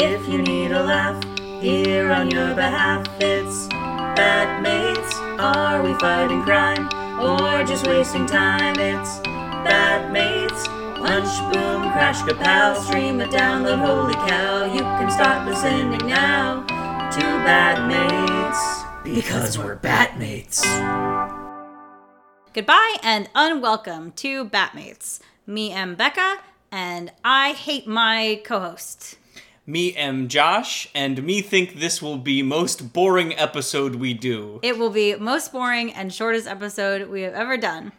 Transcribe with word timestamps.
If 0.00 0.28
you 0.28 0.40
need 0.40 0.70
a 0.70 0.80
laugh, 0.80 1.20
here 1.60 2.12
on 2.12 2.30
your 2.30 2.54
behalf, 2.54 3.04
it's 3.18 3.66
Bad 3.66 4.62
Mates. 4.62 5.16
Are 5.40 5.82
we 5.82 5.92
fighting 5.94 6.40
crime 6.42 6.86
or 7.20 7.64
just 7.64 7.84
wasting 7.84 8.24
time? 8.24 8.78
It's 8.78 9.18
Bad 9.66 10.12
Mates. 10.12 10.68
Punch, 10.68 11.52
boom, 11.52 11.90
crash, 11.90 12.20
kapow, 12.20 12.80
stream 12.80 13.20
it, 13.20 13.30
download, 13.30 13.84
holy 13.84 14.14
cow. 14.14 14.72
You 14.72 14.82
can 14.82 15.10
start 15.10 15.48
listening 15.48 15.90
now 16.06 16.60
to 17.10 17.20
Bad 17.42 17.88
Mates. 17.88 18.84
Because 19.02 19.58
we're 19.58 19.78
Batmates. 19.78 20.62
Goodbye 22.52 22.98
and 23.02 23.28
unwelcome 23.34 24.12
to 24.12 24.44
Batmates. 24.44 25.18
Me 25.44 25.72
am 25.72 25.96
Becca, 25.96 26.38
and 26.70 27.10
I 27.24 27.50
hate 27.50 27.88
my 27.88 28.40
co-host. 28.44 29.16
Me 29.68 29.94
am 29.96 30.28
Josh, 30.28 30.88
and 30.94 31.22
me 31.22 31.42
think 31.42 31.78
this 31.78 32.00
will 32.00 32.16
be 32.16 32.42
most 32.42 32.94
boring 32.94 33.36
episode 33.36 33.96
we 33.96 34.14
do. 34.14 34.60
It 34.62 34.78
will 34.78 34.88
be 34.88 35.14
most 35.16 35.52
boring 35.52 35.92
and 35.92 36.10
shortest 36.10 36.48
episode 36.48 37.10
we 37.10 37.20
have 37.20 37.34
ever 37.34 37.58
done. 37.58 37.92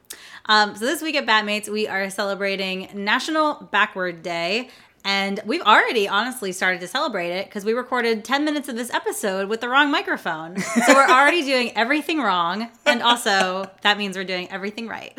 Um, 0.47 0.75
so 0.75 0.83
this 0.83 1.03
week 1.03 1.13
at 1.13 1.27
Batmates, 1.27 1.69
we 1.69 1.87
are 1.87 2.09
celebrating 2.09 2.89
National 2.95 3.69
Backward 3.71 4.23
Day. 4.23 4.71
And 5.05 5.39
we've 5.45 5.61
already 5.61 6.07
honestly 6.09 6.51
started 6.53 6.81
to 6.81 6.87
celebrate 6.87 7.29
it 7.29 7.45
because 7.45 7.63
we 7.63 7.73
recorded 7.73 8.25
10 8.25 8.43
minutes 8.43 8.67
of 8.67 8.75
this 8.75 8.91
episode 8.91 9.47
with 9.47 9.61
the 9.61 9.69
wrong 9.69 9.91
microphone. 9.91 10.57
So 10.57 10.93
we're 10.95 11.07
already 11.07 11.43
doing 11.45 11.71
everything 11.77 12.19
wrong. 12.19 12.67
And 12.87 13.03
also, 13.03 13.69
that 13.83 13.99
means 13.99 14.17
we're 14.17 14.23
doing 14.23 14.49
everything 14.49 14.87
right. 14.87 15.13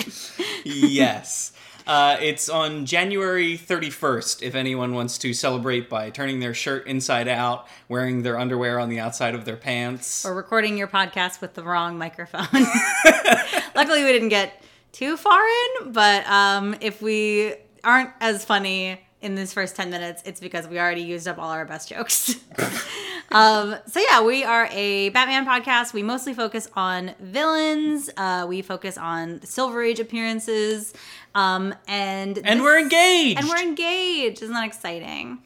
yes. 0.65 1.53
Uh, 1.91 2.17
it's 2.21 2.49
on 2.49 2.87
January 2.87 3.59
31st 3.59 4.45
if 4.45 4.55
anyone 4.55 4.95
wants 4.95 5.19
to 5.19 5.35
celebrate 5.35 5.89
by 5.89 6.09
turning 6.09 6.39
their 6.39 6.55
shirt 6.55 6.87
inside 6.87 7.27
out, 7.27 7.66
wearing 7.89 8.23
their 8.23 8.39
underwear 8.39 8.79
on 8.79 8.89
the 8.89 9.01
outside 9.01 9.35
of 9.35 9.45
their 9.45 9.57
pants. 9.57 10.24
or 10.24 10.33
recording 10.33 10.79
your 10.79 10.87
podcast 10.87 11.41
with 11.41 11.55
the 11.55 11.65
wrong 11.65 11.99
microphone. 11.99 12.46
Luckily, 13.74 14.05
we 14.05 14.13
didn't 14.13 14.29
get 14.29 14.63
too 14.93 15.16
far 15.16 15.43
in, 15.45 15.91
but 15.91 16.24
um, 16.29 16.77
if 16.80 17.02
we 17.02 17.55
aren't 17.83 18.11
as 18.21 18.45
funny 18.45 19.01
in 19.21 19.35
this 19.35 19.52
first 19.52 19.77
10 19.77 19.91
minutes, 19.91 20.23
it's 20.24 20.41
because 20.41 20.66
we 20.66 20.79
already 20.79 21.02
used 21.02 21.29
up 21.29 21.38
all 21.38 21.51
our 21.51 21.65
best 21.65 21.88
jokes. 21.88 22.37
um, 23.30 23.77
so, 23.87 24.01
yeah, 24.01 24.23
we 24.23 24.45
are 24.45 24.68
a 24.71 25.11
Batman 25.11 25.45
podcast. 25.45 25.93
We 25.93 26.02
mostly 26.02 26.33
focus 26.35 26.68
on 26.74 27.15
villains, 27.21 28.11
uh, 28.16 28.46
we 28.49 28.63
focus 28.63 28.96
on 28.96 29.43
Silver 29.43 29.83
Age 29.83 30.01
appearances, 30.01 30.95
um, 31.35 31.75
and 31.89 32.37
and 32.39 32.59
this- 32.59 32.61
we're 32.61 32.79
engaged! 32.79 33.39
And 33.41 33.49
we're 33.49 33.59
engaged. 33.63 34.43
Isn't 34.43 34.55
that 34.55 34.67
exciting? 34.67 35.39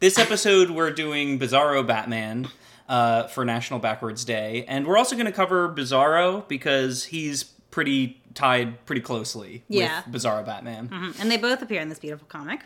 This 0.00 0.18
episode, 0.18 0.70
we're 0.70 0.90
doing 0.90 1.38
Bizarro 1.38 1.86
Batman 1.86 2.48
uh, 2.88 3.28
for 3.28 3.44
National 3.44 3.78
Backwards 3.78 4.24
Day, 4.24 4.64
and 4.66 4.86
we're 4.86 4.96
also 4.98 5.14
going 5.14 5.26
to 5.26 5.32
cover 5.32 5.68
Bizarro 5.68 6.46
because 6.48 7.04
he's 7.04 7.44
pretty 7.44 8.20
tied 8.34 8.84
pretty 8.86 9.00
closely 9.02 9.62
Yeah. 9.68 10.02
with 10.06 10.20
Bizarro 10.22 10.44
Batman. 10.44 11.14
and 11.20 11.30
they 11.30 11.36
both 11.36 11.62
appear 11.62 11.80
in 11.80 11.88
this 11.88 11.98
beautiful 11.98 12.26
comic. 12.28 12.62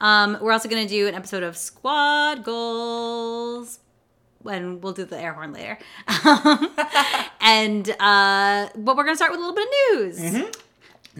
Um, 0.00 0.38
we're 0.40 0.52
also 0.52 0.68
going 0.68 0.86
to 0.86 0.88
do 0.92 1.08
an 1.08 1.14
episode 1.14 1.42
of 1.42 1.56
Squad 1.56 2.44
Goals. 2.44 3.80
And 4.48 4.82
we'll 4.82 4.92
do 4.94 5.04
the 5.04 5.20
air 5.20 5.34
horn 5.34 5.52
later. 5.52 5.76
and 7.40 7.88
uh, 8.00 8.68
but 8.76 8.96
we're 8.96 9.04
gonna 9.04 9.16
start 9.16 9.32
with 9.32 9.40
a 9.40 9.42
little 9.42 9.54
bit 9.54 9.66
of 9.68 9.98
news. 9.98 10.48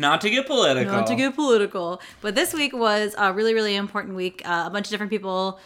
Not 0.00 0.20
to 0.22 0.30
get 0.30 0.46
political. 0.46 0.92
Not 0.92 1.06
to 1.08 1.14
get 1.14 1.34
political, 1.34 2.00
but 2.20 2.34
this 2.34 2.54
week 2.54 2.72
was 2.72 3.14
a 3.18 3.32
really 3.32 3.54
really 3.54 3.76
important 3.76 4.16
week. 4.16 4.42
Uh, 4.44 4.64
a 4.66 4.70
bunch 4.70 4.86
of 4.86 4.90
different 4.90 5.10
people 5.10 5.60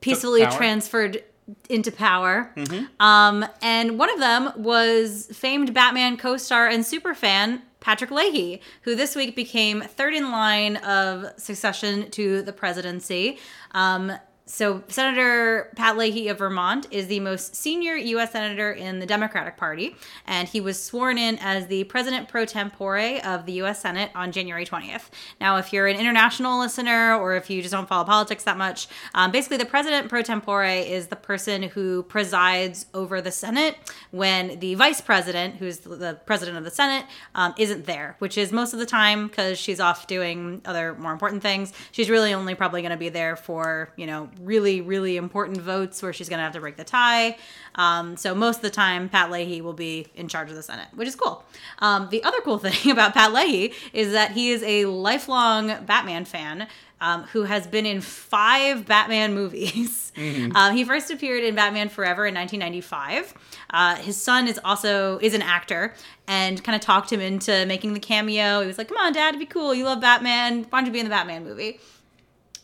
peacefully 0.00 0.42
transferred 0.46 1.24
into 1.68 1.92
power. 1.92 2.52
Um, 3.00 3.44
and 3.62 3.98
one 3.98 4.10
of 4.10 4.18
them 4.18 4.52
was 4.56 5.28
famed 5.32 5.72
Batman 5.72 6.16
co-star 6.16 6.66
and 6.66 6.84
super 6.84 7.14
fan 7.14 7.62
Patrick 7.80 8.10
Leahy, 8.10 8.60
who 8.82 8.96
this 8.96 9.14
week 9.14 9.36
became 9.36 9.80
third 9.80 10.12
in 10.12 10.32
line 10.32 10.76
of 10.78 11.26
succession 11.36 12.10
to 12.10 12.42
the 12.42 12.52
presidency. 12.52 13.38
Um, 13.72 14.12
so 14.48 14.84
Senator 14.86 15.72
Pat 15.74 15.98
Leahy 15.98 16.28
of 16.28 16.38
Vermont 16.38 16.86
is 16.92 17.08
the 17.08 17.18
most 17.18 17.56
senior 17.56 17.96
U.S. 17.96 18.30
senator 18.30 18.70
in 18.70 19.00
the 19.00 19.06
Democratic 19.06 19.56
Party, 19.56 19.96
and 20.24 20.46
he 20.46 20.60
was 20.60 20.80
sworn 20.80 21.18
in 21.18 21.36
as 21.40 21.66
the 21.66 21.82
president 21.84 22.28
pro 22.28 22.44
tempore 22.44 23.18
of 23.24 23.44
the 23.44 23.54
U.S. 23.54 23.80
Senate 23.80 24.12
on 24.14 24.30
January 24.30 24.64
20th. 24.64 25.08
Now, 25.40 25.56
if 25.56 25.72
you're 25.72 25.88
an 25.88 25.96
international 25.96 26.60
listener 26.60 27.16
or 27.16 27.34
if 27.34 27.50
you 27.50 27.60
just 27.60 27.72
don't 27.72 27.88
follow 27.88 28.04
politics 28.04 28.44
that 28.44 28.56
much, 28.56 28.86
um, 29.14 29.32
basically 29.32 29.56
the 29.56 29.64
president 29.64 30.08
pro 30.08 30.22
tempore 30.22 30.64
is 30.64 31.08
the 31.08 31.16
person 31.16 31.64
who 31.64 32.04
presides 32.04 32.86
over 32.94 33.20
the 33.20 33.32
Senate 33.32 33.76
when 34.12 34.60
the 34.60 34.76
vice 34.76 35.00
president, 35.00 35.56
who's 35.56 35.78
the 35.78 36.20
president 36.24 36.56
of 36.56 36.62
the 36.62 36.70
Senate, 36.70 37.04
um, 37.34 37.52
isn't 37.58 37.86
there, 37.86 38.14
which 38.20 38.38
is 38.38 38.52
most 38.52 38.72
of 38.72 38.78
the 38.78 38.86
time 38.86 39.26
because 39.26 39.58
she's 39.58 39.80
off 39.80 40.06
doing 40.06 40.62
other 40.64 40.94
more 40.94 41.12
important 41.12 41.42
things. 41.42 41.72
She's 41.90 42.08
really 42.08 42.32
only 42.32 42.54
probably 42.54 42.80
going 42.80 42.92
to 42.92 42.96
be 42.96 43.08
there 43.08 43.34
for, 43.34 43.92
you 43.96 44.06
know, 44.06 44.30
really, 44.40 44.80
really 44.80 45.16
important 45.16 45.60
votes 45.60 46.02
where 46.02 46.12
she's 46.12 46.28
going 46.28 46.38
to 46.38 46.44
have 46.44 46.52
to 46.52 46.60
break 46.60 46.76
the 46.76 46.84
tie. 46.84 47.36
Um, 47.74 48.16
so 48.16 48.34
most 48.34 48.56
of 48.56 48.62
the 48.62 48.70
time, 48.70 49.08
Pat 49.08 49.30
Leahy 49.30 49.60
will 49.60 49.72
be 49.72 50.06
in 50.14 50.28
charge 50.28 50.50
of 50.50 50.56
the 50.56 50.62
Senate, 50.62 50.88
which 50.94 51.08
is 51.08 51.14
cool. 51.16 51.44
Um, 51.78 52.08
the 52.10 52.22
other 52.24 52.38
cool 52.42 52.58
thing 52.66 52.90
about 52.90 53.14
Pat 53.14 53.32
Leahy 53.32 53.72
is 53.92 54.12
that 54.12 54.32
he 54.32 54.50
is 54.50 54.62
a 54.62 54.86
lifelong 54.86 55.84
Batman 55.84 56.24
fan. 56.24 56.68
Um, 56.98 57.24
who 57.24 57.42
has 57.42 57.66
been 57.66 57.84
in 57.84 58.00
five 58.00 58.86
Batman 58.86 59.34
movies. 59.34 60.04
Um, 60.54 60.74
he 60.74 60.82
first 60.82 61.10
appeared 61.10 61.44
in 61.44 61.54
Batman 61.54 61.90
Forever 61.90 62.24
in 62.24 62.34
1995. 62.34 63.34
Uh, 63.68 63.96
his 63.96 64.16
son 64.16 64.48
is 64.48 64.58
also 64.64 65.18
is 65.18 65.34
an 65.34 65.42
actor 65.42 65.92
and 66.26 66.64
kind 66.64 66.74
of 66.74 66.80
talked 66.80 67.12
him 67.12 67.20
into 67.20 67.66
making 67.66 67.92
the 67.92 68.00
cameo. 68.00 68.62
He 68.62 68.66
was 68.66 68.78
like, 68.78 68.88
"Come 68.88 68.96
on, 68.96 69.12
Dad, 69.12 69.28
it'd 69.34 69.40
be 69.40 69.44
cool. 69.44 69.74
You 69.74 69.84
love 69.84 70.00
Batman. 70.00 70.64
Why 70.70 70.78
don't 70.78 70.86
you 70.86 70.92
be 70.92 71.00
in 71.00 71.04
the 71.04 71.10
Batman 71.10 71.44
movie?" 71.44 71.80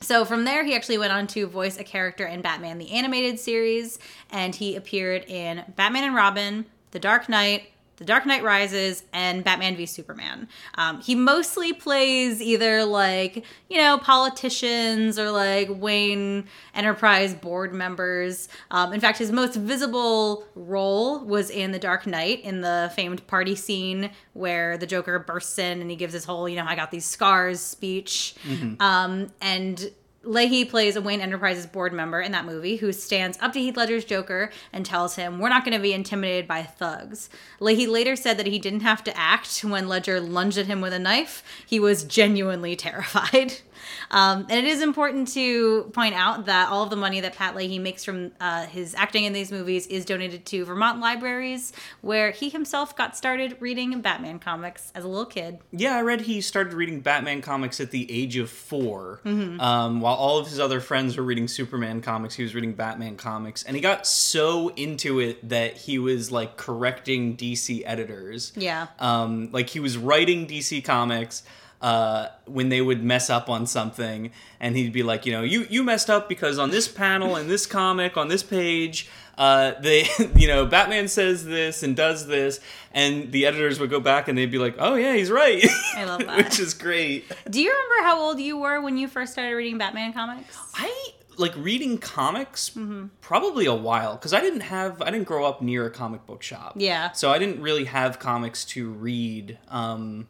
So 0.03 0.25
from 0.25 0.45
there, 0.45 0.65
he 0.65 0.75
actually 0.75 0.99
went 0.99 1.13
on 1.13 1.29
to 1.29 1.47
voice 1.47 1.79
a 1.79 1.85
character 1.85 2.27
in 2.27 2.43
Batman 2.43 2.79
the 2.79 2.91
Animated 2.91 3.39
Series, 3.39 4.01
and 4.31 4.55
he 4.55 4.75
appeared 4.75 5.25
in 5.29 5.65
Batman 5.77 6.05
and 6.05 6.15
Robin, 6.15 6.67
The 6.91 6.99
Dark 6.99 7.29
Knight, 7.29 7.72
The 8.03 8.07
Dark 8.07 8.27
Knight 8.27 8.43
Rises, 8.43 9.05
and 9.13 9.45
Batman 9.45 9.77
v 9.77 9.87
Superman. 9.87 10.49
Um, 10.75 11.01
he 11.01 11.15
mostly 11.15 11.73
plays 11.73 12.43
either 12.43 12.85
like, 12.85 13.45
you 13.71 13.79
know, 13.79 13.97
politicians 13.97 15.21
or 15.21 15.31
like 15.31 15.69
Wayne 15.71 16.47
Enterprise 16.75 17.33
board 17.33 17.73
members. 17.73 18.49
Um, 18.73 18.93
in 18.93 18.99
fact, 18.99 19.19
his 19.19 19.31
most 19.31 19.55
visible 19.55 20.45
role 20.57 21.21
was 21.21 21.49
in 21.49 21.71
The 21.71 21.79
Dark 21.79 22.05
Knight 22.05 22.43
in 22.43 22.61
the 22.61 22.91
famed 22.97 23.25
party 23.29 23.55
scene 23.55 24.11
where 24.33 24.77
the 24.77 24.87
Joker 24.87 25.21
bursts 25.21 25.61
in 25.61 25.81
and 25.81 25.89
he 25.89 25.95
gives 25.95 26.13
his 26.13 26.25
whole, 26.25 26.49
you 26.49 26.57
know, 26.57 26.65
I 26.67 26.75
got 26.75 26.91
these 26.91 27.05
scars 27.05 27.61
speech. 27.61 28.35
Um, 28.81 29.31
and 29.41 29.93
Leahy 30.25 30.65
plays 30.65 30.95
a 30.95 31.01
Wayne 31.01 31.21
Enterprises 31.21 31.67
board 31.67 31.93
member 31.93 32.21
in 32.21 32.33
that 32.33 32.45
movie 32.45 32.77
who 32.77 32.93
stands 32.93 33.39
up 33.41 33.53
to 33.53 33.61
Heath 33.61 33.77
Ledger's 33.77 34.05
Joker 34.05 34.51
and 34.73 34.87
tells 34.87 35.17
him, 35.17 35.39
We're 35.39 35.49
not 35.49 35.65
going 35.65 35.77
to 35.77 35.83
be 35.83 35.93
intimidated 35.93 36.47
by 36.47 36.63
thugs. 36.63 37.29
Leahy 37.59 37.87
later 37.87 38.15
said 38.15 38.39
that 38.39 38.47
he 38.47 38.59
didn't 38.59 38.81
have 38.81 39.03
to 39.05 39.17
act 39.17 39.61
when 39.61 39.89
Ledger 39.89 40.21
lunged 40.21 40.59
at 40.59 40.67
him 40.67 40.81
with 40.81 40.93
a 40.93 40.99
knife. 40.99 41.43
He 41.67 41.81
was 41.81 42.05
genuinely 42.05 42.77
terrified. 42.77 43.55
Um, 44.11 44.47
and 44.49 44.53
it 44.53 44.65
is 44.65 44.83
important 44.83 45.29
to 45.29 45.85
point 45.93 46.15
out 46.15 46.47
that 46.47 46.69
all 46.69 46.83
of 46.85 46.91
the 46.91 46.97
money 46.97 47.21
that 47.21 47.35
Pat 47.35 47.57
Leahy 47.57 47.79
makes 47.79 48.05
from 48.05 48.33
uh, 48.41 48.67
his 48.67 48.95
acting 48.95 49.25
in 49.25 49.33
these 49.33 49.51
movies 49.51 49.87
is 49.87 50.05
donated 50.05 50.45
to 50.47 50.65
Vermont 50.65 51.01
libraries, 51.01 51.73
where 52.01 52.31
he 52.31 52.49
himself 52.49 52.97
got 52.97 53.17
started 53.17 53.57
reading 53.61 54.01
Batman 54.01 54.39
comics 54.39 54.93
as 54.95 55.05
a 55.05 55.09
little 55.09 55.27
kid. 55.27 55.59
Yeah, 55.71 55.97
I 55.97 56.03
read 56.03 56.23
he 56.23 56.41
started 56.41 56.73
reading 56.73 57.01
Batman 57.01 57.43
comics 57.43 57.81
at 57.81 57.91
the 57.91 58.11
age 58.11 58.37
of 58.37 58.51
4 58.51 59.21
Um, 59.25 60.01
while 60.01 60.15
all 60.15 60.39
of 60.39 60.49
his 60.49 60.59
other 60.59 60.81
friends 60.81 61.17
were 61.17 61.25
reading 61.25 61.49
Superman 61.49 62.01
comics, 62.01 62.35
he 62.35 62.43
was 62.43 62.55
reading 62.55 62.73
Batman 62.73 63.17
comics, 63.17 63.63
and 63.63 63.77
he 63.77 63.83
got 63.83 64.07
so 64.07 64.69
into 64.71 65.21
it 65.21 65.49
that 65.49 65.77
he 65.77 65.99
was 65.99 66.31
like 66.31 66.57
correcting 66.57 67.37
DC 67.37 67.83
editors. 67.85 68.53
Yeah. 68.57 68.89
Um, 68.99 69.51
like 69.53 69.69
he 69.71 69.81
was 69.81 69.97
writing 69.97 70.47
DC 70.47 70.85
comics 70.85 71.43
uh, 71.83 72.29
when 72.47 72.69
they 72.71 72.81
would 72.81 73.03
mess 73.05 73.29
up 73.29 73.51
on 73.51 73.67
something, 73.67 74.31
and 74.61 74.77
he'd 74.77 74.93
be 74.93 75.03
like, 75.03 75.27
you 75.27 75.33
know, 75.33 75.43
you 75.43 75.67
you 75.69 75.83
messed 75.83 76.09
up 76.09 76.29
because 76.29 76.59
on 76.59 76.71
this 76.71 76.89
panel, 76.89 77.37
in 77.37 77.49
this 77.49 77.67
comic, 77.67 78.17
on 78.17 78.29
this 78.29 78.43
page. 78.43 79.09
Uh, 79.39 79.73
they, 79.81 80.07
you 80.37 80.47
know, 80.47 80.67
Batman 80.67 81.09
says 81.09 81.47
this 81.47 81.83
and 81.83 81.97
does 81.97 82.27
this, 82.27 82.61
and 82.93 83.33
the 83.33 83.47
editors 83.47 83.81
would 83.81 83.89
go 83.89 83.99
back 83.99 84.29
and 84.29 84.37
they'd 84.37 84.51
be 84.51 84.59
like, 84.59 84.77
"Oh 84.79 84.95
yeah, 84.95 85.15
he's 85.15 85.31
right." 85.31 85.65
I 85.97 86.05
love 86.05 86.21
that. 86.27 86.37
which 86.37 86.61
is 86.61 86.75
great. 86.75 87.25
Do 87.49 87.61
you 87.63 87.71
remember 87.73 88.09
how 88.11 88.21
old 88.21 88.39
you 88.41 88.59
were 88.59 88.83
when 88.83 88.99
you 88.99 89.09
first 89.09 89.33
started 89.33 89.55
reading 89.55 89.79
Batman 89.79 90.13
comics? 90.13 90.55
I 90.75 91.13
like 91.39 91.55
reading 91.57 91.97
comics 91.97 92.71
Mm-hmm. 92.71 93.07
probably 93.23 93.65
a 93.65 93.75
while 93.75 94.17
because 94.17 94.35
I 94.35 94.43
didn't 94.43 94.61
have 94.61 95.01
I 95.01 95.11
didn't 95.11 95.27
grow 95.27 95.47
up 95.47 95.63
near 95.63 95.87
a 95.87 95.91
comic 95.91 96.27
book 96.27 96.43
shop. 96.43 96.75
Yeah. 96.77 97.13
So 97.13 97.31
I 97.33 97.39
didn't 97.39 97.63
really 97.63 97.85
have 97.87 98.19
comics 98.19 98.67
to 98.67 98.91
read. 98.91 99.59
Um, 99.69 100.29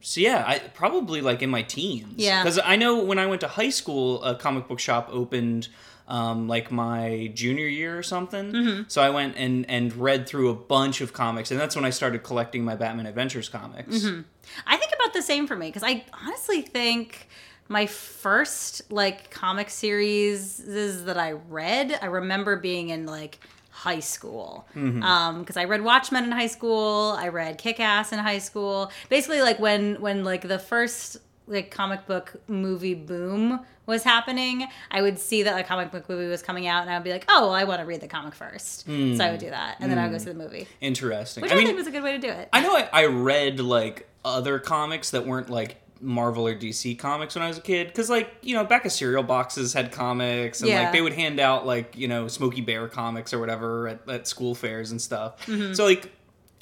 so 0.00 0.20
yeah, 0.20 0.44
I 0.46 0.58
probably 0.58 1.20
like 1.20 1.42
in 1.42 1.50
my 1.50 1.62
teens. 1.62 2.14
Yeah. 2.16 2.42
because 2.42 2.58
I 2.62 2.76
know 2.76 3.02
when 3.02 3.18
I 3.18 3.26
went 3.26 3.40
to 3.42 3.48
high 3.48 3.70
school, 3.70 4.22
a 4.22 4.34
comic 4.34 4.68
book 4.68 4.80
shop 4.80 5.08
opened. 5.10 5.68
Um, 6.08 6.46
like 6.46 6.70
my 6.70 7.32
junior 7.34 7.66
year 7.66 7.98
or 7.98 8.02
something. 8.04 8.52
Mm-hmm. 8.52 8.82
So 8.86 9.02
I 9.02 9.10
went 9.10 9.34
and 9.36 9.68
and 9.68 9.92
read 9.92 10.28
through 10.28 10.50
a 10.50 10.54
bunch 10.54 11.00
of 11.00 11.12
comics, 11.12 11.50
and 11.50 11.58
that's 11.58 11.74
when 11.74 11.84
I 11.84 11.90
started 11.90 12.22
collecting 12.22 12.64
my 12.64 12.76
Batman 12.76 13.06
Adventures 13.06 13.48
comics. 13.48 13.96
Mm-hmm. 14.04 14.20
I 14.68 14.76
think 14.76 14.92
about 14.94 15.14
the 15.14 15.22
same 15.22 15.48
for 15.48 15.56
me 15.56 15.66
because 15.66 15.82
I 15.82 16.04
honestly 16.24 16.62
think 16.62 17.26
my 17.68 17.86
first 17.86 18.82
like 18.90 19.30
comic 19.30 19.70
series 19.70 20.58
that 21.04 21.18
I 21.18 21.32
read, 21.32 21.98
I 22.00 22.06
remember 22.06 22.56
being 22.56 22.90
in 22.90 23.06
like 23.06 23.38
high 23.70 24.00
school. 24.00 24.66
Um 24.74 25.40
because 25.40 25.58
i 25.58 25.64
read 25.64 25.82
watchmen 25.82 26.24
in 26.24 26.32
high 26.32 26.46
school 26.46 27.14
i 27.18 27.28
read 27.28 27.58
kick-ass 27.58 28.10
in 28.12 28.18
high 28.18 28.38
school. 28.38 28.90
Basically 29.10 29.42
like 29.42 29.58
when 29.58 30.00
when 30.00 30.24
like 30.24 30.42
the 30.48 30.58
first 30.58 31.18
like 31.46 31.70
comic 31.70 32.06
book 32.06 32.34
movie 32.48 32.94
boom 32.94 33.60
was 33.84 34.02
happening 34.02 34.66
i 34.90 35.00
would 35.00 35.16
see 35.16 35.44
that 35.44 35.60
a 35.60 35.62
comic 35.62 35.92
book 35.92 36.08
movie 36.08 36.26
was 36.26 36.42
coming 36.42 36.66
out 36.66 36.82
and 36.82 36.90
i 36.90 36.96
would 36.96 37.04
be 37.04 37.12
like 37.12 37.24
oh 37.28 37.42
well, 37.42 37.52
i 37.52 37.62
want 37.62 37.78
to 37.80 37.86
read 37.86 38.00
the 38.00 38.08
comic 38.08 38.34
first. 38.34 38.86
So 38.86 38.92
i 39.24 39.30
would 39.30 39.38
do 39.38 39.50
that 39.50 39.76
and 39.80 39.90
then 39.90 39.98
i 39.98 40.04
would 40.04 40.12
go 40.12 40.18
see 40.18 40.24
the 40.30 40.34
movie. 40.34 40.66
Interesting. 40.80 41.42
which 41.42 41.52
I 41.52 41.54
i, 41.54 41.58
mean, 41.58 41.66
think 41.66 41.76
was 41.78 41.86
a 41.86 41.92
good 41.92 42.02
way 42.02 42.12
to 42.12 42.18
do 42.18 42.28
it. 42.28 42.48
I 42.52 42.62
know 42.62 42.74
I, 42.74 42.88
I 42.92 43.06
read 43.06 43.60
like 43.60 44.08
other 44.24 44.58
comics 44.58 45.10
that 45.10 45.24
weren't 45.26 45.50
like 45.50 45.76
Marvel 46.00 46.46
or 46.46 46.54
DC 46.54 46.98
comics 46.98 47.34
when 47.34 47.42
I 47.44 47.48
was 47.48 47.58
a 47.58 47.62
kid 47.62 47.86
because 47.88 48.10
like 48.10 48.30
you 48.42 48.54
know 48.54 48.64
back 48.64 48.84
of 48.84 48.92
cereal 48.92 49.22
boxes 49.22 49.72
had 49.72 49.92
comics 49.92 50.60
and 50.60 50.68
Yeah. 50.70 50.82
like 50.82 50.92
they 50.92 51.00
would 51.02 51.12
hand 51.14 51.40
out 51.40 51.66
like 51.66 51.96
you 51.96 52.08
know 52.08 52.28
Smokey 52.28 52.60
Bear 52.60 52.88
comics 52.88 53.32
or 53.32 53.38
whatever 53.38 53.88
at, 53.88 54.08
at 54.08 54.26
school 54.28 54.54
fairs 54.54 54.90
and 54.90 55.00
stuff. 55.00 55.46
Mm-hmm. 55.46 55.74
So 55.74 55.84
like 55.84 56.10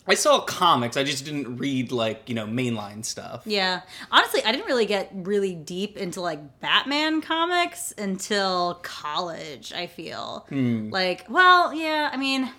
I 0.07 0.13
saw 0.15 0.41
comics, 0.41 0.99
I 0.99 1.03
just 1.05 1.25
didn't 1.25 1.57
read 1.57 1.91
like 1.91 2.29
you 2.29 2.35
know 2.35 2.47
mainline 2.47 3.05
stuff. 3.05 3.43
Yeah. 3.47 3.81
Honestly, 4.11 4.43
I 4.45 4.53
didn't 4.53 4.67
really 4.67 4.85
get 4.87 5.11
really 5.15 5.55
deep 5.55 5.97
into 5.97 6.21
like 6.21 6.61
Batman 6.61 7.23
comics 7.23 7.93
until 7.97 8.81
college, 8.83 9.73
I 9.73 9.87
feel. 9.87 10.47
Like, 10.51 11.25
well, 11.31 11.73
yeah, 11.73 12.11
I 12.13 12.17
mean, 12.19 12.51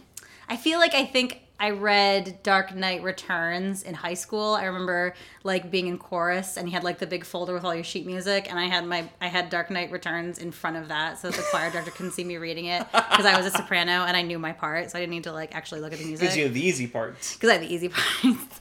I 0.50 0.57
feel 0.57 0.80
like 0.80 0.95
I 0.95 1.06
think 1.06 1.42
I 1.57 1.69
read 1.69 2.44
Dark 2.44 2.75
Knight 2.75 3.02
Returns 3.02 3.81
in 3.84 3.94
high 3.94 4.13
school. 4.16 4.56
I 4.56 4.66
remember 4.66 5.13
like 5.44 5.72
being 5.72 5.88
in 5.88 5.98
chorus 5.98 6.57
and 6.57 6.68
you 6.68 6.74
had 6.74 6.84
like 6.84 7.00
the 7.00 7.07
big 7.07 7.24
folder 7.24 7.54
with 7.54 7.63
all 7.63 7.74
your 7.74 7.84
sheet 7.84 8.06
music 8.06 8.48
and 8.50 8.60
I 8.60 8.66
had 8.66 8.86
my 8.86 9.10
I 9.22 9.28
had 9.28 9.50
Dark 9.50 9.72
Knight 9.72 9.90
Returns 9.90 10.38
in 10.38 10.52
front 10.52 10.75
of 10.75 10.90
that 10.90 11.18
so 11.18 11.30
that 11.30 11.38
the 11.38 11.44
choir 11.52 11.72
director 11.72 11.92
couldn't 11.92 12.12
see 12.12 12.25
me 12.25 12.36
reading 12.38 12.66
it 12.66 12.86
because 12.92 13.25
I 13.25 13.38
was 13.38 13.46
a 13.46 13.52
soprano 13.52 14.04
and 14.04 14.18
I 14.18 14.22
knew 14.22 14.38
my 14.38 14.52
part 14.52 14.92
so 14.92 14.98
I 14.98 15.02
didn't 15.02 15.12
need 15.13 15.24
to 15.24 15.31
like 15.31 15.56
actually 15.56 15.80
look 15.81 15.94
at 15.94 16.00
the 16.00 16.06
music 16.06 16.22
Because 16.22 16.38
you 16.38 16.44
have 16.44 16.54
the 16.54 16.66
easy 16.66 16.88
parts. 16.88 17.36
because 17.36 17.50
I 17.50 17.54
have 17.54 17.62
the 17.62 17.74
easy 17.74 17.90
parts. 18.24 18.60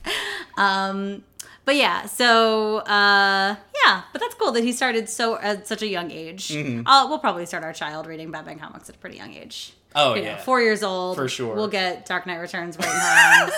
um, 0.56 1.24
but 1.64 1.76
yeah, 1.76 2.04
so 2.06 2.78
uh, 2.78 3.56
yeah, 3.86 4.02
but 4.12 4.20
that's 4.20 4.34
cool 4.34 4.52
that 4.52 4.62
he 4.62 4.72
started 4.72 5.08
so 5.08 5.38
at 5.38 5.66
such 5.66 5.82
a 5.82 5.86
young 5.88 6.10
age. 6.10 6.48
Mm-hmm. 6.48 6.86
Uh, 6.86 7.08
we'll 7.08 7.18
probably 7.18 7.46
start 7.46 7.64
our 7.64 7.72
child 7.72 8.06
reading 8.06 8.30
Batman 8.30 8.58
comics 8.58 8.88
at 8.88 8.96
a 8.96 8.98
pretty 8.98 9.16
young 9.16 9.32
age. 9.34 9.72
Oh 9.94 10.14
You 10.14 10.22
know, 10.22 10.28
yeah, 10.28 10.36
four 10.38 10.60
years 10.60 10.82
old 10.82 11.16
For 11.16 11.28
sure. 11.28 11.54
We'll 11.54 11.68
get 11.68 12.06
Dark 12.06 12.26
Knight 12.26 12.38
Returns 12.38 12.76
right 12.78 12.86
in 12.88 12.92
her 12.94 13.42
arms. 13.42 13.52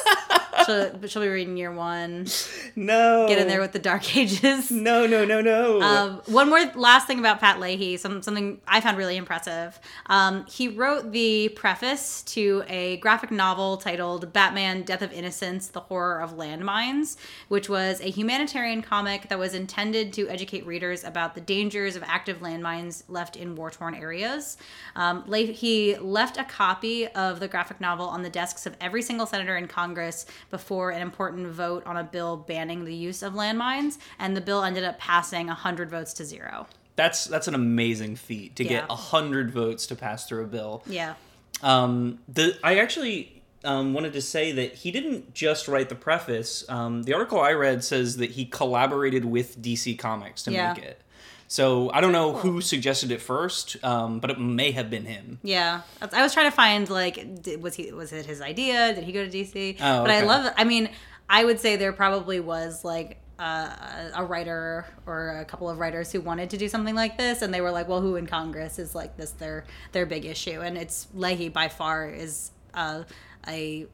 she'll, 0.66 1.08
she'll 1.08 1.22
be 1.22 1.28
reading 1.28 1.56
year 1.56 1.72
one. 1.72 2.26
no, 2.74 3.26
Get 3.28 3.38
in 3.38 3.48
there 3.48 3.60
with 3.60 3.72
the 3.72 3.78
Dark 3.78 4.16
Ages. 4.16 4.70
no, 4.70 5.06
no, 5.06 5.24
no, 5.24 5.40
no. 5.40 5.80
Um, 5.80 6.22
one 6.26 6.48
more 6.48 6.64
last 6.74 7.06
thing 7.06 7.18
about 7.18 7.40
Pat 7.40 7.60
Leahy, 7.60 7.96
some, 7.96 8.22
something 8.22 8.60
I 8.66 8.80
found 8.80 8.98
really 8.98 9.16
impressive. 9.16 9.78
Um, 10.06 10.44
he 10.46 10.68
wrote 10.68 11.12
the 11.12 11.50
preface 11.50 12.22
to 12.24 12.64
a 12.68 12.96
graphic 12.98 13.30
novel 13.30 13.76
titled 13.76 14.32
Batman 14.32 14.82
Death 14.82 15.02
of 15.02 15.12
Innocence 15.12 15.68
The 15.68 15.80
Horror 15.80 16.20
of 16.20 16.36
Landmines, 16.36 17.16
which 17.48 17.68
was 17.68 18.00
a 18.00 18.10
humanitarian 18.10 18.82
comic 18.82 19.28
that 19.28 19.38
was 19.38 19.54
intended 19.54 20.12
to 20.14 20.28
educate 20.28 20.66
readers 20.66 21.04
about 21.04 21.34
the 21.34 21.40
dangers 21.40 21.96
of 21.96 22.02
active 22.02 22.40
landmines 22.40 23.04
left 23.08 23.36
in 23.36 23.54
war 23.56 23.70
torn 23.70 23.94
areas. 23.94 24.56
Um, 24.94 25.24
Leahy 25.26 25.96
left 25.96 26.25
a 26.38 26.44
copy 26.44 27.06
of 27.08 27.40
the 27.40 27.48
graphic 27.48 27.80
novel 27.80 28.06
on 28.06 28.22
the 28.22 28.30
desks 28.30 28.66
of 28.66 28.74
every 28.80 29.02
single 29.02 29.26
senator 29.26 29.56
in 29.56 29.68
Congress 29.68 30.26
before 30.50 30.90
an 30.90 31.02
important 31.02 31.46
vote 31.48 31.86
on 31.86 31.96
a 31.96 32.04
bill 32.04 32.36
banning 32.36 32.84
the 32.84 32.94
use 32.94 33.22
of 33.22 33.34
landmines, 33.34 33.98
and 34.18 34.36
the 34.36 34.40
bill 34.40 34.64
ended 34.64 34.84
up 34.84 34.98
passing 34.98 35.46
100 35.46 35.90
votes 35.90 36.12
to 36.14 36.24
zero. 36.24 36.66
that's 36.96 37.26
that's 37.26 37.46
an 37.46 37.54
amazing 37.54 38.16
feat 38.16 38.56
to 38.56 38.64
get 38.64 38.84
Yeah. 38.84 38.86
a 38.88 38.96
hundred 38.96 39.50
votes 39.50 39.86
to 39.88 39.94
pass 39.94 40.26
through 40.26 40.44
a 40.44 40.46
bill. 40.46 40.82
Yeah. 40.86 41.14
Um, 41.62 42.18
the 42.28 42.58
I 42.64 42.78
actually 42.78 43.42
um, 43.64 43.94
wanted 43.94 44.12
to 44.12 44.22
say 44.22 44.52
that 44.52 44.74
he 44.74 44.90
didn't 44.90 45.34
just 45.34 45.66
write 45.68 45.88
the 45.88 45.94
preface. 45.94 46.64
Um, 46.68 47.02
the 47.02 47.14
article 47.14 47.40
I 47.40 47.52
read 47.52 47.82
says 47.82 48.16
that 48.18 48.30
he 48.32 48.44
collaborated 48.46 49.24
with 49.24 49.60
DC 49.60 49.98
Comics 49.98 50.42
to 50.44 50.52
Yeah. 50.52 50.72
make 50.74 50.82
it. 50.84 51.00
So 51.48 51.90
I 51.92 52.00
don't 52.00 52.12
know 52.12 52.32
who 52.32 52.60
suggested 52.60 53.10
it 53.10 53.20
first, 53.20 53.82
um, 53.84 54.18
but 54.18 54.30
it 54.30 54.40
may 54.40 54.72
have 54.72 54.90
been 54.90 55.04
him. 55.04 55.38
Yeah, 55.42 55.82
I 56.00 56.22
was 56.22 56.32
trying 56.32 56.50
to 56.50 56.56
find 56.56 56.88
like, 56.90 57.42
did, 57.42 57.62
was 57.62 57.74
he 57.74 57.92
was 57.92 58.12
it 58.12 58.26
his 58.26 58.40
idea? 58.40 58.94
Did 58.94 59.04
he 59.04 59.12
go 59.12 59.24
to 59.24 59.30
DC? 59.30 59.76
Oh, 59.80 60.02
but 60.02 60.10
I 60.10 60.22
love. 60.22 60.52
I 60.56 60.64
mean, 60.64 60.88
I 61.28 61.44
would 61.44 61.60
say 61.60 61.76
there 61.76 61.92
probably 61.92 62.40
was 62.40 62.84
like 62.84 63.18
uh, 63.38 64.10
a 64.14 64.24
writer 64.24 64.86
or 65.06 65.38
a 65.38 65.44
couple 65.44 65.68
of 65.68 65.78
writers 65.78 66.10
who 66.10 66.20
wanted 66.20 66.50
to 66.50 66.56
do 66.56 66.68
something 66.68 66.94
like 66.94 67.16
this, 67.16 67.42
and 67.42 67.54
they 67.54 67.60
were 67.60 67.70
like, 67.70 67.88
"Well, 67.88 68.00
who 68.00 68.16
in 68.16 68.26
Congress 68.26 68.78
is 68.78 68.94
like 68.94 69.16
this? 69.16 69.30
Their 69.32 69.64
their 69.92 70.06
big 70.06 70.24
issue?" 70.24 70.60
And 70.60 70.76
it's 70.76 71.06
Leahy 71.14 71.48
by 71.48 71.68
far 71.68 72.08
is 72.08 72.50
uh, 72.74 73.04
a 73.46 73.86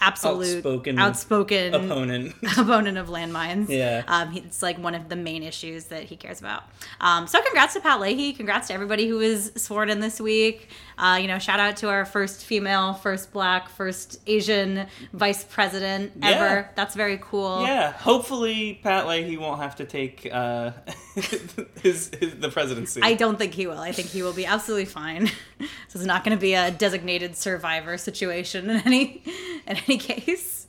absolute 0.00 0.56
Outspoken 0.58 0.98
outspoken 0.98 1.74
Opponent. 1.74 2.34
opponent 2.58 2.98
of 2.98 3.08
landmines. 3.08 3.68
Yeah. 3.68 4.02
Um, 4.06 4.30
he- 4.30 4.40
it's 4.40 4.62
like 4.62 4.78
one 4.78 4.94
of 4.94 5.08
the 5.08 5.16
main 5.16 5.42
issues 5.42 5.84
that 5.86 6.04
he 6.04 6.16
cares 6.16 6.40
about. 6.40 6.64
Um, 7.00 7.26
so 7.26 7.40
congrats 7.42 7.74
to 7.74 7.80
Pat 7.80 8.00
Leahy. 8.00 8.32
Congrats 8.32 8.68
to 8.68 8.74
everybody 8.74 9.08
who 9.08 9.16
was 9.16 9.52
sworn 9.56 9.90
in 9.90 10.00
this 10.00 10.20
week. 10.20 10.68
Uh, 10.98 11.18
you 11.20 11.26
know, 11.28 11.38
shout 11.38 11.58
out 11.60 11.78
to 11.78 11.88
our 11.88 12.04
first 12.04 12.44
female, 12.44 12.92
first 12.92 13.32
black, 13.32 13.70
first 13.70 14.20
Asian 14.26 14.86
vice 15.14 15.44
president 15.44 16.12
Yeah. 16.20 16.28
ever. 16.30 16.70
That's 16.74 16.94
very 16.94 17.18
cool. 17.22 17.62
yeah, 17.62 17.92
hopefully 17.92 18.80
Pat 18.82 19.06
Leahy 19.08 19.38
won't 19.38 19.60
have 19.60 19.76
to 19.76 19.84
take 19.86 20.28
uh, 20.30 20.72
his, 21.82 22.10
his 22.20 22.34
the 22.38 22.50
presidency. 22.52 23.00
I 23.02 23.14
don't 23.14 23.38
think 23.38 23.54
he 23.54 23.66
will. 23.66 23.78
I 23.80 23.92
think 23.92 24.08
he 24.08 24.22
will 24.22 24.32
be 24.34 24.44
absolutely 24.46 24.84
fine. 24.84 25.30
this 25.58 25.94
is 25.94 26.06
not 26.06 26.22
going 26.24 26.36
to 26.36 26.40
be 26.40 26.54
a 26.54 26.70
designated 26.70 27.34
survivor 27.36 27.96
situation 27.96 28.68
in 28.70 28.76
any 28.86 29.22
in 29.70 29.76
any 29.86 29.98
case. 30.10 30.66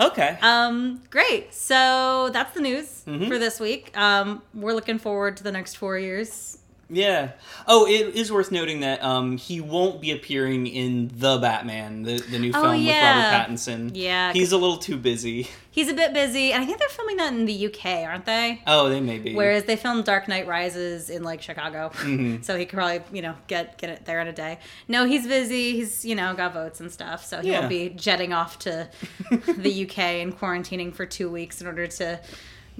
okay. 0.00 0.38
Um, 0.42 1.02
great. 1.10 1.52
So 1.54 2.30
that's 2.32 2.54
the 2.54 2.60
news 2.60 3.02
Mm-hmm. 3.06 3.26
for 3.28 3.38
this 3.38 3.58
week. 3.58 3.96
Um, 3.98 4.42
we're 4.54 4.74
looking 4.74 4.98
forward 4.98 5.36
to 5.38 5.42
the 5.42 5.50
next 5.52 5.74
four 5.76 5.98
years. 5.98 6.58
Yeah. 6.92 7.32
Oh, 7.66 7.86
it 7.86 8.14
is 8.14 8.30
worth 8.30 8.52
noting 8.52 8.80
that 8.80 9.02
um, 9.02 9.36
he 9.38 9.60
won't 9.60 10.00
be 10.00 10.10
appearing 10.12 10.66
in 10.66 11.10
the 11.16 11.38
Batman, 11.38 12.02
the, 12.02 12.18
the 12.20 12.38
new 12.38 12.52
Oh, 12.54 12.62
film 12.62 12.82
yeah. 12.82 13.16
with 13.16 13.24
Robert 13.24 13.50
Pattinson. 13.54 13.90
Yeah, 13.94 14.32
He's 14.32 14.52
a 14.52 14.58
little 14.58 14.76
too 14.76 14.96
busy. 14.98 15.48
He's 15.70 15.88
a 15.88 15.94
bit 15.94 16.12
busy, 16.12 16.52
and 16.52 16.62
I 16.62 16.66
think 16.66 16.78
they're 16.78 16.88
filming 16.90 17.16
that 17.16 17.32
in 17.32 17.46
the 17.46 17.66
UK, 17.66 18.06
aren't 18.06 18.26
they? 18.26 18.60
Oh, 18.66 18.90
they 18.90 19.00
may 19.00 19.18
be. 19.18 19.34
Whereas 19.34 19.64
they 19.64 19.76
filmed 19.76 20.04
Dark 20.04 20.28
Knight 20.28 20.46
Rises 20.46 21.08
in 21.08 21.22
like 21.22 21.40
Chicago, 21.40 21.90
Mm-hmm. 21.94 22.42
so 22.42 22.58
he 22.58 22.66
could 22.66 22.76
probably 22.76 23.00
you 23.10 23.22
know 23.22 23.34
get 23.46 23.78
get 23.78 23.88
it 23.88 24.04
there 24.04 24.20
in 24.20 24.28
a 24.28 24.32
day. 24.34 24.58
No, 24.86 25.06
he's 25.06 25.26
busy. 25.26 25.72
He's 25.72 26.04
you 26.04 26.14
know 26.14 26.34
got 26.34 26.52
votes 26.52 26.80
and 26.80 26.92
stuff, 26.92 27.24
so 27.24 27.40
he 27.40 27.50
Yeah. 27.52 27.60
will 27.62 27.68
be 27.70 27.88
jetting 27.88 28.34
off 28.34 28.58
to 28.60 28.90
the 29.30 29.84
UK 29.88 29.98
and 29.98 30.38
quarantining 30.38 30.92
for 30.94 31.06
two 31.06 31.30
weeks 31.30 31.62
in 31.62 31.66
order 31.66 31.86
to 31.86 32.20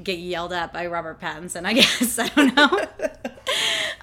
get 0.02 0.18
yelled 0.18 0.52
at 0.52 0.72
by 0.72 0.86
Robert 0.86 1.20
Pattinson. 1.20 1.64
I 1.66 1.72
guess 1.74 2.18
I 2.18 2.28
don't 2.28 2.54
know. 2.54 2.86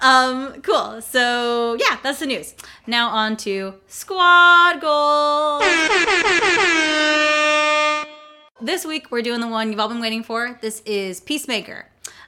um, 0.00 0.60
cool. 0.62 1.00
So 1.00 1.76
yeah, 1.78 1.98
that's 2.02 2.20
the 2.20 2.26
news. 2.26 2.54
Now 2.86 3.08
on 3.08 3.36
to 3.38 3.74
squad 3.86 4.80
goals. 4.80 5.64
This 8.62 8.84
week 8.84 9.10
we're 9.10 9.22
doing 9.22 9.40
the 9.40 9.48
one 9.48 9.70
you've 9.70 9.80
all 9.80 9.88
been 9.88 10.00
waiting 10.00 10.22
for. 10.22 10.58
This 10.60 10.82
is 10.84 11.20
Peacemaker. 11.20 11.86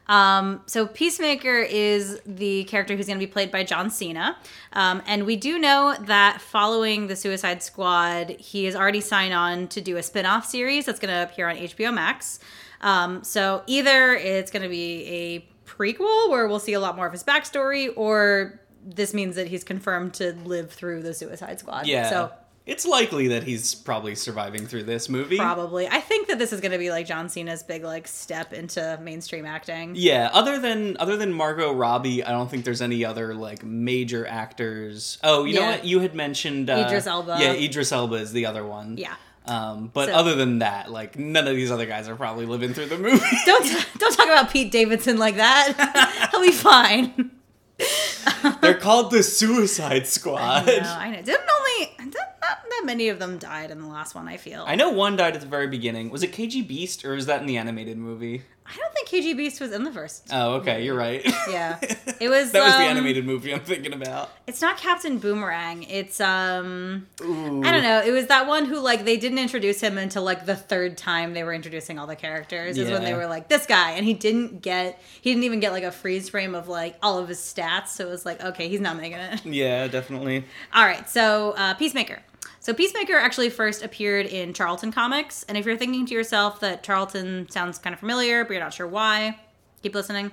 Um, 0.09 0.63
so 0.67 0.87
Peacemaker 0.87 1.61
is 1.61 2.21
the 2.27 2.65
character 2.65 2.97
who's 2.97 3.07
going 3.07 3.19
to 3.19 3.25
be 3.25 3.31
played 3.31 3.51
by 3.51 3.65
John 3.65 3.89
Cena, 3.89 4.37
um, 4.73 5.03
and 5.07 5.25
we 5.25 5.37
do 5.37 5.59
know 5.59 5.95
that 6.01 6.41
following 6.41 7.07
the 7.07 7.15
Suicide 7.17 7.63
Squad, 7.63 8.31
he 8.31 8.65
has 8.65 8.75
already 8.75 9.01
signed 9.01 9.33
on 9.33 9.69
to 9.69 9.81
do 9.81 9.97
a 9.97 10.03
spin-off 10.03 10.45
series 10.45 10.87
that's 10.87 10.99
going 10.99 11.15
to 11.15 11.23
appear 11.23 11.49
on 11.49 11.57
HBO 11.57 11.95
Max. 11.95 12.41
Um, 12.83 13.23
so 13.25 13.63
either 13.67 14.15
it's 14.15 14.51
going 14.51 14.63
to 14.63 14.69
be 14.69 15.07
a 15.07 15.49
prequel 15.69 16.31
where 16.31 16.47
we'll 16.49 16.59
see 16.59 16.73
a 16.73 16.81
lot 16.81 16.97
more 16.97 17.07
of 17.07 17.13
his 17.13 17.25
backstory, 17.25 17.91
or 17.97 18.61
this 18.85 19.15
means 19.15 19.37
that 19.37 19.49
he's 19.49 19.65
confirmed 19.65 20.15
to 20.15 20.33
live 20.45 20.71
through 20.73 21.03
the 21.03 21.15
Suicide 21.15 21.61
Squad. 21.61 21.87
yeah. 21.87 22.11
So 22.11 22.33
it's 22.65 22.87
likely 22.87 23.29
that 23.29 23.43
he's 23.43 23.75
probably 23.75 24.15
surviving 24.15 24.67
through 24.67 24.85
this 24.85 25.09
movie. 25.09 25.37
Probably. 25.37 25.89
I 25.89 25.99
think 26.01 26.29
that 26.29 26.39
this 26.39 26.53
is 26.53 26.61
going 26.61 26.71
to 26.71 26.79
be 26.79 26.91
like 26.91 27.07
John 27.07 27.29
Cena's 27.29 27.63
big 27.65 27.83
like 27.83 28.07
step 28.07 28.53
into 28.53 28.99
mainstream 29.03 29.47
acting. 29.47 29.95
Yeah, 29.97 30.31
other 30.33 30.61
than 30.61 30.97
other 30.99 31.17
than 31.17 31.33
Margot 31.33 31.73
Robbie, 31.73 32.23
I 32.23 32.31
don't 32.31 32.49
think 32.51 32.65
there's 32.65 32.83
any 32.83 33.05
other 33.05 33.35
like 33.35 33.65
major 33.65 34.27
actors. 34.27 35.19
Oh, 35.25 35.45
you 35.45 35.55
know 35.55 35.67
what? 35.67 35.85
You 35.85 36.01
had 36.01 36.15
mentioned 36.15 36.71
uh, 36.71 36.85
Idris 36.87 37.07
Elba. 37.07 37.39
Yeah, 37.41 37.53
Idris 37.53 37.91
Elba 37.91 38.17
is 38.17 38.33
the 38.33 38.47
other 38.47 38.65
one. 38.65 38.97
Yeah. 38.97 39.15
Um, 39.45 39.91
but 39.93 40.09
So- 40.09 40.15
other 40.15 40.35
than 40.37 40.61
that, 40.61 40.91
like 40.91 41.19
none 41.19 41.49
of 41.49 41.57
these 41.57 41.71
other 41.73 41.87
guys 41.87 42.09
are 42.09 42.15
probably 42.17 42.47
living 42.47 42.75
through 42.75 42.87
the 42.87 42.99
movie. 42.99 43.19
Don't 43.47 43.87
don't 43.99 44.15
talk 44.17 44.27
about 44.27 44.51
Pete 44.51 44.71
Davidson 44.71 45.19
like 45.19 45.37
that. 45.37 46.29
He'll 46.31 46.41
be 46.43 46.53
fine. 46.53 47.31
They're 48.61 48.75
called 48.75 49.11
the 49.11 49.23
Suicide 49.25 50.07
Squad. 50.07 50.69
I 50.69 50.77
know, 50.79 50.83
I 50.99 51.11
know. 51.11 51.23
Didn't 51.23 51.49
only 51.59 51.93
didn't, 51.99 52.17
not 52.43 52.59
that 52.69 52.83
many 52.85 53.09
of 53.09 53.19
them 53.19 53.39
died 53.39 53.71
in 53.71 53.81
the 53.81 53.87
last 53.87 54.15
one. 54.15 54.29
I 54.29 54.37
feel. 54.37 54.65
I 54.67 54.75
know 54.75 54.91
one 54.91 55.17
died 55.17 55.35
at 55.35 55.41
the 55.41 55.47
very 55.47 55.69
beginning. 55.69 56.11
Was 56.11 56.23
it 56.23 56.33
KG 56.33 56.67
Beast 56.67 57.05
or 57.05 57.15
is 57.15 57.27
that 57.27 57.41
in 57.41 57.47
the 57.47 57.57
animated 57.57 57.99
movie? 57.99 58.43
I 58.65 58.77
don't 58.77 58.95
think 58.95 59.09
KG 59.09 59.37
Beast 59.37 59.61
was 59.61 59.73
in 59.73 59.85
the 59.85 59.93
first. 59.93 60.29
Oh, 60.33 60.55
okay, 60.55 60.85
you're 60.85 60.97
right. 60.97 61.23
Yeah. 61.51 61.79
It 62.21 62.29
was, 62.29 62.53
that 62.53 62.63
was 62.63 62.73
the 62.75 62.85
um, 62.85 62.91
animated 62.91 63.27
movie 63.27 63.53
I'm 63.53 63.61
thinking 63.61 63.93
about. 63.93 64.31
It's 64.47 64.63
not 64.63 64.79
Captain 64.79 65.19
Boomerang. 65.19 65.83
It's 65.83 66.21
um 66.21 67.07
Ooh. 67.21 67.63
I 67.65 67.73
don't 67.73 67.83
know. 67.83 68.01
It 68.01 68.13
was 68.13 68.29
that 68.29 68.47
one 68.47 68.65
who 68.65 68.79
like 68.79 69.05
they 69.05 69.17
didn't 69.17 69.39
introduce 69.39 69.81
him 69.81 69.99
until 69.99 70.23
like 70.23 70.47
the 70.47 70.55
third 70.55 70.97
time 70.97 71.35
they 71.35 71.43
were 71.43 71.53
introducing 71.53 71.99
all 71.99 72.07
the 72.07 72.17
characters. 72.17 72.79
Is 72.79 72.91
when 72.91 73.03
they 73.03 73.15
were 73.15 73.27
like 73.27 73.49
this 73.49 73.67
guy, 73.67 73.93
and 73.93 74.07
he 74.07 74.15
didn't 74.15 74.63
get 74.63 75.03
he 75.21 75.31
didn't 75.31 75.45
even 75.45 75.61
get 75.61 75.73
like 75.73 75.85
a 75.85 75.93
freeze 75.93 76.29
frame 76.29 76.55
of 76.55 76.69
like 76.69 76.97
all 77.03 77.19
of 77.19 77.29
his 77.29 77.39
stats. 77.39 77.89
So 77.89 78.07
it 78.07 78.11
was 78.11 78.25
like 78.25 78.43
okay, 78.43 78.69
he's 78.69 78.81
not 78.81 78.97
making 78.97 79.19
it. 79.19 79.45
Yeah, 79.45 79.89
definitely. 79.89 80.45
All 80.73 80.85
right, 80.85 81.11
so 81.11 81.55
uh, 81.57 81.75
Peacemaker. 81.75 82.21
So 82.63 82.73
Peacemaker 82.73 83.17
actually 83.17 83.51
first 83.51 83.83
appeared 83.83 84.27
in 84.27 84.55
Charlton 84.55 84.93
Comics, 84.93 85.43
and 85.49 85.59
if 85.59 85.67
you're 85.67 85.77
thinking 85.77 86.07
to 86.07 86.15
yourself 86.15 86.61
that 86.61 86.85
Charlton 86.85 87.51
sounds 87.51 87.77
kind 87.77 87.93
of 87.93 87.99
familiar, 87.99 88.45
but 88.45 88.53
you're 88.53 88.63
not 88.63 88.73
sure 88.73 88.87
why, 88.87 89.37
keep 89.83 89.97
listening. 89.97 90.31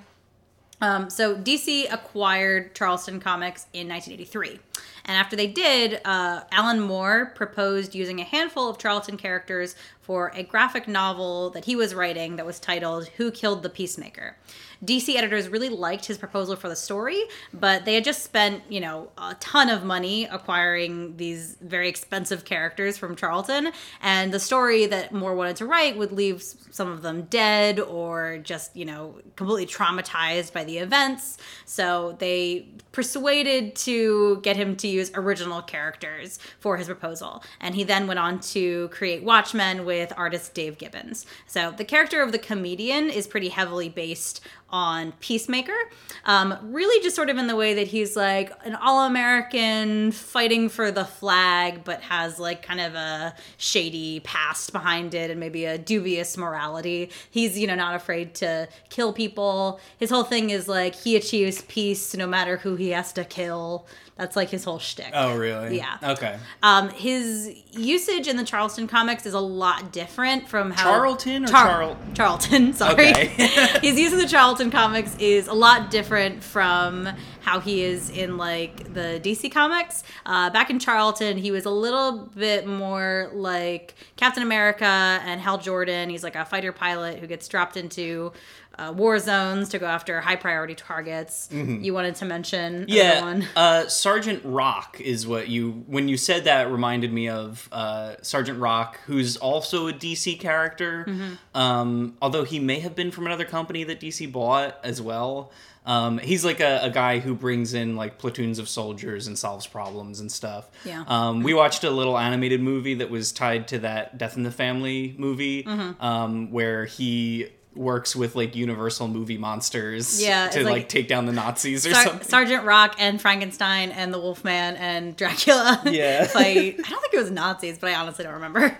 Um, 0.79 1.09
so 1.09 1.35
DC 1.35 1.91
acquired 1.91 2.75
Charlton 2.75 3.19
Comics 3.19 3.65
in 3.73 3.89
1983. 3.89 4.59
And 5.05 5.17
after 5.17 5.35
they 5.35 5.47
did, 5.47 6.01
uh, 6.05 6.41
Alan 6.51 6.79
Moore 6.79 7.33
proposed 7.33 7.95
using 7.95 8.21
a 8.21 8.23
handful 8.23 8.69
of 8.69 8.77
Charlton 8.77 9.17
characters 9.17 9.75
for 10.09 10.31
a 10.33 10.41
graphic 10.41 10.87
novel 10.87 11.51
that 11.51 11.65
he 11.65 11.75
was 11.75 11.93
writing 11.93 12.37
that 12.37 12.43
was 12.43 12.59
titled 12.59 13.07
Who 13.17 13.29
Killed 13.29 13.61
the 13.61 13.69
Peacemaker. 13.69 14.35
DC 14.83 15.15
editors 15.15 15.49
really 15.49 15.69
liked 15.69 16.05
his 16.05 16.17
proposal 16.17 16.55
for 16.55 16.67
the 16.67 16.75
story, 16.75 17.21
but 17.53 17.85
they 17.85 17.93
had 17.93 18.03
just 18.03 18.23
spent, 18.23 18.63
you 18.69 18.79
know, 18.79 19.11
a 19.19 19.35
ton 19.39 19.69
of 19.69 19.83
money 19.83 20.23
acquiring 20.25 21.17
these 21.17 21.57
very 21.61 21.87
expensive 21.87 22.43
characters 22.43 22.97
from 22.97 23.15
Charlton, 23.15 23.71
and 24.01 24.33
the 24.33 24.39
story 24.39 24.87
that 24.87 25.13
Moore 25.13 25.35
wanted 25.35 25.57
to 25.57 25.67
write 25.67 25.95
would 25.95 26.11
leave 26.11 26.41
some 26.41 26.89
of 26.89 27.03
them 27.03 27.23
dead 27.23 27.79
or 27.79 28.39
just, 28.39 28.75
you 28.75 28.85
know, 28.85 29.15
completely 29.35 29.67
traumatized 29.67 30.53
by 30.53 30.63
the 30.63 30.77
events. 30.79 31.37
So 31.65 32.15
they 32.17 32.69
persuaded 32.93 33.75
to 33.75 34.39
get 34.41 34.55
him 34.55 34.75
to 34.77 34.87
use 34.87 35.11
original 35.13 35.61
characters 35.61 36.39
for 36.59 36.77
his 36.77 36.87
proposal. 36.87 37.43
And 37.59 37.75
he 37.75 37.83
then 37.83 38.07
went 38.07 38.19
on 38.19 38.39
to 38.39 38.87
create 38.89 39.23
Watchmen 39.23 39.85
with 39.85 39.98
artist 40.15 40.53
Dave 40.53 40.77
Gibbons. 40.77 41.25
So 41.47 41.71
the 41.71 41.85
character 41.85 42.21
of 42.21 42.31
the 42.31 42.39
comedian 42.39 43.09
is 43.09 43.27
pretty 43.27 43.49
heavily 43.49 43.89
based 43.89 44.41
on 44.71 45.13
Peacemaker. 45.19 45.77
Um, 46.25 46.57
really, 46.61 47.01
just 47.03 47.15
sort 47.15 47.29
of 47.29 47.37
in 47.37 47.47
the 47.47 47.55
way 47.55 47.73
that 47.73 47.87
he's 47.87 48.15
like 48.15 48.51
an 48.63 48.75
all 48.75 49.05
American 49.05 50.11
fighting 50.11 50.69
for 50.69 50.91
the 50.91 51.05
flag, 51.05 51.83
but 51.83 52.01
has 52.01 52.39
like 52.39 52.61
kind 52.61 52.79
of 52.79 52.95
a 52.95 53.33
shady 53.57 54.19
past 54.21 54.71
behind 54.71 55.13
it 55.13 55.31
and 55.31 55.39
maybe 55.39 55.65
a 55.65 55.77
dubious 55.77 56.37
morality. 56.37 57.09
He's, 57.31 57.57
you 57.57 57.67
know, 57.67 57.75
not 57.75 57.95
afraid 57.95 58.35
to 58.35 58.67
kill 58.89 59.13
people. 59.13 59.79
His 59.97 60.09
whole 60.09 60.23
thing 60.23 60.51
is 60.51 60.67
like 60.67 60.95
he 60.95 61.15
achieves 61.15 61.61
peace 61.63 62.15
no 62.15 62.27
matter 62.27 62.57
who 62.57 62.75
he 62.75 62.89
has 62.89 63.11
to 63.13 63.23
kill. 63.23 63.87
That's 64.19 64.35
like 64.35 64.49
his 64.49 64.65
whole 64.65 64.79
shtick. 64.79 65.11
Oh, 65.13 65.37
really? 65.37 65.77
Yeah. 65.77 65.97
Okay. 66.03 66.37
Um, 66.61 66.89
his 66.89 67.55
usage 67.71 68.27
in 68.27 68.35
the 68.35 68.43
Charleston 68.43 68.85
comics 68.85 69.25
is 69.25 69.33
a 69.33 69.39
lot 69.39 69.93
different 69.93 70.49
from 70.49 70.71
how 70.71 70.83
Charlton 70.91 71.45
or 71.45 71.47
Charl- 71.47 71.97
Charlton. 72.15 72.73
Sorry, 72.73 73.11
Okay. 73.11 73.27
his 73.81 73.97
use 73.97 74.11
of 74.11 74.19
the 74.19 74.27
Charlton 74.27 74.71
comics 74.71 75.15
is 75.19 75.47
a 75.47 75.53
lot 75.53 75.89
different 75.89 76.43
from 76.43 77.07
how 77.49 77.59
he 77.59 77.83
is 77.83 78.11
in 78.11 78.37
like 78.37 78.93
the 78.93 79.19
DC 79.23 79.51
comics. 79.51 80.03
Uh, 80.23 80.51
back 80.51 80.69
in 80.69 80.77
Charlton, 80.77 81.35
he 81.35 81.49
was 81.49 81.65
a 81.65 81.71
little 81.71 82.29
bit 82.35 82.67
more 82.67 83.31
like 83.33 83.95
Captain 84.17 84.43
America 84.43 84.85
and 84.85 85.41
Hal 85.41 85.57
Jordan. 85.57 86.11
He's 86.11 86.23
like 86.23 86.35
a 86.35 86.45
fighter 86.45 86.71
pilot 86.71 87.17
who 87.19 87.25
gets 87.25 87.47
dropped 87.47 87.75
into. 87.75 88.31
Uh, 88.77 88.93
war 88.93 89.19
zones 89.19 89.67
to 89.67 89.77
go 89.77 89.85
after 89.85 90.21
high 90.21 90.37
priority 90.37 90.73
targets. 90.73 91.49
You 91.51 91.93
wanted 91.93 92.15
to 92.15 92.23
mention 92.23 92.83
Mm-hmm. 92.85 92.89
Yeah, 92.89 93.21
one. 93.21 93.45
uh, 93.57 93.87
Sergeant 93.89 94.41
Rock 94.45 95.01
is 95.01 95.27
what 95.27 95.49
you 95.49 95.83
when 95.87 96.07
you 96.07 96.15
said 96.15 96.45
that 96.45 96.71
reminded 96.71 97.11
me 97.11 97.27
of 97.27 97.67
uh, 97.73 98.15
Sergeant 98.21 98.57
Rock, 98.57 98.97
who's 99.05 99.35
also 99.35 99.89
a 99.89 99.91
DC 99.91 100.39
character. 100.39 101.03
Mm-hmm. 101.09 101.57
Um, 101.59 102.15
although 102.21 102.45
he 102.45 102.57
may 102.59 102.79
have 102.79 102.95
been 102.95 103.11
from 103.11 103.25
another 103.25 103.43
company 103.43 103.83
that 103.83 103.99
DC 103.99 104.31
bought 104.31 104.79
as 104.81 105.01
well. 105.01 105.51
Um, 105.85 106.17
he's 106.19 106.45
like 106.45 106.59
a, 106.59 106.81
a 106.83 106.89
guy 106.89 107.19
who 107.19 107.33
brings 107.33 107.73
in 107.73 107.95
like 107.95 108.17
platoons 108.19 108.59
of 108.59 108.69
soldiers 108.69 109.25
and 109.27 109.37
solves 109.37 109.65
problems 109.65 110.19
and 110.19 110.31
stuff. 110.31 110.69
Yeah. 110.85 111.03
Um, 111.07 111.41
we 111.41 111.53
watched 111.53 111.83
a 111.83 111.89
little 111.89 112.17
animated 112.17 112.61
movie 112.61 112.95
that 112.95 113.09
was 113.09 113.31
tied 113.31 113.67
to 113.69 113.79
that 113.79 114.17
Death 114.17 114.37
in 114.37 114.43
the 114.43 114.51
Family 114.51 115.15
movie, 115.17 115.63
Mm-hmm. 115.63 116.03
um, 116.03 116.51
where 116.51 116.85
he 116.85 117.47
works 117.75 118.15
with 118.15 118.35
like 118.35 118.55
Universal 118.55 119.07
movie 119.07 119.37
monsters 119.37 120.21
Yeah, 120.21 120.49
to 120.49 120.63
like, 120.63 120.71
like- 120.71 120.89
take 120.89 121.07
down 121.07 121.25
the 121.25 121.31
Nazis 121.31 121.85
or 121.85 121.93
Sar- 121.93 122.03
something. 122.03 122.27
Sergeant 122.27 122.65
Rock 122.65 122.95
and 122.99 123.21
Frankenstein 123.21 123.91
and 123.91 124.13
the 124.13 124.19
Wolfman 124.19 124.75
and 124.75 125.15
Dracula 125.15 125.81
Yeah. 125.85 126.25
fight. 126.27 126.45
I 126.85 126.89
don't 126.89 127.01
think 127.01 127.13
it 127.13 127.19
was 127.19 127.31
Nazis, 127.31 127.77
but 127.77 127.91
I 127.91 127.95
honestly 127.95 128.25
don't 128.25 128.33
remember. 128.33 128.77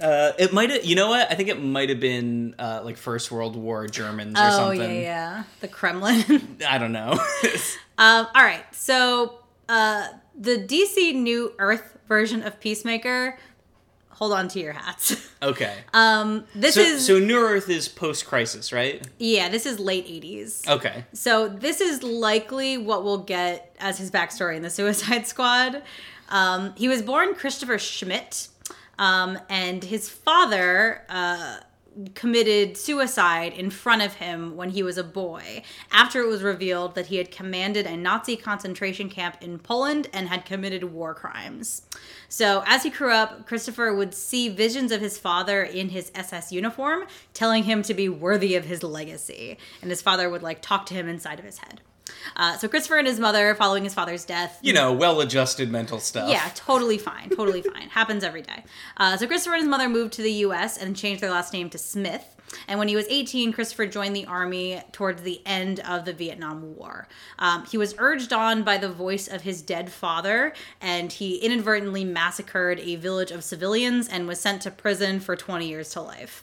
Uh, 0.00 0.32
it 0.38 0.52
might 0.52 0.70
have, 0.70 0.84
you 0.84 0.94
know 0.96 1.08
what? 1.08 1.30
I 1.30 1.34
think 1.34 1.48
it 1.48 1.62
might 1.62 1.88
have 1.90 2.00
been 2.00 2.54
uh, 2.58 2.80
like 2.84 2.96
First 2.96 3.30
World 3.30 3.56
War 3.56 3.86
Germans 3.86 4.38
or 4.38 4.42
Oh 4.44 4.50
something. 4.50 4.80
yeah, 4.80 5.00
yeah, 5.00 5.44
the 5.60 5.68
Kremlin. 5.68 6.56
I 6.68 6.78
don't 6.78 6.92
know. 6.92 7.12
um, 7.98 8.26
all 8.34 8.42
right, 8.42 8.64
so 8.72 9.40
uh, 9.68 10.08
the 10.38 10.56
DC 10.56 11.14
New 11.14 11.52
Earth 11.58 11.98
version 12.08 12.42
of 12.42 12.58
Peacemaker. 12.60 13.38
Hold 14.14 14.32
on 14.34 14.48
to 14.48 14.60
your 14.60 14.74
hats. 14.74 15.30
okay. 15.42 15.78
Um, 15.94 16.44
this 16.54 16.74
so, 16.74 16.82
is 16.82 17.06
so 17.06 17.18
New 17.18 17.38
Earth 17.38 17.70
is 17.70 17.88
post 17.88 18.26
crisis, 18.26 18.70
right? 18.70 19.06
yeah, 19.18 19.48
this 19.48 19.64
is 19.64 19.78
late 19.78 20.06
'80s. 20.06 20.68
Okay. 20.68 21.04
So 21.14 21.48
this 21.48 21.80
is 21.80 22.02
likely 22.02 22.76
what 22.76 23.02
we'll 23.02 23.22
get 23.22 23.74
as 23.80 23.96
his 23.96 24.10
backstory 24.10 24.56
in 24.56 24.62
the 24.62 24.68
Suicide 24.68 25.26
Squad. 25.26 25.82
Um, 26.28 26.74
he 26.76 26.86
was 26.86 27.00
born 27.00 27.34
Christopher 27.34 27.78
Schmidt, 27.78 28.48
um, 29.00 29.38
and 29.48 29.82
his 29.82 30.08
father 30.10 31.02
uh, 31.08 31.60
committed 32.14 32.76
suicide 32.76 33.52
in 33.54 33.70
front 33.70 34.02
of 34.02 34.14
him 34.14 34.56
when 34.56 34.70
he 34.70 34.82
was 34.82 34.98
a 34.98 35.02
boy. 35.02 35.62
After 35.90 36.20
it 36.20 36.28
was 36.28 36.42
revealed 36.42 36.94
that 36.94 37.06
he 37.06 37.16
had 37.16 37.30
commanded 37.30 37.86
a 37.86 37.96
Nazi 37.96 38.36
concentration 38.36 39.08
camp 39.08 39.38
in 39.40 39.58
Poland 39.58 40.08
and 40.12 40.28
had 40.28 40.44
committed 40.44 40.84
war 40.84 41.14
crimes. 41.14 41.82
So 42.28 42.62
as 42.66 42.82
he 42.82 42.90
grew 42.90 43.10
up, 43.10 43.46
Christopher 43.46 43.92
would 43.94 44.14
see 44.14 44.50
visions 44.50 44.92
of 44.92 45.00
his 45.00 45.18
father 45.18 45.62
in 45.62 45.88
his 45.88 46.12
SS 46.14 46.52
uniform, 46.52 47.06
telling 47.32 47.64
him 47.64 47.82
to 47.82 47.94
be 47.94 48.08
worthy 48.08 48.54
of 48.54 48.66
his 48.66 48.82
legacy. 48.82 49.56
And 49.80 49.90
his 49.90 50.02
father 50.02 50.28
would 50.28 50.42
like 50.42 50.60
talk 50.60 50.84
to 50.86 50.94
him 50.94 51.08
inside 51.08 51.38
of 51.38 51.46
his 51.46 51.58
head. 51.58 51.80
Uh, 52.36 52.56
so 52.56 52.68
Christopher 52.68 52.98
and 52.98 53.06
his 53.06 53.18
mother, 53.20 53.54
following 53.54 53.84
his 53.84 53.94
father's 53.94 54.24
death, 54.24 54.58
You 54.62 54.72
know, 54.72 54.92
well 54.92 55.20
adjusted 55.20 55.70
mental 55.70 56.00
stuff. 56.00 56.30
yeah, 56.30 56.50
totally 56.54 56.98
fine. 56.98 57.30
Totally 57.30 57.62
fine. 57.62 57.88
Happens 57.90 58.24
every 58.24 58.42
day. 58.42 58.64
Uh, 58.96 59.16
so 59.16 59.26
Christopher 59.26 59.54
and 59.54 59.62
his 59.62 59.70
mother 59.70 59.88
moved 59.88 60.12
to 60.14 60.22
the 60.22 60.32
U.S. 60.32 60.76
and 60.76 60.96
changed 60.96 61.22
their 61.22 61.30
last 61.30 61.52
name 61.52 61.70
to 61.70 61.78
Smith. 61.78 62.36
And 62.66 62.80
when 62.80 62.88
he 62.88 62.96
was 62.96 63.06
18, 63.08 63.52
Christopher 63.52 63.86
joined 63.86 64.16
the 64.16 64.26
army 64.26 64.82
towards 64.90 65.22
the 65.22 65.40
end 65.46 65.78
of 65.80 66.04
the 66.04 66.12
Vietnam 66.12 66.74
War. 66.74 67.06
Um, 67.38 67.64
he 67.66 67.78
was 67.78 67.94
urged 67.98 68.32
on 68.32 68.64
by 68.64 68.76
the 68.76 68.88
voice 68.88 69.28
of 69.28 69.42
his 69.42 69.62
dead 69.62 69.92
father, 69.92 70.52
and 70.80 71.12
he 71.12 71.36
inadvertently 71.36 72.04
massacred 72.04 72.80
a 72.80 72.96
village 72.96 73.30
of 73.30 73.44
civilians 73.44 74.08
and 74.08 74.26
was 74.26 74.40
sent 74.40 74.62
to 74.62 74.70
prison 74.72 75.20
for 75.20 75.36
20 75.36 75.68
years 75.68 75.90
to 75.90 76.00
life. 76.00 76.42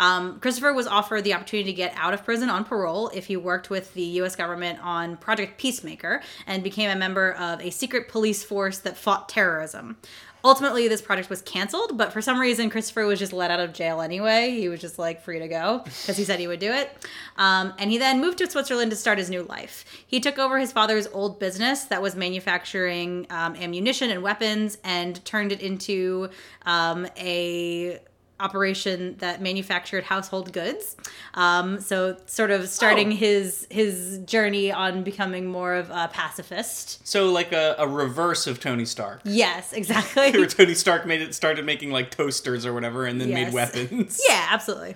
Um, 0.00 0.40
Christopher 0.40 0.72
was 0.72 0.88
offered 0.88 1.22
the 1.22 1.34
opportunity 1.34 1.70
to 1.70 1.76
get 1.76 1.92
out 1.96 2.14
of 2.14 2.24
prison 2.24 2.50
on 2.50 2.64
parole 2.64 3.10
if 3.14 3.26
he 3.26 3.36
worked 3.36 3.70
with 3.70 3.94
the 3.94 4.02
U.S. 4.02 4.34
government 4.34 4.80
on 4.82 5.18
Project 5.18 5.58
Peacemaker 5.58 6.22
and 6.46 6.64
became 6.64 6.90
a 6.90 6.96
member 6.96 7.32
of 7.32 7.60
a 7.60 7.70
secret 7.70 8.08
police 8.08 8.42
force 8.42 8.78
that 8.78 8.96
fought 8.96 9.28
terrorism. 9.28 9.98
Ultimately, 10.42 10.88
this 10.88 11.02
project 11.02 11.28
was 11.28 11.42
canceled, 11.42 11.98
but 11.98 12.12
for 12.12 12.22
some 12.22 12.40
reason, 12.40 12.70
Christopher 12.70 13.04
was 13.04 13.18
just 13.18 13.32
let 13.32 13.50
out 13.50 13.60
of 13.60 13.74
jail 13.74 14.00
anyway. 14.00 14.52
He 14.52 14.70
was 14.70 14.80
just 14.80 14.98
like 14.98 15.22
free 15.22 15.38
to 15.38 15.48
go 15.48 15.82
because 15.84 16.16
he 16.16 16.24
said 16.24 16.40
he 16.40 16.46
would 16.46 16.60
do 16.60 16.72
it. 16.72 16.90
Um, 17.36 17.74
and 17.78 17.90
he 17.90 17.98
then 17.98 18.22
moved 18.22 18.38
to 18.38 18.50
Switzerland 18.50 18.90
to 18.90 18.96
start 18.96 19.18
his 19.18 19.28
new 19.28 19.42
life. 19.42 19.84
He 20.06 20.18
took 20.18 20.38
over 20.38 20.58
his 20.58 20.72
father's 20.72 21.06
old 21.08 21.38
business 21.38 21.84
that 21.84 22.00
was 22.00 22.16
manufacturing 22.16 23.26
um, 23.28 23.54
ammunition 23.56 24.10
and 24.10 24.22
weapons 24.22 24.78
and 24.82 25.22
turned 25.26 25.52
it 25.52 25.60
into 25.60 26.30
um, 26.64 27.06
a 27.18 28.00
operation 28.40 29.16
that 29.18 29.40
manufactured 29.42 30.04
household 30.04 30.52
goods. 30.52 30.96
Um, 31.34 31.80
so 31.80 32.16
sort 32.26 32.50
of 32.50 32.68
starting 32.68 33.12
Oh. 33.12 33.16
his 33.16 33.66
his 33.70 34.18
journey 34.24 34.72
on 34.72 35.02
becoming 35.04 35.46
more 35.46 35.74
of 35.74 35.90
a 35.90 36.08
pacifist. 36.12 37.06
So 37.06 37.30
like 37.30 37.52
a, 37.52 37.76
a 37.78 37.86
reverse 37.86 38.46
of 38.46 38.60
Tony 38.60 38.84
Stark. 38.84 39.20
Yes, 39.24 39.72
exactly. 39.80 40.32
Where 40.38 40.46
Tony 40.46 40.74
Stark 40.74 41.06
made 41.06 41.20
it 41.22 41.34
started 41.34 41.64
making 41.64 41.90
like 41.90 42.10
toasters 42.10 42.64
or 42.66 42.72
whatever 42.72 43.06
and 43.06 43.20
then 43.20 43.28
Yes. 43.28 43.44
made 43.46 43.54
weapons. 43.54 44.20
Yeah, 44.28 44.46
absolutely. 44.50 44.94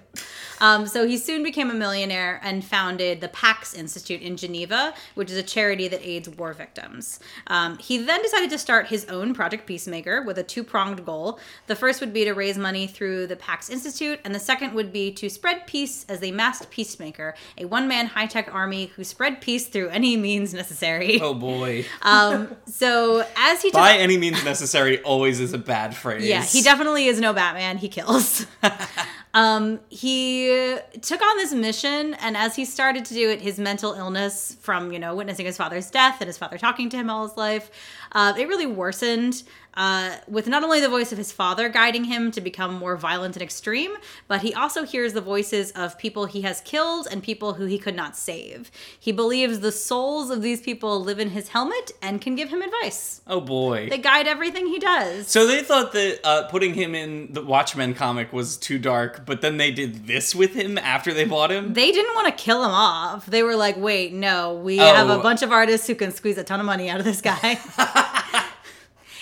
Um, 0.65 0.87
so 0.87 1.07
he 1.07 1.19
soon 1.19 1.43
became 1.43 1.69
a 1.71 1.75
millionaire 1.75 2.41
and 2.43 2.65
founded 2.65 3.21
the 3.21 3.29
Pax 3.29 3.75
Institute 3.75 4.23
in 4.23 4.39
Geneva, 4.39 4.95
which 5.15 5.31
is 5.31 5.37
a 5.37 5.43
charity 5.43 5.89
that 5.89 6.01
aids 6.03 6.27
war 6.27 6.55
victims. 6.55 7.21
Um, 7.49 7.77
he 7.77 7.99
then 7.99 8.23
decided 8.23 8.49
to 8.49 8.57
start 8.57 8.87
his 8.87 9.05
own 9.11 9.35
Project 9.35 9.67
Peacemaker 9.67 10.23
with 10.23 10.39
a 10.39 10.43
two 10.43 10.65
pronged 10.65 11.05
goal. 11.05 11.39
The 11.67 11.77
first 11.77 12.01
would 12.01 12.15
be 12.15 12.25
to 12.25 12.33
raise 12.33 12.57
money 12.57 12.87
through 12.87 13.27
the 13.27 13.37
Pax 13.37 13.69
Institute, 13.69 14.21
and 14.25 14.35
the 14.35 14.41
second 14.41 14.73
would 14.73 14.91
be 14.91 15.13
to 15.13 15.29
spread 15.29 15.67
peace 15.67 16.07
as 16.09 16.23
a 16.23 16.31
masked 16.31 16.71
peacemaker, 16.71 17.35
a 17.59 17.67
one 17.67 17.87
man 17.87 18.07
high 18.07 18.27
tech 18.27 18.49
army 18.55 18.87
who 18.97 19.05
spread 19.05 19.43
peace 19.43 19.67
through 19.67 19.91
any 19.91 20.17
means 20.17 20.55
necessary. 20.55 21.21
Oh 21.21 21.35
boy. 21.35 21.85
Um, 22.03 22.55
so 22.67 23.25
as 23.37 23.63
he 23.63 23.71
By 23.71 23.97
any 23.97 24.19
means 24.19 24.45
necessary 24.45 25.01
always 25.03 25.41
is 25.41 25.53
a 25.53 25.59
bad 25.59 25.97
phrase. 25.97 26.27
yeah, 26.27 26.43
he 26.43 26.61
definitely 26.63 27.07
is 27.07 27.19
no 27.19 27.33
Batman. 27.33 27.79
He 27.79 27.89
kills. 27.89 28.47
um, 29.35 29.81
he 29.91 30.79
took 31.03 31.21
on 31.21 31.37
this 31.37 31.53
mission, 31.53 32.15
and 32.15 32.37
as 32.37 32.55
he 32.55 32.65
started 32.65 33.05
to 33.07 33.15
do 33.15 33.29
it, 33.29 33.41
his 33.41 33.59
mental 33.59 33.93
illness 33.93 34.57
from 34.61 34.93
you 34.93 34.99
know 34.99 35.15
witnessing 35.15 35.45
his 35.45 35.57
father's 35.57 35.91
death 35.91 36.19
and 36.21 36.29
his 36.29 36.39
father 36.39 36.57
talking 36.57 36.89
to 36.91 36.97
him 36.97 37.11
all 37.11 37.27
his 37.27 37.37
life, 37.37 37.71
uh, 38.13 38.33
it 38.39 38.47
really 38.47 38.67
worsened. 38.67 39.43
Uh, 39.77 40.17
with 40.29 40.47
not 40.47 40.63
only 40.63 40.81
the 40.81 40.89
voice 40.89 41.11
of 41.13 41.19
his 41.19 41.33
father 41.33 41.69
guiding 41.69 42.05
him 42.05 42.31
to 42.31 42.41
become 42.41 42.75
more 42.75 42.97
violent 42.97 43.35
and 43.37 43.43
extreme, 43.43 43.93
but 44.29 44.43
he 44.43 44.55
also 44.55 44.85
hears 44.85 45.13
the 45.13 45.21
voices 45.21 45.73
of 45.73 45.99
people 45.99 46.27
he 46.27 46.43
has 46.43 46.61
killed 46.61 47.09
and 47.11 47.23
people 47.23 47.55
who 47.55 47.65
he 47.67 47.79
could 47.79 47.97
not 47.97 48.17
save. 48.17 48.71
He 48.99 49.11
believes 49.13 49.61
the 49.61 49.73
souls 49.73 50.31
of 50.31 50.43
these 50.43 50.61
people 50.61 51.03
live 51.03 51.19
in 51.19 51.31
his 51.31 51.49
helmet 51.49 51.91
and 52.01 52.21
can 52.21 52.35
give 52.37 52.51
him 52.51 52.63
advice. 52.63 53.21
Oh 53.27 53.41
boy. 53.41 53.89
They 53.91 53.99
guide 53.99 54.27
everything 54.29 54.67
he 54.69 54.79
does. 54.79 55.27
so 55.29 55.47
they 55.47 55.63
thought 55.63 55.93
that 55.93 56.21
uh, 56.25 56.49
putting 56.49 56.75
him 56.75 56.95
in 56.95 57.33
the 57.33 57.43
Watchmen 57.43 57.95
comic 57.95 58.33
was 58.33 58.57
too 58.57 58.79
dark, 58.79 59.27
but 59.27 59.41
then 59.41 59.57
they 59.57 59.71
did 59.73 60.07
this 60.07 60.35
with 60.35 60.55
him 60.55 60.79
after 60.79 61.13
they 61.13 61.25
bought 61.25 61.51
him. 61.51 61.73
they 61.75 61.91
didn't 61.91 62.15
want 62.15 62.27
to 62.27 62.45
kill 62.45 62.63
him 62.65 62.71
off. 62.71 63.27
They 63.27 63.43
were 63.43 63.57
like, 63.57 63.77
wait, 63.77 64.13
no, 64.13 64.55
we 64.55 64.77
have 64.79 65.09
a 65.11 65.15
Oh. 65.15 65.23
bunch 65.23 65.43
of 65.43 65.51
artists 65.53 65.87
who 65.87 65.95
can 65.95 66.13
squeeze 66.13 66.39
a 66.39 66.45
ton 66.45 66.61
of 66.61 66.67
money 66.67 66.89
out 66.91 66.99
of 66.99 67.05
this 67.05 67.21
guy. 67.21 67.59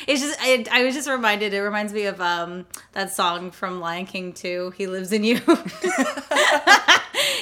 it's 0.07 0.21
just, 0.21 0.39
I, 0.41 0.65
I 0.71 0.85
was 0.85 0.95
just 0.95 1.09
reminded, 1.09 1.55
it 1.55 1.61
reminds 1.61 1.93
me 1.93 2.07
of 2.07 2.21
um, 2.21 2.67
that 2.93 3.13
song 3.13 3.51
from 3.51 3.81
Lion 3.81 4.07
King 4.07 4.33
2, 4.33 4.75
He 4.77 4.87
Lives 4.87 5.13
in 5.13 5.25
You. 5.25 5.37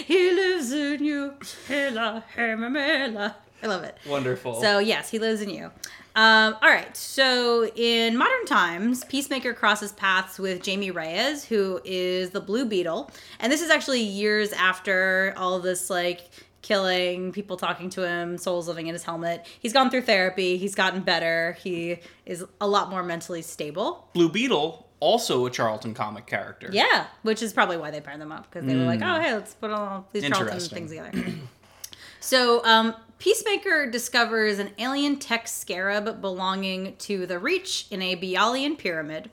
he 0.06 0.32
lives 0.32 0.72
in 0.72 1.04
you. 1.04 1.34
Hela, 1.68 2.24
hema, 2.36 2.70
mela. 2.70 3.36
I 3.62 3.66
love 3.66 3.84
it. 3.84 3.96
Wonderful. 4.08 4.60
So 4.60 4.78
yes, 4.78 5.10
he 5.10 5.18
lives 5.18 5.42
in 5.42 5.50
you. 5.50 5.70
Um, 6.16 6.56
all 6.60 6.68
right. 6.68 6.96
So 6.96 7.70
in 7.76 8.16
modern 8.16 8.46
times, 8.46 9.04
Peacemaker 9.04 9.54
crosses 9.54 9.92
paths 9.92 10.38
with 10.38 10.62
Jamie 10.62 10.90
Reyes, 10.90 11.44
who 11.44 11.80
is 11.84 12.30
the 12.30 12.40
Blue 12.40 12.64
Beetle, 12.64 13.10
and 13.38 13.52
this 13.52 13.62
is 13.62 13.70
actually 13.70 14.00
years 14.00 14.52
after 14.52 15.34
all 15.36 15.60
this 15.60 15.90
like 15.90 16.22
killing, 16.62 17.32
people 17.32 17.56
talking 17.56 17.90
to 17.90 18.06
him, 18.06 18.38
souls 18.38 18.68
living 18.68 18.86
in 18.86 18.94
his 18.94 19.04
helmet. 19.04 19.46
He's 19.60 19.72
gone 19.72 19.90
through 19.90 20.02
therapy. 20.02 20.56
He's 20.56 20.74
gotten 20.74 21.00
better. 21.00 21.56
He 21.62 22.00
is 22.26 22.44
a 22.60 22.68
lot 22.68 22.90
more 22.90 23.02
mentally 23.02 23.42
stable. 23.42 24.08
Blue 24.14 24.28
Beetle, 24.28 24.86
also 25.00 25.46
a 25.46 25.50
Charlton 25.50 25.94
comic 25.94 26.26
character. 26.26 26.68
Yeah, 26.72 27.06
which 27.22 27.42
is 27.42 27.52
probably 27.52 27.76
why 27.76 27.90
they 27.90 28.00
paired 28.00 28.20
them 28.20 28.32
up 28.32 28.48
because 28.50 28.66
they 28.66 28.76
were 28.76 28.84
like, 28.84 29.00
oh 29.02 29.20
hey, 29.20 29.34
let's 29.34 29.54
put 29.54 29.70
all 29.70 30.06
these 30.12 30.28
Charlton 30.28 30.60
things 30.60 30.90
together. 30.90 31.12
so 32.20 32.64
um, 32.64 32.94
Peacemaker 33.18 33.90
discovers 33.90 34.58
an 34.58 34.70
alien 34.78 35.18
tech 35.18 35.48
scarab 35.48 36.20
belonging 36.20 36.96
to 36.96 37.26
the 37.26 37.38
Reach 37.38 37.86
in 37.90 38.02
a 38.02 38.16
Bialyan 38.16 38.78
pyramid. 38.78 39.30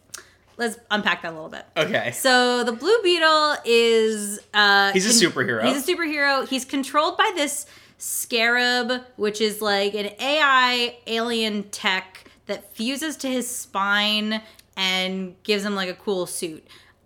Let's 0.57 0.77
unpack 0.89 1.21
that 1.21 1.31
a 1.31 1.35
little 1.35 1.49
bit. 1.49 1.65
Okay. 1.77 2.11
So 2.11 2.63
the 2.63 2.71
Blue 2.71 2.97
Beetle 3.03 3.55
is 3.63 4.39
uh, 4.53 4.91
He's 4.91 5.05
a 5.21 5.25
superhero. 5.27 5.63
He's 5.65 5.87
a 5.87 5.93
superhero. 5.93 6.47
He's 6.47 6.65
controlled 6.65 7.15
by 7.17 7.31
this 7.35 7.67
scarab, 7.99 9.03
which 9.15 9.39
is 9.41 9.61
like 9.61 9.93
an 9.93 10.09
AI 10.19 10.97
alien 11.07 11.63
tech 11.69 12.25
that 12.47 12.73
fuses 12.73 13.17
to 13.17 13.27
his 13.27 13.47
spine 13.49 14.41
and 14.75 15.35
gives 15.43 15.63
him 15.63 15.75
like 15.75 15.89
a 15.89 15.93
cool 15.93 16.25
suit. 16.25 16.65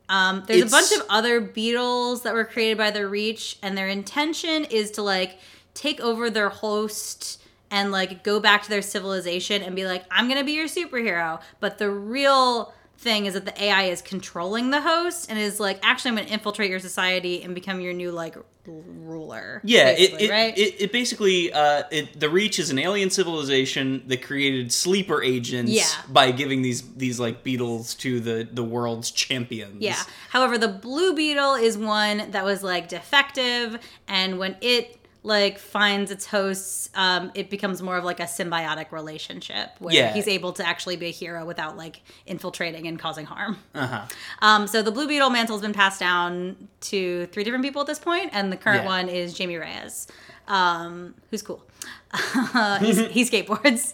Um, 0.10 0.44
there's 0.48 0.62
It's- 0.62 0.72
a 0.72 0.76
bunch 0.76 0.92
of 1.02 1.06
other 1.10 1.40
beetles 1.40 2.24
that 2.24 2.34
were 2.34 2.44
created 2.46 2.78
by 2.78 2.92
the 2.92 3.08
Reach, 3.08 3.58
and 3.62 3.78
their 3.78 3.88
intention 3.88 4.66
is 4.66 4.92
to 4.92 5.02
like 5.02 5.40
take 5.74 6.00
over 6.02 6.30
their 6.30 6.50
host 6.50 7.42
and 7.70 7.92
like 7.94 8.24
go 8.24 8.40
back 8.40 8.64
to 8.64 8.70
their 8.70 8.82
civilization 8.82 9.62
and 9.62 9.76
be 9.76 9.86
like, 9.86 10.04
I'm 10.12 10.28
gonna 10.28 10.44
be 10.44 10.52
your 10.54 10.68
superhero. 10.68 11.42
But 11.62 11.78
the 11.78 11.90
real 11.90 12.74
thing 13.02 13.26
is 13.26 13.34
that 13.34 13.46
the 13.46 13.64
AI 13.64 13.84
is 13.84 14.02
controlling 14.02 14.70
the 14.70 14.82
host 14.82 15.30
and 15.30 15.38
is 15.40 15.60
like, 15.60 15.80
actually, 15.84 16.10
I'm 16.10 16.16
gonna 16.18 16.28
infiltrate 16.30 16.70
your 16.70 16.80
society 16.80 17.42
and 17.44 17.56
become 17.56 17.82
your 17.82 17.94
new 17.94 18.12
like 18.12 18.36
ruler. 18.66 19.60
Yeah, 19.64 19.90
it 19.90 19.98
basically, 19.98 20.26
it, 20.26 20.30
right? 20.32 20.58
it, 20.58 20.82
it 20.82 20.92
basically 20.92 21.52
uh, 21.52 21.84
it, 21.92 22.20
the 22.20 22.30
Reach 22.30 22.60
is 22.60 22.70
an 22.70 22.78
alien 22.78 23.10
civilization 23.10 24.04
that 24.08 24.22
created 24.22 24.72
sleeper 24.72 25.24
agents 25.24 25.72
Yeah. 25.72 25.86
by 26.10 26.32
giving 26.32 26.62
these 26.62 26.82
these 26.94 27.20
like 27.20 27.44
beetles 27.44 27.96
to 27.96 28.20
the 28.20 28.48
the 28.52 28.64
world's 28.64 29.10
champions. 29.12 29.82
Yeah. 29.82 29.98
However, 30.30 30.58
the 30.58 30.68
blue 30.68 31.16
beetle 31.16 31.56
is 31.56 31.78
one 31.78 32.32
that 32.32 32.46
was 32.46 32.62
like 32.64 32.88
defective, 32.88 33.80
and 34.08 34.38
when 34.38 34.56
it 34.62 34.98
like 35.24 35.60
finds 35.60 36.10
its 36.10 36.26
hosts, 36.26 36.90
um, 36.96 37.32
it 37.36 37.50
becomes 37.52 37.82
more 37.82 37.96
of 37.98 38.04
like 38.04 38.20
a 38.20 38.24
symbiotic 38.24 38.92
relationship 38.92 39.70
where 39.78 39.94
Yeah. 39.94 40.14
he's 40.14 40.28
able 40.28 40.52
to 40.54 40.66
actually 40.68 40.96
be 40.96 41.08
a 41.08 41.12
hero 41.12 41.46
without 41.46 41.78
like 41.78 42.02
infiltrating 42.26 42.88
and 42.88 42.98
causing 42.98 43.26
harm. 43.28 43.58
Uh 43.76 43.86
huh. 43.88 44.02
Um, 44.42 44.66
so 44.68 44.82
the 44.82 44.92
blue 44.92 45.08
beetle 45.08 45.30
mantle 45.30 45.56
has 45.56 45.62
been 45.62 45.74
passed 45.74 46.00
down 46.00 46.68
to 46.82 47.28
three 47.28 47.44
different 47.44 47.64
people 47.64 47.82
at 47.82 47.88
this 47.88 48.00
point, 48.00 48.32
and 48.34 48.52
the 48.52 48.58
current 48.58 48.82
Yeah. 48.84 48.90
one 48.90 49.10
is 49.10 49.34
Jamie 49.36 49.58
Reyes, 49.58 50.08
um, 50.48 51.14
who's 51.30 51.44
cool. 51.44 51.64
he's, 52.80 52.98
he 53.10 53.24
skateboards. 53.30 53.94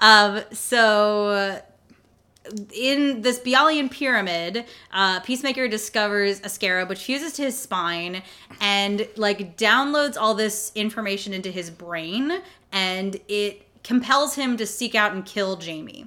Um, 0.00 0.42
so 0.52 1.60
in 2.72 3.22
this 3.22 3.38
Bialyan 3.38 3.90
pyramid, 3.90 4.64
uh, 4.92 5.20
Peacemaker 5.20 5.68
discovers 5.68 6.40
a 6.44 6.48
scarab 6.48 6.88
which 6.88 7.04
fuses 7.04 7.32
to 7.34 7.42
his 7.42 7.58
spine 7.58 8.22
and 8.60 9.08
like 9.16 9.56
downloads 9.56 10.16
all 10.18 10.34
this 10.34 10.72
information 10.74 11.32
into 11.32 11.50
his 11.50 11.70
brain, 11.70 12.40
and 12.72 13.20
it 13.28 13.62
compels 13.82 14.34
him 14.34 14.56
to 14.56 14.66
seek 14.66 14.94
out 14.94 15.12
and 15.12 15.24
kill 15.24 15.56
Jamie. 15.56 16.06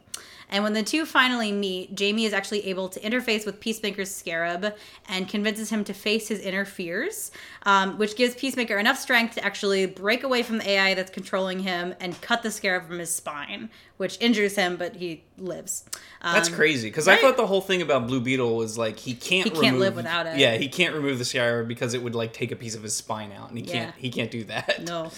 And 0.50 0.64
when 0.64 0.74
the 0.74 0.84
two 0.84 1.06
finally 1.06 1.52
meet, 1.52 1.94
Jamie 1.96 2.26
is 2.26 2.34
actually 2.34 2.66
able 2.68 2.90
to 2.90 3.00
interface 3.00 3.46
with 3.46 3.60
Peacemaker's 3.60 4.14
scarab 4.14 4.74
and 5.08 5.28
convinces 5.28 5.70
him 5.70 5.84
to 5.84 5.94
face 5.94 6.28
his 6.28 6.40
inner 6.40 6.66
fears, 6.66 7.32
um, 7.64 7.98
which 7.98 8.16
gives 8.16 8.36
Peacemaker 8.36 8.78
enough 8.78 8.98
strength 8.98 9.36
to 9.36 9.44
actually 9.46 9.86
break 9.86 10.24
away 10.24 10.42
from 10.44 10.58
the 10.58 10.70
AI 10.70 10.94
that's 10.96 11.12
controlling 11.12 11.60
him 11.60 11.94
and 12.00 12.20
cut 12.22 12.42
the 12.44 12.52
scarab 12.52 12.88
from 12.88 13.00
his 13.00 13.14
spine, 13.14 13.70
which 13.98 14.18
injures 14.20 14.56
him, 14.56 14.76
but 14.76 14.96
he 14.96 15.24
lives. 15.38 15.86
Um, 16.22 16.34
That's 16.34 16.50
crazy 16.50 16.90
because 16.90 17.08
I 17.08 17.16
thought 17.18 17.38
the 17.38 17.48
whole 17.48 17.62
thing 17.62 17.82
about 17.82 18.08
Blue 18.08 18.20
Beetle 18.20 18.56
was 18.58 18.78
like 18.78 18.98
he 18.98 19.14
can't 19.14 19.44
He 19.46 19.50
can't 19.52 19.64
remove- 19.76 19.80
live 19.80 19.96
without 19.98 20.26
it. 20.26 20.38
Yeah, 20.38 20.58
he 20.58 20.68
can't 20.68 20.94
remove 20.96 21.18
the 21.20 21.26
scarab 21.26 21.68
because 21.68 21.94
it 21.94 22.02
would 22.02 22.16
like 22.16 22.34
take 22.34 22.52
a 22.52 22.56
piece 22.56 22.76
of 22.76 22.84
his 22.84 22.96
spine 22.96 23.32
out, 23.32 23.50
and 23.50 23.58
he 23.58 23.64
can't 23.64 23.94
he 23.96 24.10
can't 24.10 24.32
do 24.32 24.44
that. 24.46 24.84
No. 24.86 25.12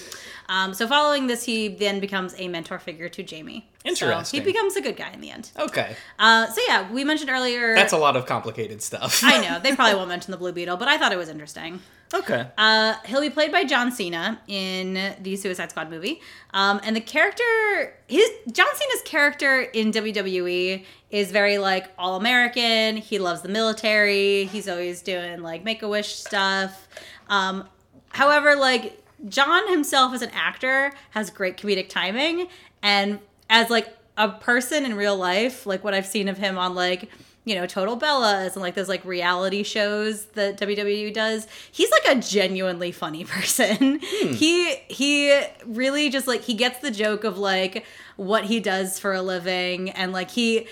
Um, 0.52 0.74
so 0.74 0.86
following 0.86 1.28
this, 1.28 1.46
he 1.46 1.70
then 1.70 2.02
becomes 2.02 2.36
a 2.38 2.50
mentor 2.50 2.78
figure 2.78 3.08
to 3.08 3.24
Jamie. 3.24 3.70
So 3.84 3.90
Interesting. 3.90 4.42
he 4.42 4.46
becomes 4.46 4.76
a 4.76 4.82
good 4.82 4.98
guy 4.98 5.10
in 5.12 5.22
the 5.22 5.32
end. 5.32 5.50
Okay, 5.58 5.96
Uh, 6.20 6.46
so 6.48 6.62
yeah, 6.68 6.92
we 6.92 7.04
mentioned 7.06 7.30
earlier. 7.32 7.74
that's 7.74 7.94
a 7.94 7.98
lot 7.98 8.16
of 8.18 8.26
complicated 8.26 8.82
stuff. 8.82 9.24
I 9.24 9.40
know 9.42 9.60
they 9.64 9.74
probably 9.76 9.96
won't 9.96 10.10
mention 10.10 10.32
the 10.32 10.38
Blue 10.38 10.52
Beetle, 10.52 10.76
but 10.76 10.88
I 10.90 10.98
thought 10.98 11.14
it 11.14 11.18
was 11.18 11.30
interesting. 11.30 11.80
okay. 12.14 12.48
Uh, 12.58 12.96
he'll 13.06 13.22
be 13.22 13.30
played 13.30 13.52
by 13.54 13.64
John 13.64 13.92
Cena 13.94 14.42
in 14.48 15.16
the 15.22 15.36
Suicide 15.38 15.70
Squad 15.72 15.90
movie, 15.90 16.20
um, 16.54 16.82
and 16.84 16.96
the 16.98 17.02
character, 17.02 17.96
his 18.08 18.30
John 18.52 18.68
Cena's 18.76 19.02
character 19.06 19.62
in 19.62 19.92
WWE 19.94 20.84
is 21.12 21.32
very 21.32 21.58
like 21.60 21.90
all 21.98 22.18
American. 22.18 22.98
He 22.98 23.20
loves 23.20 23.42
the 23.42 23.50
military. 23.50 24.44
He's 24.46 24.68
always 24.68 25.02
doing 25.02 25.42
like 25.42 25.64
Make 25.64 25.82
a 25.82 25.88
Wish 25.88 26.14
stuff. 26.16 26.88
Um, 27.30 27.68
however, 28.10 28.56
like 28.56 29.01
John 29.28 29.68
himself 29.70 30.14
as 30.14 30.22
an 30.22 30.32
actor 30.34 30.92
has 31.12 31.30
great 31.30 31.58
comedic 31.58 31.90
timing, 31.90 32.48
and 32.82 33.20
as 33.50 33.70
like 33.70 33.96
a 34.18 34.30
person 34.30 34.86
in 34.86 34.96
real 34.96 35.16
life, 35.16 35.66
like 35.66 35.84
what 35.84 35.94
I've 35.94 36.06
seen 36.06 36.28
of 36.28 36.38
him 36.38 36.58
on 36.58 36.76
like 36.76 37.10
you 37.44 37.56
know 37.56 37.66
Total 37.66 37.98
Bellas 37.98 38.54
and 38.54 38.62
like 38.62 38.76
those 38.76 38.90
like 38.90 39.04
reality 39.04 39.64
shows 39.64 40.26
that 40.34 40.60
WWE 40.60 41.14
does, 41.14 41.48
he's 41.72 41.92
like 41.92 42.18
a 42.18 42.20
genuinely 42.20 42.92
funny 42.92 43.24
person. 43.26 44.00
Hmm. 44.04 44.34
He 44.34 44.76
he 44.88 45.42
really 45.66 46.10
just 46.10 46.28
like 46.28 46.42
he 46.42 46.54
gets 46.54 46.80
the 46.80 46.92
joke 46.92 47.24
of 47.24 47.38
like 47.38 47.86
what 48.16 48.46
he 48.46 48.60
does 48.60 49.00
for 49.00 49.14
a 49.14 49.22
living 49.22 49.90
and 49.92 50.12
like 50.12 50.32
he 50.32 50.68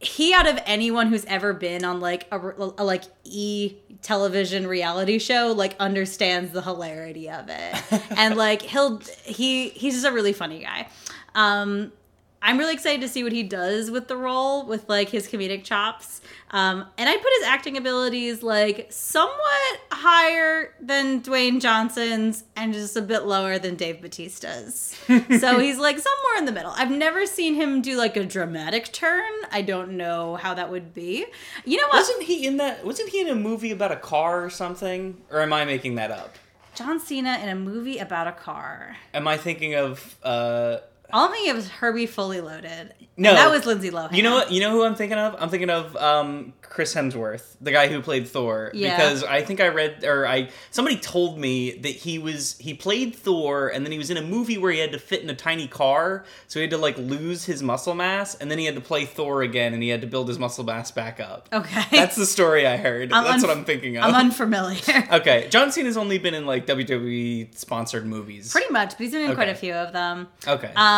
he 0.00 0.32
out 0.32 0.46
of 0.46 0.60
anyone 0.64 1.08
who's 1.08 1.24
ever 1.24 1.52
been 1.52 1.84
on 1.84 2.00
like 2.00 2.26
a, 2.30 2.38
a 2.78 2.84
like 2.84 3.04
e 3.24 3.76
television 4.02 4.66
reality 4.66 5.18
show 5.18 5.52
like 5.56 5.74
understands 5.80 6.52
the 6.52 6.62
hilarity 6.62 7.28
of 7.28 7.46
it. 7.48 8.02
And 8.16 8.36
like 8.36 8.62
he'll 8.62 9.00
he 9.24 9.70
he's 9.70 9.94
just 9.94 10.06
a 10.06 10.12
really 10.12 10.32
funny 10.32 10.60
guy. 10.60 10.88
Um 11.34 11.92
I'm 12.40 12.56
really 12.56 12.72
excited 12.74 13.00
to 13.00 13.08
see 13.08 13.24
what 13.24 13.32
he 13.32 13.42
does 13.42 13.90
with 13.90 14.08
the 14.08 14.16
role, 14.16 14.64
with 14.64 14.88
like 14.88 15.08
his 15.08 15.26
comedic 15.28 15.64
chops. 15.64 16.20
Um, 16.50 16.86
and 16.96 17.08
I 17.08 17.16
put 17.16 17.32
his 17.38 17.46
acting 17.46 17.76
abilities 17.76 18.42
like 18.42 18.86
somewhat 18.90 19.80
higher 19.90 20.72
than 20.80 21.20
Dwayne 21.20 21.60
Johnson's 21.60 22.44
and 22.56 22.72
just 22.72 22.96
a 22.96 23.02
bit 23.02 23.24
lower 23.24 23.58
than 23.58 23.74
Dave 23.74 24.00
Batista's. 24.00 24.96
so 25.40 25.58
he's 25.58 25.78
like 25.78 25.98
somewhere 25.98 26.38
in 26.38 26.44
the 26.44 26.52
middle. 26.52 26.72
I've 26.76 26.90
never 26.90 27.26
seen 27.26 27.54
him 27.54 27.82
do 27.82 27.96
like 27.96 28.16
a 28.16 28.24
dramatic 28.24 28.92
turn. 28.92 29.30
I 29.50 29.62
don't 29.62 29.92
know 29.92 30.36
how 30.36 30.54
that 30.54 30.70
would 30.70 30.94
be. 30.94 31.26
You 31.64 31.76
know 31.78 31.88
what? 31.88 31.96
Wasn't 31.96 32.22
he 32.22 32.46
in 32.46 32.56
that? 32.58 32.84
Wasn't 32.86 33.08
he 33.08 33.20
in 33.20 33.28
a 33.28 33.34
movie 33.34 33.72
about 33.72 33.92
a 33.92 33.96
car 33.96 34.44
or 34.44 34.50
something? 34.50 35.20
Or 35.30 35.40
am 35.40 35.52
I 35.52 35.64
making 35.64 35.96
that 35.96 36.10
up? 36.12 36.36
John 36.74 37.00
Cena 37.00 37.38
in 37.42 37.48
a 37.48 37.56
movie 37.56 37.98
about 37.98 38.28
a 38.28 38.32
car. 38.32 38.96
Am 39.12 39.26
I 39.26 39.36
thinking 39.36 39.74
of? 39.74 40.16
uh 40.22 40.78
All 41.12 41.26
I'm 41.26 41.32
thinking 41.32 41.50
of 41.52 41.56
is 41.58 41.68
Herbie 41.68 42.06
Fully 42.06 42.40
Loaded. 42.40 42.94
No. 43.16 43.34
That 43.34 43.50
was 43.50 43.66
Lindsay 43.66 43.90
Lohan. 43.90 44.12
You 44.12 44.22
know 44.22 44.34
what? 44.34 44.52
You 44.52 44.60
know 44.60 44.70
who 44.70 44.84
I'm 44.84 44.94
thinking 44.94 45.18
of? 45.18 45.34
I'm 45.40 45.48
thinking 45.48 45.70
of 45.70 45.96
um, 45.96 46.52
Chris 46.62 46.94
Hemsworth, 46.94 47.56
the 47.60 47.72
guy 47.72 47.88
who 47.88 48.00
played 48.00 48.28
Thor. 48.28 48.70
Yeah. 48.72 48.96
Because 48.96 49.24
I 49.24 49.42
think 49.42 49.60
I 49.60 49.68
read 49.68 50.04
or 50.04 50.24
I 50.24 50.50
somebody 50.70 50.98
told 50.98 51.36
me 51.36 51.72
that 51.78 51.88
he 51.88 52.20
was 52.20 52.56
he 52.58 52.74
played 52.74 53.16
Thor 53.16 53.68
and 53.68 53.84
then 53.84 53.90
he 53.90 53.98
was 53.98 54.10
in 54.10 54.16
a 54.18 54.22
movie 54.22 54.56
where 54.56 54.70
he 54.70 54.78
had 54.78 54.92
to 54.92 55.00
fit 55.00 55.22
in 55.22 55.30
a 55.30 55.34
tiny 55.34 55.66
car, 55.66 56.24
so 56.46 56.60
he 56.60 56.62
had 56.62 56.70
to 56.70 56.78
like 56.78 56.96
lose 56.96 57.44
his 57.44 57.60
muscle 57.62 57.94
mass 57.94 58.36
and 58.36 58.50
then 58.50 58.58
he 58.58 58.66
had 58.66 58.76
to 58.76 58.80
play 58.80 59.04
Thor 59.04 59.42
again 59.42 59.74
and 59.74 59.82
he 59.82 59.88
had 59.88 60.02
to 60.02 60.06
build 60.06 60.28
his 60.28 60.38
muscle 60.38 60.62
mass 60.62 60.92
back 60.92 61.18
up. 61.18 61.48
Okay. 61.52 61.84
That's 61.90 62.14
the 62.14 62.26
story 62.26 62.68
I 62.68 62.76
heard. 62.76 63.12
I'm 63.12 63.24
That's 63.24 63.42
unf- 63.42 63.48
what 63.48 63.56
I'm 63.56 63.64
thinking 63.64 63.96
of. 63.96 64.04
I'm 64.04 64.14
unfamiliar. 64.14 64.78
okay, 65.12 65.48
John 65.50 65.72
Cena's 65.72 65.96
only 65.96 66.18
been 66.18 66.34
in 66.34 66.46
like 66.46 66.66
WWE 66.66 67.56
sponsored 67.56 68.06
movies. 68.06 68.52
Pretty 68.52 68.72
much, 68.72 68.90
but 68.90 68.98
he's 68.98 69.10
been 69.10 69.28
in 69.28 69.34
quite 69.34 69.48
a 69.48 69.54
few 69.56 69.72
of 69.72 69.92
them. 69.92 70.28
okay. 70.46 70.70
Um, 70.76 70.97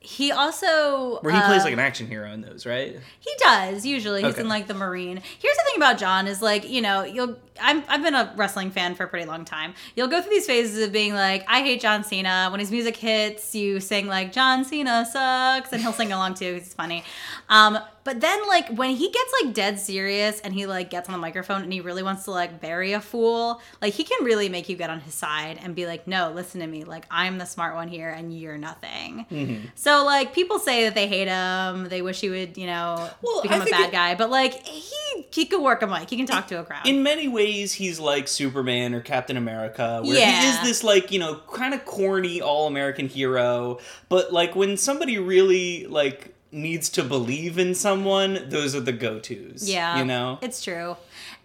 he 0.00 0.30
also 0.30 1.18
where 1.20 1.34
he 1.34 1.40
plays 1.40 1.62
uh, 1.62 1.64
like 1.64 1.72
an 1.72 1.80
action 1.80 2.06
hero 2.06 2.30
in 2.30 2.40
those, 2.40 2.64
right? 2.64 2.96
He 3.18 3.30
does 3.38 3.84
usually. 3.84 4.22
He's 4.22 4.38
in 4.38 4.48
like 4.48 4.68
the 4.68 4.74
Marine. 4.74 5.20
Here's 5.38 5.56
the 5.56 5.62
thing 5.64 5.76
about 5.76 5.98
John 5.98 6.28
is 6.28 6.40
like 6.40 6.68
you 6.68 6.80
know 6.80 7.02
you'll 7.02 7.36
I'm 7.60 7.82
I've 7.88 8.02
been 8.02 8.14
a 8.14 8.32
wrestling 8.36 8.70
fan 8.70 8.94
for 8.94 9.04
a 9.04 9.08
pretty 9.08 9.26
long 9.26 9.44
time. 9.44 9.74
You'll 9.94 10.08
go 10.08 10.20
through 10.20 10.30
these 10.32 10.46
phases 10.46 10.84
of 10.86 10.92
being 10.92 11.14
like 11.14 11.44
I 11.48 11.62
hate 11.62 11.80
John 11.80 12.04
Cena. 12.04 12.48
When 12.50 12.60
his 12.60 12.70
music 12.70 12.96
hits, 12.96 13.54
you 13.54 13.80
sing 13.80 14.06
like 14.06 14.32
John 14.32 14.64
Cena 14.64 15.06
sucks, 15.10 15.72
and 15.72 15.80
he'll 15.82 15.92
sing 15.92 16.12
along 16.12 16.34
too. 16.34 16.54
He's 16.54 16.74
funny. 16.74 17.04
Um, 17.48 17.78
but 18.04 18.20
then 18.20 18.46
like 18.46 18.68
when 18.68 18.90
he 18.90 19.10
gets 19.10 19.32
like 19.42 19.52
dead 19.54 19.80
serious 19.80 20.40
and 20.40 20.54
he 20.54 20.66
like 20.66 20.90
gets 20.90 21.08
on 21.08 21.12
the 21.12 21.18
microphone 21.18 21.62
and 21.62 21.72
he 21.72 21.80
really 21.80 22.04
wants 22.04 22.24
to 22.24 22.30
like 22.30 22.60
bury 22.60 22.92
a 22.92 23.00
fool, 23.00 23.60
like 23.82 23.94
he 23.94 24.04
can 24.04 24.24
really 24.24 24.48
make 24.48 24.68
you 24.68 24.76
get 24.76 24.90
on 24.90 25.00
his 25.00 25.14
side 25.14 25.58
and 25.60 25.74
be 25.74 25.86
like, 25.86 26.06
no, 26.06 26.30
listen 26.32 26.60
to 26.60 26.66
me. 26.68 26.84
Like 26.84 27.04
I'm 27.10 27.38
the 27.38 27.44
smart 27.46 27.74
one 27.74 27.88
here 27.88 28.10
and 28.10 28.36
you're 28.38 28.58
nothing. 28.58 29.26
Mm-hmm. 29.30 29.66
So 29.74 30.04
like 30.04 30.32
people 30.32 30.60
say 30.60 30.84
that 30.84 30.94
they 30.94 31.08
hate 31.08 31.26
him, 31.26 31.88
they 31.88 32.00
wish 32.00 32.20
he 32.20 32.30
would, 32.30 32.56
you 32.56 32.66
know, 32.66 33.10
Well, 33.22 33.42
become 33.42 33.62
I 33.62 33.64
a 33.64 33.70
bad 33.70 33.88
it- 33.88 33.92
guy. 33.92 34.14
But 34.14 34.30
like 34.30 34.52
he 34.64 35.26
he 35.32 35.46
could 35.46 35.62
work 35.62 35.82
a 35.82 35.86
mic. 35.88 36.08
He 36.08 36.16
can 36.16 36.26
talk 36.26 36.46
to 36.48 36.60
a 36.60 36.64
crowd. 36.64 36.86
in 36.86 37.02
many 37.02 37.26
ways 37.26 37.45
he's 37.46 37.98
like 37.98 38.28
superman 38.28 38.94
or 38.94 39.00
captain 39.00 39.36
america 39.36 40.00
where 40.04 40.14
he 40.14 40.48
is 40.48 40.60
this 40.62 40.84
like 40.84 41.10
you 41.10 41.18
know 41.18 41.40
kind 41.52 41.74
of 41.74 41.84
corny 41.84 42.40
all-american 42.40 43.08
hero 43.08 43.78
but 44.08 44.32
like 44.32 44.54
when 44.54 44.76
somebody 44.76 45.18
really 45.18 45.86
like 45.86 46.34
needs 46.52 46.88
to 46.88 47.02
believe 47.02 47.58
in 47.58 47.74
someone 47.74 48.48
those 48.48 48.74
are 48.74 48.80
the 48.80 48.92
go-to's 48.92 49.68
yeah, 49.68 49.98
you 49.98 50.04
know 50.04 50.38
it's 50.42 50.62
true. 50.62 50.96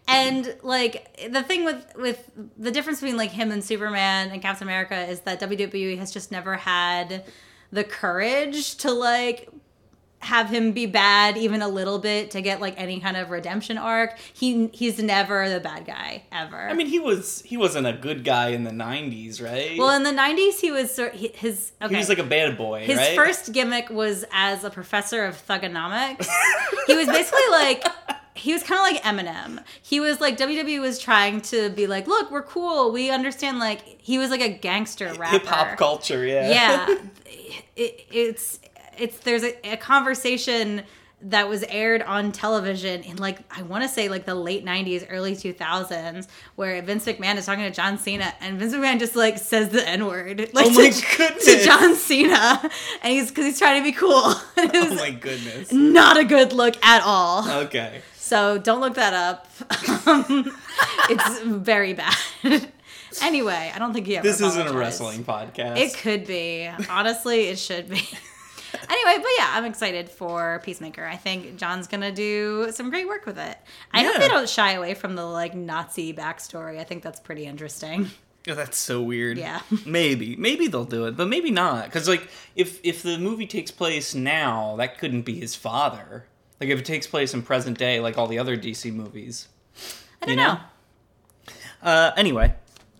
And 0.08 0.58
like 0.62 1.30
the 1.32 1.44
thing 1.44 1.64
with 1.64 1.86
with 1.96 2.32
the 2.58 2.72
difference 2.72 3.00
between 3.00 3.18
like 3.18 3.32
him 3.32 3.52
and 3.52 3.64
Superman 3.64 4.32
and 4.32 4.42
Captain 4.42 4.68
America 4.68 5.08
is 5.08 5.22
that 5.22 5.40
WWE 5.40 5.98
has 6.00 6.12
just 6.12 6.32
never 6.32 6.56
had 6.56 7.24
the 7.72 7.84
courage 7.84 8.76
to 8.78 8.92
like 8.92 9.50
have 10.22 10.50
him 10.50 10.72
be 10.72 10.86
bad 10.86 11.36
even 11.38 11.62
a 11.62 11.68
little 11.68 11.98
bit 12.00 12.32
to 12.32 12.42
get 12.42 12.62
like 12.62 12.74
any 12.78 13.00
kind 13.00 13.18
of 13.18 13.30
redemption 13.32 13.78
arc. 13.78 14.18
He 14.34 14.68
he's 14.68 15.00
never 15.00 15.50
the 15.50 15.60
bad 15.60 15.86
guy 15.86 16.24
ever. 16.32 16.70
i 16.70 16.74
mean 16.74 16.88
he 16.88 17.00
was 17.00 17.42
he 17.44 17.58
wasn't 17.58 17.88
a 17.88 17.94
good 17.94 18.24
guy 18.24 18.50
in 18.50 18.64
the 18.64 18.72
90s 18.72 19.42
right 19.44 19.78
well, 19.78 19.90
in 19.96 20.04
the 20.04 20.12
'90s, 20.12 20.60
he 20.60 20.72
was 20.72 20.94
sort 20.94 21.14
he- 21.14 21.32
his 21.34 21.72
okay. 21.82 21.94
he 21.94 21.98
was 21.98 22.10
like 22.10 22.20
a 22.20 22.24
bad 22.24 22.58
boy 22.58 22.86
His 22.86 22.98
right 22.98 23.16
first 23.16 23.52
gimmick 23.52 23.90
was 23.90 24.24
as 24.32 24.64
a 24.64 24.70
professor 24.70 25.26
of 25.26 25.36
Thuganomics. 25.48 26.28
he 26.88 26.96
was 26.96 27.08
basically 27.08 27.42
like 27.52 27.84
he 28.34 28.54
was 28.54 28.64
kind 28.64 28.80
of 28.80 28.86
like 28.94 29.04
Eminem. 29.04 29.64
He 29.82 30.00
was 30.00 30.22
like 30.22 30.38
WWE 30.38 30.80
was 30.80 30.98
trying 31.00 31.42
to 31.42 31.70
be 31.70 31.86
like, 31.86 32.08
look, 32.08 32.32
we're 32.32 32.44
cool. 32.44 32.92
We 32.92 33.12
understand. 33.12 33.60
Like 33.60 33.82
he 34.02 34.18
was 34.18 34.30
like 34.30 34.42
a 34.42 34.50
gangster 34.50 35.14
rapper. 35.14 35.38
hip-hop 35.40 35.78
culture 35.78 36.26
yeah 36.26 36.50
Yeah, 36.88 36.96
it, 37.76 38.06
it's 38.12 38.60
it's 39.02 39.18
there's 39.20 39.44
a, 39.44 39.74
a 39.74 39.78
conversation 39.78 40.84
that 41.24 41.48
was 41.48 41.64
aired 41.70 42.02
on 42.02 42.32
television 42.32 43.04
in 43.04 43.16
like 43.18 43.38
I 43.56 43.62
want 43.62 43.84
to 43.84 43.88
say 43.90 44.10
like 44.10 44.26
the 44.26 44.34
late 44.34 44.66
90s 44.66 45.06
early 45.10 45.36
2000s 45.36 46.28
where 46.56 46.82
Vince 46.82 47.06
McMahon 47.06 47.36
is 47.38 47.46
talking 47.46 47.64
to 47.64 47.70
John 47.70 48.00
Cena 48.00 48.34
and 48.42 48.58
Vince 48.58 48.74
McMahon 48.74 48.98
just 48.98 49.16
like 49.16 49.38
says 49.38 49.70
the 49.70 49.88
n-word 49.88 50.40
like 50.54 50.66
Oh 50.66 50.72
my 50.72 50.90
to, 50.90 51.18
goodness. 51.18 51.46
to 51.46 51.64
John 51.64 51.96
Cena 51.96 52.62
and 53.04 53.14
he's 53.14 53.30
cuz 53.30 53.46
he's 53.46 53.60
trying 53.60 53.80
to 53.82 53.84
be 53.84 53.92
cool. 53.92 54.12
oh 54.58 54.96
my 54.96 55.12
goodness 55.12 55.72
not 55.72 56.18
a 56.18 56.24
good 56.24 56.54
look 56.54 56.76
at 56.84 57.04
all. 57.04 57.48
okay 57.66 58.02
So 58.16 58.58
don't 58.58 58.80
look 58.82 58.96
that 58.96 59.14
up. 59.14 59.48
Um, 60.08 60.56
it's 61.10 61.40
very 61.42 61.94
bad. 61.94 62.16
anyway, 63.22 63.72
I 63.76 63.78
don't 63.78 63.94
think 63.94 64.08
he 64.08 64.18
ever 64.18 64.28
this 64.28 64.42
isn't 64.42 64.68
a 64.68 64.74
wrestling 64.74 65.24
podcast 65.24 65.78
It 65.78 65.94
could 65.98 66.26
be. 66.26 66.68
Honestly, 66.90 67.50
it 67.50 67.60
should 67.60 67.90
be. 67.90 68.08
Anyway, 68.74 69.22
but 69.22 69.30
yeah, 69.38 69.52
I'm 69.54 69.66
excited 69.66 70.10
for 70.10 70.62
Peacemaker. 70.64 71.06
I 71.06 71.18
think 71.18 71.58
John's 71.58 71.88
gonna 71.88 72.12
do 72.12 72.72
some 72.72 72.90
great 72.90 73.08
work 73.08 73.26
with 73.26 73.38
it. 73.38 73.58
I 73.92 74.04
hope 74.04 74.18
they 74.18 74.28
don't 74.28 74.50
shy 74.50 74.74
away 74.74 74.94
from 74.94 75.16
the 75.16 75.26
like 75.26 75.54
Nazi 75.56 76.14
backstory. 76.14 76.80
I 76.80 76.84
think 76.84 77.04
that's 77.04 77.20
pretty 77.20 77.46
interesting. 77.46 78.10
Oh, 78.50 78.56
that's 78.56 78.78
so 78.78 79.02
weird. 79.04 79.38
Yeah. 79.38 79.62
maybe, 79.86 80.36
maybe 80.36 80.68
they'll 80.68 80.84
do 80.84 81.06
it, 81.06 81.16
but 81.16 81.28
maybe 81.28 81.52
not. 81.52 81.86
Because 81.86 82.08
like, 82.08 82.28
if 82.56 82.80
if 82.84 83.04
the 83.04 83.18
movie 83.20 83.46
takes 83.46 83.70
place 83.72 84.16
now, 84.16 84.76
that 84.78 84.98
couldn't 84.98 85.22
be 85.24 85.40
his 85.40 85.54
father. 85.56 86.26
Like, 86.60 86.70
if 86.70 86.80
it 86.80 86.86
takes 86.86 87.06
place 87.08 87.34
in 87.34 87.42
present 87.44 87.78
day, 87.78 88.00
like 88.00 88.18
all 88.18 88.28
the 88.28 88.40
other 88.40 88.58
DC 88.58 88.92
movies. 88.94 89.48
I 90.22 90.26
don't 90.26 90.38
You 90.38 90.44
know? 90.44 90.54
know. 90.54 90.60
Uh, 91.84 92.12
anyway, 92.18 92.54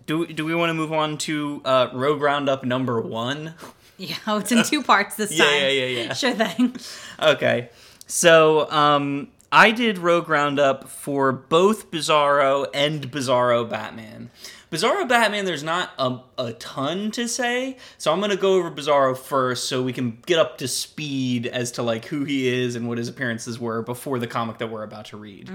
do 0.06 0.26
do 0.26 0.44
we 0.44 0.54
want 0.54 0.70
to 0.70 0.74
move 0.74 0.92
on 0.92 1.18
to 1.18 1.60
uh, 1.64 1.88
Rogue 1.92 2.20
Roundup 2.20 2.64
number 2.64 3.00
one? 3.00 3.54
Yeah, 4.08 4.16
oh, 4.26 4.38
it's 4.38 4.50
in 4.50 4.64
two 4.64 4.82
parts 4.82 5.14
this 5.16 5.30
Yeah, 5.38 5.44
time. 5.44 5.54
yeah, 5.60 5.68
yeah, 5.68 5.86
yeah. 6.04 6.12
Sure 6.14 6.32
thing. 6.32 6.76
Okay, 7.20 7.70
so 8.08 8.68
um, 8.70 9.28
I 9.52 9.70
did 9.70 9.98
Rogue 9.98 10.28
Roundup 10.28 10.88
for 10.88 11.30
both 11.30 11.90
Bizarro 11.92 12.66
and 12.74 13.10
Bizarro 13.12 13.68
Batman. 13.68 14.30
Bizarro 14.72 15.06
Batman, 15.08 15.44
there's 15.44 15.62
not 15.62 15.90
a, 15.98 16.18
a 16.38 16.52
ton 16.54 17.10
to 17.12 17.28
say, 17.28 17.76
so 17.98 18.10
I'm 18.12 18.20
gonna 18.20 18.36
go 18.36 18.54
over 18.54 18.70
Bizarro 18.70 19.16
first, 19.16 19.68
so 19.68 19.82
we 19.82 19.92
can 19.92 20.18
get 20.26 20.38
up 20.38 20.58
to 20.58 20.66
speed 20.68 21.46
as 21.46 21.70
to 21.72 21.82
like 21.82 22.06
who 22.06 22.24
he 22.24 22.48
is 22.48 22.74
and 22.74 22.88
what 22.88 22.96
his 22.98 23.06
appearances 23.08 23.60
were 23.60 23.82
before 23.82 24.18
the 24.18 24.26
comic 24.26 24.58
that 24.58 24.68
we're 24.70 24.82
about 24.82 25.04
to 25.06 25.16
read. 25.18 25.48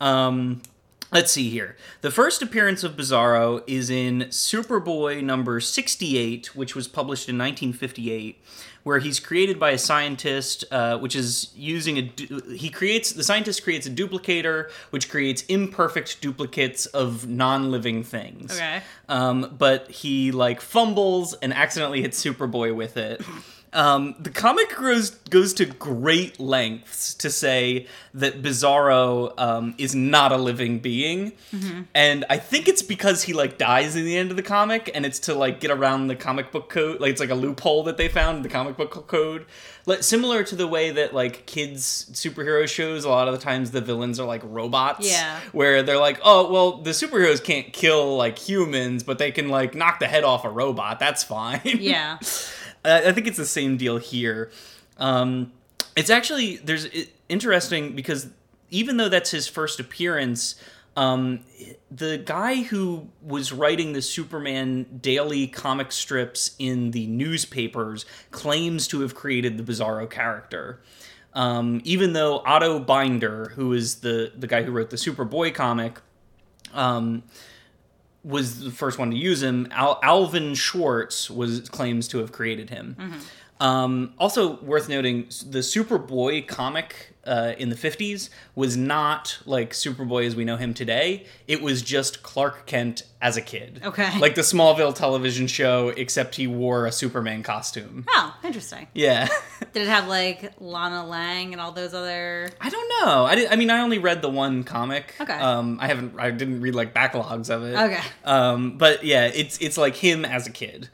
Um, 0.00 0.62
let's 1.12 1.32
see 1.32 1.50
here. 1.50 1.76
The 2.00 2.10
first 2.10 2.42
appearance 2.42 2.84
of 2.84 2.96
Bizarro 2.96 3.62
is 3.66 3.90
in 3.90 4.20
Superboy 4.30 5.22
number 5.22 5.60
68, 5.60 6.54
which 6.54 6.74
was 6.74 6.88
published 6.88 7.28
in 7.28 7.36
1958, 7.38 8.42
where 8.82 8.98
he's 8.98 9.18
created 9.18 9.58
by 9.58 9.70
a 9.70 9.78
scientist, 9.78 10.64
uh, 10.70 10.98
which 10.98 11.16
is 11.16 11.50
using 11.56 11.98
a. 11.98 12.02
Du- 12.02 12.40
he 12.56 12.70
creates 12.70 13.12
the 13.12 13.24
scientist 13.24 13.62
creates 13.64 13.86
a 13.86 13.90
duplicator, 13.90 14.70
which 14.90 15.10
creates 15.10 15.42
imperfect 15.46 16.20
duplicates 16.20 16.86
of 16.86 17.28
non-living 17.28 18.02
things. 18.02 18.52
Okay. 18.54 18.82
Um, 19.08 19.54
but 19.58 19.90
he 19.90 20.32
like 20.32 20.60
fumbles 20.60 21.34
and 21.34 21.52
accidentally 21.52 22.02
hits 22.02 22.22
Superboy 22.22 22.74
with 22.74 22.96
it. 22.96 23.22
Um, 23.76 24.14
the 24.18 24.30
comic 24.30 24.74
goes 24.74 25.10
goes 25.28 25.52
to 25.54 25.66
great 25.66 26.40
lengths 26.40 27.12
to 27.14 27.28
say 27.30 27.86
that 28.14 28.40
Bizarro 28.40 29.38
um, 29.38 29.74
is 29.76 29.94
not 29.94 30.32
a 30.32 30.38
living 30.38 30.78
being, 30.78 31.32
and 31.94 32.24
I 32.30 32.38
think 32.38 32.68
it's 32.68 32.80
because 32.82 33.24
he 33.24 33.34
like 33.34 33.58
dies 33.58 33.94
in 33.94 34.06
the 34.06 34.16
end 34.16 34.30
of 34.30 34.38
the 34.38 34.42
comic, 34.42 34.90
and 34.94 35.04
it's 35.04 35.18
to 35.20 35.34
like 35.34 35.60
get 35.60 35.70
around 35.70 36.06
the 36.06 36.16
comic 36.16 36.50
book 36.52 36.70
code. 36.70 37.00
Like 37.00 37.10
it's 37.10 37.20
like 37.20 37.28
a 37.30 37.34
loophole 37.34 37.82
that 37.84 37.98
they 37.98 38.08
found 38.08 38.38
in 38.38 38.42
the 38.42 38.48
comic 38.48 38.78
book 38.78 39.06
code, 39.08 39.44
like 39.84 40.02
similar 40.02 40.42
to 40.44 40.56
the 40.56 40.66
way 40.66 40.90
that 40.92 41.12
like 41.12 41.44
kids 41.44 42.08
superhero 42.12 42.66
shows. 42.66 43.04
A 43.04 43.10
lot 43.10 43.28
of 43.28 43.34
the 43.34 43.40
times 43.40 43.72
the 43.72 43.82
villains 43.82 44.18
are 44.18 44.26
like 44.26 44.40
robots 44.44 45.06
Yeah. 45.06 45.38
where 45.52 45.82
they're 45.82 45.98
like, 46.00 46.18
oh, 46.24 46.50
well, 46.50 46.78
the 46.78 46.92
superheroes 46.92 47.44
can't 47.44 47.74
kill 47.74 48.16
like 48.16 48.38
humans, 48.38 49.02
but 49.02 49.18
they 49.18 49.32
can 49.32 49.50
like 49.50 49.74
knock 49.74 49.98
the 50.00 50.06
head 50.08 50.24
off 50.24 50.46
a 50.46 50.50
robot. 50.50 50.98
That's 50.98 51.22
fine. 51.22 51.60
Yeah. 51.64 52.18
I 52.86 53.12
think 53.12 53.26
it's 53.26 53.36
the 53.36 53.46
same 53.46 53.76
deal 53.76 53.98
here. 53.98 54.50
Um, 54.98 55.52
it's 55.96 56.10
actually 56.10 56.56
there's 56.56 56.84
it, 56.86 57.10
interesting 57.28 57.94
because 57.94 58.28
even 58.70 58.96
though 58.96 59.08
that's 59.08 59.30
his 59.30 59.48
first 59.48 59.80
appearance, 59.80 60.56
um, 60.96 61.40
the 61.90 62.18
guy 62.18 62.62
who 62.62 63.08
was 63.22 63.52
writing 63.52 63.92
the 63.92 64.02
Superman 64.02 64.98
daily 65.00 65.46
comic 65.46 65.92
strips 65.92 66.56
in 66.58 66.92
the 66.92 67.06
newspapers 67.06 68.06
claims 68.30 68.88
to 68.88 69.00
have 69.00 69.14
created 69.14 69.58
the 69.58 69.62
Bizarro 69.62 70.08
character. 70.08 70.80
Um, 71.34 71.82
even 71.84 72.14
though 72.14 72.38
Otto 72.46 72.78
Binder, 72.78 73.50
who 73.56 73.74
is 73.74 73.96
the 73.96 74.32
the 74.34 74.46
guy 74.46 74.62
who 74.62 74.72
wrote 74.72 74.90
the 74.90 74.96
Superboy 74.96 75.54
comic, 75.54 76.00
um, 76.72 77.24
was 78.26 78.64
the 78.64 78.70
first 78.72 78.98
one 78.98 79.10
to 79.12 79.16
use 79.16 79.42
him. 79.42 79.68
Al- 79.70 80.00
Alvin 80.02 80.54
Schwartz 80.54 81.30
was 81.30 81.68
claims 81.68 82.08
to 82.08 82.18
have 82.18 82.32
created 82.32 82.70
him. 82.70 82.96
Mm-hmm. 82.98 83.18
Um, 83.60 84.14
also 84.18 84.56
worth 84.60 84.88
noting, 84.88 85.24
the 85.48 85.60
Superboy 85.60 86.46
comic 86.46 87.14
uh, 87.24 87.54
in 87.58 87.70
the 87.70 87.76
'50s 87.76 88.28
was 88.54 88.76
not 88.76 89.38
like 89.46 89.72
Superboy 89.72 90.26
as 90.26 90.36
we 90.36 90.44
know 90.44 90.56
him 90.56 90.74
today. 90.74 91.26
It 91.48 91.62
was 91.62 91.82
just 91.82 92.22
Clark 92.22 92.66
Kent 92.66 93.02
as 93.20 93.36
a 93.36 93.42
kid. 93.42 93.80
Okay. 93.82 94.18
like 94.20 94.34
the 94.34 94.42
Smallville 94.42 94.94
television 94.94 95.46
show, 95.46 95.88
except 95.88 96.34
he 96.36 96.46
wore 96.46 96.86
a 96.86 96.92
Superman 96.92 97.42
costume. 97.42 98.04
Oh, 98.10 98.36
interesting. 98.44 98.86
Yeah. 98.94 99.28
Did 99.72 99.82
it 99.82 99.88
have 99.88 100.06
like 100.06 100.52
Lana 100.60 101.06
Lang 101.06 101.52
and 101.52 101.60
all 101.60 101.72
those 101.72 101.94
other? 101.94 102.50
I 102.60 102.68
don't 102.68 102.88
know. 103.00 103.24
I, 103.24 103.34
did, 103.34 103.50
I 103.50 103.56
mean, 103.56 103.70
I 103.70 103.80
only 103.80 103.98
read 103.98 104.22
the 104.22 104.28
one 104.28 104.64
comic. 104.64 105.14
Okay. 105.20 105.32
Um, 105.32 105.78
I 105.80 105.86
haven't. 105.86 106.14
I 106.18 106.30
didn't 106.30 106.60
read 106.60 106.74
like 106.74 106.94
backlogs 106.94 107.50
of 107.50 107.64
it. 107.64 107.74
Okay. 107.76 108.00
Um, 108.24 108.78
but 108.78 109.04
yeah, 109.04 109.26
it's 109.26 109.58
it's 109.58 109.76
like 109.78 109.96
him 109.96 110.24
as 110.24 110.46
a 110.46 110.50
kid. 110.50 110.88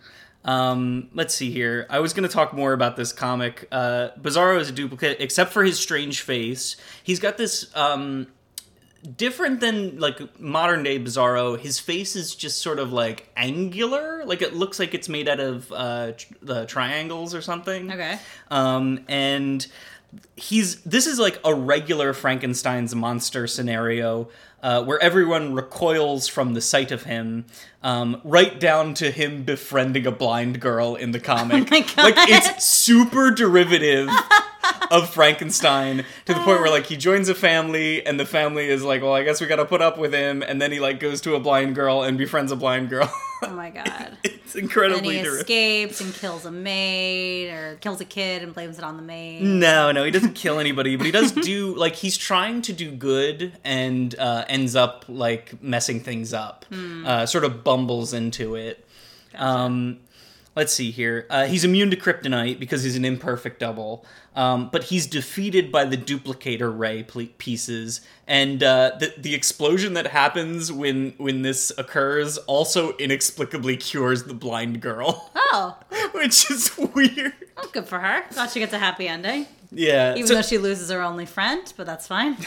Um, 0.44 1.08
let's 1.14 1.34
see 1.34 1.50
here. 1.50 1.86
I 1.88 2.00
was 2.00 2.12
going 2.12 2.28
to 2.28 2.32
talk 2.32 2.52
more 2.52 2.72
about 2.72 2.96
this 2.96 3.12
comic. 3.12 3.68
Uh, 3.70 4.10
Bizarro 4.20 4.60
is 4.60 4.68
a 4.68 4.72
duplicate, 4.72 5.18
except 5.20 5.52
for 5.52 5.62
his 5.62 5.78
strange 5.78 6.20
face. 6.22 6.76
He's 7.02 7.20
got 7.20 7.38
this 7.38 7.74
um, 7.76 8.26
different 9.16 9.60
than 9.60 9.98
like 9.98 10.40
modern 10.40 10.82
day 10.82 10.98
Bizarro. 10.98 11.58
His 11.58 11.78
face 11.78 12.16
is 12.16 12.34
just 12.34 12.58
sort 12.58 12.78
of 12.78 12.92
like 12.92 13.30
angular, 13.36 14.24
like 14.24 14.42
it 14.42 14.54
looks 14.54 14.78
like 14.78 14.94
it's 14.94 15.08
made 15.08 15.28
out 15.28 15.40
of 15.40 15.72
uh, 15.72 16.12
tr- 16.12 16.34
the 16.42 16.66
triangles 16.66 17.34
or 17.34 17.40
something. 17.40 17.92
Okay. 17.92 18.18
Um, 18.50 19.04
and 19.08 19.66
he's 20.36 20.82
this 20.82 21.06
is 21.06 21.18
like 21.18 21.38
a 21.44 21.54
regular 21.54 22.12
Frankenstein's 22.12 22.94
monster 22.94 23.46
scenario 23.46 24.28
uh, 24.62 24.82
where 24.84 25.02
everyone 25.02 25.54
recoils 25.54 26.28
from 26.28 26.54
the 26.54 26.60
sight 26.60 26.92
of 26.92 27.02
him, 27.02 27.46
um, 27.82 28.20
right 28.24 28.58
down 28.60 28.94
to 28.94 29.10
him 29.10 29.42
befriending 29.44 30.06
a 30.06 30.12
blind 30.12 30.60
girl 30.60 30.94
in 30.94 31.10
the 31.12 31.20
comic. 31.32 31.70
my 31.70 31.80
God. 31.80 31.96
Like 31.96 32.14
it's 32.28 32.64
super 32.64 33.30
derivative 33.30 34.08
of 34.90 35.08
Frankenstein 35.10 36.04
to 36.26 36.34
the 36.34 36.40
point 36.40 36.60
where 36.60 36.70
like 36.70 36.86
he 36.86 36.96
joins 36.96 37.28
a 37.28 37.34
family 37.34 38.04
and 38.06 38.18
the 38.20 38.26
family 38.26 38.68
is 38.68 38.82
like, 38.82 39.02
well, 39.02 39.14
I 39.14 39.22
guess 39.24 39.40
we 39.40 39.46
got 39.46 39.56
to 39.56 39.64
put 39.64 39.80
up 39.82 39.98
with 39.98 40.12
him, 40.12 40.42
and 40.42 40.60
then 40.60 40.70
he 40.72 40.80
like 40.80 41.00
goes 41.00 41.20
to 41.22 41.34
a 41.34 41.40
blind 41.40 41.74
girl 41.74 42.02
and 42.02 42.16
befriends 42.18 42.52
a 42.52 42.56
blind 42.56 42.88
girl. 42.90 43.10
Oh 43.44 43.50
my 43.54 43.70
god. 43.84 44.16
it's 44.22 44.54
incredibly. 44.54 45.18
and 45.18 45.26
he 45.26 45.32
escapes 45.32 46.00
and 46.00 46.12
kills 46.14 46.44
a 46.46 46.50
maid 46.50 47.50
or 47.50 47.76
kills 47.80 48.00
a 48.00 48.04
kid 48.04 48.42
and 48.42 48.54
blames 48.54 48.78
it 48.78 48.84
on 48.84 48.96
the 48.96 49.02
maid. 49.02 49.42
No, 49.42 49.90
no, 49.92 50.04
he 50.04 50.10
doesn't 50.10 50.34
kill 50.34 50.60
anybody, 50.60 50.94
but 50.96 51.06
he 51.06 51.12
does 51.12 51.32
do 51.50 51.74
like 51.74 51.96
he's 51.96 52.16
trying 52.16 52.62
to 52.62 52.72
do 52.72 52.92
good 52.92 53.52
and 53.64 54.14
uh, 54.18 54.44
ends 54.48 54.76
up 54.76 55.04
like 55.08 55.60
messing 55.62 56.00
things 56.00 56.32
up. 56.32 56.66
Uh, 57.04 57.26
sort 57.26 57.44
of 57.44 57.64
bumbles 57.76 58.12
into 58.12 58.54
it. 58.54 58.84
Um, 59.34 60.00
let's 60.54 60.74
see 60.74 60.90
here. 60.90 61.26
Uh, 61.30 61.46
he's 61.46 61.64
immune 61.64 61.90
to 61.90 61.96
kryptonite 61.96 62.58
because 62.58 62.82
he's 62.82 62.96
an 62.96 63.04
imperfect 63.06 63.60
double, 63.60 64.04
um, 64.36 64.68
but 64.70 64.84
he's 64.84 65.06
defeated 65.06 65.72
by 65.72 65.86
the 65.86 65.96
duplicator 65.96 66.70
ray 66.78 67.02
pieces, 67.38 68.02
and 68.26 68.62
uh, 68.62 68.92
the 69.00 69.14
the 69.16 69.34
explosion 69.34 69.94
that 69.94 70.08
happens 70.08 70.70
when 70.70 71.14
when 71.16 71.40
this 71.40 71.72
occurs 71.78 72.36
also 72.38 72.94
inexplicably 72.98 73.78
cures 73.78 74.24
the 74.24 74.34
blind 74.34 74.82
girl, 74.82 75.30
Oh, 75.34 75.78
which 76.12 76.50
is 76.50 76.76
weird. 76.94 77.32
well, 77.56 77.70
good 77.72 77.86
for 77.86 77.98
her. 78.00 78.22
Thought 78.32 78.50
she 78.50 78.58
gets 78.60 78.74
a 78.74 78.78
happy 78.78 79.08
ending, 79.08 79.46
Yeah, 79.70 80.14
even 80.14 80.26
so- 80.26 80.34
though 80.34 80.42
she 80.42 80.58
loses 80.58 80.90
her 80.90 81.00
only 81.00 81.24
friend. 81.24 81.72
But 81.78 81.86
that's 81.86 82.06
fine. 82.06 82.36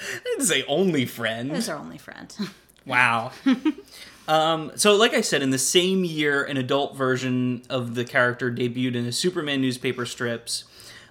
I 0.00 0.20
didn't 0.24 0.46
say 0.46 0.64
only 0.68 1.04
friend. 1.04 1.50
It's 1.54 1.66
her 1.66 1.74
only 1.76 1.98
friend. 1.98 2.34
Wow. 2.88 3.32
um, 4.28 4.72
so, 4.76 4.96
like 4.96 5.14
I 5.14 5.20
said, 5.20 5.42
in 5.42 5.50
the 5.50 5.58
same 5.58 6.04
year, 6.04 6.42
an 6.44 6.56
adult 6.56 6.96
version 6.96 7.62
of 7.70 7.94
the 7.94 8.04
character 8.04 8.50
debuted 8.50 8.94
in 8.94 9.04
the 9.04 9.12
Superman 9.12 9.60
newspaper 9.60 10.06
strips. 10.06 10.64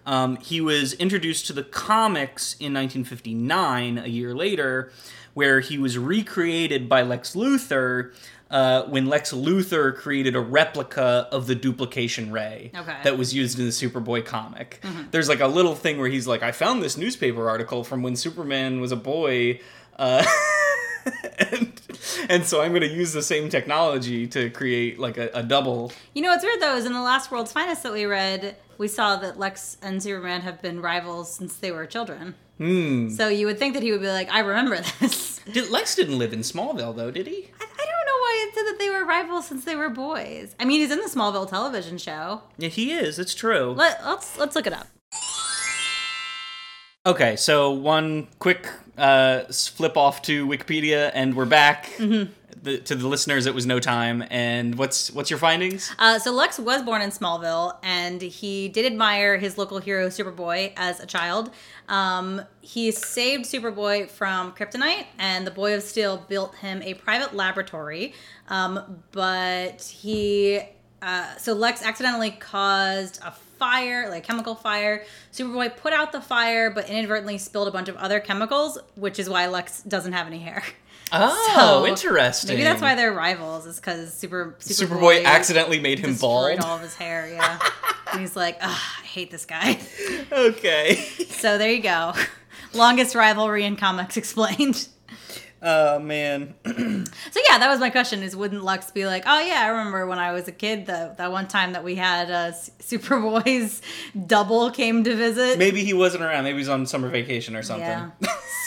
Um, 0.06 0.38
he 0.38 0.62
was 0.62 0.94
introduced 0.94 1.48
to 1.48 1.54
the 1.54 1.64
comics 1.64 2.54
in 2.60 2.74
1959, 2.74 3.98
a 3.98 4.08
year 4.08 4.34
later, 4.34 4.92
where 5.34 5.60
he 5.60 5.78
was 5.78 5.98
recreated 5.98 6.88
by 6.88 7.02
Lex 7.02 7.36
Luthor. 7.36 8.14
Uh, 8.50 8.84
when 8.86 9.08
Lex 9.08 9.34
Luthor 9.34 9.94
created 9.94 10.34
a 10.34 10.40
replica 10.40 11.28
of 11.34 11.48
the 11.48 11.56
duplication 11.56 12.32
ray 12.32 12.72
Okay. 12.74 12.96
that 13.04 13.18
was 13.18 13.34
used 13.34 13.60
in 13.60 13.66
the 13.66 13.72
Superboy 13.72 14.26
comic. 14.26 14.82
There's 15.12 15.28
like 15.28 15.42
a 15.42 15.48
little 15.48 15.76
thing 15.76 16.00
where 16.00 16.08
he's 16.08 16.28
like, 16.28 16.44
I 16.44 16.54
found 16.54 16.82
this 16.82 16.96
newspaper 16.96 17.50
article 17.50 17.84
from 17.84 18.04
when 18.04 18.16
Superman 18.16 18.80
was 18.80 18.94
a 18.94 18.96
boy. 18.96 19.60
Uh, 20.00 20.24
and, 21.52 21.82
and 22.30 22.46
so 22.46 22.62
I'm 22.62 22.72
going 22.72 22.82
to 22.82 22.88
use 22.88 23.14
the 23.14 23.22
same 23.22 23.50
technology 23.50 24.28
to 24.28 24.50
create 24.50 25.00
like 25.00 25.18
a, 25.18 25.30
a 25.34 25.44
double. 25.44 25.92
You 26.14 26.22
know 26.22 26.30
what's 26.30 26.44
weird 26.44 26.62
though 26.62 26.76
is 26.76 26.86
in 26.86 26.94
the 26.94 27.02
last 27.02 27.32
World's 27.32 27.52
Finest 27.52 27.84
that 27.84 27.94
we 27.94 28.06
read, 28.06 28.56
we 28.78 28.88
saw 28.88 29.16
that 29.18 29.40
Lex 29.40 29.78
and 29.82 30.02
Superman 30.02 30.42
have 30.42 30.62
been 30.62 30.82
rivals 30.82 31.34
since 31.34 31.56
they 31.56 31.72
were 31.72 31.86
children. 31.86 32.36
Hmm. 32.58 33.10
So 33.10 33.28
you 33.28 33.46
would 33.46 33.60
think 33.60 33.76
that 33.76 33.84
he 33.84 33.92
would 33.92 34.02
be 34.02 34.08
like, 34.08 34.32
I 34.32 34.40
remember 34.40 34.78
this. 35.00 35.40
Did, 35.52 35.70
Lex 35.70 35.96
didn't 35.96 36.18
live 36.18 36.34
in 36.34 36.40
Smallville 36.40 36.96
though, 36.96 37.10
did 37.10 37.26
he? 37.26 37.50
I, 37.60 37.64
I 37.64 37.86
don't 37.86 38.06
know 38.06 38.20
why 38.20 38.48
it 38.48 38.54
said 38.54 38.64
that 38.64 38.80
they 38.80 38.90
were 38.90 39.06
rivals 39.06 39.48
since 39.48 39.64
they 39.64 39.76
were 39.76 39.90
boys. 39.90 40.54
I 40.60 40.66
mean, 40.66 40.82
he's 40.82 40.92
in 40.92 41.00
the 41.00 41.06
Smallville 41.06 41.50
television 41.50 41.98
show. 41.98 42.42
Yeah, 42.58 42.68
he 42.68 42.92
is. 42.92 43.18
It's 43.18 43.34
true. 43.34 43.72
Let, 43.72 44.04
let's 44.06 44.38
let's 44.38 44.56
look 44.58 44.68
it 44.68 44.74
up. 44.74 44.88
Okay, 47.08 47.38
so 47.38 47.72
one 47.72 48.28
quick 48.38 48.70
uh, 48.98 49.44
flip 49.44 49.96
off 49.96 50.22
to 50.24 50.46
Wikipedia, 50.46 51.10
and 51.14 51.36
we're 51.36 51.46
back. 51.46 51.86
Mm-hmm. 51.98 52.34
The, 52.62 52.80
to 52.80 52.96
the 52.96 53.08
listeners, 53.08 53.46
it 53.46 53.56
was 53.56 53.66
no 53.66 53.80
time. 53.80 54.26
And 54.30 54.78
what's 54.78 55.10
what's 55.12 55.30
your 55.30 55.40
findings? 55.40 55.90
Uh, 56.00 56.20
so 56.20 56.34
Lex 56.34 56.60
was 56.60 56.84
born 56.84 57.02
in 57.02 57.12
Smallville, 57.12 57.78
and 57.82 58.22
he 58.22 58.68
did 58.68 58.86
admire 58.86 59.38
his 59.38 59.58
local 59.58 59.78
hero 59.78 60.08
Superboy 60.10 60.74
as 60.76 61.00
a 61.00 61.06
child. 61.06 61.52
Um, 61.88 62.42
he 62.60 62.92
saved 62.92 63.46
Superboy 63.46 64.10
from 64.10 64.52
kryptonite, 64.52 65.06
and 65.18 65.48
the 65.48 65.52
Boy 65.52 65.76
of 65.76 65.84
Steel 65.84 66.26
built 66.28 66.56
him 66.56 66.82
a 66.82 66.96
private 66.96 67.34
laboratory. 67.34 68.16
Um, 68.50 69.02
but 69.14 69.82
he, 69.82 70.60
uh, 71.02 71.38
so 71.38 71.54
Lex 71.54 71.82
accidentally 71.84 72.32
caused 72.32 73.22
a 73.24 73.32
fire, 73.58 74.10
like 74.10 74.24
chemical 74.24 74.56
fire. 74.56 75.04
Superboy 75.34 75.76
put 75.78 75.94
out 75.94 76.12
the 76.12 76.22
fire, 76.22 76.70
but 76.70 76.90
inadvertently 76.90 77.38
spilled 77.38 77.68
a 77.68 77.72
bunch 77.72 77.90
of 77.90 77.96
other 77.98 78.20
chemicals, 78.20 78.78
which 78.96 79.20
is 79.20 79.30
why 79.30 79.48
Lex 79.48 79.82
doesn't 79.84 80.14
have 80.14 80.28
any 80.28 80.40
hair. 80.40 80.64
Oh, 81.12 81.52
So, 81.56 81.86
interesting. 81.88 82.50
Maybe 82.56 82.64
that's 82.64 82.82
why 82.82 82.96
they're 82.96 83.14
rivals, 83.14 83.66
is 83.66 83.78
because 83.78 84.14
Super 84.14 84.56
Superboy 84.60 85.24
accidentally 85.26 85.80
made 85.80 86.00
him 86.00 86.16
bald. 86.16 86.60
all 86.60 86.76
of 86.76 86.82
his 86.82 86.96
hair. 86.96 87.30
Yeah, 87.32 87.60
and 88.12 88.22
he's 88.22 88.36
like, 88.36 88.58
Ugh, 88.62 88.70
I 89.02 89.06
hate 89.06 89.32
this 89.32 89.46
guy. 89.46 89.80
Okay. 90.32 90.96
So 91.38 91.60
there 91.60 91.72
you 91.72 91.84
go. 91.84 92.14
Longest 92.74 93.14
rivalry 93.14 93.64
in 93.64 93.76
comics 93.76 94.18
explained. 94.18 94.88
Oh 95.62 96.00
man. 96.00 96.56
So 97.32 97.42
yeah, 97.50 97.58
that 97.60 97.70
was 97.70 97.80
my 97.80 97.90
question: 97.90 98.24
Is 98.24 98.36
wouldn't 98.36 98.64
Lex 98.64 98.92
be 98.92 99.06
like, 99.06 99.24
oh 99.26 99.40
yeah, 99.40 99.62
I 99.62 99.68
remember 99.68 100.08
when 100.08 100.18
I 100.18 100.32
was 100.32 100.48
a 100.48 100.52
kid, 100.52 100.86
the 100.86 101.14
that 101.18 101.32
one 101.32 101.48
time 101.48 101.74
that 101.74 101.84
we 101.84 101.96
had 101.96 102.32
uh, 102.32 102.52
Superboy's 102.52 103.82
double 104.28 104.72
came 104.72 105.04
to 105.04 105.16
visit. 105.16 105.58
Maybe 105.60 105.84
he 105.84 105.94
wasn't 105.94 106.24
around. 106.24 106.46
Maybe 106.46 106.60
he's 106.60 106.70
on 106.70 106.86
summer 106.86 107.10
vacation 107.10 107.56
or 107.56 107.64
something. 107.64 107.86
Yeah, 107.86 108.12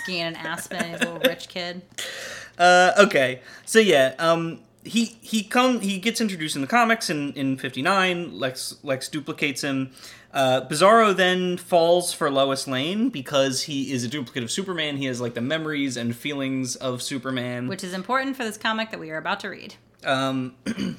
skiing 0.03 0.27
in 0.27 0.37
Aspen, 0.37 0.85
he's 0.91 1.01
a 1.01 1.05
little 1.05 1.21
rich 1.21 1.49
kid. 1.49 1.83
Uh, 2.59 2.93
okay, 2.99 3.41
so 3.65 3.79
yeah, 3.79 4.15
um, 4.19 4.61
he 4.85 5.17
he 5.23 5.43
come 5.43 5.81
he 5.81 5.99
gets 5.99 6.21
introduced 6.21 6.57
in 6.57 6.61
the 6.61 6.69
comics 6.69 7.09
in 7.09 7.33
in 7.33 7.57
'59. 7.57 8.39
Lex 8.39 8.77
Lex 8.83 9.09
duplicates 9.09 9.63
him. 9.63 9.93
Uh, 10.33 10.61
Bizarro 10.69 11.15
then 11.15 11.57
falls 11.57 12.13
for 12.13 12.31
Lois 12.31 12.69
Lane 12.69 13.09
because 13.09 13.63
he 13.63 13.93
is 13.93 14.05
a 14.05 14.09
duplicate 14.09 14.45
of 14.45 14.51
Superman. 14.51 14.97
He 14.97 15.07
has 15.07 15.21
like 15.21 15.35
the 15.35 15.41
memories 15.41 15.97
and 15.97 16.15
feelings 16.15 16.77
of 16.77 17.03
Superman. 17.03 17.67
Which 17.69 17.83
is 17.83 17.93
important 17.93 18.37
for 18.37 18.45
this 18.45 18.57
comic 18.57 18.91
that 18.93 19.01
we 19.01 19.11
are 19.11 19.17
about 19.17 19.41
to 19.41 19.49
read. 19.49 19.75
Um, 20.05 20.55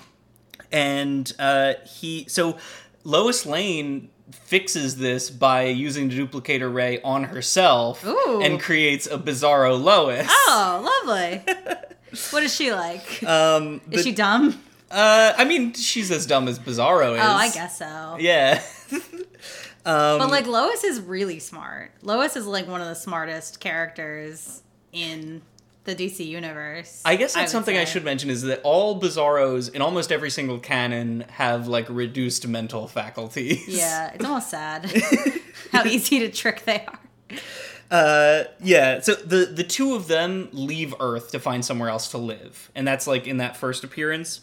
and 0.71 1.31
uh, 1.39 1.73
he 1.85 2.25
so 2.27 2.57
Lois 3.03 3.45
Lane 3.45 4.09
fixes 4.31 4.97
this 4.97 5.29
by 5.29 5.63
using 5.63 6.09
the 6.09 6.17
duplicator 6.17 6.73
ray 6.73 7.01
on 7.01 7.25
herself 7.25 8.05
Ooh. 8.05 8.41
and 8.41 8.59
creates 8.59 9.07
a 9.07 9.17
Bizarro 9.17 9.81
Lois. 9.81 10.27
Oh, 10.29 11.01
lovely. 11.05 11.41
what 12.31 12.43
is 12.43 12.53
she 12.53 12.71
like? 12.73 13.23
Um, 13.23 13.81
is 13.89 14.03
the- 14.03 14.09
she 14.09 14.11
dumb? 14.15 14.61
Uh, 14.91 15.33
I 15.37 15.45
mean, 15.45 15.73
she's 15.73 16.11
as 16.11 16.25
dumb 16.25 16.47
as 16.47 16.59
Bizarro 16.59 17.13
is. 17.15 17.21
Oh, 17.21 17.23
I 17.23 17.49
guess 17.49 17.77
so. 17.77 18.17
Yeah. 18.19 18.61
um, 18.91 20.19
But 20.19 20.29
like 20.29 20.47
Lois 20.47 20.83
is 20.83 20.99
really 20.99 21.39
smart. 21.39 21.91
Lois 22.01 22.35
is 22.35 22.45
like 22.45 22.67
one 22.67 22.81
of 22.81 22.87
the 22.87 22.95
smartest 22.95 23.59
characters 23.59 24.61
in 24.91 25.41
the 25.83 25.95
DC 25.95 26.25
universe. 26.25 27.01
I 27.05 27.15
guess 27.15 27.33
that's 27.33 27.51
something 27.51 27.75
I 27.75 27.85
should 27.85 28.03
mention 28.03 28.29
is 28.29 28.43
that 28.43 28.61
all 28.63 28.99
Bizarros 29.01 29.73
in 29.73 29.81
almost 29.81 30.11
every 30.11 30.29
single 30.29 30.59
canon 30.59 31.21
have 31.31 31.67
like 31.67 31.87
reduced 31.89 32.47
mental 32.47 32.87
faculties. 32.87 33.67
Yeah, 33.67 34.11
it's 34.13 34.25
almost 34.25 34.49
sad 34.49 34.85
how 35.71 35.85
easy 35.85 36.19
to 36.19 36.29
trick 36.29 36.65
they 36.65 36.85
are. 36.85 36.99
Uh, 37.89 38.43
yeah. 38.61 38.99
So 38.99 39.15
the 39.15 39.45
the 39.45 39.63
two 39.63 39.95
of 39.95 40.07
them 40.07 40.49
leave 40.51 40.93
Earth 40.99 41.31
to 41.31 41.39
find 41.39 41.65
somewhere 41.65 41.89
else 41.89 42.09
to 42.11 42.17
live, 42.17 42.71
and 42.75 42.87
that's 42.87 43.07
like 43.07 43.27
in 43.27 43.37
that 43.37 43.57
first 43.57 43.83
appearance. 43.83 44.41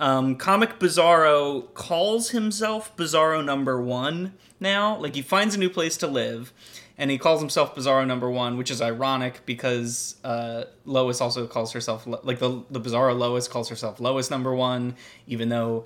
Um, 0.00 0.36
Comic 0.36 0.78
Bizarro 0.78 1.72
calls 1.74 2.30
himself 2.30 2.96
Bizarro 2.96 3.44
Number 3.44 3.80
One 3.80 4.34
now. 4.60 4.96
Like 4.98 5.14
he 5.14 5.22
finds 5.22 5.54
a 5.54 5.58
new 5.58 5.68
place 5.70 5.96
to 5.98 6.06
live, 6.06 6.52
and 6.96 7.10
he 7.10 7.18
calls 7.18 7.40
himself 7.40 7.74
Bizarro 7.74 8.06
Number 8.06 8.30
One, 8.30 8.56
which 8.56 8.70
is 8.70 8.80
ironic 8.80 9.40
because 9.44 10.14
uh, 10.22 10.64
Lois 10.84 11.20
also 11.20 11.46
calls 11.48 11.72
herself 11.72 12.06
like 12.06 12.38
the 12.38 12.62
the 12.70 12.80
Bizarro 12.80 13.18
Lois 13.18 13.48
calls 13.48 13.68
herself 13.68 13.98
Lois 14.00 14.30
Number 14.30 14.54
One, 14.54 14.94
even 15.26 15.48
though. 15.48 15.84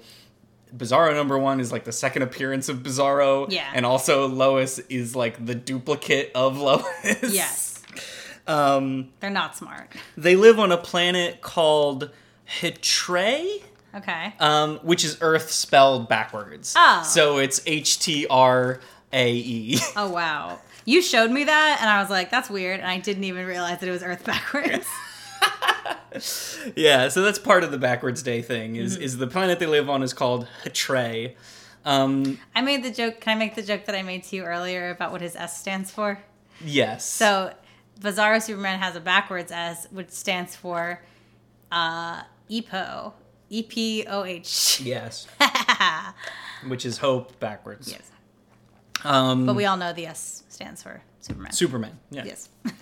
Bizarro 0.74 1.14
number 1.14 1.38
one 1.38 1.60
is 1.60 1.70
like 1.70 1.84
the 1.84 1.92
second 1.92 2.22
appearance 2.22 2.70
of 2.70 2.78
Bizarro. 2.78 3.44
Yeah. 3.52 3.70
And 3.74 3.84
also 3.84 4.26
Lois 4.26 4.78
is 4.78 5.14
like 5.14 5.44
the 5.44 5.54
duplicate 5.54 6.32
of 6.34 6.56
Lois. 6.68 6.84
Yes, 7.30 7.82
Um, 8.46 9.10
they're 9.20 9.28
not 9.28 9.54
smart. 9.54 9.92
they 10.16 10.34
live 10.34 10.58
on 10.58 10.72
a 10.72 10.78
planet 10.78 11.42
called 11.42 12.08
Htrae, 12.62 13.62
Okay. 13.94 14.32
um, 14.40 14.78
which 14.82 15.04
is 15.04 15.18
Earth 15.20 15.50
spelled 15.50 16.08
backwards. 16.08 16.74
Oh. 16.76 17.02
So 17.04 17.38
it's 17.38 17.60
H 17.66 17.98
T 17.98 18.26
R 18.28 18.80
A 19.12 19.32
E. 19.34 19.78
Oh 19.96 20.08
wow. 20.10 20.58
You 20.84 21.00
showed 21.02 21.30
me 21.30 21.44
that 21.44 21.78
and 21.80 21.88
I 21.90 22.00
was 22.00 22.10
like, 22.10 22.30
that's 22.30 22.48
weird, 22.50 22.80
and 22.80 22.88
I 22.88 22.98
didn't 22.98 23.24
even 23.24 23.46
realize 23.46 23.78
that 23.80 23.88
it 23.88 23.92
was 23.92 24.02
Earth 24.02 24.24
backwards. 24.24 24.86
Yeah, 26.76 27.08
so 27.08 27.22
that's 27.22 27.38
part 27.38 27.64
of 27.64 27.70
the 27.70 27.78
backwards 27.78 28.22
day 28.22 28.42
thing. 28.42 28.76
Is 28.76 28.94
Mm-hmm. 28.94 29.02
is 29.02 29.16
the 29.18 29.26
planet 29.26 29.58
they 29.58 29.66
live 29.66 29.88
on 29.88 30.02
is 30.02 30.12
called 30.12 30.46
Htrae. 30.64 31.34
Um, 31.84 32.38
I 32.54 32.60
made 32.60 32.84
the 32.84 32.90
joke. 32.90 33.20
Can 33.20 33.36
I 33.36 33.38
make 33.38 33.54
the 33.54 33.62
joke 33.62 33.86
that 33.86 33.94
I 33.94 34.02
made 34.02 34.22
to 34.24 34.36
you 34.36 34.44
earlier 34.44 34.90
about 34.90 35.10
what 35.10 35.20
his 35.22 35.34
S 35.34 35.58
stands 35.58 35.90
for? 35.90 36.22
yes. 36.64 37.04
So, 37.06 37.52
Bizarro 38.00 38.40
Superman 38.42 38.78
has 38.78 38.94
a 38.94 39.00
backwards 39.00 39.50
S, 39.50 39.88
which 39.90 40.10
stands 40.10 40.54
for 40.54 41.00
uh, 41.72 42.22
EPO. 42.50 43.12
E 43.52 43.62
P 43.62 44.04
O 44.08 44.24
H. 44.24 44.80
yes. 44.80 45.26
which 46.66 46.86
is 46.86 46.98
hope 46.98 47.38
backwards. 47.38 47.90
Yes. 47.92 48.10
Um, 49.04 49.46
But 49.46 49.56
we 49.56 49.66
all 49.66 49.76
know 49.76 49.92
the 49.92 50.06
S 50.06 50.42
stands 50.48 50.82
for 50.82 51.02
Superman. 51.20 51.52
Superman. 51.52 51.98
Yeah. 52.10 52.24
Yes. 52.24 52.48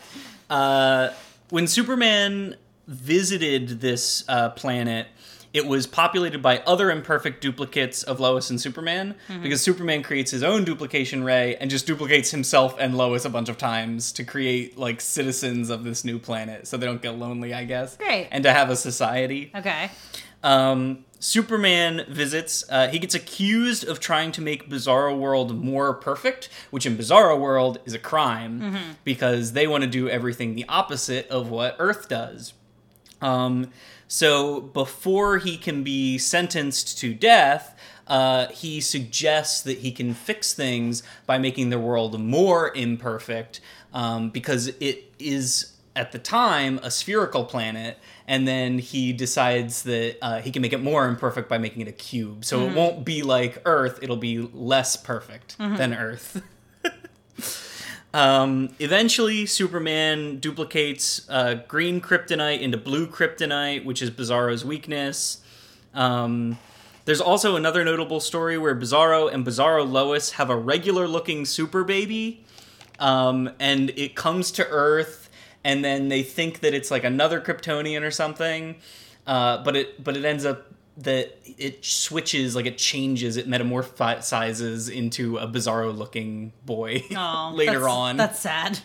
Uh, 0.50 1.12
when 1.50 1.68
Superman 1.68 2.56
visited 2.88 3.80
this 3.80 4.24
uh, 4.28 4.50
planet, 4.50 5.06
it 5.52 5.64
was 5.64 5.86
populated 5.86 6.42
by 6.42 6.58
other 6.66 6.90
imperfect 6.90 7.40
duplicates 7.40 8.02
of 8.02 8.18
Lois 8.18 8.50
and 8.50 8.60
Superman 8.60 9.14
because 9.44 9.60
Superman 9.60 10.02
creates 10.02 10.32
his 10.32 10.42
own 10.42 10.64
duplication 10.64 11.22
ray 11.22 11.54
and 11.54 11.70
just 11.70 11.86
duplicates 11.86 12.32
himself 12.32 12.74
and 12.80 12.96
Lois 12.96 13.24
a 13.24 13.30
bunch 13.30 13.48
of 13.48 13.58
times 13.58 14.10
to 14.10 14.24
create 14.24 14.76
like 14.76 15.00
citizens 15.00 15.70
of 15.70 15.84
this 15.84 16.04
new 16.04 16.18
planet 16.18 16.66
so 16.66 16.76
they 16.76 16.86
don't 16.86 17.00
get 17.00 17.16
lonely, 17.16 17.54
I 17.54 17.62
guess. 17.62 17.96
Great. 17.96 18.26
And 18.32 18.42
to 18.42 18.52
have 18.52 18.70
a 18.70 18.76
society. 18.76 19.52
Okay. 19.54 19.88
Um, 20.42 21.04
Superman 21.20 22.06
visits. 22.08 22.64
Uh, 22.70 22.88
he 22.88 22.98
gets 22.98 23.14
accused 23.14 23.86
of 23.86 24.00
trying 24.00 24.32
to 24.32 24.40
make 24.40 24.70
Bizarro 24.70 25.16
World 25.16 25.62
more 25.62 25.92
perfect, 25.92 26.48
which 26.70 26.86
in 26.86 26.96
Bizarro 26.96 27.38
World 27.38 27.78
is 27.84 27.92
a 27.92 27.98
crime 27.98 28.96
because 29.04 29.52
they 29.52 29.66
want 29.66 29.84
to 29.84 29.90
do 29.90 30.08
everything 30.08 30.54
the 30.54 30.64
opposite 30.66 31.28
of 31.28 31.50
what 31.50 31.76
Earth 31.78 32.08
does. 32.08 32.54
Um, 33.20 33.70
so 34.08 34.62
before 34.62 35.38
he 35.38 35.58
can 35.58 35.84
be 35.84 36.16
sentenced 36.16 36.98
to 37.00 37.12
death, 37.12 37.78
uh, 38.06 38.48
he 38.48 38.80
suggests 38.80 39.60
that 39.62 39.78
he 39.78 39.92
can 39.92 40.14
fix 40.14 40.54
things 40.54 41.02
by 41.26 41.38
making 41.38 41.68
the 41.68 41.78
world 41.78 42.18
more 42.18 42.74
imperfect 42.74 43.60
um, 43.92 44.30
because 44.30 44.68
it 44.80 45.12
is 45.18 45.74
at 45.94 46.12
the 46.12 46.18
time 46.18 46.80
a 46.82 46.90
spherical 46.90 47.44
planet 47.44 47.98
and 48.30 48.46
then 48.46 48.78
he 48.78 49.12
decides 49.12 49.82
that 49.82 50.16
uh, 50.22 50.40
he 50.40 50.52
can 50.52 50.62
make 50.62 50.72
it 50.72 50.80
more 50.80 51.08
imperfect 51.08 51.48
by 51.48 51.58
making 51.58 51.82
it 51.82 51.88
a 51.88 51.92
cube. 51.92 52.44
So 52.44 52.60
it 52.60 52.76
won't 52.76 53.04
be 53.04 53.22
like 53.22 53.60
earth 53.64 53.98
it'll 54.02 54.16
be 54.16 54.38
less 54.54 54.96
perfect 54.96 55.58
than 55.58 55.92
earth. 55.92 56.40
Um, 58.12 58.70
eventually, 58.80 59.46
Superman 59.46 60.38
duplicates 60.40 61.28
uh, 61.30 61.62
green 61.68 62.00
kryptonite 62.00 62.60
into 62.60 62.76
blue 62.76 63.06
kryptonite, 63.06 63.84
which 63.84 64.02
is 64.02 64.10
Bizarro's 64.10 64.64
weakness. 64.64 65.42
Um, 65.94 66.58
there's 67.04 67.20
also 67.20 67.54
another 67.54 67.84
notable 67.84 68.18
story 68.18 68.58
where 68.58 68.74
Bizarro 68.74 69.32
and 69.32 69.46
Bizarro 69.46 69.88
Lois 69.88 70.32
have 70.32 70.50
a 70.50 70.56
regular 70.56 71.06
looking 71.06 71.44
super 71.44 71.84
baby, 71.84 72.44
um, 72.98 73.50
and 73.60 73.90
it 73.90 74.16
comes 74.16 74.50
to 74.52 74.66
Earth, 74.66 75.19
and 75.64 75.84
then 75.84 76.08
they 76.08 76.22
think 76.22 76.60
that 76.60 76.74
it's 76.74 76.90
like 76.90 77.04
another 77.04 77.40
Kryptonian 77.40 78.02
or 78.02 78.10
something, 78.10 78.76
uh, 79.26 79.62
but 79.62 79.76
it 79.76 80.02
but 80.02 80.16
it 80.16 80.24
ends 80.24 80.44
up 80.44 80.66
that 80.96 81.38
it 81.56 81.82
switches 81.82 82.54
like 82.54 82.66
it 82.66 82.76
changes 82.76 83.38
it 83.38 83.48
metamorphosizes 83.48 84.90
into 84.92 85.38
a 85.38 85.46
bizarro 85.46 85.96
looking 85.96 86.52
boy 86.66 87.02
Oh, 87.16 87.52
later 87.56 87.72
that's- 87.80 87.90
on 87.90 88.16
That's 88.18 88.38
sad. 88.40 88.80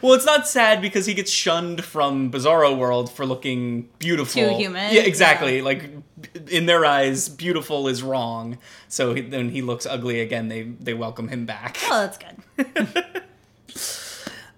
well, 0.00 0.14
it's 0.14 0.24
not 0.24 0.46
sad 0.48 0.80
because 0.80 1.04
he 1.04 1.12
gets 1.12 1.30
shunned 1.30 1.84
from 1.84 2.30
Bizarro 2.30 2.76
World 2.76 3.10
for 3.12 3.26
looking 3.26 3.88
beautiful. 3.98 4.40
Too 4.50 4.54
human? 4.56 4.94
Yeah, 4.94 5.02
exactly. 5.02 5.58
Yeah. 5.58 5.64
Like 5.64 5.90
in 6.48 6.66
their 6.66 6.86
eyes, 6.86 7.28
beautiful 7.28 7.86
is 7.88 8.02
wrong. 8.02 8.56
So 8.88 9.12
he, 9.14 9.20
then 9.20 9.50
he 9.50 9.60
looks 9.60 9.84
ugly 9.84 10.20
again. 10.20 10.48
They 10.48 10.62
they 10.62 10.94
welcome 10.94 11.28
him 11.28 11.44
back. 11.44 11.76
Oh, 11.90 12.06
that's 12.06 12.18
good. 12.18 13.04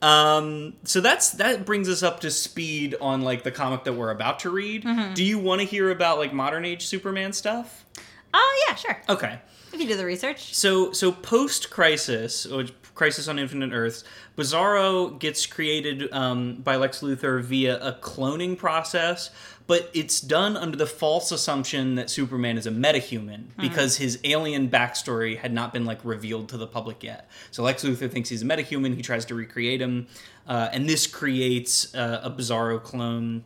Um, 0.05 0.75
so 0.85 1.01
that's 1.01 1.31
that 1.33 1.65
brings 1.65 1.89
us 1.89 2.03
up 2.03 2.21
to 2.21 2.31
speed 2.31 2.95
on 3.01 3.23
like 3.23 3.43
the 3.43 3.51
comic 3.51 3.85
that 3.85 3.95
we're 3.95 4.11
about 4.11 4.41
to 4.41 4.51
read. 4.51 4.85
Mm-hmm. 4.85 5.15
Do 5.15 5.25
you 5.25 5.39
want 5.39 5.63
to 5.63 5.67
hear 5.67 5.91
about 5.91 6.19
like 6.19 6.31
modern 6.31 6.67
age 6.67 6.85
Superman 6.85 7.33
stuff? 7.33 7.87
Oh 8.35 8.65
yeah, 8.69 8.75
sure. 8.75 9.01
Okay. 9.09 9.39
If 9.73 9.81
you 9.81 9.89
do 9.89 9.97
the 9.97 10.05
research. 10.05 10.55
So 10.55 10.93
so 10.93 11.11
post 11.11 11.71
Crisis, 11.71 12.45
or 12.45 12.67
Crisis 12.95 13.29
on 13.29 13.39
Infinite 13.39 13.73
Earths, 13.73 14.05
Bizarro 14.37 15.19
gets 15.19 15.47
created 15.47 16.13
um, 16.13 16.57
by 16.57 16.77
Lex 16.77 17.01
Luthor 17.01 17.41
via 17.41 17.79
a 17.81 17.95
cloning 17.95 18.59
process, 18.59 19.31
but 19.67 19.91
it's 19.95 20.21
done 20.21 20.57
under 20.57 20.77
the 20.77 20.87
false 20.87 21.33
assumption 21.33 21.95
that 21.95 22.11
Superman 22.11 22.59
is 22.59 22.67
a 22.67 22.71
metahuman 22.71 23.45
because 23.59 23.97
his 23.97 24.19
alien 24.25 24.69
backstory 24.69 25.39
had 25.39 25.53
not 25.53 25.73
been 25.73 25.85
like 25.85 26.01
revealed 26.05 26.49
to 26.51 26.57
the 26.57 26.67
public 26.67 27.03
yet. 27.03 27.31
So 27.51 27.63
Lex 27.63 27.83
Luthor 27.83 28.11
thinks 28.11 28.29
he's 28.29 28.43
a 28.43 28.45
metahuman. 28.45 28.95
He 28.95 29.03
tries 29.03 29.25
to 29.27 29.35
recreate 29.35 29.81
him, 29.81 30.07
uh, 30.47 30.69
and 30.73 30.89
this 30.89 31.07
creates 31.07 31.95
uh, 31.95 32.21
a 32.23 32.31
Bizarro 32.31 32.83
clone 32.83 33.45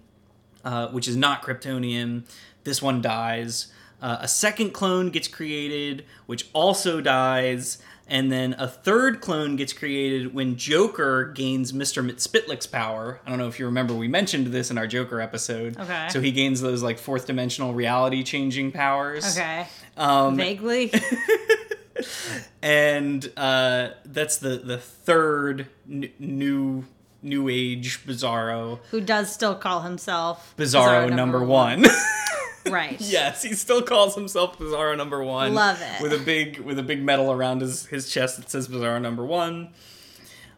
uh, 0.64 0.88
which 0.88 1.08
is 1.08 1.16
not 1.16 1.42
Kryptonian. 1.42 2.24
This 2.64 2.82
one 2.82 3.00
dies. 3.00 3.68
Uh, 4.00 4.18
a 4.20 4.28
second 4.28 4.72
clone 4.72 5.10
gets 5.10 5.26
created, 5.26 6.04
which 6.26 6.48
also 6.52 7.00
dies. 7.00 7.78
And 8.08 8.32
then 8.32 8.54
a 8.58 8.66
third 8.66 9.20
clone 9.20 9.56
gets 9.56 9.72
created 9.74 10.32
when 10.34 10.56
Joker 10.56 11.26
gains 11.26 11.72
Mr. 11.72 12.02
Mxyzptlk's 12.02 12.66
power. 12.66 13.20
I 13.26 13.28
don't 13.28 13.38
know 13.38 13.48
if 13.48 13.58
you 13.58 13.66
remember, 13.66 13.92
we 13.94 14.08
mentioned 14.08 14.46
this 14.48 14.70
in 14.70 14.78
our 14.78 14.86
Joker 14.86 15.20
episode. 15.20 15.78
Okay. 15.78 16.08
So 16.10 16.20
he 16.20 16.32
gains 16.32 16.60
those 16.62 16.82
like 16.82 16.98
fourth 16.98 17.26
dimensional 17.26 17.74
reality 17.74 18.22
changing 18.22 18.72
powers. 18.72 19.36
Okay. 19.36 19.66
Um, 19.98 20.36
Vaguely. 20.36 20.90
and 22.62 23.30
uh, 23.36 23.90
that's 24.04 24.38
the 24.38 24.56
the 24.56 24.78
third 24.78 25.66
n- 25.90 26.10
new 26.18 26.84
new 27.22 27.48
age 27.48 28.06
Bizarro. 28.06 28.78
Who 28.90 29.00
does 29.00 29.32
still 29.32 29.54
call 29.54 29.82
himself 29.82 30.54
Bizarro, 30.56 31.14
number, 31.14 31.42
one. 31.42 31.84
Right. 32.72 33.00
Yes, 33.08 33.42
he 33.42 33.54
still 33.54 33.82
calls 33.82 34.14
himself 34.14 34.58
Bizarro 34.58 34.96
number 34.96 35.22
one. 35.22 35.54
Love 35.54 35.80
it. 35.80 36.02
With 36.02 36.12
a 36.12 36.18
big 36.18 36.58
with 36.58 36.78
a 36.78 36.82
big 36.82 37.02
medal 37.02 37.32
around 37.32 37.62
his, 37.62 37.86
his 37.86 38.10
chest 38.10 38.36
that 38.36 38.50
says 38.50 38.68
Bizarro 38.68 39.00
number 39.00 39.24
one. 39.24 39.70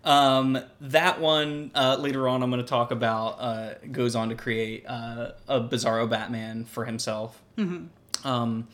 Um, 0.04 0.58
that 0.80 1.20
one 1.20 1.70
uh, 1.74 1.96
later 2.00 2.26
on 2.26 2.42
I'm 2.42 2.50
going 2.50 2.62
to 2.62 2.68
talk 2.68 2.90
about 2.90 3.36
uh, 3.38 3.74
goes 3.92 4.16
on 4.16 4.30
to 4.30 4.34
create 4.34 4.84
uh, 4.86 5.32
a 5.46 5.60
Bizarro 5.60 6.08
Batman 6.08 6.64
for 6.64 6.84
himself. 6.86 7.40
Mm-hmm. 7.58 8.26
Um, 8.26 8.68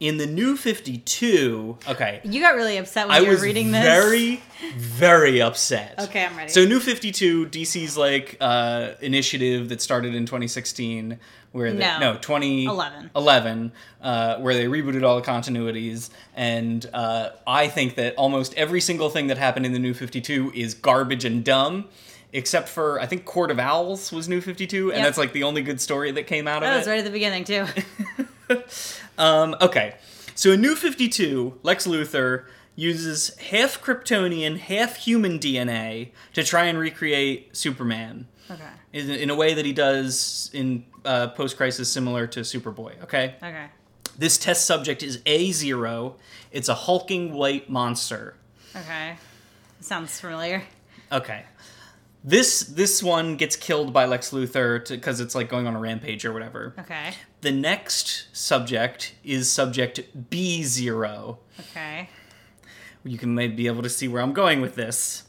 In 0.00 0.16
the 0.16 0.26
new 0.26 0.56
52, 0.56 1.76
okay, 1.88 2.20
You 2.24 2.40
got 2.40 2.54
really 2.54 2.78
upset 2.78 3.06
when 3.06 3.16
I 3.16 3.20
you 3.20 3.26
were 3.26 3.32
was 3.32 3.42
reading 3.42 3.70
this. 3.70 3.82
very, 3.84 4.40
very 4.78 5.42
upset. 5.42 5.94
Okay, 5.98 6.24
I'm 6.24 6.34
ready. 6.38 6.50
So, 6.50 6.64
New 6.64 6.80
52, 6.80 7.46
DC's 7.48 7.98
like 7.98 8.38
uh, 8.40 8.92
initiative 9.02 9.68
that 9.68 9.82
started 9.82 10.14
in 10.14 10.24
2016, 10.24 11.18
where 11.52 11.70
they, 11.72 11.78
No. 11.78 11.98
no 11.98 12.16
20 12.18 12.64
11. 12.64 13.10
11, 13.14 13.72
uh, 14.00 14.36
where 14.38 14.54
they 14.54 14.64
rebooted 14.64 15.04
all 15.04 15.20
the 15.20 15.26
continuities, 15.26 16.08
and 16.34 16.88
uh, 16.94 17.30
I 17.46 17.68
think 17.68 17.96
that 17.96 18.14
almost 18.16 18.54
every 18.54 18.80
single 18.80 19.10
thing 19.10 19.26
that 19.26 19.36
happened 19.36 19.66
in 19.66 19.74
the 19.74 19.78
New 19.78 19.92
52 19.92 20.52
is 20.54 20.72
garbage 20.72 21.26
and 21.26 21.44
dumb. 21.44 21.88
Except 22.32 22.68
for 22.68 23.00
I 23.00 23.06
think 23.06 23.24
Court 23.24 23.50
of 23.50 23.58
Owls 23.58 24.12
was 24.12 24.28
New 24.28 24.40
Fifty 24.40 24.64
Two, 24.64 24.92
and 24.92 24.98
Yep. 24.98 25.04
that's 25.04 25.18
like 25.18 25.32
the 25.32 25.42
only 25.42 25.62
good 25.62 25.80
story 25.80 26.12
that 26.12 26.28
came 26.28 26.46
out 26.46 26.62
of 26.62 26.68
it. 26.68 26.70
That 26.70 26.74
it. 26.74 26.78
was 26.78 26.86
right 26.86 26.98
at 27.00 27.04
the 27.04 27.10
beginning 27.10 27.42
too. 27.42 27.66
Um, 29.18 29.54
okay, 29.60 29.96
so 30.34 30.52
in 30.52 30.62
New 30.62 30.74
52, 30.74 31.58
Lex 31.62 31.86
Luthor 31.86 32.46
uses 32.74 33.36
half 33.36 33.78
Kryptonian, 33.82 34.56
half 34.56 34.96
human 34.96 35.38
DNA 35.38 36.12
to 36.32 36.42
try 36.42 36.64
and 36.64 36.78
recreate 36.78 37.54
Superman 37.54 38.26
okay. 38.50 38.62
in, 38.94 39.10
in 39.10 39.28
a 39.28 39.34
way 39.34 39.52
that 39.52 39.66
he 39.66 39.74
does 39.74 40.48
in 40.54 40.86
uh, 41.04 41.28
Post 41.28 41.58
Crisis, 41.58 41.92
similar 41.92 42.26
to 42.28 42.40
Superboy. 42.40 43.02
Okay, 43.02 43.34
Okay. 43.42 43.66
this 44.16 44.38
test 44.38 44.64
subject 44.64 45.02
is 45.02 45.18
A0. 45.18 46.14
It's 46.50 46.70
a 46.70 46.74
hulking 46.74 47.34
white 47.34 47.68
monster. 47.68 48.36
Okay. 48.74 49.16
Sounds 49.80 50.18
familiar. 50.18 50.62
Okay. 51.12 51.44
This 52.24 52.60
this 52.60 53.02
one 53.02 53.36
gets 53.36 53.56
killed 53.56 53.92
by 53.92 54.04
Lex 54.06 54.30
Luthor 54.30 54.86
because 54.88 55.20
it's 55.20 55.34
like 55.34 55.48
going 55.50 55.66
on 55.66 55.74
a 55.74 55.80
rampage 55.80 56.24
or 56.24 56.32
whatever. 56.32 56.74
Okay. 56.78 57.12
The 57.40 57.52
next 57.52 58.26
subject 58.32 59.14
is 59.24 59.50
subject 59.50 60.00
B0. 60.30 61.38
Okay. 61.58 62.08
you 63.04 63.16
can 63.18 63.34
maybe 63.34 63.54
be 63.54 63.66
able 63.66 63.82
to 63.82 63.88
see 63.88 64.08
where 64.08 64.22
I'm 64.22 64.32
going 64.32 64.60
with 64.60 64.74
this. 64.74 65.24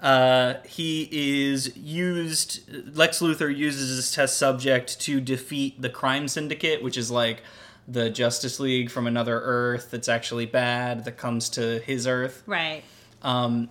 Uh, 0.00 0.54
he 0.66 1.08
is 1.12 1.76
used. 1.76 2.96
Lex 2.96 3.20
Luthor 3.20 3.54
uses 3.56 3.94
his 3.94 4.12
test 4.12 4.36
subject 4.36 4.98
to 5.02 5.20
defeat 5.20 5.80
the 5.80 5.88
crime 5.88 6.26
syndicate, 6.26 6.82
which 6.82 6.96
is 6.96 7.10
like 7.10 7.42
the 7.86 8.10
Justice 8.10 8.58
League 8.58 8.90
from 8.90 9.06
another 9.06 9.40
Earth 9.40 9.92
that's 9.92 10.08
actually 10.08 10.46
bad 10.46 11.04
that 11.04 11.16
comes 11.16 11.48
to 11.50 11.78
his 11.80 12.08
Earth. 12.08 12.42
Right. 12.46 12.82
Um, 13.22 13.68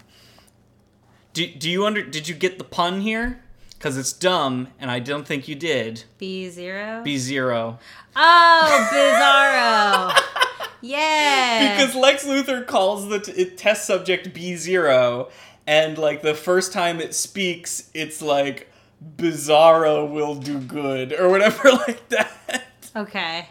do, 1.33 1.45
do 1.47 1.69
you 1.69 1.85
under 1.85 2.01
did 2.03 2.29
you 2.29 2.35
get 2.35 2.57
the 2.57 2.63
pun 2.63 3.01
here? 3.01 3.41
Because 3.81 3.97
it's 3.97 4.13
dumb, 4.13 4.67
and 4.79 4.91
I 4.91 4.99
don't 4.99 5.25
think 5.25 5.47
you 5.47 5.55
did. 5.55 6.03
B 6.19 6.51
zero. 6.51 7.01
B 7.03 7.17
zero. 7.17 7.79
Oh, 8.15 8.89
Bizarro. 8.93 10.67
yeah. 10.81 11.75
because 11.75 11.95
Lex 11.95 12.23
Luthor 12.23 12.67
calls 12.67 13.09
the 13.09 13.17
t- 13.17 13.43
test 13.55 13.87
subject 13.87 14.35
B 14.35 14.55
zero, 14.55 15.29
and 15.65 15.97
like 15.97 16.21
the 16.21 16.35
first 16.35 16.71
time 16.73 17.01
it 17.01 17.15
speaks, 17.15 17.89
it's 17.95 18.21
like 18.21 18.71
Bizarro 19.17 20.07
will 20.07 20.35
do 20.35 20.59
good 20.59 21.11
or 21.11 21.29
whatever 21.29 21.71
like 21.87 22.07
that. 22.09 22.63
okay. 22.95 23.47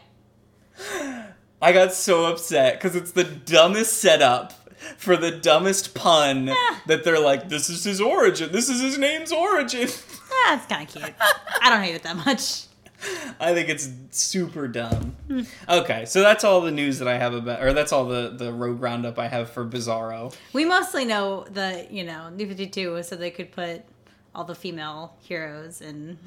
I 1.60 1.72
got 1.72 1.92
so 1.92 2.26
upset 2.26 2.74
because 2.74 2.94
it's 2.94 3.10
the 3.10 3.24
dumbest 3.24 3.94
setup 3.94 4.52
for 4.96 5.16
the 5.16 5.32
dumbest 5.32 5.92
pun 5.94 6.50
ah. 6.50 6.82
that 6.86 7.02
they're 7.02 7.18
like, 7.18 7.48
this 7.48 7.68
is 7.68 7.82
his 7.82 8.00
origin, 8.00 8.52
this 8.52 8.68
is 8.68 8.80
his 8.80 8.96
name's 8.96 9.32
origin. 9.32 9.88
That's 10.47 10.66
kind 10.66 10.86
of 10.88 10.95
cute. 10.95 11.14
I 11.62 11.70
don't 11.70 11.82
hate 11.82 11.95
it 11.95 12.03
that 12.03 12.16
much. 12.16 12.64
I 13.41 13.55
think 13.55 13.68
it's 13.70 13.88
super 14.11 14.68
dumb. 14.68 15.16
Okay, 15.68 16.05
so 16.05 16.20
that's 16.20 16.45
all 16.45 16.61
the 16.61 16.70
news 16.70 16.99
that 16.99 17.09
I 17.09 17.16
have 17.16 17.32
about, 17.32 17.62
or 17.62 17.72
that's 17.72 17.93
all 17.93 18.05
the 18.05 18.30
the 18.36 18.53
rogue 18.53 18.82
roundup 18.82 19.18
I 19.18 19.26
have 19.28 19.51
for 19.51 19.64
Bizarro. 19.64 20.34
We 20.53 20.64
mostly 20.66 21.05
know 21.07 21.47
that 21.53 21.91
you 21.93 22.05
know 22.05 22.28
New 22.28 22.47
Fifty 22.47 22.66
Two 22.66 22.93
was 22.93 23.09
so 23.09 23.16
they 23.16 23.30
could 23.30 23.53
put 23.53 23.82
all 24.34 24.45
the 24.45 24.55
female 24.55 25.16
heroes 25.22 25.80
in 25.80 26.18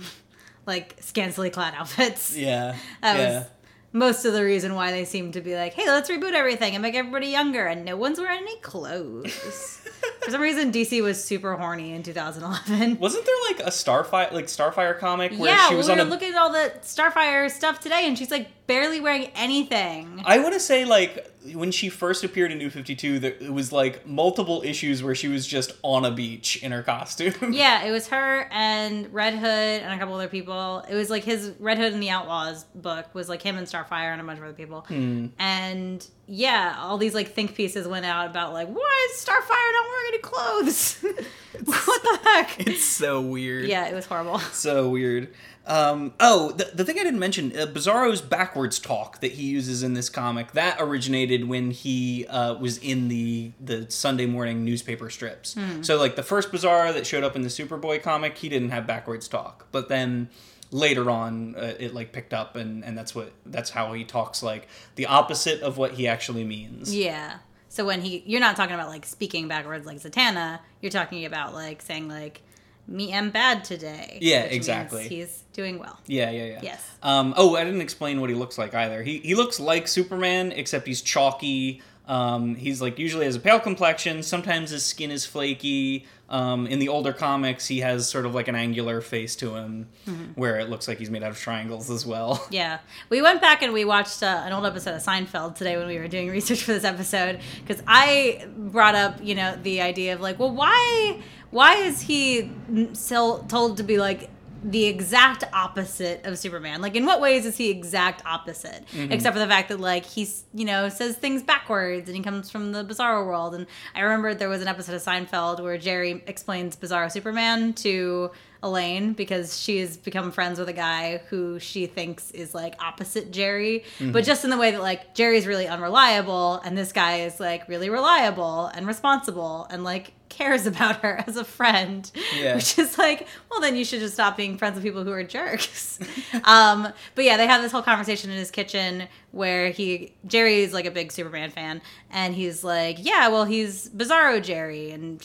like 0.66 0.95
scantily 0.99 1.49
clad 1.51 1.76
outfits. 1.76 2.36
Yeah, 2.36 2.76
That 3.01 3.18
yeah. 3.18 3.39
was 3.39 3.47
most 3.93 4.25
of 4.25 4.33
the 4.33 4.43
reason 4.43 4.73
why 4.75 4.91
they 4.91 5.05
seem 5.05 5.31
to 5.33 5.41
be 5.41 5.55
like, 5.55 5.73
hey, 5.73 5.85
let's 5.87 6.09
reboot 6.09 6.33
everything 6.33 6.73
and 6.73 6.81
make 6.81 6.95
everybody 6.95 7.27
younger, 7.27 7.65
and 7.67 7.85
no 7.85 7.95
one's 7.95 8.19
wearing 8.19 8.41
any 8.41 8.57
clothes. 8.57 9.31
For 10.23 10.31
some 10.31 10.41
reason, 10.41 10.71
DC 10.71 11.01
was 11.01 11.23
super 11.23 11.55
horny 11.55 11.93
in 11.93 12.01
2011. 12.03 12.97
Wasn't 12.99 13.25
there 13.25 13.35
like 13.49 13.59
a 13.59 13.69
Starfire, 13.69 14.31
like 14.31 14.45
Starfire 14.45 14.97
comic 14.97 15.33
where 15.37 15.51
yeah, 15.51 15.69
she 15.69 15.75
was 15.75 15.87
we 15.87 15.93
on 15.93 15.99
were 15.99 16.05
a? 16.05 16.07
looking 16.07 16.33
at 16.33 16.37
all 16.37 16.51
the 16.51 16.73
Starfire 16.81 17.49
stuff 17.51 17.79
today, 17.79 18.07
and 18.07 18.17
she's 18.17 18.31
like 18.31 18.49
barely 18.68 18.99
wearing 18.99 19.26
anything. 19.36 20.22
I 20.26 20.39
want 20.39 20.53
to 20.53 20.59
say 20.59 20.86
like 20.86 21.30
when 21.53 21.72
she 21.72 21.89
first 21.89 22.24
appeared 22.24 22.51
in 22.51 22.57
New 22.57 22.70
Fifty 22.70 22.95
Two, 22.95 23.20
that 23.20 23.41
it 23.41 23.51
was 23.53 23.72
like 23.72 24.07
multiple 24.07 24.61
issues 24.66 25.03
where 25.03 25.14
she 25.16 25.28
was 25.28 25.45
just 25.45 25.74
on 25.82 26.05
a 26.05 26.11
beach 26.11 26.61
in 26.64 26.72
her 26.72 26.84
costume. 26.84 27.34
Yeah, 27.53 27.84
it 27.84 27.91
was 27.91 28.07
her 28.07 28.47
and 28.51 29.14
Red 29.14 29.36
Hood 29.36 29.43
and 29.84 29.93
a 29.93 29.97
couple 29.97 30.16
other 30.16 30.28
people. 30.28 30.84
It 30.89 30.95
was 30.95 31.09
like 31.09 31.24
his 31.24 31.53
Red 31.59 31.78
Hood 31.78 31.93
and 31.93 32.01
the 32.01 32.09
Outlaws 32.09 32.64
book 32.76 33.14
was 33.14 33.30
like 33.30 33.41
him 33.41 33.57
and 33.57 33.68
Starfire 33.68 34.11
and 34.11 34.20
a 34.22 34.24
bunch 34.24 34.39
of 34.39 34.45
other 34.45 34.53
people. 34.53 34.82
Hmm. 34.88 35.28
And 35.38 36.05
yeah, 36.28 36.76
all 36.80 36.97
these 36.97 37.14
like 37.14 37.34
think 37.34 37.53
pieces 37.55 37.88
went 37.88 38.05
out 38.05 38.28
about 38.28 38.53
like 38.53 38.70
why 38.70 39.09
is 39.11 39.24
Starfire 39.24 39.74
not 39.74 39.86
wearing 39.88 40.07
any 40.07 40.18
clothes? 40.20 40.97
what 41.66 42.03
the 42.03 42.20
heck? 42.24 42.68
it's 42.68 42.84
so 42.84 43.22
weird. 43.22 43.68
Yeah, 43.68 43.88
it 43.88 43.93
was 43.93 44.05
horrible. 44.05 44.39
so 44.39 44.89
weird. 44.89 45.34
Um, 45.66 46.14
oh, 46.20 46.51
the, 46.51 46.72
the 46.74 46.84
thing 46.84 46.99
I 46.99 47.03
didn't 47.03 47.20
mention, 47.20 47.57
uh, 47.57 47.66
Bizarro's 47.66 48.22
backwards 48.22 48.80
talk 48.80 49.22
that 49.22 49.34
he 49.34 49.43
uses 49.43 49.82
in 49.82 49.93
this 49.93 50.09
comic 50.09 50.51
that 50.51 50.76
originated 50.80 51.47
when 51.47 51.72
he 51.72 52.28
uh, 52.28 52.55
was 52.55 52.78
in 52.80 53.07
the 53.07 53.53
the 53.61 53.89
Sunday 53.89 54.26
morning 54.26 54.66
newspaper 54.66 55.09
strips. 55.09 55.55
So 55.82 55.97
like 55.97 56.16
the 56.18 56.24
first 56.24 56.51
Bizarro 56.51 56.93
that 56.93 57.07
showed 57.07 57.24
up 57.24 57.36
in 57.36 57.43
the 57.43 57.47
Superboy 57.49 58.03
comic, 58.03 58.38
he 58.38 58.49
didn't 58.49 58.72
have 58.72 58.86
backwards 58.86 59.28
talk, 59.30 59.68
but 59.72 59.88
then 59.88 60.30
later 60.72 61.09
on 61.09 61.55
uh, 61.55 61.74
it 61.80 61.93
like 61.93 62.11
picked 62.11 62.34
up 62.34 62.55
and 62.55 62.84
and 62.84 62.97
that's 62.97 63.14
what 63.14 63.32
that's 63.45 63.70
how 63.70 63.93
he 63.93 64.03
talks 64.03 64.41
like 64.41 64.68
the 64.95 65.05
opposite 65.05 65.61
of 65.61 65.78
what 65.78 65.91
he 65.93 66.07
actually 66.07 66.43
means. 66.43 66.93
Yeah. 66.93 67.38
So 67.70 67.86
when 67.86 68.01
he, 68.01 68.22
you're 68.26 68.39
not 68.39 68.55
talking 68.55 68.76
about 68.76 68.89
like 68.89 69.05
speaking 69.05 69.47
backwards 69.47 69.86
like 69.86 69.97
Zatanna. 69.97 70.59
You're 70.82 70.91
talking 70.91 71.26
about 71.26 71.53
like 71.55 71.82
saying 71.82 72.07
like, 72.07 72.41
"Me 72.88 73.11
am 73.11 73.32
bad 73.32 73.64
today." 73.64 74.20
Yeah, 74.22 74.41
exactly. 74.41 75.07
He's 75.07 75.42
doing 75.53 75.79
well. 75.79 75.99
Yeah, 76.07 76.31
yeah, 76.31 76.45
yeah. 76.45 76.59
Yes. 76.63 76.91
Um, 77.01 77.33
oh, 77.37 77.55
I 77.55 77.63
didn't 77.63 77.81
explain 77.81 78.19
what 78.19 78.29
he 78.29 78.35
looks 78.35 78.57
like 78.57 78.73
either. 78.73 79.03
He 79.03 79.19
he 79.19 79.35
looks 79.35 79.59
like 79.59 79.87
Superman, 79.87 80.51
except 80.51 80.87
he's 80.87 81.01
chalky. 81.01 81.81
Um, 82.05 82.55
he's 82.55 82.81
like 82.81 82.99
usually 82.99 83.25
has 83.25 83.35
a 83.35 83.39
pale 83.39 83.59
complexion. 83.59 84.23
Sometimes 84.23 84.71
his 84.71 84.83
skin 84.83 85.09
is 85.11 85.25
flaky. 85.25 86.05
Um, 86.29 86.65
in 86.65 86.79
the 86.79 86.89
older 86.89 87.13
comics, 87.13 87.67
he 87.67 87.81
has 87.81 88.09
sort 88.09 88.25
of 88.25 88.33
like 88.33 88.47
an 88.47 88.55
angular 88.55 89.01
face 89.01 89.35
to 89.35 89.53
him, 89.55 89.87
where 90.33 90.59
it 90.59 90.67
looks 90.67 90.87
like 90.87 90.97
he's 90.97 91.11
made 91.11 91.21
out 91.21 91.29
of 91.29 91.37
triangles 91.37 91.91
as 91.91 92.05
well. 92.05 92.43
Yeah, 92.49 92.79
we 93.09 93.21
went 93.21 93.39
back 93.39 93.61
and 93.61 93.71
we 93.71 93.85
watched 93.85 94.23
uh, 94.23 94.41
an 94.43 94.51
old 94.51 94.65
episode 94.65 94.95
of 94.95 95.03
Seinfeld 95.03 95.55
today 95.55 95.77
when 95.77 95.85
we 95.87 95.97
were 95.99 96.07
doing 96.07 96.29
research 96.29 96.63
for 96.63 96.73
this 96.73 96.83
episode 96.83 97.39
because 97.65 97.83
I 97.87 98.47
brought 98.57 98.95
up, 98.95 99.19
you 99.21 99.35
know, 99.35 99.57
the 99.61 99.81
idea 99.81 100.13
of 100.15 100.21
like, 100.21 100.39
well, 100.39 100.51
why, 100.51 101.21
why 101.51 101.75
is 101.75 102.01
he 102.01 102.51
so 102.93 103.45
told 103.47 103.77
to 103.77 103.83
be 103.83 103.97
like 103.99 104.29
the 104.64 104.86
exact 104.86 105.43
opposite 105.53 106.26
of 106.26 106.38
Superman? 106.38 106.82
Like, 106.82 106.95
in 106.95 107.05
what 107.05 107.22
ways 107.22 107.45
is 107.45 107.57
he 107.57 107.70
exact 107.70 108.26
opposite? 108.26 108.86
Mm-hmm. 108.91 109.11
Except 109.11 109.34
for 109.34 109.39
the 109.39 109.47
fact 109.47 109.70
that 109.70 109.80
like 109.80 110.05
he's, 110.05 110.43
you 110.53 110.66
know, 110.66 110.89
says 110.89 111.18
things 111.18 111.43
backwards 111.43 112.07
and 112.07 112.16
he 112.16 112.24
comes 112.24 112.49
from 112.49 112.72
the 112.72 112.84
Bizarro 112.84 113.26
world. 113.26 113.55
And 113.55 113.68
I 113.95 114.01
remember 114.01 114.34
there 114.34 114.49
was 114.49 114.61
an 114.61 114.68
episode 114.68 114.95
of 114.95 115.01
Seinfeld 115.01 115.61
where 115.61 115.78
Jerry 115.78 116.24
explains 116.28 116.76
Bizarro 116.76 117.11
Superman 117.11 117.74
to 117.74 118.32
Elaine 118.64 119.14
because 119.14 119.59
she 119.59 119.80
has 119.80 119.97
become 119.97 120.32
friends 120.32 120.57
with 120.57 120.70
a 120.70 120.74
guy 120.74 121.22
who 121.30 121.59
she 121.59 121.86
thinks 121.86 122.32
is 122.32 122.55
like 122.55 122.82
opposite 122.82 123.32
Jerry, 123.32 123.84
but 123.99 124.24
just 124.24 124.45
in 124.45 124.49
the 124.49 124.57
way 124.57 124.72
that 124.72 124.82
like 124.82 125.14
Jerry's 125.14 125.45
really 125.45 125.68
unreliable 125.68 126.61
and 126.64 126.78
this 126.78 126.93
guy 126.93 127.22
is 127.22 127.39
like 127.39 127.68
really 127.68 127.89
reliable 127.89 128.68
and 128.68 128.88
responsible 128.88 129.68
and 129.70 129.84
like 129.84 130.14
cares 130.30 130.66
about 130.74 131.01
her 131.01 131.24
as 131.28 131.36
a 131.36 131.43
friend. 131.43 132.09
Yeah. 132.36 132.55
Which 132.55 132.80
is 132.80 132.97
like, 132.97 133.28
well 133.51 133.59
then 133.59 133.76
you 133.76 133.84
should 133.84 133.99
just 133.99 134.14
stop 134.14 134.38
being 134.38 134.57
friends 134.57 134.76
with 134.76 134.84
people 134.84 135.03
who 135.03 135.11
are 135.11 135.24
jerks. 135.24 135.99
um, 136.45 136.88
but 137.16 137.26
yeah, 137.26 137.36
they 137.36 137.47
have 137.47 137.61
this 137.61 137.72
whole 137.72 137.84
conversation 137.84 138.32
in 138.32 138.38
his 138.38 138.49
kitchen 138.49 139.07
where 139.32 139.72
he 139.72 140.14
Jerry 140.26 140.61
is 140.61 140.72
like 140.72 140.86
a 140.86 140.91
big 140.91 141.11
Superman 141.11 141.51
fan 141.51 141.82
and 142.09 142.34
he's 142.34 142.64
like, 142.64 142.97
"Yeah, 142.99 143.28
well 143.28 143.43
he's 143.45 143.89
Bizarro 143.89 144.41
Jerry." 144.41 144.91
And 144.91 145.22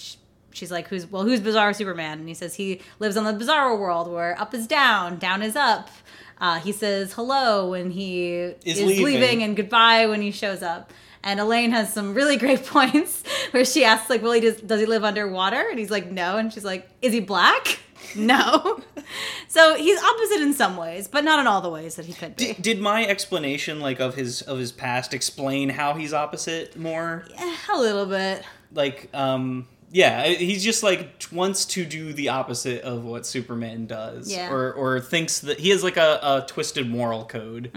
she's 0.53 0.71
like, 0.71 0.89
"Who's 0.89 1.07
well, 1.07 1.23
who's 1.23 1.41
Bizarro 1.41 1.75
Superman?" 1.75 2.19
And 2.19 2.29
he 2.29 2.35
says 2.35 2.55
he 2.55 2.81
lives 2.99 3.17
on 3.17 3.25
the 3.25 3.45
Bizarro 3.45 3.79
world 3.79 4.11
where 4.11 4.41
up 4.41 4.55
is 4.55 4.67
down, 4.67 5.19
down 5.19 5.43
is 5.43 5.57
up. 5.57 5.91
Uh, 6.41 6.61
he 6.61 6.71
says 6.73 7.15
hello 7.15 7.71
when 7.71 7.91
he 7.91 8.31
is, 8.65 8.81
leaving. 8.81 9.05
leaving 9.05 9.43
and 9.43 9.57
goodbye 9.57 10.07
when 10.07 10.23
he 10.23 10.31
shows 10.31 10.63
up. 10.63 10.93
And 11.25 11.41
Elaine 11.41 11.73
has 11.73 11.93
some 11.93 12.15
really 12.15 12.37
great 12.45 12.65
points 12.65 13.25
where 13.51 13.65
she 13.65 13.85
asks, 13.85 14.09
like, 14.09 14.23
"Well, 14.23 14.33
he 14.33 14.41
does, 14.41 14.61
does 14.61 14.81
he 14.81 14.87
live 14.87 15.05
underwater?" 15.05 15.69
And 15.69 15.79
he's 15.79 15.91
like, 15.91 16.11
"No." 16.11 16.37
And 16.37 16.53
she's 16.53 16.65
like, 16.65 16.89
"Is 17.03 17.13
he 17.13 17.21
black?" 17.21 17.81
No. 18.17 18.81
so 19.49 19.75
he's 19.75 20.01
opposite 20.03 20.41
in 20.41 20.55
some 20.55 20.77
ways, 20.77 21.09
but 21.09 21.25
not 21.25 21.41
in 21.41 21.47
all 21.47 21.61
the 21.61 21.69
ways 21.69 21.97
that 21.97 22.07
he 22.07 22.13
could 22.15 22.37
be. 22.37 22.55
D- 22.55 22.63
did 22.63 22.81
my 22.81 23.05
explanation 23.05 23.81
like 23.81 24.01
of 24.01 24.15
his 24.15 24.41
of 24.43 24.59
his 24.59 24.73
past 24.73 25.13
explain 25.13 25.69
how 25.69 25.95
he's 25.95 26.15
opposite 26.15 26.77
more? 26.77 27.25
Eh, 27.37 27.57
a 27.73 27.79
little 27.79 28.07
bit. 28.07 28.45
Like, 28.73 29.09
um, 29.13 29.67
yeah, 29.91 30.27
he's 30.27 30.63
just 30.63 30.83
like 30.83 31.25
wants 31.33 31.65
to 31.67 31.85
do 31.85 32.13
the 32.13 32.29
opposite 32.29 32.83
of 32.83 33.05
what 33.05 33.25
Superman 33.27 33.87
does, 33.87 34.31
Yeah. 34.31 34.51
or 34.53 34.73
or 34.73 35.01
thinks 35.01 35.41
that 35.41 35.59
he 35.61 35.71
has 35.71 35.83
like 35.83 35.97
a, 35.97 36.19
a 36.23 36.45
twisted 36.47 36.89
moral 36.89 37.25
code. 37.25 37.71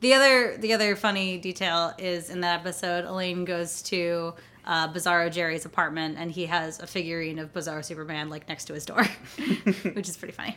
The 0.00 0.14
other 0.14 0.56
the 0.58 0.72
other 0.72 0.96
funny 0.96 1.36
detail 1.38 1.92
is 1.98 2.30
in 2.30 2.40
that 2.40 2.60
episode, 2.60 3.04
Elaine 3.04 3.44
goes 3.44 3.82
to 3.82 4.32
uh, 4.64 4.92
Bizarro 4.92 5.30
Jerry's 5.30 5.64
apartment 5.66 6.16
and 6.18 6.30
he 6.30 6.46
has 6.46 6.80
a 6.80 6.86
figurine 6.86 7.38
of 7.38 7.52
Bizarro 7.52 7.84
Superman 7.84 8.28
like 8.30 8.48
next 8.48 8.64
to 8.66 8.74
his 8.74 8.86
door, 8.86 9.04
which 9.94 10.08
is 10.08 10.16
pretty 10.16 10.32
funny. 10.32 10.56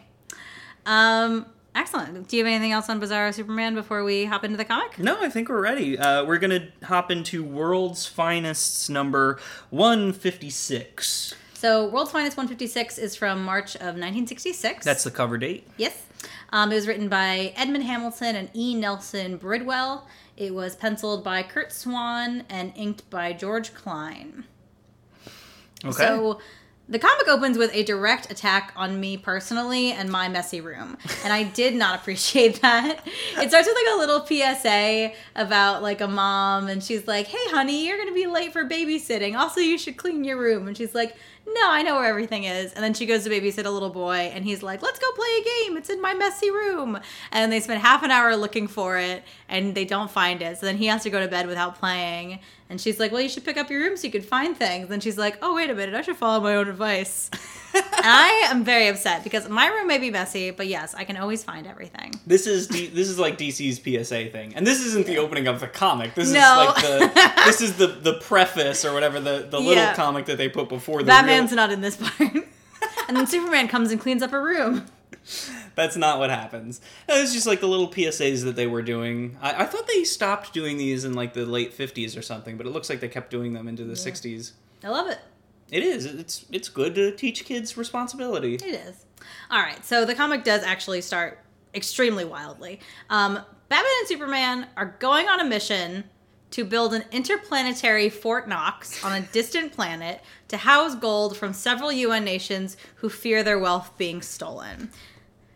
Um, 0.85 1.45
excellent. 1.75 2.27
Do 2.27 2.37
you 2.37 2.43
have 2.43 2.51
anything 2.51 2.71
else 2.71 2.89
on 2.89 2.99
Bizarro 3.01 3.33
Superman 3.33 3.75
before 3.75 4.03
we 4.03 4.25
hop 4.25 4.43
into 4.43 4.57
the 4.57 4.65
comic? 4.65 4.97
No, 4.99 5.21
I 5.21 5.29
think 5.29 5.49
we're 5.49 5.61
ready. 5.61 5.97
Uh, 5.97 6.25
we're 6.25 6.37
gonna 6.39 6.69
hop 6.83 7.11
into 7.11 7.43
World's 7.43 8.05
Finest's 8.05 8.89
number 8.89 9.39
one 9.69 10.13
fifty 10.13 10.49
six. 10.49 11.35
So, 11.53 11.87
World's 11.87 12.11
Finest 12.11 12.35
156 12.35 12.97
is 12.97 13.15
from 13.15 13.41
March 13.41 13.75
of 13.75 13.95
1966. 13.95 14.83
That's 14.83 15.05
the 15.05 15.11
cover 15.11 15.37
date. 15.37 15.65
Yes. 15.77 16.03
Um, 16.49 16.73
it 16.73 16.75
was 16.75 16.89
written 16.89 17.07
by 17.07 17.53
Edmund 17.55 17.85
Hamilton 17.85 18.35
and 18.35 18.49
E. 18.53 18.75
Nelson 18.75 19.37
Bridwell. 19.37 20.05
It 20.35 20.53
was 20.53 20.75
penciled 20.75 21.23
by 21.23 21.41
Curt 21.41 21.71
Swan 21.71 22.43
and 22.49 22.73
inked 22.75 23.09
by 23.09 23.31
George 23.31 23.73
Klein. 23.73 24.43
Okay. 25.85 25.93
So 25.93 26.39
the 26.89 26.99
comic 26.99 27.29
opens 27.29 27.57
with 27.57 27.73
a 27.73 27.83
direct 27.83 28.29
attack 28.29 28.73
on 28.75 28.99
me 28.99 29.15
personally 29.15 29.93
and 29.93 30.09
my 30.09 30.27
messy 30.27 30.59
room. 30.59 30.97
And 31.23 31.31
I 31.31 31.43
did 31.55 31.75
not 31.75 31.99
appreciate 31.99 32.61
that. 32.61 33.07
It 33.37 33.49
starts 33.49 33.67
with 33.67 33.75
like 33.75 33.93
a 33.93 33.97
little 33.97 34.25
PSA 34.25 35.13
about 35.35 35.81
like 35.81 36.01
a 36.01 36.07
mom 36.07 36.67
and 36.67 36.83
she's 36.83 37.07
like, 37.07 37.27
"Hey 37.27 37.49
honey, 37.51 37.87
you're 37.87 37.97
going 37.97 38.09
to 38.09 38.13
be 38.13 38.27
late 38.27 38.51
for 38.51 38.65
babysitting. 38.65 39.35
Also, 39.37 39.61
you 39.61 39.77
should 39.77 39.97
clean 39.97 40.23
your 40.23 40.37
room." 40.37 40.67
And 40.67 40.75
she's 40.75 40.93
like, 40.93 41.15
"No, 41.47 41.71
I 41.71 41.83
know 41.83 41.95
where 41.95 42.05
everything 42.05 42.43
is." 42.43 42.73
And 42.73 42.83
then 42.83 42.93
she 42.93 43.05
goes 43.05 43.23
to 43.23 43.29
babysit 43.29 43.65
a 43.65 43.69
little 43.69 43.89
boy 43.89 44.31
and 44.33 44.43
he's 44.43 44.61
like, 44.61 44.81
"Let's 44.81 44.99
go 44.99 45.09
play 45.13 45.29
a 45.39 45.43
game. 45.43 45.77
It's 45.77 45.89
in 45.89 46.01
my 46.01 46.13
messy 46.13 46.51
room." 46.51 46.99
And 47.31 47.49
they 47.49 47.61
spend 47.61 47.81
half 47.81 48.03
an 48.03 48.11
hour 48.11 48.35
looking 48.35 48.67
for 48.67 48.97
it 48.97 49.23
and 49.47 49.73
they 49.73 49.85
don't 49.85 50.11
find 50.11 50.41
it. 50.41 50.57
So 50.57 50.65
then 50.65 50.77
he 50.77 50.87
has 50.87 51.03
to 51.03 51.09
go 51.09 51.21
to 51.21 51.29
bed 51.29 51.47
without 51.47 51.79
playing. 51.79 52.39
And 52.73 52.81
she's 52.81 52.99
like, 52.99 53.11
Well, 53.11 53.21
you 53.21 53.29
should 53.29 53.45
pick 53.45 53.55
up 53.55 53.69
your 53.69 53.81
room 53.81 53.95
so 53.95 54.07
you 54.07 54.11
could 54.11 54.25
find 54.25 54.57
things. 54.57 54.89
And 54.89 55.03
she's 55.03 55.15
like, 55.15 55.37
Oh, 55.43 55.53
wait 55.53 55.69
a 55.69 55.75
minute, 55.75 55.93
I 55.93 56.01
should 56.01 56.15
follow 56.17 56.41
my 56.41 56.55
own 56.55 56.67
advice. 56.67 57.29
and 57.75 57.83
I 58.03 58.47
am 58.49 58.63
very 58.63 58.87
upset 58.87 59.23
because 59.23 59.47
my 59.47 59.67
room 59.67 59.85
may 59.85 59.99
be 59.99 60.09
messy, 60.09 60.49
but 60.49 60.65
yes, 60.65 60.95
I 60.95 61.03
can 61.03 61.15
always 61.15 61.43
find 61.43 61.67
everything. 61.67 62.15
This 62.25 62.47
is 62.47 62.65
D- 62.65 62.87
this 62.87 63.09
is 63.09 63.19
like 63.19 63.37
DC's 63.37 63.77
PSA 63.77 64.31
thing, 64.31 64.55
and 64.55 64.65
this 64.65 64.79
isn't 64.83 65.05
the 65.05 65.19
opening 65.19 65.45
of 65.45 65.59
the 65.59 65.67
comic. 65.67 66.15
This 66.15 66.31
No. 66.33 66.39
is 66.75 66.83
like 66.83 66.83
the 66.83 67.31
this 67.45 67.61
is 67.61 67.77
the 67.77 67.85
the 67.85 68.13
preface 68.15 68.83
or 68.85 68.91
whatever 68.91 69.19
the 69.19 69.45
the 69.47 69.59
little 69.59 69.75
Yeah. 69.83 69.93
comic 69.93 70.25
that 70.25 70.39
they 70.39 70.49
put 70.49 70.67
before 70.67 71.03
the 71.03 71.05
Batman's 71.05 71.51
real- 71.51 71.57
not 71.57 71.71
in 71.71 71.81
this 71.81 71.95
part. 71.97 72.33
and 73.07 73.15
then 73.15 73.27
Superman 73.27 73.67
comes 73.67 73.91
and 73.91 74.01
cleans 74.01 74.23
up 74.23 74.31
her 74.31 74.41
room. 74.43 74.85
That's 75.75 75.95
not 75.95 76.19
what 76.19 76.29
happens. 76.29 76.81
It 77.07 77.19
was 77.19 77.33
just 77.33 77.47
like 77.47 77.59
the 77.59 77.67
little 77.67 77.89
PSAs 77.89 78.43
that 78.43 78.55
they 78.55 78.67
were 78.67 78.81
doing. 78.81 79.37
I, 79.41 79.63
I 79.63 79.65
thought 79.65 79.87
they 79.87 80.03
stopped 80.03 80.53
doing 80.53 80.77
these 80.77 81.03
in 81.05 81.13
like 81.13 81.33
the 81.33 81.45
late 81.45 81.73
fifties 81.73 82.15
or 82.15 82.21
something, 82.21 82.57
but 82.57 82.65
it 82.65 82.69
looks 82.69 82.89
like 82.89 82.99
they 82.99 83.07
kept 83.07 83.31
doing 83.31 83.53
them 83.53 83.67
into 83.67 83.83
the 83.83 83.95
sixties. 83.95 84.53
I 84.83 84.89
love 84.89 85.07
it. 85.07 85.19
It 85.71 85.83
is. 85.83 86.05
It's 86.05 86.45
it's 86.51 86.69
good 86.69 86.95
to 86.95 87.11
teach 87.11 87.45
kids 87.45 87.77
responsibility. 87.77 88.55
It 88.55 88.63
is. 88.63 89.05
All 89.49 89.61
right, 89.61 89.83
so 89.85 90.05
the 90.05 90.15
comic 90.15 90.43
does 90.43 90.63
actually 90.63 91.01
start 91.01 91.39
extremely 91.73 92.25
wildly. 92.25 92.79
Um, 93.09 93.39
Batman 93.69 93.91
and 93.99 94.07
Superman 94.07 94.67
are 94.77 94.97
going 94.99 95.27
on 95.27 95.39
a 95.39 95.43
mission 95.45 96.03
to 96.51 96.63
build 96.63 96.93
an 96.93 97.03
interplanetary 97.11 98.09
Fort 98.09 98.47
Knox 98.47 99.03
on 99.03 99.13
a 99.13 99.21
distant 99.21 99.73
planet 99.73 100.21
to 100.49 100.57
house 100.57 100.93
gold 100.93 101.35
from 101.35 101.51
several 101.51 101.91
UN 101.91 102.23
nations 102.23 102.77
who 102.97 103.09
fear 103.09 103.41
their 103.41 103.57
wealth 103.57 103.97
being 103.97 104.21
stolen. 104.21 104.91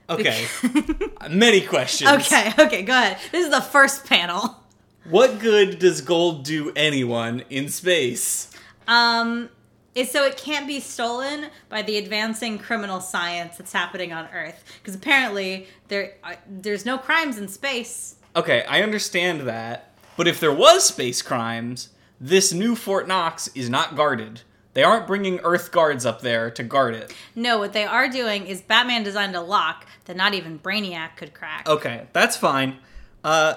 Okay. 0.10 0.45
Many 1.30 1.62
questions. 1.62 2.10
Okay, 2.10 2.53
okay, 2.58 2.82
go 2.84 2.93
ahead. 2.93 3.18
This 3.32 3.45
is 3.45 3.51
the 3.51 3.62
first 3.62 4.05
panel. 4.05 4.64
What 5.10 5.39
good 5.39 5.80
does 5.80 6.01
gold 6.01 6.43
do 6.43 6.72
anyone 6.76 7.43
in 7.49 7.70
space? 7.70 8.51
Um, 8.88 9.49
is 9.95 10.12
so 10.12 10.26
it 10.26 10.38
can't 10.38 10.68
be 10.68 10.80
stolen 10.80 11.47
by 11.70 11.82
the 11.82 11.97
advancing 11.97 12.60
criminal 12.60 12.99
science 12.99 13.58
that's 13.58 13.74
happening 13.74 14.14
on 14.14 14.28
Earth 14.34 14.64
because 14.80 14.95
apparently 14.95 15.68
there 15.88 16.14
uh, 16.24 16.36
there's 16.47 16.86
no 16.86 16.97
crimes 16.97 17.38
in 17.38 17.47
space. 17.47 18.16
Okay, 18.36 18.64
I 18.66 18.84
understand 18.84 19.41
that. 19.41 19.93
But 20.16 20.28
if 20.28 20.39
there 20.39 20.53
was 20.53 20.86
space 20.86 21.22
crimes, 21.22 21.89
this 22.20 22.53
new 22.53 22.76
Fort 22.76 23.08
Knox 23.08 23.49
is 23.55 23.70
not 23.70 23.95
guarded. 23.95 24.41
They 24.78 24.84
aren't 24.84 25.08
bringing 25.08 25.40
Earth 25.40 25.72
guards 25.72 26.06
up 26.06 26.22
there 26.22 26.52
to 26.52 26.62
guard 26.62 26.94
it. 26.94 27.12
No, 27.34 27.58
what 27.58 27.74
they 27.74 27.86
are 27.86 28.08
doing 28.08 28.46
is 28.46 28.62
Batman 28.62 29.02
designed 29.02 29.36
a 29.36 29.42
lock 29.42 29.88
that 30.06 30.16
not 30.16 30.36
even 30.36 30.60
Brainiac 30.60 31.16
could 31.18 31.34
crack. 31.34 31.68
Okay, 31.68 32.06
that's 32.14 32.38
fine. 32.38 32.78
Uh, 33.24 33.56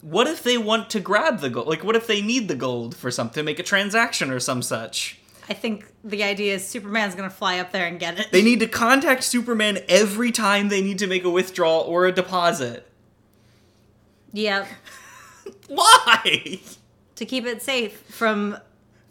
what 0.00 0.26
if 0.26 0.42
they 0.42 0.56
want 0.56 0.88
to 0.88 1.00
grab 1.00 1.40
the 1.40 1.50
gold? 1.50 1.66
Like, 1.66 1.84
what 1.84 1.96
if 1.96 2.06
they 2.06 2.22
need 2.22 2.48
the 2.48 2.54
gold 2.54 2.96
for 2.96 3.10
something 3.10 3.34
to 3.34 3.42
make 3.42 3.58
a 3.58 3.62
transaction 3.62 4.30
or 4.30 4.40
some 4.40 4.62
such? 4.62 5.20
I 5.50 5.52
think 5.52 5.84
the 6.02 6.24
idea 6.24 6.54
is 6.54 6.66
Superman's 6.66 7.14
gonna 7.14 7.28
fly 7.28 7.58
up 7.58 7.70
there 7.70 7.86
and 7.86 8.00
get 8.00 8.18
it. 8.18 8.28
They 8.32 8.40
need 8.40 8.60
to 8.60 8.66
contact 8.66 9.22
Superman 9.22 9.80
every 9.86 10.32
time 10.32 10.70
they 10.70 10.80
need 10.80 10.98
to 11.00 11.06
make 11.06 11.24
a 11.24 11.30
withdrawal 11.30 11.82
or 11.82 12.06
a 12.06 12.12
deposit. 12.12 12.90
Yep. 14.32 14.66
Why? 15.68 16.62
To 17.16 17.26
keep 17.26 17.44
it 17.44 17.60
safe 17.60 18.00
from 18.08 18.56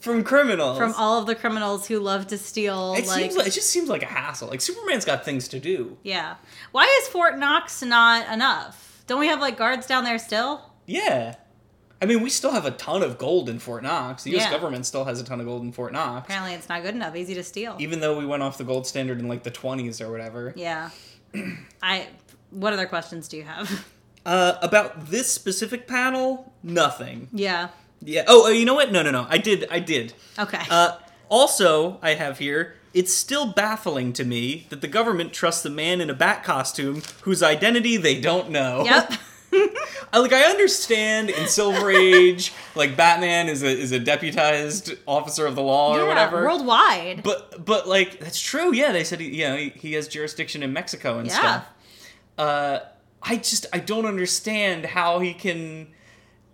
From 0.03 0.21
criminals. 0.23 0.77
from 0.77 0.93
all 0.97 1.17
of 1.19 1.27
the 1.27 1.33
criminals 1.33 1.87
who 1.87 1.97
love 1.99 2.27
to 2.27 2.37
steal 2.37 2.93
it 2.93 3.07
like, 3.07 3.19
seems 3.21 3.37
like 3.37 3.47
it 3.47 3.51
just 3.53 3.69
seems 3.69 3.87
like 3.87 4.03
a 4.03 4.07
hassle. 4.07 4.49
Like 4.49 4.59
Superman's 4.59 5.05
got 5.05 5.23
things 5.23 5.47
to 5.47 5.59
do. 5.59 5.97
Yeah. 6.03 6.35
Why 6.73 6.83
is 7.01 7.07
Fort 7.07 7.37
Knox 7.37 7.81
not 7.81 8.31
enough? 8.31 9.01
Don't 9.07 9.19
we 9.19 9.27
have 9.27 9.39
like 9.39 9.57
guards 9.57 9.87
down 9.87 10.03
there 10.03 10.19
still? 10.19 10.71
Yeah. 10.85 11.35
I 12.01 12.05
mean, 12.05 12.21
we 12.21 12.29
still 12.29 12.51
have 12.51 12.65
a 12.65 12.71
ton 12.71 13.01
of 13.01 13.17
gold 13.17 13.47
in 13.47 13.59
Fort 13.59 13.81
Knox. 13.81 14.23
The 14.23 14.31
U.S. 14.31 14.43
Yeah. 14.43 14.51
government 14.51 14.85
still 14.85 15.05
has 15.05 15.21
a 15.21 15.23
ton 15.23 15.39
of 15.39 15.45
gold 15.45 15.61
in 15.63 15.71
Fort 15.71 15.93
Knox. 15.93 16.25
Apparently 16.27 16.53
it's 16.53 16.67
not 16.67 16.81
good 16.83 16.95
enough, 16.95 17.15
easy 17.15 17.33
to 17.35 17.43
steal. 17.43 17.77
Even 17.79 18.01
though 18.01 18.17
we 18.19 18.25
went 18.25 18.43
off 18.43 18.57
the 18.57 18.65
gold 18.65 18.85
standard 18.85 19.19
in 19.19 19.29
like 19.29 19.43
the 19.43 19.51
20s 19.51 20.01
or 20.01 20.11
whatever. 20.11 20.51
Yeah. 20.57 20.89
I 21.81 22.07
what 22.49 22.73
other 22.73 22.87
questions 22.87 23.29
do 23.29 23.37
you 23.37 23.43
have? 23.43 23.87
Uh, 24.25 24.57
about 24.61 25.07
this 25.07 25.31
specific 25.31 25.87
panel, 25.87 26.53
nothing. 26.63 27.27
yeah. 27.33 27.69
Yeah. 28.05 28.23
Oh, 28.27 28.45
uh, 28.45 28.49
you 28.49 28.65
know 28.65 28.73
what? 28.73 28.91
No, 28.91 29.01
no, 29.03 29.11
no. 29.11 29.25
I 29.29 29.37
did. 29.37 29.65
I 29.71 29.79
did. 29.79 30.13
Okay. 30.37 30.59
Uh, 30.69 30.97
also, 31.29 31.99
I 32.01 32.11
have 32.15 32.39
here. 32.39 32.75
It's 32.93 33.13
still 33.13 33.47
baffling 33.51 34.13
to 34.13 34.23
me 34.23 34.67
that 34.69 34.81
the 34.81 34.87
government 34.87 35.33
trusts 35.33 35.63
the 35.63 35.69
man 35.69 35.99
in 36.01 36.09
a 36.09 36.13
bat 36.13 36.43
costume 36.43 37.01
whose 37.21 37.41
identity 37.41 37.97
they 37.97 38.19
don't 38.21 38.51
know. 38.51 38.83
yep. 38.85 39.11
I, 40.11 40.17
like 40.19 40.33
I 40.33 40.43
understand 40.43 41.29
in 41.31 41.47
Silver 41.47 41.89
Age, 42.11 42.53
like 42.75 42.95
Batman 42.95 43.47
is 43.49 43.63
a 43.63 43.67
is 43.67 43.91
a 43.91 43.99
deputized 43.99 44.93
officer 45.07 45.45
of 45.47 45.55
the 45.55 45.61
law 45.63 45.95
or 45.97 46.05
whatever. 46.05 46.43
worldwide. 46.43 47.23
But 47.23 47.63
but 47.65 47.87
like 47.87 48.19
that's 48.19 48.39
true. 48.39 48.73
Yeah, 48.73 48.91
they 48.91 49.03
said 49.03 49.19
he, 49.19 49.29
you 49.41 49.47
know 49.47 49.55
he, 49.55 49.69
he 49.69 49.93
has 49.93 50.07
jurisdiction 50.07 50.61
in 50.61 50.71
Mexico 50.73 51.17
and 51.19 51.27
Yeah. 51.27 51.33
stuff. 51.33 51.67
Uh, 52.37 52.79
I 53.23 53.37
just 53.37 53.65
I 53.73 53.79
don't 53.79 54.05
understand 54.05 54.85
how 54.85 55.19
he 55.19 55.33
can 55.33 55.87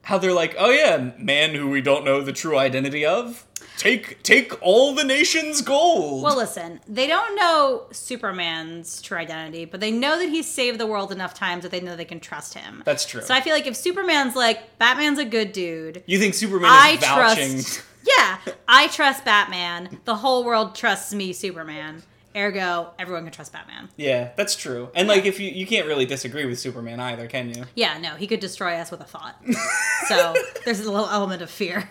how 0.10 0.18
they're 0.18 0.34
like 0.34 0.56
oh 0.58 0.72
yeah 0.72 1.12
man 1.18 1.54
who 1.56 1.70
we 1.70 1.82
don't 1.82 2.04
know 2.04 2.22
the 2.22 2.34
true 2.34 2.58
identity 2.58 3.06
of 3.06 3.46
take 3.78 4.22
take 4.24 4.52
all 4.62 4.94
the 4.94 5.04
nation's 5.04 5.62
gold. 5.62 6.22
well, 6.24 6.36
listen, 6.36 6.82
they 6.88 7.08
don't 7.08 7.36
know 7.36 7.86
Superman's 7.92 9.02
true 9.02 9.18
identity, 9.18 9.64
but 9.66 9.80
they 9.80 9.92
know 9.92 10.20
that 10.20 10.28
he's 10.28 10.48
saved 10.48 10.80
the 10.80 10.86
world 10.86 11.12
enough 11.12 11.34
times 11.34 11.64
that 11.64 11.72
they 11.72 11.80
know 11.80 11.96
they 11.96 12.04
can 12.06 12.20
trust 12.20 12.56
him. 12.56 12.82
that's 12.86 13.06
true. 13.06 13.22
So 13.22 13.34
I 13.34 13.40
feel 13.42 13.54
like 13.54 13.68
if 13.68 13.76
Superman's 13.78 14.36
like 14.36 14.78
Batman's 14.80 15.20
a 15.20 15.26
good 15.26 15.54
dude, 15.54 16.04
you 16.08 16.20
think 16.20 16.34
Superman 16.34 16.70
I 16.72 16.92
is 16.92 17.00
vouching? 17.00 17.52
trust. 17.54 17.84
Yeah, 18.18 18.38
I 18.68 18.88
trust 18.88 19.24
Batman. 19.24 20.00
The 20.06 20.16
whole 20.16 20.44
world 20.44 20.74
trusts 20.74 21.14
me, 21.14 21.32
Superman. 21.32 22.02
Ergo, 22.36 22.92
everyone 23.00 23.24
can 23.24 23.32
trust 23.32 23.54
Batman. 23.54 23.90
Yeah, 23.98 24.32
that's 24.36 24.56
true. 24.56 24.90
And 24.94 25.08
like 25.08 25.26
if 25.26 25.40
you 25.40 25.50
you 25.50 25.66
can't 25.66 25.88
really 25.88 26.06
disagree 26.06 26.46
with 26.46 26.60
Superman 26.60 27.00
either, 27.00 27.28
can 27.28 27.50
you? 27.50 27.66
Yeah, 27.76 27.98
no, 27.98 28.16
he 28.16 28.28
could 28.28 28.40
destroy 28.40 28.76
us 28.76 28.92
with 28.92 29.02
a 29.02 29.06
thought. 29.06 29.42
so 30.08 30.36
there's 30.66 30.80
a 30.80 30.92
little 30.92 31.10
element 31.10 31.42
of 31.42 31.50
fear. 31.50 31.90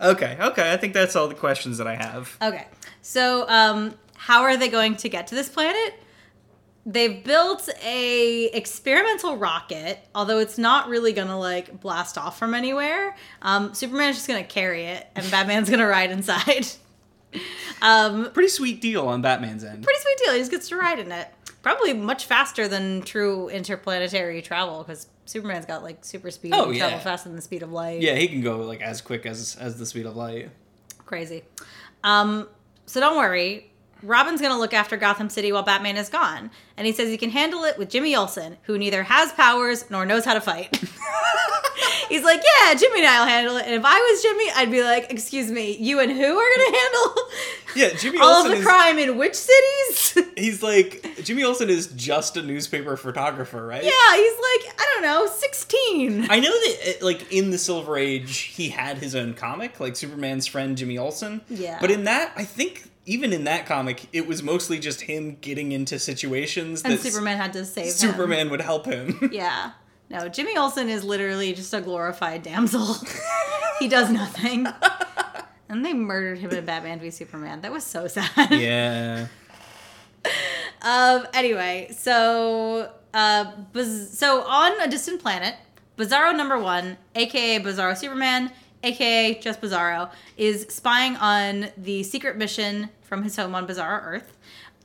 Okay, 0.00 0.38
okay. 0.40 0.72
I 0.72 0.76
think 0.76 0.94
that's 0.94 1.14
all 1.16 1.28
the 1.28 1.34
questions 1.34 1.78
that 1.78 1.86
I 1.86 1.96
have. 1.96 2.36
Okay, 2.40 2.66
so 3.02 3.48
um, 3.48 3.94
how 4.16 4.42
are 4.42 4.56
they 4.56 4.68
going 4.68 4.96
to 4.96 5.08
get 5.08 5.26
to 5.28 5.34
this 5.34 5.48
planet? 5.48 5.94
They've 6.86 7.24
built 7.24 7.68
a 7.82 8.44
experimental 8.46 9.36
rocket, 9.38 9.98
although 10.14 10.38
it's 10.38 10.58
not 10.58 10.88
really 10.88 11.12
gonna 11.14 11.38
like 11.38 11.80
blast 11.80 12.18
off 12.18 12.38
from 12.38 12.52
anywhere. 12.54 13.16
Um, 13.40 13.72
Superman's 13.72 14.16
just 14.16 14.28
gonna 14.28 14.44
carry 14.44 14.84
it, 14.84 15.06
and 15.14 15.30
Batman's 15.30 15.70
gonna 15.70 15.86
ride 15.86 16.10
inside. 16.10 16.66
um, 17.82 18.30
Pretty 18.32 18.48
sweet 18.48 18.80
deal 18.80 19.06
on 19.08 19.22
Batman's 19.22 19.64
end. 19.64 19.82
pretty 19.84 20.00
sweet 20.00 20.18
deal. 20.24 20.32
He 20.32 20.38
just 20.38 20.50
gets 20.50 20.68
to 20.68 20.76
ride 20.76 20.98
in 20.98 21.10
it. 21.12 21.28
Probably 21.62 21.94
much 21.94 22.26
faster 22.26 22.68
than 22.68 23.02
true 23.02 23.48
interplanetary 23.48 24.42
travel 24.42 24.82
because 24.82 25.06
Superman's 25.24 25.64
got 25.64 25.82
like 25.82 26.04
super 26.04 26.30
speed 26.30 26.52
Oh, 26.54 26.68
and 26.70 26.76
travel 26.78 26.98
faster 26.98 27.28
than 27.30 27.36
the 27.36 27.42
speed 27.42 27.62
of 27.62 27.72
light. 27.72 28.02
Yeah, 28.02 28.14
he 28.16 28.28
can 28.28 28.42
go 28.42 28.58
like 28.58 28.82
as 28.82 29.00
quick 29.00 29.24
as 29.24 29.56
as 29.58 29.78
the 29.78 29.86
speed 29.86 30.04
of 30.06 30.14
light. 30.14 30.50
Crazy. 31.06 31.42
Um, 32.02 32.48
so 32.86 33.00
don't 33.00 33.16
worry. 33.16 33.70
Robin's 34.04 34.40
going 34.40 34.52
to 34.52 34.58
look 34.58 34.74
after 34.74 34.96
Gotham 34.96 35.28
City 35.30 35.50
while 35.52 35.62
Batman 35.62 35.96
is 35.96 36.08
gone. 36.08 36.50
And 36.76 36.86
he 36.86 36.92
says 36.92 37.08
he 37.08 37.16
can 37.16 37.30
handle 37.30 37.64
it 37.64 37.78
with 37.78 37.88
Jimmy 37.90 38.14
Olsen, 38.16 38.56
who 38.62 38.76
neither 38.78 39.04
has 39.04 39.32
powers 39.32 39.90
nor 39.90 40.04
knows 40.04 40.24
how 40.24 40.34
to 40.34 40.40
fight. 40.40 40.76
He's 42.08 42.22
like, 42.22 42.42
yeah, 42.60 42.74
Jimmy 42.74 43.00
and 43.00 43.08
I'll 43.08 43.26
handle 43.26 43.56
it. 43.56 43.64
And 43.66 43.74
if 43.74 43.82
I 43.84 43.98
was 43.98 44.22
Jimmy, 44.22 44.44
I'd 44.54 44.70
be 44.70 44.82
like, 44.84 45.10
excuse 45.10 45.50
me, 45.50 45.76
you 45.76 46.00
and 46.00 46.10
who 46.12 46.38
are 46.38 46.56
going 46.56 46.72
to 46.72 46.78
handle 46.78 47.14
Yeah, 47.76 47.88
Jimmy 47.94 48.18
all 48.18 48.36
Olsen 48.36 48.52
of 48.52 48.58
the 48.58 48.60
is- 48.60 48.64
crime 48.66 48.98
in 48.98 49.16
which 49.18 49.34
cities? 49.34 50.18
He's 50.36 50.62
like 50.62 51.04
Jimmy 51.24 51.42
Olsen 51.42 51.68
is 51.70 51.88
just 51.88 52.36
a 52.36 52.42
newspaper 52.42 52.96
photographer, 52.96 53.66
right? 53.66 53.82
yeah, 53.82 54.16
he's 54.16 54.32
like, 54.32 54.74
I 54.80 54.90
don't 54.94 55.02
know, 55.02 55.26
16. 55.26 56.26
I 56.30 56.38
know 56.40 56.50
that, 56.50 56.96
uh, 57.00 57.04
like 57.04 57.32
in 57.32 57.50
the 57.50 57.58
Silver 57.58 57.96
Age, 57.96 58.36
he 58.38 58.68
had 58.68 58.98
his 58.98 59.14
own 59.16 59.34
comic, 59.34 59.80
like 59.80 59.96
Superman's 59.96 60.46
friend 60.46 60.76
Jimmy 60.76 60.98
Olsen. 60.98 61.40
Yeah. 61.48 61.78
But 61.80 61.90
in 61.90 62.04
that, 62.04 62.32
I 62.36 62.44
think 62.44 62.84
even 63.06 63.32
in 63.32 63.44
that 63.44 63.66
comic, 63.66 64.06
it 64.12 64.26
was 64.26 64.42
mostly 64.42 64.78
just 64.78 65.02
him 65.02 65.36
getting 65.40 65.72
into 65.72 65.98
situations 65.98 66.82
And 66.82 66.94
that 66.94 67.00
Superman 67.00 67.36
had 67.36 67.52
to 67.54 67.64
save 67.64 67.86
him. 67.86 67.92
Superman 67.92 68.50
would 68.50 68.60
help 68.60 68.86
him. 68.86 69.18
Yeah. 69.32 69.72
No, 70.10 70.28
Jimmy 70.28 70.56
Olsen 70.56 70.88
is 70.88 71.02
literally 71.02 71.54
just 71.54 71.72
a 71.72 71.80
glorified 71.80 72.42
damsel. 72.42 72.96
he 73.78 73.88
does 73.88 74.10
nothing. 74.10 74.66
And 75.66 75.84
they 75.84 75.94
murdered 75.94 76.38
him 76.38 76.50
in 76.50 76.64
Batman 76.66 77.00
v 77.00 77.10
Superman. 77.10 77.62
That 77.62 77.72
was 77.72 77.84
so 77.84 78.06
sad. 78.06 78.50
yeah. 78.52 79.26
Um. 80.82 81.26
Anyway, 81.32 81.88
so 81.96 82.92
uh, 83.14 83.50
so 83.82 84.42
on 84.42 84.78
a 84.82 84.88
distant 84.88 85.22
planet, 85.22 85.54
Bizarro 85.96 86.36
number 86.36 86.58
one, 86.58 86.98
aka 87.14 87.58
Bizarro 87.60 87.96
Superman, 87.96 88.52
aka 88.84 89.34
just 89.40 89.60
Bizarro, 89.60 90.10
is 90.36 90.66
spying 90.68 91.16
on 91.16 91.68
the 91.76 92.02
secret 92.02 92.36
mission 92.36 92.90
from 93.02 93.22
his 93.22 93.36
home 93.36 93.54
on 93.54 93.66
Bizarro 93.66 94.02
Earth. 94.04 94.36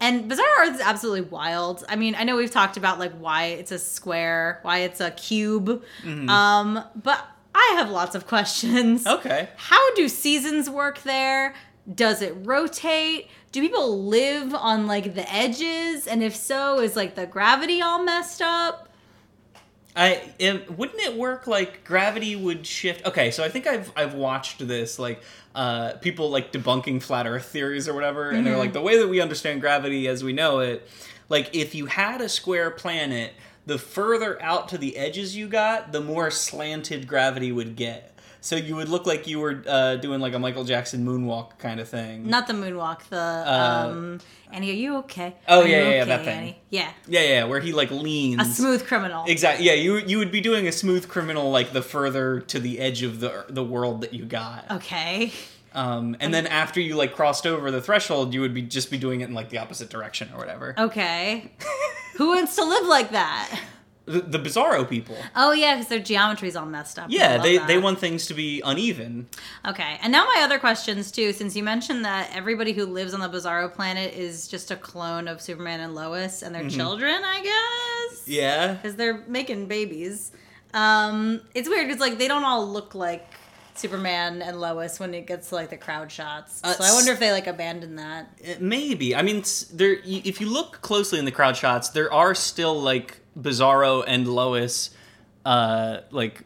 And 0.02 0.32
Bizarro 0.32 0.60
Earth 0.62 0.76
is 0.76 0.82
absolutely 0.82 1.22
wild. 1.22 1.84
I 1.89 1.95
mean, 1.97 2.16
I 2.16 2.24
know 2.24 2.38
we've 2.38 2.52
talked 2.52 2.78
about 2.78 3.00
like 3.00 3.12
why 3.14 3.45
it's 3.45 3.72
a 3.72 3.80
square, 3.80 4.60
why 4.62 4.80
it's 4.80 5.02
a 5.02 5.12
cube, 5.12 5.84
um, 6.30 6.84
but 6.95 7.26
I 7.54 7.74
have 7.78 7.89
lots 7.89 8.16
of 8.16 8.26
questions. 8.36 9.06
Okay. 9.06 9.50
How 9.58 9.93
do 9.95 10.08
seasons 10.08 10.70
work 10.70 11.02
there? 11.04 11.54
Does 11.93 12.22
it 12.22 12.36
rotate? 12.43 13.28
Do 13.52 13.62
people 13.62 14.06
live 14.06 14.54
on 14.54 14.86
like 14.88 15.16
the 15.16 15.30
edges? 15.34 16.08
And 16.08 16.22
if 16.24 16.36
so, 16.36 16.80
is 16.80 16.95
like 16.95 17.16
the 17.16 17.26
gravity 17.26 17.82
all 17.82 18.04
messed 18.04 18.41
up? 18.41 18.89
I 20.00 20.32
it, 20.39 20.78
wouldn't 20.78 21.02
it 21.02 21.18
work 21.18 21.45
like 21.45 21.84
gravity 21.84 22.34
would 22.34 22.66
shift. 22.66 23.06
Okay, 23.06 23.32
so 23.32 23.43
I 23.43 23.50
think 23.50 23.68
I've 23.68 23.91
I've 23.97 24.14
watched 24.14 24.66
this 24.66 24.97
like 24.97 25.22
uh, 25.54 25.93
people 25.93 26.30
like 26.30 26.54
debunking 26.54 27.04
flat 27.04 27.28
Earth 27.28 27.47
theories 27.47 27.89
or 27.89 27.93
whatever, 27.93 28.30
and 28.30 28.47
they're 28.47 28.58
like 28.58 28.72
the 28.72 28.82
way 28.82 28.97
that 28.97 29.10
we 29.10 29.20
understand 29.20 29.60
gravity 29.60 30.08
as 30.08 30.24
we 30.24 30.32
know 30.32 30.60
it. 30.60 30.88
Like 31.28 31.54
if 31.54 31.76
you 31.76 31.88
had 31.88 32.22
a 32.22 32.30
square 32.30 32.72
planet, 32.72 33.34
the 33.66 33.78
further 33.78 34.41
out 34.41 34.70
to 34.70 34.78
the 34.78 34.95
edges 34.95 35.36
you 35.36 35.50
got, 35.50 35.91
the 35.91 36.00
more 36.00 36.32
slanted 36.32 37.06
gravity 37.06 37.52
would 37.52 37.76
get. 37.76 38.18
So 38.42 38.56
you 38.56 38.76
would 38.76 38.90
look 38.90 39.06
like 39.06 39.28
you 39.28 39.40
were 39.40 39.64
uh, 39.68 39.96
doing 39.98 40.22
like 40.22 40.34
a 40.34 40.40
Michael 40.40 40.64
Jackson 40.64 41.06
moonwalk 41.06 41.58
kind 41.58 41.80
of 41.80 41.90
thing. 41.90 42.28
Not 42.30 42.48
the 42.48 42.54
moonwalk, 42.54 43.04
the 43.10 43.20
um 43.20 44.20
Annie, 44.52 44.72
are 44.72 44.74
you 44.74 44.98
okay? 44.98 45.36
Uh, 45.48 45.58
oh, 45.58 45.62
Are 45.62 45.68
yeah, 45.68 45.82
yeah, 45.82 45.90
yeah, 45.90 46.06
that 46.06 46.26
thing. 46.26 46.38
Annie? 46.38 46.60
Yeah. 46.70 46.92
Yeah, 47.08 47.22
yeah, 47.22 47.44
where 47.46 47.60
he 47.60 47.72
like 47.74 47.92
leans. 47.92 48.42
A 48.42 48.46
smooth 48.46 48.86
criminal. 48.88 49.26
Exactly. 49.28 49.66
Yeah, 49.66 49.74
you 49.74 49.98
you 49.98 50.18
would 50.18 50.32
be 50.32 50.42
doing 50.42 50.68
a 50.68 50.72
smooth 50.72 51.08
criminal 51.08 51.52
like 51.52 51.74
the 51.74 51.82
further 51.82 52.40
to 52.42 52.60
the 52.60 52.80
edge 52.80 53.04
of 53.04 53.20
the 53.20 53.46
the 53.50 53.64
world 53.64 54.02
that 54.02 54.14
you 54.14 54.26
got. 54.26 54.66
Okay. 54.72 55.32
Um, 55.74 56.18
and 56.20 56.34
then 56.34 56.48
after 56.48 56.82
you 56.82 56.96
like 56.96 57.14
crossed 57.14 57.46
over 57.46 57.70
the 57.70 57.82
threshold, 57.82 58.34
you 58.34 58.42
would 58.42 58.54
be 58.54 58.64
just 58.64 58.90
be 58.90 58.98
doing 58.98 59.22
it 59.22 59.30
in 59.30 59.36
like 59.36 59.50
the 59.50 59.60
opposite 59.60 59.90
direction 59.90 60.30
or 60.34 60.40
whatever. 60.40 60.74
Okay. 60.78 61.52
Who 62.16 62.30
wants 62.30 62.56
to 62.56 62.64
live 62.64 62.88
like 62.88 63.12
that? 63.12 63.60
The, 64.10 64.22
the 64.22 64.39
Bizarro 64.39 64.89
people. 64.89 65.16
Oh 65.36 65.51
yeah, 65.51 65.76
because 65.76 65.88
their 65.89 65.99
geometry's 65.99 66.55
all 66.55 66.66
messed 66.66 66.97
up. 66.97 67.07
Yeah, 67.10 67.38
they 67.38 67.57
that. 67.57 67.68
they 67.68 67.78
want 67.78 67.99
things 67.99 68.26
to 68.28 68.34
be 68.34 68.62
uneven. 68.66 69.28
Okay, 69.68 69.99
and 70.01 70.12
now 70.12 70.26
my 70.26 70.41
other 70.41 70.57
questions 70.57 71.12
too, 71.12 71.32
since 71.32 71.55
you 71.55 71.64
mentioned 71.64 72.03
that 72.05 72.32
everybody 72.34 72.74
who 72.74 72.86
lives 72.86 73.14
on 73.14 73.20
the 73.20 73.30
Bizarro 73.30 73.72
planet 73.72 74.14
is 74.14 74.47
just 74.47 74.72
a 74.72 74.76
clone 74.76 75.28
of 75.28 75.41
Superman 75.41 75.80
and 75.80 75.93
Lois 75.93 76.41
and 76.41 76.55
their 76.55 76.68
children, 76.70 77.22
I 77.24 77.41
guess. 77.43 78.22
Mm-hmm. 78.22 78.32
Yeah. 78.32 78.74
because 78.74 78.95
they're 78.95 79.24
making 79.28 79.68
babies. 79.68 80.32
Um, 80.74 81.41
it's 81.53 81.70
weird 81.70 81.88
because 81.88 81.99
like 81.99 82.18
they 82.18 82.28
don't 82.28 82.43
all 82.43 82.68
look 82.68 82.95
like 82.95 83.28
Superman 83.80 84.41
and 84.41 84.60
Lois 84.60 84.99
when 84.99 85.14
it 85.14 85.26
gets 85.26 85.49
to 85.49 85.55
like 85.55 85.70
the 85.70 85.78
crowd 85.78 86.12
shots. 86.12 86.62
Uh, 86.64 86.74
so 86.74 86.84
I 86.84 86.93
wonder 86.93 87.12
if 87.12 87.20
they 87.20 87.32
like 87.32 87.47
abandon 87.47 87.95
that. 87.95 88.38
Uh, 88.43 88.53
Maybe. 88.60 89.16
I 89.16 89.22
mean, 89.22 89.43
there. 89.74 89.97
If 90.03 90.41
you 90.41 90.49
look 90.49 90.82
closely 90.82 91.18
in 91.18 91.26
the 91.26 91.32
crowd 91.32 91.55
shots, 91.55 91.89
there 91.89 92.12
are 92.12 92.36
still 92.36 92.80
like 92.80 93.22
Bizarro 93.42 94.04
and 94.06 94.28
Lois, 94.28 94.92
uh, 95.46 96.00
like. 96.12 96.44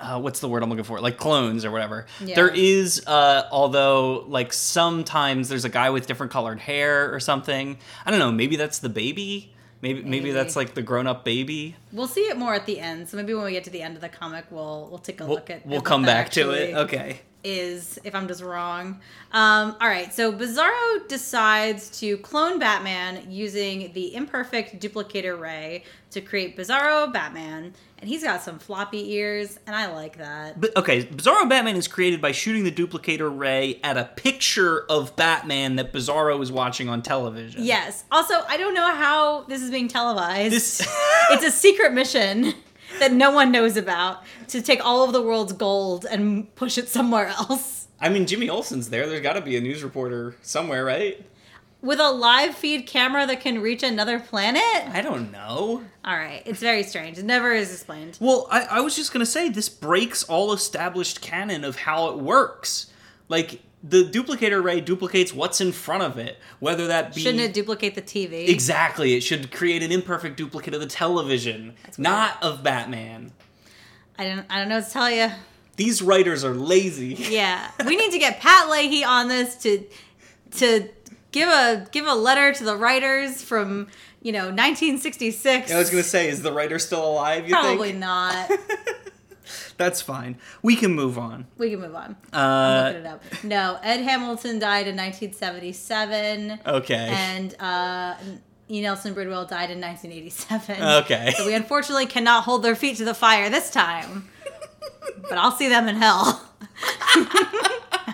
Uh, 0.00 0.18
what's 0.18 0.40
the 0.40 0.48
word 0.48 0.64
I'm 0.64 0.68
looking 0.68 0.82
for? 0.82 0.98
Like 1.00 1.16
clones 1.16 1.64
or 1.64 1.70
whatever. 1.70 2.06
Yeah. 2.20 2.34
There 2.34 2.48
is, 2.48 3.06
uh, 3.06 3.46
although 3.52 4.24
like 4.26 4.52
sometimes 4.52 5.48
there's 5.48 5.64
a 5.64 5.68
guy 5.68 5.90
with 5.90 6.08
different 6.08 6.32
colored 6.32 6.58
hair 6.58 7.14
or 7.14 7.20
something. 7.20 7.78
I 8.04 8.10
don't 8.10 8.18
know. 8.18 8.32
Maybe 8.32 8.56
that's 8.56 8.80
the 8.80 8.88
baby. 8.88 9.54
Maybe 9.80 10.00
maybe, 10.02 10.10
Maybe. 10.10 10.30
that's 10.32 10.56
like 10.56 10.74
the 10.74 10.82
grown 10.82 11.06
up 11.06 11.24
baby. 11.24 11.76
We'll 11.92 12.08
see 12.08 12.22
it 12.22 12.36
more 12.36 12.52
at 12.52 12.66
the 12.66 12.80
end. 12.80 13.08
So 13.10 13.16
maybe 13.16 13.32
when 13.32 13.44
we 13.44 13.52
get 13.52 13.62
to 13.64 13.70
the 13.70 13.80
end 13.82 13.94
of 13.94 14.00
the 14.00 14.08
comic, 14.08 14.46
we'll 14.50 14.88
we'll 14.90 14.98
take 14.98 15.20
a 15.20 15.24
We'll, 15.24 15.36
look 15.36 15.50
at. 15.50 15.64
we'll 15.64 15.80
come 15.80 16.02
back 16.02 16.30
to 16.30 16.50
it. 16.50 16.74
Okay. 16.74 17.20
Is 17.44 17.98
if 18.04 18.14
I'm 18.14 18.28
just 18.28 18.42
wrong. 18.42 19.00
Um, 19.32 19.76
all 19.80 19.88
right, 19.88 20.12
so 20.12 20.32
Bizarro 20.32 21.08
decides 21.08 21.98
to 22.00 22.16
clone 22.18 22.58
Batman 22.58 23.30
using 23.30 23.92
the 23.92 24.14
imperfect 24.14 24.80
duplicator 24.80 25.38
ray 25.38 25.84
to 26.10 26.20
create 26.20 26.56
Bizarro 26.56 27.12
Batman, 27.12 27.72
and 27.98 28.08
he's 28.08 28.22
got 28.22 28.42
some 28.42 28.58
floppy 28.58 29.12
ears, 29.12 29.58
and 29.66 29.74
I 29.74 29.92
like 29.92 30.18
that. 30.18 30.60
But 30.60 30.76
okay, 30.76 31.04
Bizarro 31.04 31.48
Batman 31.48 31.76
is 31.76 31.88
created 31.88 32.20
by 32.20 32.32
shooting 32.32 32.64
the 32.64 32.72
duplicator 32.72 33.36
ray 33.36 33.80
at 33.82 33.96
a 33.96 34.04
picture 34.04 34.84
of 34.90 35.16
Batman 35.16 35.76
that 35.76 35.92
Bizarro 35.92 36.42
is 36.42 36.52
watching 36.52 36.88
on 36.88 37.02
television. 37.02 37.64
Yes. 37.64 38.04
Also, 38.12 38.34
I 38.48 38.56
don't 38.56 38.74
know 38.74 38.94
how 38.94 39.42
this 39.44 39.62
is 39.62 39.70
being 39.70 39.88
televised. 39.88 40.52
This 40.52 40.86
it's 41.30 41.44
a 41.44 41.50
secret 41.50 41.92
mission 41.92 42.54
that 42.98 43.12
no 43.12 43.30
one 43.30 43.52
knows 43.52 43.76
about 43.76 44.22
to 44.48 44.62
take 44.62 44.84
all 44.84 45.04
of 45.04 45.12
the 45.12 45.22
world's 45.22 45.52
gold 45.52 46.06
and 46.10 46.54
push 46.54 46.78
it 46.78 46.88
somewhere 46.88 47.28
else. 47.28 47.88
I 48.00 48.08
mean, 48.08 48.26
Jimmy 48.26 48.48
Olsen's 48.48 48.90
there. 48.90 49.06
There's 49.06 49.22
got 49.22 49.34
to 49.34 49.40
be 49.40 49.56
a 49.56 49.60
news 49.60 49.84
reporter 49.84 50.36
somewhere, 50.42 50.84
right? 50.84 51.24
With 51.80 51.98
a 52.00 52.10
live 52.10 52.54
feed 52.54 52.86
camera 52.86 53.26
that 53.26 53.40
can 53.40 53.60
reach 53.60 53.82
another 53.82 54.20
planet? 54.20 54.62
I 54.92 55.02
don't 55.02 55.32
know. 55.32 55.82
All 56.04 56.16
right, 56.16 56.42
it's 56.46 56.60
very 56.60 56.84
strange. 56.84 57.18
It 57.18 57.24
never 57.24 57.52
is 57.52 57.72
explained. 57.72 58.18
Well, 58.20 58.46
I, 58.50 58.62
I 58.62 58.80
was 58.80 58.94
just 58.94 59.12
gonna 59.12 59.26
say 59.26 59.48
this 59.48 59.68
breaks 59.68 60.22
all 60.24 60.52
established 60.52 61.20
canon 61.20 61.64
of 61.64 61.76
how 61.76 62.08
it 62.10 62.18
works. 62.18 62.92
Like 63.28 63.62
the 63.84 64.04
duplicator 64.04 64.62
ray 64.62 64.80
duplicates 64.80 65.32
what's 65.34 65.60
in 65.60 65.72
front 65.72 66.02
of 66.04 66.16
it, 66.18 66.38
whether 66.60 66.86
that 66.86 67.14
be 67.14 67.20
Shouldn't 67.20 67.42
it 67.42 67.52
duplicate 67.52 67.94
the 67.94 68.02
TV? 68.02 68.48
exactly. 68.48 69.14
It 69.14 69.22
should 69.22 69.50
create 69.52 69.82
an 69.82 69.90
imperfect 69.90 70.36
duplicate 70.36 70.72
of 70.74 70.80
the 70.80 70.86
television, 70.86 71.74
not 71.98 72.40
of 72.42 72.62
Batman. 72.62 73.32
I 74.18 74.24
don't. 74.24 74.46
I 74.48 74.58
don't 74.60 74.68
know 74.68 74.76
what 74.76 74.86
to 74.86 74.90
tell 74.92 75.10
you. 75.10 75.30
These 75.76 76.02
writers 76.02 76.44
are 76.44 76.54
lazy. 76.54 77.14
Yeah, 77.30 77.70
we 77.86 77.96
need 77.96 78.12
to 78.12 78.18
get 78.18 78.40
Pat 78.40 78.68
Leahy 78.70 79.02
on 79.04 79.28
this 79.28 79.56
to 79.62 79.84
to 80.58 80.88
give 81.32 81.48
a 81.48 81.86
give 81.90 82.06
a 82.06 82.14
letter 82.14 82.52
to 82.52 82.62
the 82.64 82.76
writers 82.76 83.42
from 83.42 83.88
you 84.20 84.32
know 84.32 84.44
1966. 84.50 85.72
I 85.72 85.78
was 85.78 85.90
gonna 85.90 86.02
say, 86.02 86.28
is 86.28 86.42
the 86.42 86.52
writer 86.52 86.78
still 86.78 87.04
alive? 87.04 87.48
You 87.48 87.54
Probably 87.54 87.88
think? 87.88 88.00
not. 88.00 88.50
That's 89.76 90.00
fine. 90.02 90.38
We 90.62 90.76
can 90.76 90.92
move 90.94 91.18
on. 91.18 91.46
We 91.58 91.70
can 91.70 91.80
move 91.80 91.94
on. 91.94 92.16
I'm 92.32 92.40
Uh, 92.40 92.86
looking 92.88 93.00
it 93.02 93.06
up. 93.06 93.22
No, 93.44 93.78
Ed 93.82 94.00
Hamilton 94.02 94.58
died 94.58 94.86
in 94.88 94.96
1977, 94.96 96.60
okay. 96.66 97.08
and 97.10 97.54
uh, 97.60 98.14
E. 98.70 98.80
Nelson 98.80 99.14
Bridwell 99.14 99.44
died 99.46 99.70
in 99.70 99.80
1987. 99.80 100.82
Okay. 100.82 101.32
So 101.36 101.46
we 101.46 101.54
unfortunately 101.54 102.06
cannot 102.06 102.44
hold 102.44 102.62
their 102.62 102.74
feet 102.76 102.96
to 102.98 103.04
the 103.04 103.14
fire 103.14 103.50
this 103.50 103.70
time. 103.70 104.28
but 105.28 105.36
I'll 105.38 105.52
see 105.52 105.68
them 105.68 105.88
in 105.88 105.96
hell. 105.96 106.48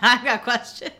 I've 0.01 0.25
got 0.25 0.43
questions. 0.45 0.93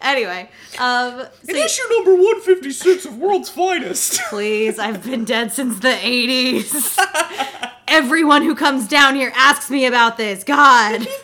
Anyway, 0.00 0.48
um, 0.78 1.24
so 1.42 1.50
In 1.50 1.56
issue 1.56 1.82
number 1.90 2.14
156 2.14 3.06
of 3.06 3.18
World's 3.18 3.48
Finest. 3.48 4.20
please, 4.28 4.78
I've 4.78 5.02
been 5.02 5.24
dead 5.24 5.52
since 5.52 5.80
the 5.80 5.88
80s. 5.88 6.96
Everyone 7.88 8.42
who 8.42 8.54
comes 8.54 8.88
down 8.88 9.14
here 9.14 9.32
asks 9.34 9.70
me 9.70 9.86
about 9.86 10.16
this. 10.16 10.44
God. 10.44 11.06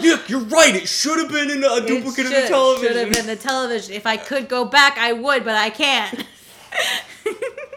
The 0.00 0.20
You're 0.26 0.40
right. 0.40 0.74
It 0.74 0.88
should 0.88 1.18
have 1.18 1.30
been 1.30 1.50
in 1.50 1.64
a 1.64 1.86
duplicate 1.86 2.26
of 2.26 2.32
the 2.32 2.46
television. 2.48 2.84
It 2.84 2.88
should 2.88 2.96
have 2.96 3.14
been 3.14 3.26
the 3.26 3.36
television. 3.36 3.94
If 3.94 4.06
I 4.06 4.16
could 4.16 4.48
go 4.48 4.64
back, 4.64 4.98
I 4.98 5.12
would, 5.12 5.44
but 5.44 5.54
I 5.54 5.70
can't. 5.70 6.26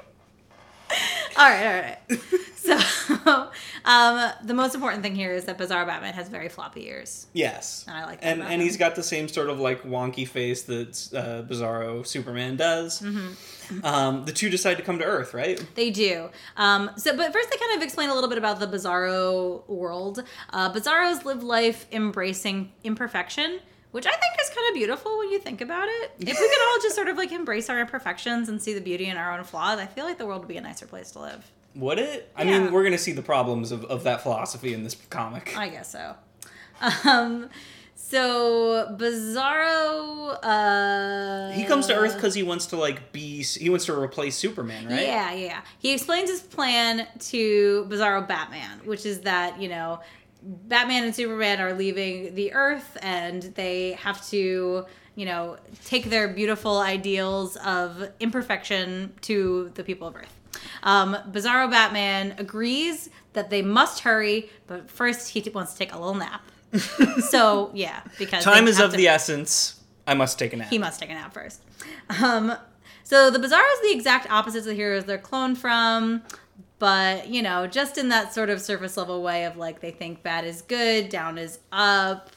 all 1.37 1.49
right, 1.49 1.65
all 1.65 1.81
right. 1.81 2.21
So, 2.55 2.77
um, 3.85 4.31
the 4.43 4.53
most 4.53 4.75
important 4.75 5.01
thing 5.03 5.15
here 5.15 5.31
is 5.33 5.45
that 5.45 5.57
Bizarro 5.57 5.85
Batman 5.85 6.13
has 6.13 6.27
very 6.27 6.49
floppy 6.49 6.87
ears. 6.87 7.27
Yes, 7.33 7.85
And 7.87 7.95
I 7.95 8.05
like 8.05 8.19
that 8.21 8.27
and 8.27 8.41
and 8.41 8.53
him. 8.53 8.59
he's 8.61 8.75
got 8.75 8.95
the 8.95 9.03
same 9.03 9.27
sort 9.29 9.49
of 9.49 9.59
like 9.59 9.83
wonky 9.83 10.27
face 10.27 10.63
that 10.63 11.09
uh, 11.15 11.47
Bizarro 11.49 12.05
Superman 12.05 12.57
does. 12.57 13.01
Mm-hmm. 13.01 13.85
Um, 13.85 14.25
the 14.25 14.31
two 14.33 14.49
decide 14.49 14.75
to 14.77 14.83
come 14.83 14.97
to 14.99 15.05
Earth, 15.05 15.33
right? 15.33 15.63
They 15.75 15.91
do. 15.91 16.29
Um, 16.57 16.91
so, 16.97 17.15
but 17.15 17.31
first, 17.31 17.49
they 17.51 17.57
kind 17.57 17.77
of 17.77 17.83
explain 17.83 18.09
a 18.09 18.13
little 18.13 18.29
bit 18.29 18.37
about 18.37 18.59
the 18.59 18.67
Bizarro 18.67 19.67
world. 19.69 20.23
Uh, 20.51 20.71
Bizarros 20.73 21.23
live 21.25 21.43
life 21.43 21.85
embracing 21.91 22.71
imperfection, 22.83 23.59
which 23.91 24.05
I 24.05 24.11
think 24.11 24.33
is 24.41 24.49
kind 24.49 24.67
of 24.69 24.73
beautiful 24.75 25.17
when 25.17 25.29
you 25.31 25.39
think 25.39 25.61
about 25.61 25.87
it. 25.87 26.11
If 26.19 26.27
we 26.27 26.33
could 26.49 26.67
all 26.73 26.81
just 26.81 26.95
sort 26.95 27.07
of 27.07 27.17
like 27.17 27.31
embrace 27.31 27.69
our 27.69 27.79
imperfections 27.79 28.49
and 28.49 28.61
see 28.61 28.73
the 28.73 28.81
beauty 28.81 29.05
in 29.07 29.17
our 29.17 29.37
own 29.37 29.43
flaws, 29.43 29.79
I 29.79 29.85
feel 29.85 30.05
like 30.05 30.17
the 30.17 30.25
world 30.25 30.41
would 30.41 30.47
be 30.49 30.57
a 30.57 30.61
nicer 30.61 30.85
place 30.85 31.11
to 31.11 31.19
live. 31.19 31.49
Would 31.75 31.99
it? 31.99 32.31
I 32.35 32.43
Yeah. 32.43 32.59
mean, 32.59 32.71
we're 32.71 32.83
gonna 32.83 32.97
see 32.97 33.11
the 33.13 33.21
problems 33.21 33.71
of, 33.71 33.85
of 33.85 34.03
that 34.03 34.21
philosophy 34.21 34.73
in 34.73 34.83
this 34.83 34.95
comic. 35.09 35.55
I 35.57 35.69
guess 35.69 35.91
so. 35.91 36.15
Um, 37.05 37.49
so 37.95 38.95
Bizarro, 38.99 40.37
uh, 40.43 41.51
he 41.51 41.63
comes 41.65 41.87
to 41.87 41.95
Earth 41.95 42.15
because 42.15 42.33
he 42.35 42.43
wants 42.43 42.67
to 42.67 42.77
like 42.77 43.11
be. 43.11 43.43
He 43.43 43.69
wants 43.69 43.85
to 43.85 43.99
replace 43.99 44.35
Superman, 44.35 44.87
right? 44.87 45.01
Yeah, 45.01 45.33
yeah. 45.33 45.61
He 45.79 45.93
explains 45.93 46.29
his 46.29 46.41
plan 46.41 47.07
to 47.19 47.85
Bizarro 47.89 48.27
Batman, 48.27 48.81
which 48.85 49.05
is 49.05 49.21
that, 49.21 49.59
you 49.61 49.69
know, 49.69 49.99
Batman 50.47 51.03
and 51.03 51.13
Superman 51.13 51.59
are 51.59 51.73
leaving 51.73 52.33
the 52.35 52.53
Earth 52.53 52.97
and 53.01 53.43
they 53.43 53.93
have 53.93 54.25
to, 54.29 54.85
you 55.15 55.25
know, 55.25 55.57
take 55.83 56.05
their 56.05 56.29
beautiful 56.29 56.77
ideals 56.79 57.57
of 57.57 58.09
imperfection 58.21 59.13
to 59.21 59.71
the 59.75 59.83
people 59.83 60.07
of 60.07 60.15
Earth. 60.15 60.33
Um, 60.83 61.17
Bizarro 61.31 61.69
Batman 61.69 62.35
agrees 62.37 63.09
that 63.33 63.49
they 63.49 63.61
must 63.61 63.99
hurry, 64.01 64.49
but 64.67 64.89
first 64.89 65.29
he 65.29 65.41
wants 65.49 65.73
to 65.73 65.77
take 65.79 65.93
a 65.93 65.97
little 65.97 66.15
nap. 66.15 66.41
so, 67.29 67.71
yeah, 67.73 68.01
because 68.17 68.43
Time 68.43 68.67
is 68.67 68.79
of 68.79 68.91
to- 68.91 68.97
the 68.97 69.07
essence. 69.07 69.81
I 70.05 70.13
must 70.13 70.39
take 70.39 70.53
a 70.53 70.55
nap. 70.57 70.69
he 70.69 70.77
must 70.77 71.01
take 71.01 71.09
a 71.09 71.13
nap 71.13 71.33
first. 71.33 71.61
Um, 72.23 72.53
so 73.03 73.29
the 73.29 73.39
Bizarro 73.39 73.73
is 73.73 73.81
the 73.81 73.91
exact 73.91 74.31
opposites 74.31 74.65
of 74.65 74.69
the 74.69 74.73
heroes 74.73 75.03
they're 75.03 75.17
cloned 75.17 75.57
from, 75.57 76.21
but 76.79 77.27
you 77.27 77.41
know, 77.41 77.67
just 77.67 77.97
in 77.97 78.09
that 78.09 78.33
sort 78.33 78.49
of 78.49 78.61
surface 78.61 78.97
level 78.97 79.21
way 79.21 79.45
of 79.45 79.57
like 79.57 79.79
they 79.79 79.91
think 79.91 80.23
bad 80.23 80.45
is 80.45 80.61
good, 80.61 81.09
down 81.09 81.37
is 81.37 81.59
up, 81.71 82.29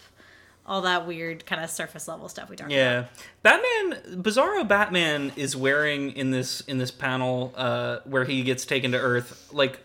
all 0.66 0.82
that 0.82 1.07
weird 1.07 1.45
kind 1.47 1.62
of 1.62 1.70
surface 1.70 2.09
level 2.09 2.28
stuff 2.28 2.49
we 2.49 2.57
talked 2.57 2.70
about. 2.70 2.76
Yeah, 2.76 3.07
Batman, 3.43 4.22
Bizarro 4.22 4.66
Batman 4.66 5.32
is 5.36 5.57
wearing 5.57 6.12
in 6.12 6.30
this 6.30 6.61
in 6.62 6.78
this 6.78 6.91
panel 6.91 7.53
uh, 7.57 7.99
where 8.05 8.24
he 8.24 8.43
gets 8.43 8.64
taken 8.64 8.93
to 8.93 8.99
Earth, 8.99 9.49
like 9.53 9.80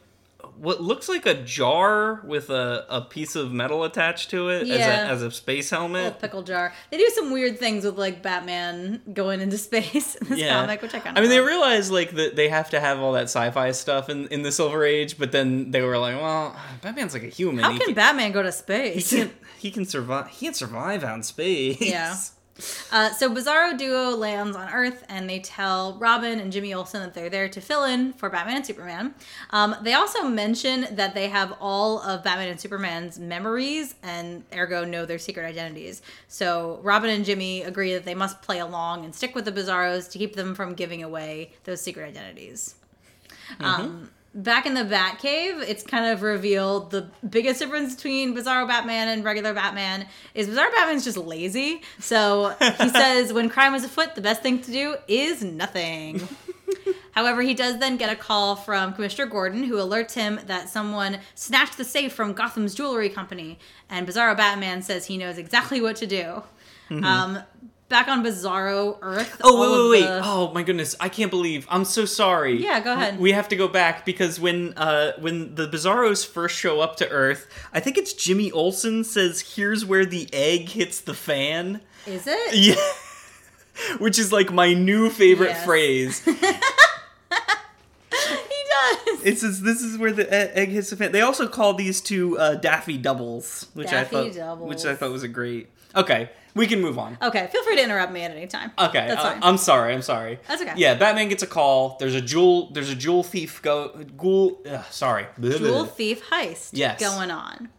what 0.58 0.82
looks 0.82 1.10
like 1.10 1.26
a 1.26 1.34
jar 1.34 2.22
with 2.26 2.49
a, 2.49 2.86
a 2.89 3.01
piece 3.01 3.36
of 3.36 3.51
metal 3.51 3.84
attached 3.84 4.30
to 4.32 4.49
it 4.49 4.68
Yeah. 4.68 4.76
as, 4.76 4.82
a, 4.82 4.91
as 5.12 5.22
a 5.24 5.32
space 5.32 5.72
Little 5.72 5.89
helmet. 5.93 6.20
pickle 6.20 6.43
jar. 6.43 6.74
They 6.91 6.97
do 6.97 7.10
some 7.14 7.32
weird 7.32 7.60
things 7.60 7.84
with 7.86 7.97
like 7.97 8.22
Batman 8.22 9.01
going 9.14 9.41
into 9.41 9.58
space 9.70 10.16
in 10.16 10.28
this 10.30 10.39
Yeah, 10.39 10.62
comic, 10.62 10.82
which 10.82 10.93
I 10.93 10.99
kind 10.99 11.18
of. 11.18 11.20
I 11.20 11.22
mean, 11.22 11.30
they 11.30 11.39
realize 11.41 11.91
like 11.91 12.12
that 12.12 12.36
they 12.36 12.49
have 12.49 12.70
to 12.72 12.80
have 12.80 12.99
all 12.99 13.14
that 13.14 13.24
sci-fi 13.24 13.72
stuff 13.72 14.10
in, 14.10 14.28
in 14.28 14.41
the 14.43 14.51
Silver 14.51 14.84
Age, 14.86 15.18
but 15.18 15.32
then 15.32 15.72
they 15.72 15.82
were 15.82 15.97
like, 15.97 16.16
well, 16.16 16.56
Batman's 16.82 17.14
like 17.14 17.24
a 17.24 17.28
human. 17.28 17.64
How 17.64 17.72
he 17.72 17.78
can 17.78 17.88
can, 17.88 17.95
Batman 17.95 18.32
go 18.32 18.41
to 18.43 18.51
space? 18.51 19.10
he 19.12 19.18
can 19.20 19.32
he 19.60 19.72
can 19.72 19.86
survive. 19.86 20.28
He 20.30 20.45
can 20.45 20.53
survive 20.53 21.03
out 21.03 21.16
in 21.16 21.24
space. 21.24 21.82
Yeah. 21.82 22.16
Uh, 22.91 23.12
so 23.12 23.30
Bizarro 23.30 23.78
Duo 23.78 24.16
lands 24.16 24.56
on 24.56 24.70
Earth 24.70 25.03
and 25.10 25.30
they 25.30 25.39
tell 25.39 25.97
Robin 25.97 26.39
and 26.39 26.51
Jimmy 26.51 26.74
Olsen 26.74 27.01
that 27.01 27.14
they're 27.14 27.30
there 27.30 27.49
to 27.49 27.60
fill 27.60 27.84
in 27.84 28.14
for 28.14 28.30
Batman 28.30 28.58
and 28.58 28.66
Superman. 28.66 29.14
Um, 29.49 29.76
they 29.82 29.93
also 29.93 30.24
mention 30.24 30.88
that 30.91 31.14
they 31.14 31.28
have 31.28 31.53
all 31.60 31.99
of 32.01 32.24
Batman 32.24 32.49
and 32.49 32.60
Superman's 32.60 33.20
memories 33.20 33.95
and 34.03 34.43
ergo 34.56 34.86
know 34.86 35.06
their 35.06 35.20
secret 35.20 35.45
identities. 35.45 36.01
So 36.28 36.80
Robin 36.82 37.10
and 37.10 37.26
Jimmy 37.26 37.64
agree 37.64 37.93
that 37.93 38.06
they 38.06 38.16
must 38.16 38.41
play 38.41 38.60
along 38.60 39.03
and 39.03 39.14
stick 39.14 39.36
with 39.36 39.45
the 39.45 39.51
Bizarros 39.51 40.10
to 40.12 40.18
keep 40.18 40.36
them 40.36 40.56
from 40.56 40.74
giving 40.76 41.03
away 41.03 41.51
those 41.66 41.82
secret 41.82 42.08
identities. 42.08 42.76
Um, 43.60 44.10
back 44.36 44.65
in 44.65 44.73
the 44.73 44.83
Batcave, 44.83 45.63
it's 45.67 45.81
kind 45.81 46.05
of 46.11 46.21
revealed 46.21 46.91
the 46.91 47.09
biggest 47.27 47.59
difference 47.59 47.95
between 47.95 48.36
Bizarro 48.36 48.67
Batman 48.67 49.07
and 49.07 49.23
regular 49.23 49.53
Batman 49.53 50.05
is 50.33 50.47
Bizarro 50.47 50.71
Batman's 50.73 51.05
just 51.05 51.17
lazy. 51.17 51.81
So 51.99 52.53
he 52.59 52.89
says 52.89 53.31
when 53.31 53.49
crime 53.49 53.73
is 53.73 53.86
afoot, 53.86 54.13
the 54.13 54.21
best 54.21 54.41
thing 54.43 54.61
to 54.61 54.71
do 54.71 54.95
is 55.07 55.43
nothing. 55.43 56.27
However, 57.11 57.41
he 57.41 57.53
does 57.53 57.79
then 57.79 57.95
get 57.95 58.11
a 58.11 58.15
call 58.15 58.57
from 58.57 58.93
Commissioner 58.93 59.27
Gordon, 59.27 59.63
who 59.63 59.75
alerts 59.75 60.13
him 60.13 60.38
that 60.47 60.67
someone 60.67 61.19
snatched 61.33 61.77
the 61.77 61.86
safe 61.86 62.11
from 62.11 62.33
Gotham's 62.33 62.75
jewelry 62.75 63.07
company, 63.07 63.57
and 63.89 64.05
Bizarro 64.05 64.36
Batman 64.36 64.81
says 64.81 65.05
he 65.05 65.17
knows 65.17 65.38
exactly 65.38 65.79
what 65.79 65.95
to 65.97 66.07
do. 66.07 66.43
Um, 66.89 67.39
back 67.89 68.07
on 68.07 68.23
Bizarro 68.23 68.97
Earth. 69.01 69.39
Oh 69.43 69.59
wait, 69.59 70.01
wait, 70.01 70.01
wait! 70.01 70.07
the- 70.07 70.21
Oh 70.23 70.51
my 70.53 70.63
goodness, 70.63 70.95
I 70.99 71.09
can't 71.09 71.31
believe. 71.31 71.65
I'm 71.69 71.86
so 71.86 72.05
sorry. 72.05 72.61
Yeah, 72.61 72.79
go 72.79 72.93
ahead. 72.93 73.19
We 73.19 73.31
have 73.33 73.47
to 73.49 73.55
go 73.55 73.67
back 73.67 74.05
because 74.05 74.39
when 74.39 74.73
uh 74.77 75.13
when 75.19 75.55
the 75.55 75.67
Bizarros 75.67 76.25
first 76.27 76.57
show 76.57 76.79
up 76.81 76.95
to 76.97 77.09
Earth, 77.09 77.47
I 77.73 77.79
think 77.79 77.97
it's 77.97 78.13
Jimmy 78.13 78.51
Olsen 78.51 79.03
says, 79.03 79.55
"Here's 79.55 79.86
where 79.86 80.05
the 80.05 80.27
egg 80.33 80.69
hits 80.69 80.99
the 81.01 81.13
fan." 81.13 81.81
Is 82.05 82.25
it? 82.27 82.53
Yeah. 82.55 82.75
Which 83.97 84.17
is 84.17 84.31
like 84.31 84.53
my 84.53 84.73
new 84.73 85.09
favorite 85.09 85.49
Yes. 85.49 85.65
phrase. 85.65 86.21
He 88.11 89.11
does. 89.11 89.23
It 89.25 89.39
says 89.39 89.61
this 89.61 89.81
is 89.81 89.97
where 89.97 90.11
the 90.11 90.31
egg 90.57 90.69
hits 90.69 90.89
the 90.91 90.95
fan. 90.95 91.11
They 91.11 91.21
also 91.21 91.47
call 91.47 91.73
these 91.73 91.99
two 92.01 92.38
uh, 92.38 92.55
Daffy 92.55 92.97
doubles, 92.97 93.67
which 93.73 93.89
Daffy 93.89 94.17
I 94.17 94.23
thought 94.29 94.33
doubles. 94.36 94.69
which 94.69 94.86
I 94.86 94.95
thought 94.95 95.11
was 95.11 95.23
a 95.23 95.27
great. 95.27 95.67
Okay, 95.96 96.30
we 96.54 96.68
can 96.68 96.82
move 96.82 96.98
on. 97.00 97.18
Okay, 97.22 97.48
feel 97.52 97.64
free 97.64 97.76
to 97.78 97.84
interrupt 97.84 98.12
me 98.12 98.22
at 98.24 98.32
any 98.32 98.48
time. 98.48 98.72
Okay, 98.78 99.06
That's 99.08 99.24
I- 99.24 99.34
fine. 99.34 99.43
I'm 99.43 99.58
sorry. 99.58 99.93
I'm 99.93 100.02
sorry. 100.02 100.39
That's 100.48 100.62
okay. 100.62 100.74
Yeah, 100.76 100.96
Batman 100.96 101.30
gets 101.30 101.43
a 101.43 101.48
call. 101.48 101.98
There's 102.00 102.16
a 102.16 102.22
jewel. 102.22 102.72
There's 102.72 102.89
a 102.89 102.96
jewel 102.96 103.24
thief 103.24 103.62
go. 103.62 103.89
Ghoul. 104.18 104.60
Ugh, 104.70 104.84
sorry. 104.91 105.28
Jewel 105.39 105.86
thief 105.86 106.24
heist 106.30 106.70
Yes. 106.74 107.00
going 107.00 107.32
on. 107.32 107.70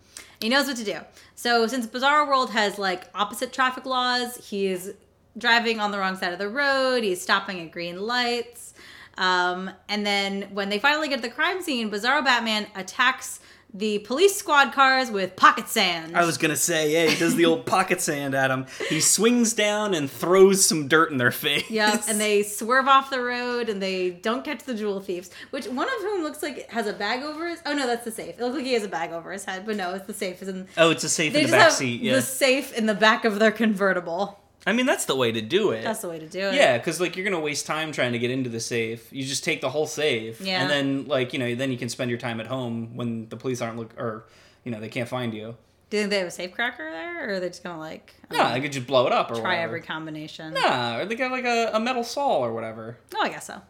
He 0.41 0.49
knows 0.49 0.67
what 0.67 0.77
to 0.77 0.85
do. 0.85 0.99
So 1.35 1.67
since 1.67 1.87
Bizarro 1.87 2.27
World 2.29 2.51
has 2.51 2.79
like 2.79 3.05
opposite 3.15 3.53
traffic 3.53 3.87
laws, 3.87 4.49
he's 4.51 4.91
driving 5.39 5.81
on 5.81 5.91
the 5.91 5.99
wrong 5.99 6.17
side 6.17 6.33
of 6.33 6.39
the 6.39 6.49
road. 6.49 7.03
He's 7.05 7.21
stopping 7.21 7.61
at 7.61 7.71
green 7.71 8.01
lights. 8.01 8.75
Um, 9.19 9.71
and 9.89 10.05
then 10.07 10.43
when 10.53 10.69
they 10.69 10.79
finally 10.79 11.09
get 11.09 11.17
to 11.17 11.23
the 11.23 11.35
crime 11.35 11.63
scene, 11.63 11.91
Bizarro 11.91 12.23
Batman 12.25 12.67
attacks 12.75 13.41
the 13.77 13.99
police 14.01 14.35
squad 14.35 14.73
cars 14.73 15.11
with 15.11 15.37
pocket 15.37 15.69
sand. 15.69 16.17
I 16.17 16.25
was 16.25 16.39
gonna 16.39 16.57
say, 16.57 16.93
yeah, 16.93 17.11
he 17.11 17.19
does 17.19 17.35
the 17.35 17.45
old 17.45 17.67
pocket 17.67 18.01
sand 18.01 18.35
at 18.35 18.51
him. 18.51 18.67
He 18.89 19.01
swings 19.01 19.53
down 19.53 19.93
and 19.93 20.11
throws 20.11 20.65
some 20.65 20.89
dirt 20.89 21.11
in 21.11 21.19
their 21.19 21.31
face. 21.31 21.71
Yep, 21.71 22.05
and 22.09 22.19
they 22.19 22.43
swerve 22.43 22.89
off 22.89 23.11
the 23.11 23.21
road 23.21 23.69
and 23.69 23.83
they 23.83 24.11
don't 24.11 24.45
catch 24.45 24.65
the 24.65 24.75
jewel 24.75 25.01
thieves. 25.01 25.31
Which 25.51 25.67
one 25.67 25.89
of 25.89 26.01
whom 26.01 26.23
looks 26.23 26.43
like 26.43 26.71
has 26.71 26.87
a 26.87 26.93
bag 26.95 27.23
over 27.23 27.49
his. 27.49 27.61
Oh 27.67 27.75
no, 27.75 27.87
that's 27.87 28.05
the 28.05 28.11
safe. 28.11 28.39
It 28.39 28.41
looks 28.41 28.57
like 28.57 28.65
he 28.65 28.73
has 28.73 28.85
a 28.85 28.89
bag 28.89 29.13
over 29.13 29.31
his 29.31 29.45
head, 29.45 29.67
but 29.67 29.77
no, 29.77 29.95
it's 29.95 30.07
the 30.07 30.15
safe. 30.15 30.41
Is 30.41 30.49
in. 30.49 30.67
Oh, 30.79 30.91
it's 30.91 31.05
a 31.05 31.09
safe 31.09 31.35
in 31.35 31.45
the 31.45 31.53
back 31.53 31.73
seat. 31.73 32.01
Yeah. 32.01 32.15
the 32.15 32.23
safe 32.23 32.73
in 32.73 32.87
the 32.87 32.95
back 32.95 33.25
of 33.25 33.39
their 33.39 33.53
convertible. 33.53 34.41
I 34.67 34.73
mean, 34.73 34.85
that's 34.87 35.05
the 35.05 35.15
way 35.15 35.31
to 35.31 35.41
do 35.41 35.71
it. 35.71 35.85
That's 35.85 36.01
the 36.01 36.09
way 36.09 36.19
to 36.19 36.27
do 36.29 36.41
it. 36.49 36.55
Yeah, 36.55 36.77
because 36.77 37.01
like 37.01 37.17
you're 37.17 37.25
gonna 37.25 37.39
waste 37.41 37.67
time 37.67 37.93
trying 37.93 38.13
to 38.13 38.19
get 38.19 38.31
into 38.33 38.51
the 38.51 38.59
safe. 38.61 39.13
You 39.13 39.25
just 39.25 39.45
take 39.45 39.61
the 39.61 39.71
whole 39.71 39.87
safe, 39.87 40.41
Yeah. 40.41 40.61
and 40.63 40.69
then 40.71 41.07
like 41.07 41.33
you 41.33 41.39
know, 41.39 41.55
then 41.55 41.71
you 41.71 41.79
can 41.79 41.89
spend 41.89 42.11
your 42.11 42.19
time 42.19 42.41
at 42.41 42.47
home 42.49 42.97
when 42.97 43.29
the 43.29 43.37
police 43.37 43.61
aren't 43.63 43.77
look 43.79 43.95
or 43.99 44.27
you 44.65 44.73
know 44.73 44.81
they 44.81 44.89
can't 44.89 45.09
find 45.09 45.33
you. 45.33 45.55
Do 45.89 45.97
you 45.99 46.03
think 46.03 46.11
they 46.11 46.19
have 46.19 46.27
a 46.27 46.33
safe 46.33 46.53
cracker 46.53 46.91
there, 46.91 47.31
or 47.31 47.35
are 47.35 47.41
they 47.41 47.49
just 47.49 47.63
gonna 47.63 47.79
like 47.79 48.13
Nah, 48.31 48.39
know, 48.39 48.45
I 48.55 48.59
could 48.61 48.73
just 48.73 48.89
blow 48.89 49.07
it 49.07 49.13
up 49.13 49.31
or 49.31 49.35
try 49.35 49.43
whatever. 49.43 49.63
every 49.63 49.81
combination? 49.83 50.55
Nah, 50.55 50.99
or 50.99 51.05
they 51.05 51.15
got 51.15 51.31
like 51.31 51.45
a, 51.45 51.71
a 51.73 51.79
metal 51.79 52.03
saw 52.03 52.39
or 52.41 52.53
whatever. 52.53 52.99
Oh, 53.15 53.23
I 53.23 53.29
guess 53.29 53.47
so. 53.47 53.63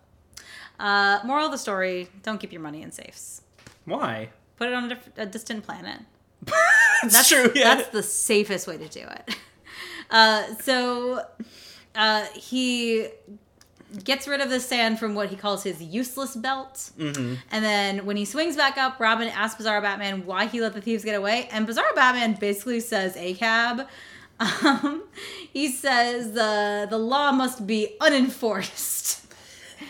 Uh, 0.81 1.21
moral 1.25 1.45
of 1.47 1.53
the 1.53 1.59
story: 1.59 2.09
Don't 2.23 2.39
keep 2.39 2.53
your 2.53 2.63
money 2.63 2.81
in 2.83 2.91
safes. 2.91 3.43
Why? 3.85 4.31
Put 4.57 4.69
it 4.69 4.75
on 4.75 4.85
a, 4.85 4.89
diff- 4.89 5.11
a 5.19 5.27
distant 5.27 5.65
planet. 5.65 6.01
That's 7.03 7.29
true. 7.29 7.53
Yeah. 7.55 7.75
That's 7.75 7.89
the 7.91 8.03
safest 8.03 8.67
way 8.67 8.79
to 8.79 8.89
do 8.89 9.01
it. 9.01 9.37
Uh, 10.11 10.55
so 10.61 11.23
uh, 11.95 12.25
he 12.35 13.09
gets 14.05 14.27
rid 14.27 14.41
of 14.41 14.51
the 14.51 14.61
sand 14.61 14.99
from 14.99 15.15
what 15.15 15.29
he 15.29 15.37
calls 15.37 15.63
his 15.63 15.83
useless 15.83 16.37
belt. 16.37 16.91
Mm-hmm. 16.99 17.35
And 17.51 17.65
then 17.65 18.07
when 18.07 18.17
he 18.17 18.25
swings 18.25 18.57
back 18.57 18.77
up, 18.79 19.01
Robin 19.01 19.29
asks 19.29 19.63
Bizarro 19.63 19.83
Batman 19.83 20.27
why 20.27 20.47
he 20.47 20.61
let 20.61 20.75
the 20.75 20.81
thieves 20.81 21.05
get 21.05 21.15
away. 21.15 21.49
And 21.51 21.67
Bizarro 21.67 21.95
Batman 21.95 22.37
basically 22.39 22.81
says 22.81 23.17
a 23.17 23.35
cab. 23.35 23.87
Um, 24.39 25.05
he 25.51 25.69
says 25.69 26.33
the 26.33 26.87
the 26.91 26.99
law 26.99 27.33
must 27.33 27.67
be 27.67 27.97
unenforced. 28.01 29.25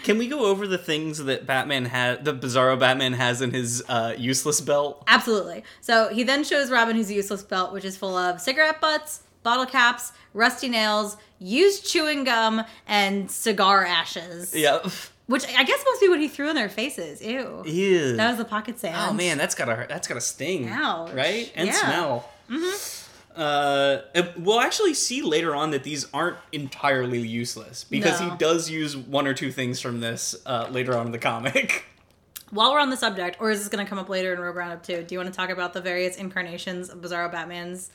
Can 0.03 0.19
we 0.19 0.29
go 0.29 0.47
over 0.47 0.69
the 0.69 0.79
things 0.79 1.25
that 1.25 1.47
Batman 1.47 1.87
had, 1.87 2.25
the 2.25 2.33
Bizarro 2.33 2.79
Batman 2.79 3.13
has 3.15 3.43
in 3.43 3.51
his 3.51 3.83
uh, 3.89 4.15
useless 4.17 4.61
belt? 4.61 5.03
Absolutely. 5.09 5.65
So 5.81 6.09
he 6.09 6.23
then 6.23 6.45
shows 6.45 6.71
Robin 6.71 6.95
his 6.95 7.11
useless 7.11 7.43
belt, 7.43 7.73
which 7.73 7.85
is 7.85 7.97
full 7.97 8.17
of 8.17 8.41
cigarette 8.41 8.81
butts, 8.81 9.23
bottle 9.47 9.65
caps, 9.65 10.13
rusty 10.35 10.69
nails, 10.69 11.17
used 11.39 11.87
chewing 11.87 12.25
gum, 12.25 12.63
and 12.87 13.31
cigar 13.31 13.85
ashes. 13.85 14.55
Yeah. 14.55 14.81
Which 15.27 15.45
I 15.47 15.65
guess 15.65 15.83
must 15.87 16.01
be 16.01 16.09
what 16.09 16.21
he 16.21 16.29
threw 16.29 16.49
in 16.51 16.55
their 16.55 16.69
faces. 16.69 17.23
Ew. 17.23 17.63
Ew. 17.67 18.17
That 18.17 18.29
was 18.29 18.39
the 18.39 18.45
pocket 18.45 18.79
sand. 18.79 18.97
oh 18.99 19.13
man, 19.13 19.39
that's 19.39 19.55
gotta 19.55 19.87
that's 19.89 20.07
gotta 20.09 20.21
sting. 20.21 20.69
Ouch. 20.69 21.13
Right? 21.13 21.51
And 21.57 21.67
Yeah. 21.69 21.73
smell. 21.75 22.31
Mm-hmm. 22.51 23.41
Uh, 23.41 23.99
we'll 24.39 24.61
actually 24.61 24.95
see 24.95 25.21
later 25.23 25.55
on 25.55 25.71
that 25.73 25.85
these 25.85 26.07
aren't 26.15 26.39
entirely 26.53 27.21
useless 27.21 27.85
because 27.85 28.19
No. 28.21 28.31
he 28.31 28.37
does 28.39 28.71
use 28.71 28.97
one 28.97 29.27
or 29.27 29.35
two 29.35 29.53
things 29.53 29.79
from 29.81 30.01
this 30.01 30.35
uh, 30.47 30.69
later 30.71 30.97
on 30.97 31.07
in 31.07 31.13
the 31.13 31.19
comic. 31.19 31.85
While 32.51 32.73
we're 32.73 32.81
on 32.81 32.91
the 32.91 32.97
subject, 32.97 33.37
or 33.41 33.51
is 33.51 33.59
this 33.59 33.69
going 33.69 33.85
to 33.85 33.89
come 33.91 33.99
up 33.99 34.09
later 34.09 34.33
in 34.33 34.39
Rogue 34.41 34.55
Roundup 34.57 34.83
too? 34.85 35.03
Do 35.03 35.15
you 35.15 35.19
want 35.19 35.31
to 35.31 35.37
talk 35.37 35.51
about 35.51 35.73
the 35.75 35.81
various 35.81 36.17
incarnations 36.17 36.89
of 36.89 37.01
Bizarro 37.01 37.31
Batman's 37.31 37.91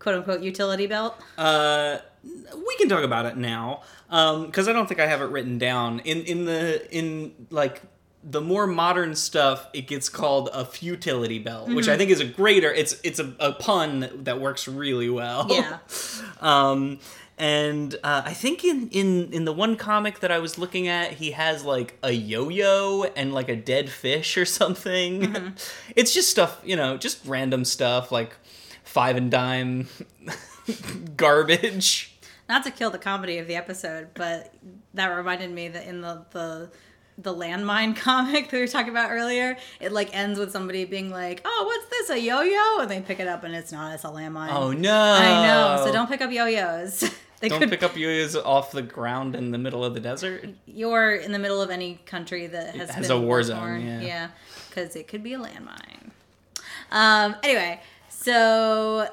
quote 0.00 0.16
unquote 0.16 0.40
utility 0.42 0.88
belt? 0.88 1.14
Uh, 1.38 1.98
we 2.24 2.76
can 2.76 2.88
talk 2.88 3.04
about 3.04 3.26
it 3.26 3.36
now 3.36 3.82
because 4.08 4.66
I 4.66 4.72
don't 4.72 4.88
think 4.88 4.98
I 4.98 5.06
have 5.06 5.20
it 5.20 5.26
written 5.26 5.58
down. 5.58 6.00
In 6.00 6.22
in 6.24 6.44
the 6.46 6.88
in 6.96 7.46
like 7.50 7.82
the 8.22 8.40
more 8.40 8.66
modern 8.66 9.14
stuff, 9.14 9.68
it 9.72 9.86
gets 9.86 10.08
called 10.08 10.50
a 10.52 10.64
futility 10.64 11.38
belt, 11.38 11.70
which 11.70 11.88
I 11.88 11.96
think 11.96 12.10
is 12.10 12.20
a 12.20 12.24
greater. 12.24 12.72
It's 12.72 13.00
it's 13.04 13.18
a, 13.18 13.34
a 13.38 13.52
pun 13.52 14.10
that 14.24 14.40
works 14.40 14.66
really 14.66 15.08
well. 15.08 15.46
Yeah. 15.48 15.78
um, 16.40 16.98
and 17.38 17.94
uh, 18.04 18.20
I 18.26 18.34
think 18.34 18.64
in, 18.64 18.90
in 18.90 19.32
in 19.32 19.44
the 19.46 19.52
one 19.52 19.76
comic 19.76 20.20
that 20.20 20.30
I 20.30 20.38
was 20.38 20.58
looking 20.58 20.88
at, 20.88 21.12
he 21.12 21.30
has 21.30 21.64
like 21.64 21.96
a 22.02 22.12
yo-yo 22.12 23.04
and 23.16 23.32
like 23.32 23.48
a 23.48 23.56
dead 23.56 23.88
fish 23.88 24.36
or 24.36 24.44
something. 24.44 25.54
It's 25.96 26.14
just 26.14 26.30
stuff, 26.30 26.60
you 26.64 26.76
know, 26.76 26.96
just 26.96 27.24
random 27.26 27.64
stuff 27.64 28.12
like 28.12 28.36
five 28.90 29.16
and 29.16 29.30
dime 29.30 29.86
garbage. 31.16 32.16
Not 32.48 32.64
to 32.64 32.70
kill 32.70 32.90
the 32.90 32.98
comedy 32.98 33.38
of 33.38 33.46
the 33.46 33.54
episode, 33.54 34.08
but 34.14 34.52
that 34.94 35.06
reminded 35.08 35.50
me 35.50 35.68
that 35.68 35.86
in 35.86 36.00
the 36.00 36.24
the 36.30 36.70
the 37.16 37.34
landmine 37.34 37.94
comic 37.96 38.46
that 38.46 38.52
we 38.52 38.60
were 38.60 38.66
talking 38.66 38.90
about 38.90 39.10
earlier, 39.10 39.56
it 39.78 39.92
like 39.92 40.14
ends 40.16 40.38
with 40.38 40.50
somebody 40.50 40.84
being 40.84 41.10
like, 41.10 41.42
"Oh, 41.44 41.64
what's 41.66 41.90
this? 41.90 42.10
A 42.10 42.20
yo-yo?" 42.20 42.80
And 42.80 42.90
they 42.90 43.00
pick 43.00 43.20
it 43.20 43.28
up, 43.28 43.44
and 43.44 43.54
it's 43.54 43.70
not. 43.70 43.94
It's 43.94 44.04
a 44.04 44.08
landmine. 44.08 44.52
Oh 44.52 44.72
no! 44.72 44.92
I 44.92 45.46
know. 45.46 45.84
So 45.84 45.92
don't 45.92 46.08
pick 46.08 46.20
up 46.20 46.32
yo-yos. 46.32 47.00
they 47.40 47.48
don't 47.48 47.60
could 47.60 47.70
pick 47.70 47.84
up 47.84 47.96
yo-yos 47.96 48.34
off 48.34 48.72
the 48.72 48.82
ground 48.82 49.36
in 49.36 49.52
the 49.52 49.58
middle 49.58 49.84
of 49.84 49.94
the 49.94 50.00
desert. 50.00 50.48
you're 50.66 51.14
in 51.14 51.30
the 51.30 51.38
middle 51.38 51.62
of 51.62 51.70
any 51.70 52.00
country 52.06 52.48
that 52.48 52.74
has, 52.74 52.90
has 52.90 53.06
been 53.06 53.16
a 53.16 53.20
war 53.20 53.42
zone, 53.44 53.82
yeah. 53.82 54.00
yeah, 54.00 54.28
because 54.68 54.96
it 54.96 55.06
could 55.06 55.22
be 55.22 55.34
a 55.34 55.38
landmine. 55.38 56.10
Um. 56.90 57.36
Anyway, 57.44 57.80
so 58.22 59.08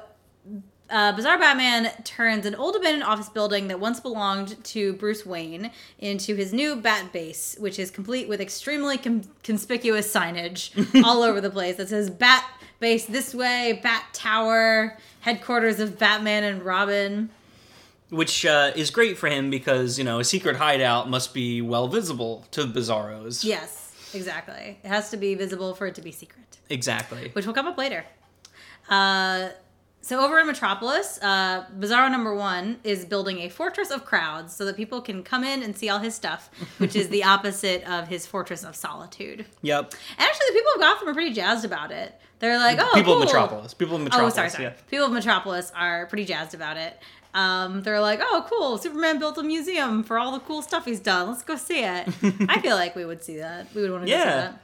uh, 0.90 1.12
Bizarre 1.12 1.38
Batman 1.38 1.90
turns 2.04 2.46
an 2.46 2.54
old 2.54 2.76
abandoned 2.76 3.04
office 3.04 3.28
building 3.28 3.68
that 3.68 3.80
once 3.80 4.00
belonged 4.00 4.62
to 4.64 4.94
Bruce 4.94 5.24
Wayne 5.24 5.70
into 5.98 6.34
his 6.34 6.52
new 6.52 6.76
Bat 6.76 7.12
Base, 7.12 7.56
which 7.58 7.78
is 7.78 7.90
complete 7.90 8.28
with 8.28 8.40
extremely 8.40 8.98
com- 8.98 9.22
conspicuous 9.42 10.12
signage 10.12 10.70
all 11.04 11.22
over 11.22 11.40
the 11.40 11.50
place 11.50 11.76
that 11.76 11.88
says 11.88 12.10
Bat 12.10 12.44
Base 12.80 13.06
this 13.06 13.34
way, 13.34 13.80
Bat 13.82 14.04
Tower, 14.12 14.96
headquarters 15.20 15.80
of 15.80 15.98
Batman 15.98 16.44
and 16.44 16.62
Robin. 16.62 17.30
Which 18.10 18.46
uh, 18.46 18.72
is 18.74 18.90
great 18.90 19.18
for 19.18 19.28
him 19.28 19.50
because, 19.50 19.98
you 19.98 20.04
know, 20.04 20.20
a 20.20 20.24
secret 20.24 20.56
hideout 20.56 21.10
must 21.10 21.34
be 21.34 21.60
well 21.60 21.88
visible 21.88 22.46
to 22.52 22.64
Bizarros. 22.64 23.44
Yes, 23.44 23.92
exactly. 24.14 24.78
It 24.82 24.88
has 24.88 25.10
to 25.10 25.18
be 25.18 25.34
visible 25.34 25.74
for 25.74 25.86
it 25.86 25.94
to 25.96 26.02
be 26.02 26.12
secret. 26.12 26.44
Exactly. 26.70 27.30
which 27.32 27.46
will 27.46 27.54
come 27.54 27.66
up 27.66 27.76
later. 27.76 28.04
Uh, 28.88 29.50
so 30.00 30.24
over 30.24 30.38
in 30.38 30.46
Metropolis, 30.46 31.18
uh, 31.20 31.64
Bizarro 31.78 32.10
number 32.10 32.34
one 32.34 32.78
is 32.82 33.04
building 33.04 33.40
a 33.40 33.48
fortress 33.50 33.90
of 33.90 34.04
crowds 34.06 34.54
so 34.56 34.64
that 34.64 34.76
people 34.76 35.02
can 35.02 35.22
come 35.22 35.44
in 35.44 35.62
and 35.62 35.76
see 35.76 35.90
all 35.90 35.98
his 35.98 36.14
stuff, 36.14 36.48
which 36.78 36.96
is 36.96 37.08
the 37.10 37.24
opposite 37.34 37.86
of 37.86 38.08
his 38.08 38.26
fortress 38.26 38.64
of 38.64 38.74
solitude. 38.74 39.44
Yep. 39.62 39.92
And 39.92 40.20
actually, 40.28 40.46
the 40.48 40.52
people 40.54 40.72
of 40.76 40.80
Gotham 40.80 41.08
are 41.08 41.14
pretty 41.14 41.34
jazzed 41.34 41.64
about 41.66 41.90
it. 41.90 42.18
They're 42.38 42.58
like, 42.58 42.78
"Oh, 42.80 42.90
People 42.94 43.14
cool. 43.14 43.22
of 43.22 43.28
Metropolis. 43.28 43.74
People 43.74 43.96
of 43.96 44.02
Metropolis. 44.02 44.32
Oh, 44.32 44.36
sorry, 44.36 44.50
sorry. 44.50 44.64
Yeah. 44.64 44.72
People 44.88 45.06
of 45.06 45.12
Metropolis 45.12 45.72
are 45.74 46.06
pretty 46.06 46.24
jazzed 46.24 46.54
about 46.54 46.76
it. 46.78 46.96
Um, 47.34 47.82
they're 47.82 48.00
like, 48.00 48.20
"Oh, 48.22 48.46
cool! 48.48 48.78
Superman 48.78 49.18
built 49.18 49.36
a 49.36 49.42
museum 49.42 50.02
for 50.04 50.18
all 50.18 50.32
the 50.32 50.40
cool 50.40 50.62
stuff 50.62 50.84
he's 50.86 51.00
done. 51.00 51.28
Let's 51.28 51.42
go 51.42 51.56
see 51.56 51.80
it." 51.84 52.08
I 52.48 52.60
feel 52.62 52.76
like 52.76 52.94
we 52.96 53.04
would 53.04 53.22
see 53.22 53.38
that. 53.38 53.66
We 53.74 53.82
would 53.82 53.90
want 53.90 54.06
to 54.06 54.10
go 54.10 54.16
see 54.16 54.22
that. 54.24 54.62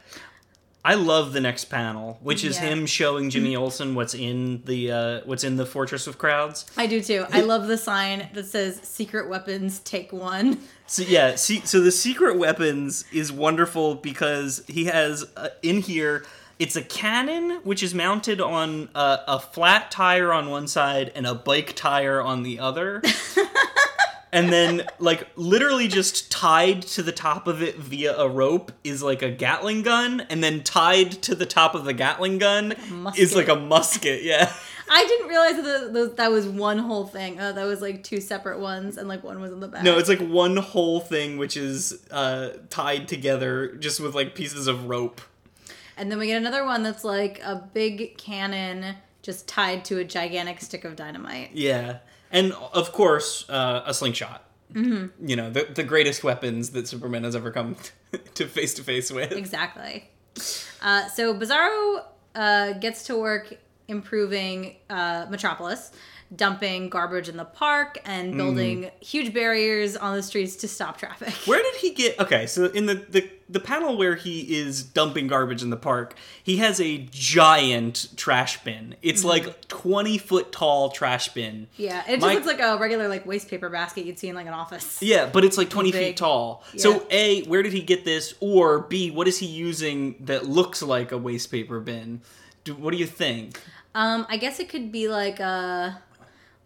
I 0.86 0.94
love 0.94 1.32
the 1.32 1.40
next 1.40 1.66
panel, 1.66 2.18
which 2.22 2.44
is 2.44 2.56
Yeah. 2.56 2.66
him 2.66 2.86
showing 2.86 3.30
Jimmy 3.30 3.56
Olsen 3.56 3.94
what's 3.94 4.12
in 4.14 4.62
the 4.66 4.92
uh, 4.92 5.20
what's 5.24 5.42
in 5.42 5.56
the 5.56 5.64
Fortress 5.64 6.06
of 6.06 6.18
Crowds. 6.18 6.66
I 6.76 6.86
do 6.86 7.00
too. 7.00 7.24
I 7.32 7.40
love 7.40 7.68
the 7.68 7.78
sign 7.78 8.28
that 8.34 8.44
says 8.46 8.80
"Secret 8.82 9.28
Weapons 9.28 9.78
Take 9.80 10.12
One." 10.12 10.58
So 10.86 11.02
yeah, 11.02 11.36
see, 11.36 11.60
so 11.64 11.80
the 11.80 11.90
secret 11.90 12.36
weapons 12.36 13.06
is 13.10 13.32
wonderful 13.32 13.94
because 13.94 14.62
he 14.68 14.84
has 14.84 15.24
uh, 15.36 15.48
in 15.62 15.80
here. 15.80 16.24
It's 16.58 16.76
a 16.76 16.82
cannon 16.82 17.60
which 17.64 17.82
is 17.82 17.94
mounted 17.94 18.40
on 18.40 18.90
a, 18.94 19.18
a 19.26 19.40
flat 19.40 19.90
tire 19.90 20.32
on 20.32 20.50
one 20.50 20.68
side 20.68 21.10
and 21.16 21.26
a 21.26 21.34
bike 21.34 21.74
tire 21.74 22.20
on 22.22 22.42
the 22.42 22.60
other. 22.60 23.02
and 24.34 24.52
then, 24.52 24.86
like, 24.98 25.26
literally 25.36 25.88
just 25.88 26.30
tied 26.30 26.82
to 26.82 27.02
the 27.02 27.12
top 27.12 27.46
of 27.46 27.62
it 27.62 27.76
via 27.76 28.16
a 28.16 28.28
rope 28.28 28.72
is 28.82 29.02
like 29.02 29.22
a 29.22 29.30
Gatling 29.30 29.82
gun, 29.82 30.20
and 30.28 30.42
then 30.42 30.62
tied 30.62 31.12
to 31.22 31.34
the 31.34 31.46
top 31.46 31.74
of 31.74 31.84
the 31.84 31.92
Gatling 31.92 32.38
gun 32.38 32.74
is 33.16 33.34
like 33.34 33.48
a 33.48 33.56
musket. 33.56 34.22
Yeah. 34.22 34.52
I 34.90 35.06
didn't 35.06 35.28
realize 35.28 35.56
that 35.92 36.16
that 36.18 36.30
was 36.30 36.46
one 36.46 36.78
whole 36.78 37.06
thing. 37.06 37.40
Uh, 37.40 37.52
that 37.52 37.64
was 37.64 37.80
like 37.80 38.02
two 38.04 38.20
separate 38.20 38.60
ones, 38.60 38.98
and 38.98 39.08
like 39.08 39.24
one 39.24 39.40
was 39.40 39.50
in 39.52 39.60
the 39.60 39.68
back. 39.68 39.82
No, 39.82 39.96
it's 39.98 40.10
like 40.10 40.20
one 40.20 40.58
whole 40.58 41.00
thing 41.00 41.38
which 41.38 41.56
is 41.56 42.06
uh, 42.10 42.50
tied 42.68 43.08
together 43.08 43.76
just 43.76 43.98
with 44.00 44.14
like 44.14 44.34
pieces 44.34 44.66
of 44.66 44.86
rope. 44.88 45.22
and 45.96 46.10
then 46.10 46.18
we 46.18 46.26
get 46.26 46.36
another 46.36 46.64
one 46.64 46.82
that's 46.82 47.04
like 47.04 47.40
a 47.42 47.66
big 47.72 48.18
cannon 48.18 48.96
just 49.22 49.48
tied 49.48 49.86
to 49.86 49.98
a 49.98 50.04
gigantic 50.04 50.60
stick 50.60 50.84
of 50.84 50.96
dynamite. 50.96 51.50
Yeah, 51.54 51.98
and 52.34 52.52
of 52.52 52.92
course, 52.92 53.48
uh, 53.48 53.82
a 53.86 53.94
slingshot. 53.94 54.44
Mm-hmm. 54.74 55.26
You 55.26 55.36
know, 55.36 55.50
the 55.50 55.68
the 55.72 55.84
greatest 55.84 56.24
weapons 56.24 56.70
that 56.70 56.88
Superman 56.88 57.24
has 57.24 57.36
ever 57.36 57.50
come 57.50 57.76
to 58.34 58.46
face 58.46 58.74
to 58.74 58.82
face 58.82 59.10
with. 59.10 59.32
Exactly. 59.32 60.10
Uh, 60.82 61.06
so 61.08 61.32
Bizarro 61.32 62.02
uh, 62.34 62.72
gets 62.74 63.04
to 63.04 63.16
work 63.16 63.56
improving 63.86 64.76
uh, 64.90 65.26
Metropolis, 65.30 65.92
dumping 66.34 66.88
garbage 66.88 67.28
in 67.28 67.36
the 67.36 67.44
park 67.44 67.98
and 68.04 68.36
building 68.36 68.90
huge 69.00 69.32
barriers 69.32 69.96
on 69.96 70.16
the 70.16 70.22
streets 70.22 70.56
to 70.56 70.68
stop 70.68 70.98
traffic. 70.98 71.32
Where 71.46 71.62
did 71.62 71.76
he 71.76 71.90
get? 71.90 72.18
Okay, 72.18 72.46
so 72.46 72.66
in 72.66 72.86
the, 72.86 72.94
the 72.94 73.30
the 73.54 73.60
panel 73.60 73.96
where 73.96 74.16
he 74.16 74.56
is 74.58 74.82
dumping 74.82 75.26
garbage 75.28 75.62
in 75.62 75.70
the 75.70 75.76
park, 75.76 76.14
he 76.42 76.58
has 76.58 76.80
a 76.80 76.98
giant 77.12 78.08
trash 78.16 78.62
bin. 78.64 78.96
It's 79.00 79.24
like 79.24 79.66
twenty 79.68 80.18
foot 80.18 80.52
tall 80.52 80.90
trash 80.90 81.28
bin. 81.28 81.68
Yeah, 81.76 82.02
it 82.06 82.16
just 82.16 82.20
My- 82.20 82.34
looks 82.34 82.46
like 82.46 82.60
a 82.60 82.76
regular 82.76 83.08
like 83.08 83.24
waste 83.24 83.48
paper 83.48 83.70
basket 83.70 84.04
you'd 84.04 84.18
see 84.18 84.28
in 84.28 84.34
like 84.34 84.46
an 84.46 84.52
office. 84.52 85.00
Yeah, 85.00 85.30
but 85.32 85.44
it's 85.44 85.56
like 85.56 85.70
20 85.70 85.92
Big. 85.92 86.04
feet 86.04 86.16
tall. 86.18 86.62
Yeah. 86.74 86.80
So, 86.82 87.06
A, 87.10 87.42
where 87.44 87.62
did 87.62 87.72
he 87.72 87.80
get 87.80 88.04
this? 88.04 88.34
Or, 88.40 88.80
B, 88.80 89.10
what 89.10 89.28
is 89.28 89.38
he 89.38 89.46
using 89.46 90.16
that 90.20 90.46
looks 90.46 90.82
like 90.82 91.12
a 91.12 91.18
waste 91.18 91.50
paper 91.50 91.80
bin? 91.80 92.20
Do, 92.64 92.74
what 92.74 92.90
do 92.92 92.96
you 92.98 93.06
think? 93.06 93.60
Um, 93.94 94.26
I 94.28 94.36
guess 94.36 94.58
it 94.58 94.68
could 94.68 94.90
be 94.90 95.08
like 95.08 95.38
a 95.38 96.02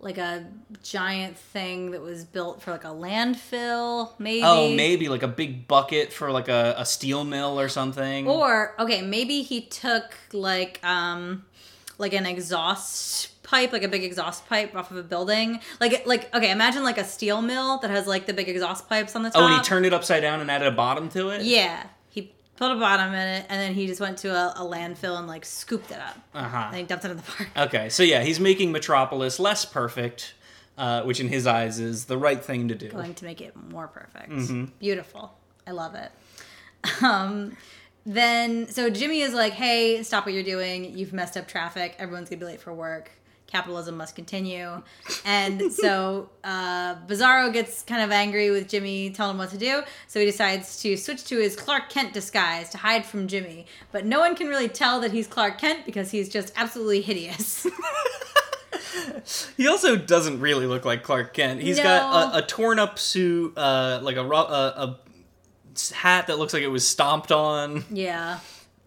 like 0.01 0.19
a 0.19 0.47
giant 0.83 1.37
thing 1.37 1.91
that 1.91 2.01
was 2.01 2.25
built 2.25 2.63
for 2.63 2.71
like 2.71 2.85
a 2.85 2.89
landfill, 2.89 4.13
maybe. 4.19 4.43
Oh, 4.45 4.73
maybe 4.73 5.09
like 5.09 5.23
a 5.23 5.29
big 5.29 5.67
bucket 5.67 6.13
for 6.13 6.31
like 6.31 6.49
a, 6.49 6.75
a 6.79 6.87
steel 6.87 7.25
mill 7.25 7.59
or 7.59 7.69
something. 7.69 8.29
Or 8.29 8.75
okay, 8.79 9.03
maybe 9.03 9.43
he 9.43 9.63
took 9.63 10.15
like 10.33 10.81
um 10.85 11.45
like 11.99 12.13
an 12.13 12.27
exhaust 12.27 13.43
pipe, 13.43 13.73
like 13.73 13.83
a 13.83 13.89
big 13.89 14.05
exhaust 14.05 14.47
pipe 14.47 14.77
off 14.77 14.93
of 14.93 14.99
a 14.99 15.03
building. 15.03 15.61
Like 15.81 16.07
like 16.07 16.33
okay, 16.35 16.53
imagine 16.53 16.85
like 16.85 16.99
a 16.99 17.05
steel 17.05 17.43
mill 17.43 17.79
that 17.79 17.91
has 17.91 18.07
like 18.07 18.27
the 18.27 18.35
big 18.35 18.49
exhaust 18.49 18.89
pipes 18.89 19.17
on 19.17 19.25
the 19.25 19.31
top. 19.31 19.43
oh, 19.43 19.47
and 19.47 19.55
he 19.57 19.63
turned 19.63 19.85
it 19.85 19.93
upside 19.93 20.23
down 20.23 20.41
and 20.41 20.49
added 20.49 20.69
a 20.69 20.73
bottom 20.73 21.09
to 21.11 21.31
it? 21.31 21.43
Yeah. 21.43 21.85
Put 22.59 22.73
a 22.73 22.75
bottom 22.75 23.15
in 23.15 23.29
it 23.29 23.47
and 23.49 23.61
then 23.61 23.73
he 23.73 23.87
just 23.87 24.01
went 24.01 24.19
to 24.19 24.31
a, 24.31 24.53
a 24.57 24.63
landfill 24.63 25.17
and 25.17 25.29
like 25.29 25.45
scooped 25.45 25.93
it 25.93 26.01
up. 26.01 26.19
Uh 26.35 26.43
huh. 26.43 26.65
And 26.69 26.77
he 26.77 26.83
dumped 26.83 27.05
it 27.05 27.13
in 27.13 27.17
the 27.17 27.23
park. 27.23 27.49
Okay, 27.57 27.89
so 27.89 28.03
yeah, 28.03 28.23
he's 28.25 28.41
making 28.41 28.73
Metropolis 28.73 29.39
less 29.39 29.65
perfect, 29.65 30.35
uh, 30.77 31.03
which 31.03 31.21
in 31.21 31.29
his 31.29 31.47
eyes 31.47 31.79
is 31.79 32.07
the 32.07 32.19
right 32.19 32.45
thing 32.45 32.67
to 32.67 32.75
do. 32.75 32.89
going 32.89 33.15
to 33.15 33.25
make 33.25 33.41
it 33.41 33.55
more 33.71 33.87
perfect. 33.87 34.31
Mm-hmm. 34.31 34.65
Beautiful. 34.81 35.33
I 35.69 35.71
love 35.71 35.95
it. 35.95 36.11
Um, 37.03 37.57
then, 38.07 38.69
so 38.69 38.89
Jimmy 38.89 39.21
is 39.21 39.35
like, 39.35 39.53
hey, 39.53 40.03
stop 40.03 40.25
what 40.25 40.35
you're 40.35 40.43
doing. 40.43 40.97
You've 40.97 41.13
messed 41.13 41.37
up 41.37 41.47
traffic. 41.47 41.95
Everyone's 41.99 42.29
going 42.31 42.41
to 42.41 42.45
be 42.47 42.53
late 42.53 42.61
for 42.61 42.73
work. 42.73 43.11
Capitalism 43.49 43.97
must 43.97 44.15
continue. 44.15 44.83
And 45.25 45.73
so 45.73 46.29
uh, 46.45 46.95
Bizarro 47.07 47.53
gets 47.53 47.83
kind 47.83 48.03
of 48.03 48.11
angry 48.13 48.51
with 48.51 48.69
Jimmy 48.69 49.11
telling 49.11 49.33
him 49.33 49.39
what 49.39 49.51
to 49.51 49.59
do. 49.59 49.83
So 50.07 50.21
he 50.21 50.27
decides 50.27 50.81
to 50.83 50.97
switch 50.97 51.25
to 51.25 51.39
his 51.39 51.57
Clark 51.57 51.89
Kent 51.91 52.13
disguise 52.13 52.69
to 52.71 52.79
hide 52.79 53.05
from 53.05 53.27
Jimmy. 53.27 53.67
But 53.91 54.05
no 54.05 54.21
one 54.21 54.37
can 54.37 54.47
really 54.49 54.69
tell 54.69 55.01
that 55.01 55.11
he's 55.13 55.27
Clark 55.27 55.59
Kent 55.59 55.85
because 55.87 56.11
he's 56.11 56.29
just 56.29 56.53
absolutely 56.57 57.01
hideous. 57.01 57.67
He 59.57 59.67
also 59.69 59.97
doesn't 59.97 60.41
really 60.41 60.67
look 60.67 60.85
like 60.85 61.03
Clark 61.03 61.35
Kent. 61.35 61.61
He's 61.61 61.77
No. 61.77 61.83
got 61.83 62.35
a, 62.35 62.39
a 62.39 62.43
torn 62.43 62.79
up 62.79 62.99
suit, 62.99 63.57
uh, 63.57 64.01
like 64.03 64.17
a, 64.17 64.23
a 64.23 64.27
a 64.27 64.99
hat 65.95 66.27
that 66.29 66.39
looks 66.39 66.53
like 66.53 66.63
it 66.63 66.69
was 66.69 66.87
stomped 66.87 67.31
on, 67.33 67.85
yeah. 67.91 68.39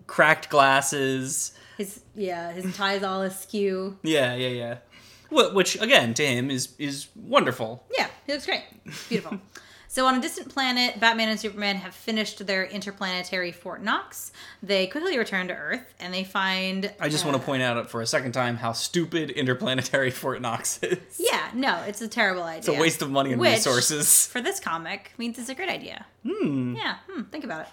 cracked 0.07 0.49
glasses. 0.49 1.51
His 1.77 2.01
yeah, 2.15 2.51
his 2.51 2.75
tie's 2.75 3.03
all 3.03 3.21
askew. 3.21 3.97
Yeah, 4.03 4.35
yeah, 4.35 4.49
yeah. 4.49 4.77
Which 5.31 5.81
again 5.81 6.13
to 6.15 6.25
him 6.25 6.51
is 6.51 6.73
is 6.77 7.07
wonderful. 7.15 7.85
Yeah, 7.97 8.07
he 8.25 8.33
looks 8.33 8.45
great. 8.45 8.63
Beautiful. 9.07 9.39
so 9.87 10.05
on 10.05 10.15
a 10.15 10.21
distant 10.21 10.49
planet, 10.49 10.99
Batman 10.99 11.29
and 11.29 11.39
Superman 11.39 11.77
have 11.77 11.95
finished 11.95 12.45
their 12.45 12.65
interplanetary 12.65 13.53
Fort 13.53 13.81
Knox. 13.81 14.33
They 14.61 14.87
quickly 14.87 15.17
return 15.17 15.47
to 15.47 15.53
Earth 15.53 15.93
and 16.01 16.13
they 16.13 16.25
find 16.25 16.93
I 16.99 17.07
just 17.07 17.23
uh, 17.23 17.29
want 17.29 17.41
to 17.41 17.45
point 17.45 17.63
out 17.63 17.89
for 17.89 18.01
a 18.01 18.05
second 18.05 18.33
time 18.33 18.57
how 18.57 18.73
stupid 18.73 19.29
interplanetary 19.29 20.11
Fort 20.21 20.41
Knox 20.41 20.79
is. 20.83 20.99
Yeah, 21.17 21.49
no, 21.53 21.81
it's 21.87 22.01
a 22.01 22.09
terrible 22.09 22.43
idea. 22.43 22.59
It's 22.59 22.67
a 22.67 22.81
waste 22.81 23.01
of 23.01 23.09
money 23.09 23.31
and 23.31 23.39
Which, 23.39 23.53
resources. 23.53 24.27
For 24.27 24.41
this 24.41 24.59
comic, 24.59 25.13
means 25.17 25.39
it's 25.39 25.49
a 25.49 25.55
great 25.55 25.69
idea. 25.69 26.05
Hmm. 26.27 26.75
Yeah, 26.75 26.95
hmm, 27.09 27.23
think 27.23 27.45
about 27.45 27.61
it. 27.61 27.67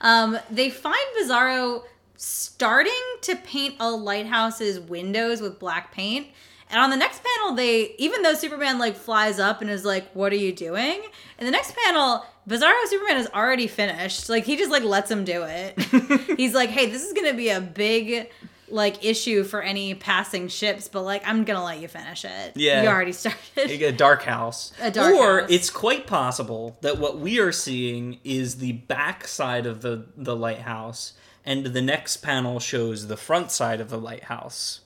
Um, 0.00 0.38
they 0.48 0.70
find 0.70 0.96
Bizarro 1.20 1.82
starting 2.20 2.92
to 3.22 3.34
paint 3.34 3.76
a 3.80 3.90
lighthouse's 3.90 4.78
windows 4.78 5.40
with 5.40 5.58
black 5.58 5.90
paint. 5.90 6.26
And 6.68 6.78
on 6.78 6.90
the 6.90 6.96
next 6.96 7.22
panel, 7.24 7.56
they 7.56 7.94
even 7.98 8.22
though 8.22 8.34
Superman 8.34 8.78
like 8.78 8.94
flies 8.94 9.38
up 9.40 9.60
and 9.60 9.70
is 9.70 9.84
like, 9.84 10.12
"What 10.12 10.30
are 10.32 10.36
you 10.36 10.52
doing?" 10.52 11.02
In 11.38 11.46
the 11.46 11.50
next 11.50 11.74
panel, 11.84 12.24
Bizarro 12.48 12.86
Superman 12.86 13.16
is 13.16 13.26
already 13.34 13.66
finished. 13.66 14.28
Like 14.28 14.44
he 14.44 14.56
just 14.56 14.70
like 14.70 14.84
lets 14.84 15.10
him 15.10 15.24
do 15.24 15.42
it. 15.44 15.78
He's 16.36 16.54
like, 16.54 16.68
"Hey, 16.70 16.86
this 16.86 17.02
is 17.02 17.12
gonna 17.12 17.34
be 17.34 17.48
a 17.48 17.60
big 17.60 18.30
like 18.68 19.04
issue 19.04 19.42
for 19.42 19.62
any 19.62 19.94
passing 19.94 20.46
ships, 20.46 20.86
but 20.86 21.02
like 21.02 21.26
I'm 21.26 21.42
gonna 21.44 21.64
let 21.64 21.80
you 21.80 21.88
finish 21.88 22.24
it. 22.24 22.52
Yeah. 22.54 22.82
you 22.82 22.88
already 22.88 23.12
started. 23.14 23.68
You 23.70 23.78
get 23.78 23.94
a 23.94 23.96
dark 23.96 24.22
house. 24.22 24.72
A 24.80 24.90
dark 24.90 25.14
or 25.14 25.40
house. 25.40 25.50
it's 25.50 25.70
quite 25.70 26.06
possible 26.06 26.76
that 26.82 26.98
what 26.98 27.18
we 27.18 27.40
are 27.40 27.50
seeing 27.50 28.20
is 28.22 28.56
the 28.58 28.72
back 28.72 29.26
side 29.26 29.66
of 29.66 29.80
the, 29.82 30.06
the 30.16 30.36
lighthouse, 30.36 31.14
and 31.44 31.66
the 31.66 31.82
next 31.82 32.18
panel 32.18 32.60
shows 32.60 33.06
the 33.06 33.16
front 33.16 33.50
side 33.50 33.80
of 33.80 33.90
the 33.90 33.98
lighthouse. 33.98 34.80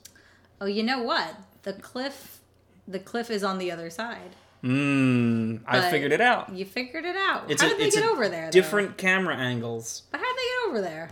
Oh, 0.60 0.66
you 0.66 0.82
know 0.82 1.02
what? 1.02 1.34
The 1.62 1.72
cliff, 1.72 2.40
the 2.86 2.98
cliff 2.98 3.30
is 3.30 3.42
on 3.42 3.58
the 3.58 3.70
other 3.70 3.90
side. 3.90 4.36
Mmm, 4.62 5.60
I 5.66 5.90
figured 5.90 6.12
it 6.12 6.22
out. 6.22 6.50
You 6.50 6.64
figured 6.64 7.04
it 7.04 7.16
out. 7.16 7.50
It's 7.50 7.60
how 7.60 7.68
a, 7.68 7.70
did 7.70 7.80
they 7.80 7.90
get 7.90 8.08
over 8.08 8.28
there? 8.28 8.46
though? 8.46 8.50
Different 8.50 8.96
camera 8.96 9.36
angles. 9.36 10.02
But 10.10 10.20
how 10.20 10.26
did 10.26 10.36
they 10.36 10.42
get 10.42 10.68
over 10.68 10.80
there? 10.80 11.10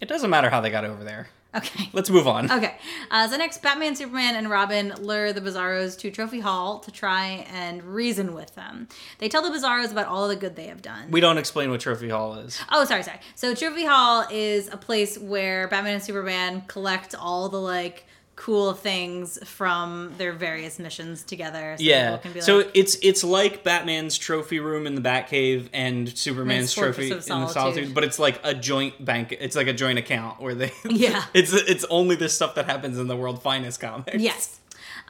It 0.00 0.08
doesn't 0.08 0.30
matter 0.30 0.48
how 0.48 0.60
they 0.62 0.70
got 0.70 0.84
over 0.84 1.04
there. 1.04 1.28
Okay. 1.54 1.88
Let's 1.92 2.10
move 2.10 2.26
on. 2.26 2.50
Okay. 2.50 2.76
Uh, 3.10 3.28
so 3.28 3.36
next, 3.36 3.62
Batman, 3.62 3.94
Superman, 3.94 4.34
and 4.36 4.50
Robin 4.50 4.92
lure 5.00 5.32
the 5.32 5.40
Bizarros 5.40 5.98
to 6.00 6.10
Trophy 6.10 6.40
Hall 6.40 6.80
to 6.80 6.90
try 6.90 7.46
and 7.52 7.82
reason 7.82 8.34
with 8.34 8.54
them. 8.54 8.88
They 9.18 9.28
tell 9.28 9.42
the 9.42 9.56
Bizarros 9.56 9.92
about 9.92 10.06
all 10.06 10.28
the 10.28 10.36
good 10.36 10.56
they 10.56 10.66
have 10.66 10.82
done. 10.82 11.10
We 11.10 11.20
don't 11.20 11.38
explain 11.38 11.70
what 11.70 11.80
Trophy 11.80 12.08
Hall 12.08 12.34
is. 12.34 12.60
Oh, 12.70 12.84
sorry, 12.84 13.02
sorry. 13.02 13.20
So 13.34 13.54
Trophy 13.54 13.84
Hall 13.84 14.26
is 14.30 14.68
a 14.72 14.76
place 14.76 15.18
where 15.18 15.68
Batman 15.68 15.94
and 15.94 16.02
Superman 16.02 16.62
collect 16.66 17.14
all 17.14 17.48
the 17.48 17.60
like 17.60 18.06
cool 18.36 18.72
things 18.72 19.38
from 19.48 20.12
their 20.18 20.32
various 20.32 20.78
missions 20.78 21.22
together. 21.22 21.76
So 21.78 21.84
Yeah. 21.84 22.10
people 22.10 22.18
can 22.22 22.32
be 22.32 22.40
So 22.40 22.70
it's 22.74 22.96
it's 23.02 23.22
like 23.24 23.62
Batman's 23.64 24.18
trophy 24.18 24.58
room 24.60 24.86
in 24.86 24.94
the 24.96 25.00
Batcave 25.00 25.68
and 25.72 26.16
Superman's 26.18 26.74
trophy 26.74 27.10
in 27.10 27.16
the 27.18 27.22
Solitude. 27.22 27.52
Solitude, 27.54 27.94
but 27.94 28.02
it's 28.04 28.18
like 28.18 28.40
a 28.42 28.54
joint 28.54 29.04
bank. 29.04 29.36
It's 29.38 29.54
like 29.56 29.68
a 29.68 29.72
joint 29.72 29.98
account 29.98 30.40
where 30.40 30.54
they. 30.54 30.72
Yeah. 30.90 31.24
it's 31.34 31.52
it's 31.52 31.84
only 31.90 32.16
the 32.16 32.28
stuff 32.28 32.54
that 32.56 32.66
happens 32.66 32.98
in 32.98 33.06
the 33.08 33.16
World 33.16 33.42
Finest 33.42 33.80
comics. 33.80 34.16
Yes. 34.18 34.58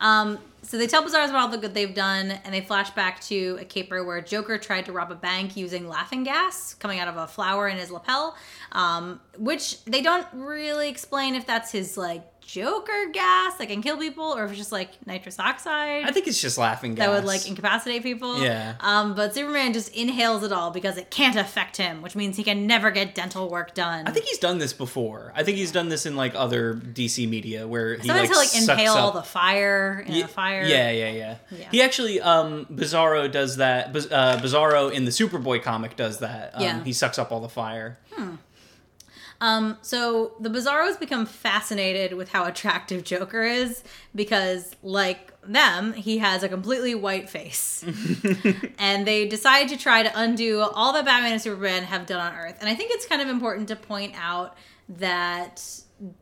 Um, 0.01 0.39
so 0.63 0.77
they 0.79 0.87
tell 0.87 1.03
Bizarros 1.05 1.29
about 1.29 1.37
all 1.43 1.49
the 1.49 1.59
good 1.59 1.75
they've 1.75 1.95
done, 1.95 2.31
and 2.45 2.53
they 2.55 2.63
flash 2.63 2.91
back 2.91 3.21
to 3.23 3.59
a 3.61 3.65
caper 3.65 4.03
where 4.03 4.21
Joker 4.21 4.59
tried 4.59 4.87
to 4.87 4.93
rob 4.93 5.13
a 5.13 5.15
bank 5.15 5.57
using 5.57 5.87
laughing 5.89 6.25
gas 6.25 6.75
coming 6.75 6.99
out 6.99 7.07
of 7.07 7.17
a 7.17 7.27
flower 7.27 7.69
in 7.69 7.77
his 7.77 7.91
lapel, 7.91 8.35
um, 8.73 9.21
which 9.39 9.85
they 9.85 10.01
don't 10.01 10.27
really 10.33 10.89
explain 10.89 11.35
if 11.35 11.47
that's 11.47 11.71
his 11.71 11.97
like 11.97 12.34
Joker 12.47 13.11
gas 13.13 13.57
that 13.57 13.69
can 13.69 13.83
kill 13.83 13.97
people, 13.97 14.25
or 14.25 14.45
if 14.45 14.51
it's 14.51 14.59
just 14.59 14.73
like 14.73 14.91
nitrous 15.07 15.39
oxide 15.39 16.05
I 16.05 16.13
think 16.13 16.27
it's 16.27 16.41
just 16.41 16.59
laughing 16.59 16.95
gas. 16.95 17.07
that 17.07 17.13
would 17.15 17.25
like 17.25 17.47
incapacitate 17.49 18.03
people. 18.03 18.43
Yeah. 18.43 18.75
Um, 18.81 19.15
but 19.15 19.35
Superman 19.35 19.73
just 19.73 19.95
inhales 19.95 20.43
it 20.43 20.53
all 20.53 20.71
because 20.71 20.97
it 20.97 21.11
can't 21.11 21.37
affect 21.37 21.77
him, 21.77 22.03
which 22.03 22.15
means 22.15 22.37
he 22.37 22.45
can 22.45 22.67
never 22.67 22.91
get 22.91 23.15
dental 23.15 23.49
work 23.49 23.75
done. 23.75 24.07
I 24.07 24.11
think 24.11 24.27
he's 24.27 24.39
done 24.39 24.59
this 24.59 24.73
before. 24.73 25.33
I 25.35 25.43
think 25.43 25.57
he's 25.57 25.73
done 25.73 25.89
this 25.89 26.07
in 26.07 26.17
like 26.17 26.35
other 26.35 26.75
DC 26.75 27.29
media 27.29 27.67
where 27.67 27.97
he 27.97 28.07
sometimes 28.09 28.29
like, 28.29 28.39
like 28.39 28.49
sucks 28.49 28.69
inhale 28.69 28.95
all 28.95 29.09
up- 29.09 29.15
the 29.15 29.23
fire 29.23 30.05
in 30.07 30.13
Ye- 30.13 30.23
a 30.23 30.29
fire. 30.29 30.63
Yeah, 30.65 30.91
yeah, 30.91 31.11
yeah, 31.11 31.37
Yeah. 31.51 31.69
He 31.71 31.83
actually, 31.83 32.21
um, 32.21 32.67
Bizarro 32.67 33.31
does 33.31 33.57
that. 33.57 33.89
Uh, 33.89 34.39
Bizarro 34.41 34.93
in 34.93 35.05
the 35.07 35.11
Superboy 35.11 35.63
comic 35.63 35.97
does 35.97 36.19
that. 36.19 36.55
Um, 36.55 36.63
Yeah. 36.63 36.85
He 36.85 36.93
sucks 36.93 37.19
up 37.19 37.33
all 37.33 37.41
the 37.41 37.49
fire. 37.49 37.99
Um, 39.45 39.77
so 39.83 40.33
the 40.41 40.49
Bizarros 40.49 40.99
become 40.99 41.27
fascinated 41.27 42.15
with 42.15 42.31
how 42.31 42.47
attractive 42.47 43.05
Joker 43.05 43.43
is 43.43 43.85
because, 44.15 44.75
like 44.83 45.39
them, 45.43 45.93
he 45.93 46.17
has 46.17 46.43
a 46.43 46.49
completely 46.49 46.95
white 46.95 47.29
face. 47.29 47.85
and 48.79 49.07
they 49.07 49.29
decide 49.29 49.69
to 49.69 49.77
try 49.77 50.03
to 50.03 50.11
undo 50.19 50.61
all 50.61 50.95
that 50.95 51.05
Batman 51.05 51.33
and 51.33 51.43
Superman 51.43 51.83
have 51.83 52.07
done 52.07 52.21
on 52.21 52.35
Earth. 52.39 52.57
And 52.59 52.71
I 52.71 52.75
think 52.75 52.93
it's 52.95 53.05
kind 53.05 53.21
of 53.21 53.29
important 53.29 53.69
to 53.69 53.77
point 53.77 54.15
out 54.17 54.57
that 54.89 55.63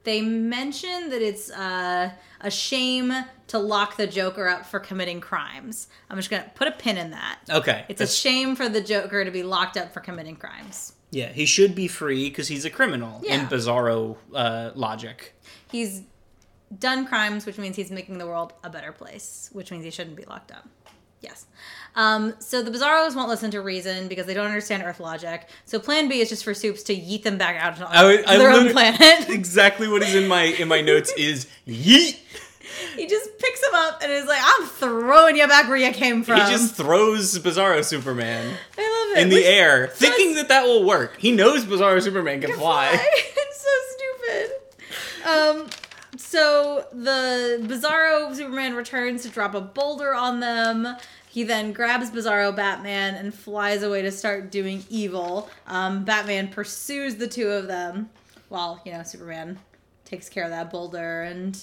they 0.02 0.20
mention 0.20 1.10
that 1.10 1.22
it's 1.22 1.48
uh, 1.48 2.10
a 2.40 2.50
shame 2.50 3.14
to 3.46 3.58
lock 3.60 3.98
the 3.98 4.08
Joker 4.08 4.48
up 4.48 4.66
for 4.66 4.80
committing 4.80 5.20
crimes. 5.20 5.86
I'm 6.10 6.16
just 6.16 6.28
going 6.28 6.42
to 6.42 6.50
put 6.50 6.66
a 6.66 6.72
pin 6.72 6.96
in 6.98 7.12
that. 7.12 7.38
Okay. 7.48 7.84
It's 7.88 8.00
a 8.00 8.06
shame 8.08 8.56
for 8.56 8.68
the 8.68 8.80
Joker 8.80 9.24
to 9.24 9.30
be 9.30 9.44
locked 9.44 9.76
up 9.76 9.94
for 9.94 10.00
committing 10.00 10.34
crimes. 10.34 10.94
Yeah, 11.12 11.30
he 11.30 11.44
should 11.44 11.74
be 11.74 11.86
free 11.86 12.30
because 12.30 12.48
he's 12.48 12.64
a 12.64 12.70
criminal 12.70 13.20
in 13.22 13.42
Bizarro 13.42 14.16
uh, 14.34 14.70
logic. 14.74 15.34
he's 15.70 16.02
done 16.78 17.06
crimes, 17.06 17.44
which 17.44 17.58
means 17.58 17.76
he's 17.76 17.90
making 17.90 18.16
the 18.16 18.26
world 18.26 18.54
a 18.64 18.70
better 18.70 18.92
place, 18.92 19.50
which 19.52 19.70
means 19.70 19.84
he 19.84 19.90
shouldn't 19.90 20.16
be 20.16 20.24
locked 20.24 20.50
up. 20.50 20.66
Yes. 21.20 21.46
Um, 21.94 22.34
so 22.40 22.62
the 22.62 22.70
Bizarros 22.70 23.14
won't 23.14 23.28
listen 23.28 23.50
to 23.52 23.60
reason 23.60 24.08
because 24.08 24.26
they 24.26 24.34
don't 24.34 24.46
understand 24.46 24.82
Earth 24.82 24.98
logic. 24.98 25.48
So 25.66 25.78
Plan 25.78 26.08
B 26.08 26.20
is 26.20 26.30
just 26.30 26.42
for 26.42 26.54
Soups 26.54 26.82
to 26.84 26.96
yeet 26.96 27.22
them 27.22 27.38
back 27.38 27.62
out 27.62 27.76
to 27.76 27.86
I 27.88 28.24
I 28.26 28.38
their 28.38 28.50
own 28.50 28.70
planet. 28.70 29.28
exactly 29.28 29.86
what 29.86 30.02
is 30.02 30.14
in 30.14 30.26
my 30.26 30.44
in 30.44 30.66
my 30.66 30.80
notes 30.80 31.12
is 31.12 31.46
yeet. 31.68 32.18
He 32.96 33.06
just 33.06 33.38
picks 33.38 33.62
him 33.62 33.74
up 33.74 34.02
and 34.02 34.10
is 34.12 34.26
like, 34.26 34.40
"I'm 34.42 34.66
throwing 34.66 35.36
you 35.36 35.46
back 35.48 35.68
where 35.68 35.76
you 35.76 35.92
came 35.92 36.22
from." 36.22 36.40
He 36.40 36.46
just 36.52 36.74
throws 36.74 37.38
Bizarro 37.38 37.84
Superman 37.84 38.54
I 38.78 39.06
love 39.08 39.18
it. 39.18 39.22
in 39.22 39.28
the 39.28 39.36
Which- 39.36 39.44
air, 39.46 39.88
thinking 39.88 40.34
that 40.36 40.48
that 40.48 40.64
will 40.64 40.84
work. 40.84 41.16
He 41.18 41.32
knows 41.32 41.64
Bizarro 41.64 42.02
Superman 42.02 42.40
can 42.40 42.52
fly. 42.54 42.90
it's 43.14 43.62
so 43.62 43.68
stupid. 43.96 45.28
Um, 45.28 45.70
so 46.16 46.86
the 46.92 47.58
Bizarro 47.66 48.34
Superman 48.34 48.74
returns 48.74 49.22
to 49.22 49.28
drop 49.28 49.54
a 49.54 49.60
boulder 49.60 50.14
on 50.14 50.40
them. 50.40 50.86
He 51.28 51.44
then 51.44 51.72
grabs 51.72 52.10
Bizarro 52.10 52.54
Batman 52.54 53.14
and 53.14 53.32
flies 53.32 53.82
away 53.82 54.02
to 54.02 54.10
start 54.10 54.50
doing 54.50 54.84
evil. 54.90 55.48
Um, 55.66 56.04
Batman 56.04 56.48
pursues 56.48 57.14
the 57.16 57.26
two 57.26 57.48
of 57.48 57.68
them 57.68 58.10
while, 58.50 58.82
you 58.84 58.92
know, 58.92 59.02
Superman 59.02 59.58
takes 60.04 60.28
care 60.28 60.44
of 60.44 60.50
that 60.50 60.70
boulder 60.70 61.22
and 61.22 61.58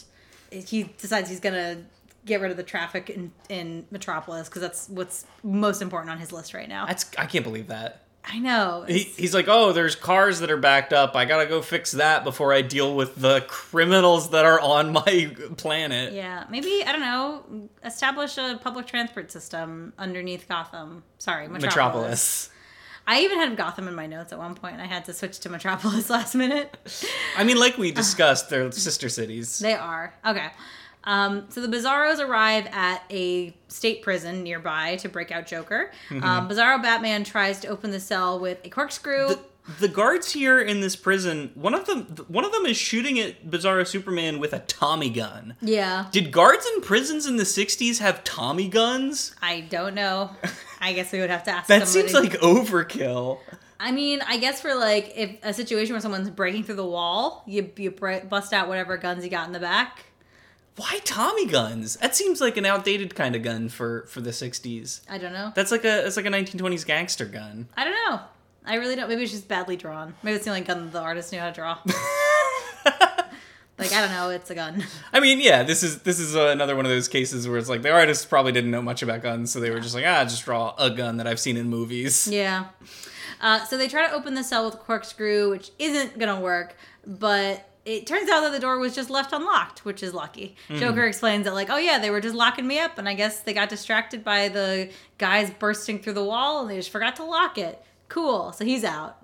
he 0.51 0.83
decides 0.83 1.29
he's 1.29 1.39
gonna 1.39 1.83
get 2.25 2.41
rid 2.41 2.51
of 2.51 2.57
the 2.57 2.63
traffic 2.63 3.09
in, 3.09 3.31
in 3.49 3.85
Metropolis 3.91 4.47
because 4.47 4.61
that's 4.61 4.89
what's 4.89 5.25
most 5.43 5.81
important 5.81 6.11
on 6.11 6.17
his 6.17 6.31
list 6.31 6.53
right 6.53 6.69
now. 6.69 6.85
That's 6.85 7.09
I 7.17 7.25
can't 7.25 7.43
believe 7.43 7.67
that. 7.67 8.03
I 8.31 8.37
know. 8.37 8.85
He, 8.87 8.99
he's 8.99 9.33
like, 9.33 9.47
oh, 9.47 9.71
there's 9.71 9.95
cars 9.95 10.41
that 10.41 10.51
are 10.51 10.57
backed 10.57 10.93
up. 10.93 11.15
I 11.15 11.25
gotta 11.25 11.47
go 11.47 11.61
fix 11.61 11.93
that 11.93 12.23
before 12.23 12.53
I 12.53 12.61
deal 12.61 12.95
with 12.95 13.15
the 13.15 13.41
criminals 13.47 14.31
that 14.31 14.45
are 14.45 14.59
on 14.59 14.93
my 14.93 15.35
planet. 15.57 16.13
Yeah, 16.13 16.45
maybe 16.49 16.83
I 16.85 16.91
don't 16.91 17.01
know. 17.01 17.69
Establish 17.83 18.37
a 18.37 18.59
public 18.61 18.85
transport 18.85 19.31
system 19.31 19.93
underneath 19.97 20.47
Gotham. 20.47 21.03
Sorry, 21.17 21.47
Metropolis. 21.47 21.63
Metropolis. 21.75 22.49
I 23.09 23.21
even 23.21 23.39
had 23.39 23.57
Gotham 23.57 23.87
in 23.87 23.95
my 23.95 24.05
notes 24.05 24.31
at 24.31 24.37
one 24.37 24.53
point. 24.53 24.73
and 24.73 24.83
I 24.83 24.85
had 24.85 25.05
to 25.05 25.13
switch 25.13 25.39
to 25.39 25.49
Metropolis 25.49 26.09
last 26.11 26.35
minute. 26.35 26.77
I 27.35 27.43
mean, 27.43 27.57
like 27.57 27.75
we 27.75 27.91
discussed, 27.91 28.51
they're 28.51 28.71
sister 28.71 29.09
cities. 29.09 29.57
They 29.57 29.73
are 29.73 30.13
okay. 30.23 30.51
Um, 31.05 31.45
so 31.49 31.65
the 31.65 31.75
Bizarros 31.75 32.19
arrive 32.19 32.67
at 32.71 33.01
a 33.09 33.55
state 33.67 34.03
prison 34.03 34.43
nearby 34.43 34.97
to 34.97 35.09
break 35.09 35.31
out 35.31 35.47
Joker. 35.47 35.91
Mm-hmm. 36.09 36.23
Um, 36.23 36.47
Bizarro 36.47 36.83
Batman 36.83 37.23
tries 37.23 37.59
to 37.61 37.67
open 37.67 37.89
the 37.89 37.99
cell 37.99 38.39
with 38.39 38.59
a 38.63 38.69
corkscrew. 38.69 39.29
the 39.79 39.87
guards 39.87 40.31
here 40.33 40.59
in 40.59 40.81
this 40.81 40.95
prison, 40.95 41.49
one 41.55 41.73
of 41.73 41.87
them, 41.87 42.03
one 42.27 42.45
of 42.45 42.51
them 42.51 42.67
is 42.67 42.77
shooting 42.77 43.19
at 43.19 43.49
Bizarro 43.49 43.87
Superman 43.87 44.39
with 44.39 44.53
a 44.53 44.59
Tommy 44.59 45.09
gun. 45.09 45.55
Yeah. 45.61 46.05
Did 46.11 46.31
guards 46.31 46.67
in 46.75 46.81
prisons 46.81 47.25
in 47.25 47.37
the 47.37 47.43
'60s 47.43 47.97
have 47.97 48.23
Tommy 48.23 48.67
guns? 48.67 49.35
I 49.41 49.61
don't 49.61 49.95
know. 49.95 50.29
I 50.81 50.93
guess 50.93 51.11
we 51.11 51.19
would 51.19 51.29
have 51.29 51.43
to 51.45 51.51
ask. 51.51 51.67
That 51.67 51.87
somebody. 51.87 52.09
seems 52.09 52.31
like 52.31 52.41
overkill. 52.41 53.39
I 53.79 53.91
mean, 53.91 54.21
I 54.27 54.37
guess 54.37 54.61
for 54.61 54.75
like 54.75 55.13
if 55.15 55.37
a 55.43 55.53
situation 55.53 55.93
where 55.93 56.01
someone's 56.01 56.29
breaking 56.29 56.63
through 56.63 56.75
the 56.75 56.85
wall, 56.85 57.43
you 57.47 57.71
you 57.77 57.91
br- 57.91 58.19
bust 58.27 58.53
out 58.53 58.67
whatever 58.67 58.97
guns 58.97 59.23
you 59.23 59.29
got 59.29 59.47
in 59.47 59.53
the 59.53 59.59
back. 59.59 60.05
Why 60.75 60.99
Tommy 61.03 61.45
guns? 61.45 61.97
That 61.97 62.15
seems 62.15 62.39
like 62.39 62.55
an 62.55 62.65
outdated 62.65 63.13
kind 63.15 63.35
of 63.35 63.43
gun 63.43 63.69
for 63.69 64.05
for 64.07 64.21
the 64.21 64.31
st 64.33 65.01
I 65.09 65.17
don't 65.17 65.33
know. 65.33 65.51
That's 65.55 65.71
like 65.71 65.85
a 65.85 66.05
it's 66.05 66.17
like 66.17 66.25
a 66.25 66.29
1920s 66.29 66.85
gangster 66.85 67.25
gun. 67.25 67.67
I 67.75 67.83
don't 67.83 67.93
know. 67.93 68.19
I 68.65 68.75
really 68.75 68.95
don't. 68.95 69.09
Maybe 69.09 69.23
it's 69.23 69.31
just 69.31 69.47
badly 69.47 69.75
drawn. 69.77 70.13
Maybe 70.23 70.35
it's 70.35 70.45
the 70.45 70.51
only 70.51 70.61
gun 70.61 70.91
the 70.91 71.01
artist 71.01 71.31
knew 71.31 71.39
how 71.39 71.49
to 71.49 71.53
draw. 71.53 71.77
like 73.79 73.93
I 73.93 74.01
don't 74.01 74.11
know. 74.11 74.29
It's 74.29 74.49
a 74.49 74.55
gun. 74.55 74.83
I 75.13 75.19
mean, 75.19 75.39
yeah, 75.39 75.63
this 75.63 75.81
is 75.83 76.01
this 76.03 76.19
is 76.19 76.35
uh, 76.35 76.47
another 76.47 76.75
one 76.75 76.85
of 76.85 76.91
those 76.91 77.07
cases 77.07 77.47
where 77.47 77.57
it's 77.57 77.69
like 77.69 77.81
the 77.81 77.91
artist 77.91 78.29
probably 78.29 78.51
didn't 78.51 78.71
know 78.71 78.81
much 78.81 79.01
about 79.01 79.21
guns, 79.21 79.51
so 79.51 79.59
they 79.59 79.69
were 79.71 79.79
just 79.79 79.95
like, 79.95 80.05
ah, 80.05 80.23
just 80.23 80.45
draw 80.45 80.75
a 80.77 80.89
gun 80.89 81.17
that 81.17 81.27
I've 81.27 81.39
seen 81.39 81.57
in 81.57 81.69
movies. 81.69 82.27
Yeah. 82.39 82.65
Uh, 83.41 83.63
so 83.65 83.77
they 83.77 83.87
try 83.87 84.05
to 84.07 84.13
open 84.13 84.33
the 84.33 84.43
cell 84.43 84.65
with 84.65 84.73
a 84.73 84.77
corkscrew, 84.77 85.49
which 85.49 85.71
isn't 85.79 86.19
gonna 86.19 86.39
work. 86.39 86.75
But 87.07 87.65
it 87.85 88.05
turns 88.05 88.29
out 88.29 88.41
that 88.41 88.51
the 88.51 88.59
door 88.59 88.77
was 88.79 88.93
just 88.93 89.09
left 89.09 89.31
unlocked, 89.33 89.85
which 89.85 90.03
is 90.03 90.13
lucky. 90.13 90.55
Joker 90.75 91.05
explains 91.05 91.45
that 91.45 91.53
like, 91.53 91.69
oh 91.69 91.77
yeah, 91.77 91.99
they 91.99 92.09
were 92.11 92.21
just 92.21 92.35
locking 92.35 92.67
me 92.67 92.79
up, 92.79 92.97
and 92.97 93.07
I 93.07 93.13
guess 93.13 93.41
they 93.41 93.53
got 93.53 93.69
distracted 93.69 94.23
by 94.23 94.49
the 94.49 94.89
guys 95.17 95.49
bursting 95.51 95.99
through 95.99 96.13
the 96.13 96.23
wall, 96.23 96.61
and 96.61 96.69
they 96.69 96.75
just 96.75 96.89
forgot 96.91 97.15
to 97.17 97.23
lock 97.23 97.57
it. 97.57 97.81
Cool. 98.09 98.51
So 98.53 98.65
he's 98.65 98.83
out. 98.83 99.17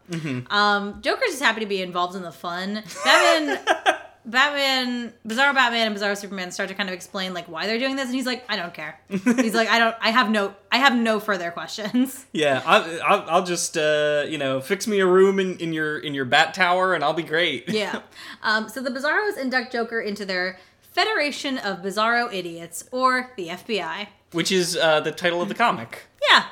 Um, 0.49 1.01
Joker's 1.01 1.29
just 1.31 1.41
happy 1.41 1.59
to 1.61 1.65
be 1.65 1.81
involved 1.81 2.15
in 2.15 2.21
the 2.21 2.31
fun. 2.31 2.83
Batman. 3.03 3.59
Batman, 4.25 5.13
Bizarro 5.27 5.53
Batman 5.53 5.87
and 5.87 5.95
Bizarro 5.95 6.17
Superman 6.17 6.51
start 6.51 6.69
to 6.69 6.75
kind 6.75 6.89
of 6.89 6.93
explain 6.93 7.33
like 7.33 7.47
why 7.47 7.67
they're 7.67 7.79
doing 7.79 7.95
this, 7.95 8.05
and 8.05 8.15
he's 8.15 8.25
like, 8.25 8.43
I 8.49 8.55
don't 8.55 8.73
care. 8.73 8.99
He's 9.09 9.53
like, 9.53 9.69
I 9.69 9.77
don't, 9.77 9.95
I 10.01 10.09
have 10.09 10.29
no, 10.29 10.55
I 10.71 10.77
have 10.77 10.95
no 10.95 11.19
further 11.19 11.51
questions. 11.51 12.25
Yeah, 12.33 12.61
I, 12.65 12.99
I'll, 12.99 13.29
I'll 13.29 13.43
just 13.45 13.77
uh, 13.77 14.25
you 14.27 14.37
know 14.37 14.59
fix 14.61 14.87
me 14.87 14.99
a 14.99 15.05
room 15.05 15.39
in, 15.39 15.57
in 15.57 15.73
your 15.73 15.99
in 15.99 16.13
your 16.13 16.25
bat 16.25 16.53
tower, 16.53 16.93
and 16.93 17.03
I'll 17.03 17.13
be 17.13 17.23
great. 17.23 17.69
Yeah. 17.69 18.01
Um, 18.43 18.69
so 18.69 18.79
the 18.79 18.91
Bizarros 18.91 19.39
induct 19.39 19.71
Joker 19.71 19.99
into 19.99 20.23
their 20.23 20.59
Federation 20.81 21.57
of 21.57 21.79
Bizarro 21.79 22.31
Idiots, 22.31 22.87
or 22.91 23.31
the 23.37 23.47
FBI. 23.47 24.07
Which 24.33 24.51
is 24.51 24.77
uh, 24.77 24.99
the 24.99 25.11
title 25.11 25.41
of 25.41 25.49
the 25.49 25.55
comic. 25.55 26.03
Yeah. 26.29 26.45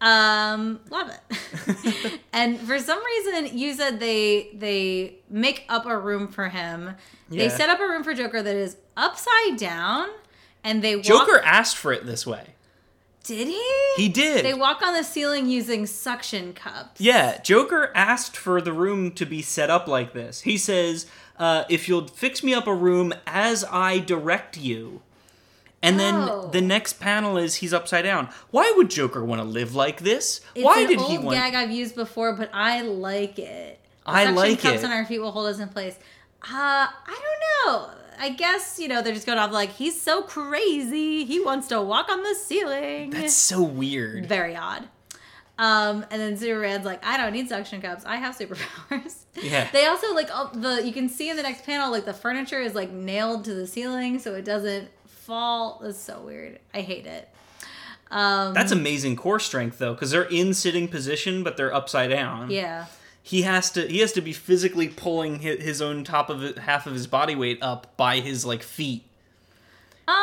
Um, 0.00 0.80
love 0.90 1.10
it. 1.10 2.20
and 2.32 2.58
for 2.60 2.78
some 2.78 3.02
reason, 3.04 3.58
you 3.58 3.74
said 3.74 4.00
they 4.00 4.50
they 4.54 5.16
make 5.30 5.64
up 5.68 5.86
a 5.86 5.98
room 5.98 6.28
for 6.28 6.48
him. 6.48 6.94
They 7.28 7.48
set 7.48 7.68
up 7.68 7.80
a 7.80 7.86
room 7.86 8.04
for 8.04 8.14
Joker 8.14 8.42
that 8.42 8.56
is 8.56 8.76
upside 8.96 9.56
down, 9.56 10.08
and 10.62 10.82
they 10.82 10.96
walk, 10.96 11.04
Joker 11.04 11.40
asked 11.44 11.76
for 11.76 11.92
it 11.92 12.06
this 12.06 12.26
way. 12.26 12.54
Did 13.24 13.48
he? 13.48 13.82
He 13.96 14.08
did. 14.08 14.44
They 14.44 14.54
walk 14.54 14.82
on 14.82 14.94
the 14.94 15.02
ceiling 15.02 15.48
using 15.48 15.86
suction 15.86 16.52
cups. 16.52 17.00
Yeah, 17.00 17.40
Joker 17.40 17.90
asked 17.92 18.36
for 18.36 18.60
the 18.60 18.72
room 18.72 19.10
to 19.12 19.26
be 19.26 19.42
set 19.42 19.68
up 19.68 19.88
like 19.88 20.12
this. 20.12 20.42
He 20.42 20.56
says, 20.56 21.06
uh, 21.36 21.64
"If 21.68 21.88
you'll 21.88 22.06
fix 22.06 22.44
me 22.44 22.54
up 22.54 22.68
a 22.68 22.74
room 22.74 23.12
as 23.26 23.64
I 23.64 23.98
direct 23.98 24.56
you." 24.56 25.02
And 25.82 26.00
then 26.00 26.14
Oh. 26.14 26.48
the 26.52 26.60
next 26.62 26.94
panel 27.00 27.36
is 27.36 27.56
he's 27.56 27.72
upside 27.74 28.04
down. 28.04 28.28
Why 28.50 28.72
would 28.76 28.90
Joker 28.90 29.24
want 29.24 29.40
to 29.40 29.46
live 29.46 29.74
like 29.74 30.00
this? 30.00 30.40
It's 30.54 30.64
Why 30.64 30.80
an 30.80 30.88
did 30.88 30.98
old 30.98 31.10
he 31.10 31.18
want? 31.18 31.36
gag 31.36 31.54
I've 31.54 31.70
used 31.70 31.94
before, 31.94 32.32
but 32.34 32.50
I 32.52 32.80
like 32.82 33.38
it. 33.38 33.78
The 34.04 34.10
I 34.10 34.24
suction 34.24 34.34
like 34.36 34.60
cups 34.60 34.82
it. 34.82 34.84
on 34.84 34.92
our 34.92 35.04
feet 35.04 35.20
will 35.20 35.32
hold 35.32 35.46
us 35.48 35.58
in 35.58 35.68
place. 35.68 35.96
Uh, 36.42 36.86
I 36.88 36.88
don't 37.66 37.72
know. 37.74 37.90
I 38.18 38.30
guess 38.30 38.78
you 38.78 38.88
know 38.88 39.02
they're 39.02 39.12
just 39.12 39.26
going 39.26 39.38
off 39.38 39.52
like 39.52 39.70
he's 39.72 40.00
so 40.00 40.22
crazy. 40.22 41.24
He 41.24 41.40
wants 41.40 41.68
to 41.68 41.82
walk 41.82 42.08
on 42.08 42.22
the 42.22 42.34
ceiling. 42.34 43.10
That's 43.10 43.34
so 43.34 43.62
weird. 43.62 44.26
very 44.26 44.56
odd. 44.56 44.88
Um, 45.58 46.04
and 46.10 46.20
then 46.20 46.36
Superman's 46.36 46.84
like, 46.84 47.04
I 47.04 47.16
don't 47.16 47.32
need 47.32 47.48
suction 47.48 47.80
cups. 47.80 48.04
I 48.04 48.16
have 48.16 48.36
superpowers. 48.36 49.24
Yeah. 49.42 49.68
They 49.72 49.86
also 49.86 50.14
like 50.14 50.34
all 50.34 50.48
the 50.54 50.82
you 50.86 50.92
can 50.92 51.08
see 51.10 51.28
in 51.30 51.36
the 51.36 51.42
next 51.42 51.64
panel 51.64 51.90
like 51.90 52.04
the 52.06 52.14
furniture 52.14 52.60
is 52.60 52.74
like 52.74 52.90
nailed 52.90 53.44
to 53.44 53.54
the 53.54 53.66
ceiling 53.66 54.18
so 54.18 54.34
it 54.34 54.44
doesn't 54.46 54.88
fall. 55.26 55.80
That's 55.82 55.98
so 55.98 56.20
weird. 56.20 56.58
I 56.72 56.80
hate 56.80 57.06
it. 57.06 57.28
Um, 58.10 58.54
That's 58.54 58.70
amazing 58.72 59.16
core 59.16 59.40
strength 59.40 59.78
though, 59.78 59.92
because 59.92 60.12
they're 60.12 60.22
in 60.22 60.54
sitting 60.54 60.86
position, 60.88 61.42
but 61.42 61.56
they're 61.56 61.74
upside 61.74 62.10
down. 62.10 62.50
yeah. 62.50 62.86
He 63.22 63.42
has 63.42 63.72
to. 63.72 63.88
He 63.88 63.98
has 63.98 64.12
to 64.12 64.20
be 64.20 64.32
physically 64.32 64.86
pulling 64.86 65.40
his, 65.40 65.60
his 65.60 65.82
own 65.82 66.04
top 66.04 66.30
of 66.30 66.44
it, 66.44 66.58
half 66.58 66.86
of 66.86 66.92
his 66.92 67.08
body 67.08 67.34
weight 67.34 67.58
up 67.60 67.96
by 67.96 68.20
his 68.20 68.44
like 68.46 68.62
feet. 68.62 69.02
Um, 70.06 70.14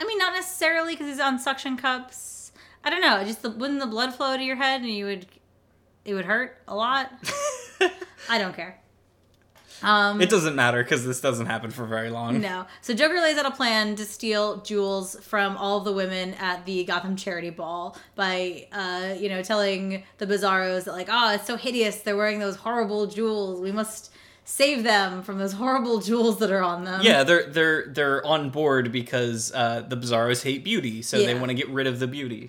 I 0.00 0.04
mean, 0.04 0.18
not 0.18 0.32
necessarily 0.32 0.94
because 0.94 1.06
he's 1.06 1.20
on 1.20 1.38
suction 1.38 1.76
cups. 1.76 2.50
I 2.82 2.90
don't 2.90 3.00
know. 3.00 3.22
Just 3.22 3.42
the, 3.42 3.50
wouldn't 3.50 3.78
the 3.78 3.86
blood 3.86 4.12
flow 4.12 4.36
to 4.36 4.42
your 4.42 4.56
head 4.56 4.80
and 4.80 4.90
you 4.90 5.04
would, 5.04 5.26
it 6.04 6.14
would 6.14 6.24
hurt 6.24 6.60
a 6.66 6.74
lot. 6.74 7.12
I 8.28 8.38
don't 8.38 8.56
care. 8.56 8.76
Um, 9.82 10.20
It 10.20 10.30
doesn't 10.30 10.54
matter 10.54 10.82
because 10.82 11.04
this 11.04 11.20
doesn't 11.20 11.46
happen 11.46 11.70
for 11.70 11.84
very 11.84 12.10
long. 12.10 12.40
no. 12.40 12.66
So 12.80 12.94
Joker 12.94 13.20
lays 13.20 13.36
out 13.38 13.46
a 13.46 13.50
plan 13.50 13.96
to 13.96 14.04
steal 14.04 14.58
jewels 14.62 15.16
from 15.22 15.56
all 15.56 15.80
the 15.80 15.92
women 15.92 16.34
at 16.34 16.64
the 16.66 16.84
Gotham 16.84 17.16
charity 17.16 17.50
ball 17.50 17.96
by, 18.14 18.68
uh, 18.72 19.14
you 19.18 19.28
know, 19.28 19.42
telling 19.42 20.02
the 20.18 20.26
Bizarros 20.26 20.84
that 20.84 20.92
like, 20.92 21.08
oh, 21.10 21.34
it's 21.34 21.46
so 21.46 21.56
hideous. 21.56 22.00
They're 22.00 22.16
wearing 22.16 22.38
those 22.38 22.56
horrible 22.56 23.06
jewels. 23.06 23.60
We 23.60 23.72
must 23.72 24.12
save 24.48 24.84
them 24.84 25.24
from 25.24 25.38
those 25.38 25.52
horrible 25.54 25.98
jewels 25.98 26.38
that 26.38 26.52
are 26.52 26.62
on 26.62 26.84
them. 26.84 27.00
Yeah, 27.02 27.24
they're 27.24 27.46
they're 27.50 27.86
they're 27.88 28.24
on 28.24 28.50
board 28.50 28.92
because 28.92 29.52
uh, 29.52 29.82
the 29.88 29.96
Bizarros 29.96 30.42
hate 30.44 30.62
beauty, 30.62 31.02
so 31.02 31.18
they 31.18 31.34
want 31.34 31.48
to 31.48 31.54
get 31.54 31.68
rid 31.68 31.86
of 31.88 31.98
the 31.98 32.06
beauty. 32.06 32.48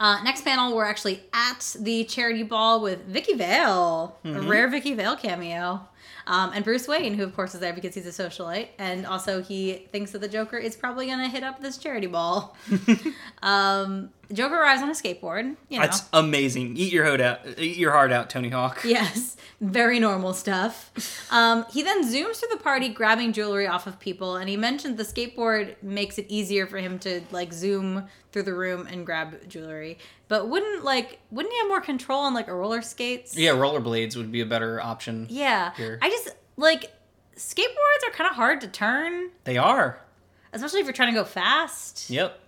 Uh, 0.00 0.22
next 0.22 0.42
panel, 0.42 0.74
we're 0.76 0.84
actually 0.84 1.20
at 1.32 1.74
the 1.80 2.04
charity 2.04 2.44
ball 2.44 2.80
with 2.80 3.04
Vicki 3.06 3.34
Vale, 3.34 4.16
a 4.24 4.40
rare 4.40 4.68
Vicki 4.68 4.94
Vale 4.94 5.16
cameo, 5.16 5.88
um, 6.28 6.52
and 6.54 6.64
Bruce 6.64 6.86
Wayne, 6.86 7.14
who 7.14 7.24
of 7.24 7.34
course 7.34 7.54
is 7.54 7.60
there 7.60 7.72
because 7.72 7.94
he's 7.94 8.06
a 8.06 8.22
socialite, 8.22 8.68
and 8.78 9.06
also 9.06 9.42
he 9.42 9.88
thinks 9.90 10.12
that 10.12 10.20
the 10.20 10.28
Joker 10.28 10.56
is 10.56 10.76
probably 10.76 11.06
going 11.06 11.18
to 11.18 11.28
hit 11.28 11.42
up 11.42 11.60
this 11.60 11.78
charity 11.78 12.06
ball. 12.06 12.56
um, 13.42 14.10
Joker 14.32 14.56
arrives 14.56 14.82
on 14.82 14.90
a 14.90 14.92
skateboard. 14.92 15.56
You 15.68 15.78
know, 15.78 15.86
That's 15.86 16.02
amazing. 16.12 16.76
Eat 16.76 16.92
your 16.92 17.04
heart 17.06 17.20
out. 17.20 17.40
Eat 17.58 17.76
your 17.78 17.92
heart 17.92 18.12
out, 18.12 18.28
Tony 18.28 18.50
Hawk. 18.50 18.80
yes, 18.84 19.36
very 19.60 19.98
normal 19.98 20.34
stuff. 20.34 20.92
Um, 21.32 21.64
he 21.72 21.82
then 21.82 22.04
zooms 22.04 22.36
through 22.36 22.50
the 22.50 22.62
party, 22.62 22.88
grabbing 22.90 23.32
jewelry 23.32 23.66
off 23.66 23.86
of 23.86 23.98
people, 23.98 24.36
and 24.36 24.48
he 24.48 24.56
mentioned 24.56 24.98
the 24.98 25.02
skateboard 25.04 25.82
makes 25.82 26.18
it 26.18 26.26
easier 26.28 26.66
for 26.66 26.76
him 26.78 26.98
to 27.00 27.22
like 27.30 27.52
zoom 27.54 28.04
through 28.32 28.42
the 28.42 28.54
room 28.54 28.86
and 28.86 29.06
grab 29.06 29.48
jewelry. 29.48 29.98
But 30.28 30.48
wouldn't 30.50 30.84
like 30.84 31.20
wouldn't 31.30 31.52
he 31.52 31.58
have 31.60 31.68
more 31.68 31.80
control 31.80 32.20
on 32.20 32.34
like 32.34 32.48
a 32.48 32.54
roller 32.54 32.82
skates? 32.82 33.34
Yeah, 33.36 33.52
rollerblades 33.52 34.14
would 34.16 34.30
be 34.30 34.42
a 34.42 34.46
better 34.46 34.78
option. 34.82 35.26
Yeah. 35.30 35.72
Here. 35.74 35.98
I 36.02 36.10
just 36.10 36.28
like 36.58 36.92
skateboards 37.36 38.08
are 38.08 38.10
kind 38.12 38.28
of 38.28 38.36
hard 38.36 38.60
to 38.60 38.68
turn, 38.68 39.30
They 39.44 39.56
are. 39.56 40.00
especially 40.52 40.80
if 40.80 40.86
you're 40.86 40.92
trying 40.92 41.14
to 41.14 41.18
go 41.18 41.24
fast. 41.24 42.10
Yep. 42.10 42.38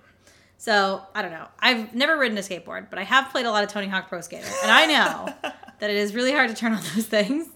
So 0.60 1.00
I 1.14 1.22
don't 1.22 1.30
know. 1.30 1.48
I've 1.58 1.94
never 1.94 2.18
ridden 2.18 2.36
a 2.36 2.42
skateboard, 2.42 2.90
but 2.90 2.98
I 2.98 3.04
have 3.04 3.30
played 3.30 3.46
a 3.46 3.50
lot 3.50 3.64
of 3.64 3.70
Tony 3.70 3.86
Hawk 3.86 4.10
Pro 4.10 4.20
Skater, 4.20 4.46
and 4.62 4.70
I 4.70 4.84
know 4.84 5.34
that 5.42 5.88
it 5.88 5.96
is 5.96 6.14
really 6.14 6.32
hard 6.32 6.50
to 6.50 6.54
turn 6.54 6.74
on 6.74 6.82
those 6.94 7.06
things. 7.06 7.48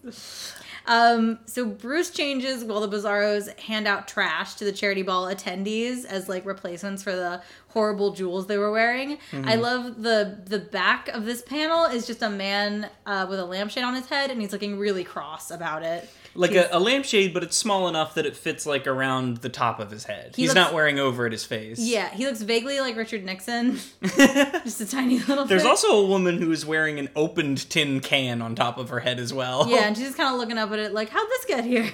Um, 0.87 1.39
so 1.45 1.67
Bruce 1.67 2.09
changes 2.09 2.65
while 2.65 2.81
the 2.81 2.89
Bizarros 2.89 3.59
hand 3.61 3.87
out 3.87 4.09
trash 4.09 4.55
to 4.55 4.65
the 4.65 4.73
charity 4.73 5.03
ball 5.03 5.27
attendees 5.27 6.07
as 6.07 6.31
like 6.31 6.47
replacements 6.47 7.03
for 7.03 7.15
the 7.15 7.43
horrible 7.69 8.13
jewels 8.15 8.47
they 8.47 8.57
were 8.57 8.71
wearing. 8.73 9.19
I 9.33 9.57
love 9.57 10.03
the 10.03 10.39
the 10.47 10.59
back 10.61 11.09
of 11.09 11.27
this 11.27 11.43
panel 11.43 11.85
is 11.85 12.07
just 12.07 12.23
a 12.23 12.31
man 12.31 12.89
uh, 13.05 13.27
with 13.29 13.39
a 13.39 13.45
lampshade 13.45 13.85
on 13.85 13.95
his 13.95 14.07
head, 14.07 14.31
and 14.31 14.41
he's 14.41 14.53
looking 14.53 14.79
really 14.79 15.05
cross 15.05 15.51
about 15.51 15.83
it. 15.83 16.09
Like 16.37 16.53
a, 16.53 16.69
a 16.73 16.81
lampshade, 16.81 17.33
but 17.33 17.43
it's 17.45 17.57
small 17.57 17.87
enough 17.87 18.15
that 18.15 18.27
it 18.27 18.37
fits 18.37 18.67
like 18.67 18.87
around 18.89 19.37
the 19.39 19.49
top 19.49 19.79
of 19.79 19.91
his 19.91 20.05
head. 20.05 20.35
He 20.35 20.43
He's 20.43 20.49
looks- 20.51 20.57
not 20.57 20.75
wearing 20.75 20.99
over 20.99 21.27
at 21.27 21.33
his 21.33 21.45
face. 21.45 21.79
yeah, 21.79 22.09
he 22.11 22.27
looks 22.27 22.43
vaguely 22.43 22.81
like 22.81 22.97
Richard 22.97 23.25
Nixon, 23.25 23.79
just 24.03 24.81
a 24.81 24.87
tiny 24.87 25.21
little. 25.21 25.45
There's 25.45 25.63
bit. 25.63 25.69
also 25.71 25.93
a 26.03 26.07
woman 26.07 26.39
who 26.39 26.51
is 26.51 26.67
wearing 26.67 26.99
an 26.99 27.09
opened 27.15 27.71
tin 27.71 28.01
can 28.01 28.43
on 28.43 28.55
top 28.57 28.79
of 28.79 28.89
her 28.89 29.01
head 29.01 29.21
as 29.21 29.33
well. 29.33 29.69
Yeah, 29.69 29.87
and 29.87 29.97
she's 29.97 30.07
just 30.07 30.17
kind 30.17 30.33
of 30.35 30.41
looking 30.41 30.59
up 30.59 30.71
at 30.73 30.79
it 30.81 30.93
like, 30.93 31.11
how'd 31.11 31.29
this 31.29 31.45
get 31.45 31.65
here? 31.65 31.91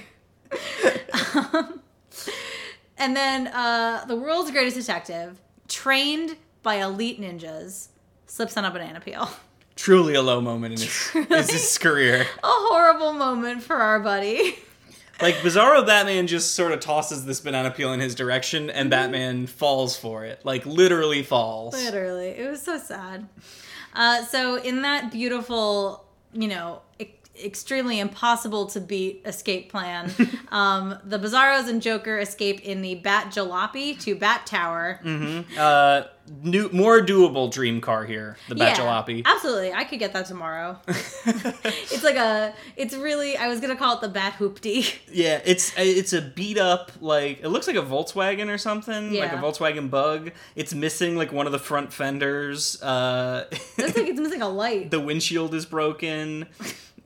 um, 1.53 1.79
and 2.97 3.15
then 3.15 3.47
uh, 3.47 4.05
the 4.05 4.15
world's 4.15 4.51
greatest 4.51 4.75
detective, 4.77 5.39
trained 5.67 6.35
by 6.63 6.75
elite 6.75 7.19
ninjas, 7.21 7.87
slips 8.27 8.57
on 8.57 8.65
a 8.65 8.71
banana 8.71 8.99
peel. 8.99 9.29
Truly 9.75 10.15
a 10.15 10.21
low 10.21 10.41
moment 10.41 10.73
in 10.75 10.79
his, 10.81 11.15
is 11.31 11.51
his 11.51 11.77
career. 11.77 12.21
A 12.43 12.47
horrible 12.47 13.13
moment 13.13 13.63
for 13.63 13.75
our 13.75 13.99
buddy. 13.99 14.57
Like 15.21 15.35
Bizarro 15.35 15.85
Batman 15.85 16.27
just 16.27 16.55
sort 16.55 16.71
of 16.71 16.79
tosses 16.79 17.25
this 17.25 17.39
banana 17.39 17.69
peel 17.71 17.93
in 17.93 17.99
his 17.99 18.15
direction, 18.15 18.69
and 18.69 18.89
Batman 18.89 19.45
falls 19.47 19.95
for 19.95 20.25
it. 20.25 20.43
Like 20.43 20.65
literally 20.65 21.21
falls. 21.23 21.73
Literally, 21.73 22.29
it 22.29 22.49
was 22.49 22.61
so 22.61 22.77
sad. 22.77 23.27
Uh, 23.93 24.23
so 24.25 24.55
in 24.55 24.81
that 24.81 25.11
beautiful, 25.11 26.05
you 26.33 26.47
know, 26.47 26.81
extremely 27.43 27.99
impossible 27.99 28.67
to 28.67 28.79
beat 28.79 29.21
escape 29.25 29.71
plan, 29.71 30.11
um, 30.49 30.97
the 31.03 31.19
Bizarros 31.19 31.67
and 31.67 31.81
Joker 31.81 32.19
escape 32.19 32.61
in 32.61 32.81
the 32.81 32.95
Bat 32.95 33.33
Jalopy 33.33 33.99
to 34.01 34.15
Bat 34.15 34.45
Tower. 34.45 34.99
Uh, 35.57 36.03
new, 36.43 36.69
more 36.69 37.01
doable 37.01 37.51
dream 37.51 37.81
car 37.81 38.05
here, 38.05 38.37
the 38.47 38.55
Bat 38.55 38.77
Jalopy. 38.77 39.25
Absolutely. 39.25 39.73
I 39.73 39.83
could 39.83 39.99
get 39.99 40.13
that 40.13 40.25
tomorrow. 40.27 40.79
it's 40.87 42.03
like 42.03 42.15
a 42.15 42.53
it's 42.75 42.93
really 42.95 43.37
I 43.37 43.47
was 43.47 43.59
gonna 43.59 43.75
call 43.75 43.95
it 43.95 44.01
the 44.01 44.09
Bat 44.09 44.33
Hoopty. 44.39 44.97
Yeah, 45.11 45.41
it's 45.45 45.73
it's 45.77 46.13
a 46.13 46.21
beat 46.21 46.57
up 46.57 46.91
like 47.01 47.41
it 47.41 47.49
looks 47.49 47.67
like 47.67 47.75
a 47.75 47.81
Volkswagen 47.81 48.47
or 48.49 48.57
something, 48.57 49.13
like 49.13 49.33
a 49.33 49.37
Volkswagen 49.37 49.89
Bug. 49.89 50.31
It's 50.55 50.73
missing 50.73 51.15
like 51.15 51.31
one 51.31 51.45
of 51.45 51.51
the 51.51 51.59
front 51.59 51.91
fenders. 51.93 52.81
Uh, 52.81 53.45
Looks 53.77 53.97
like 53.97 54.07
it's 54.07 54.19
missing 54.19 54.41
a 54.41 54.49
light. 54.49 54.91
the 54.91 54.99
windshield 54.99 55.53
is 55.53 55.65
broken. 55.65 56.47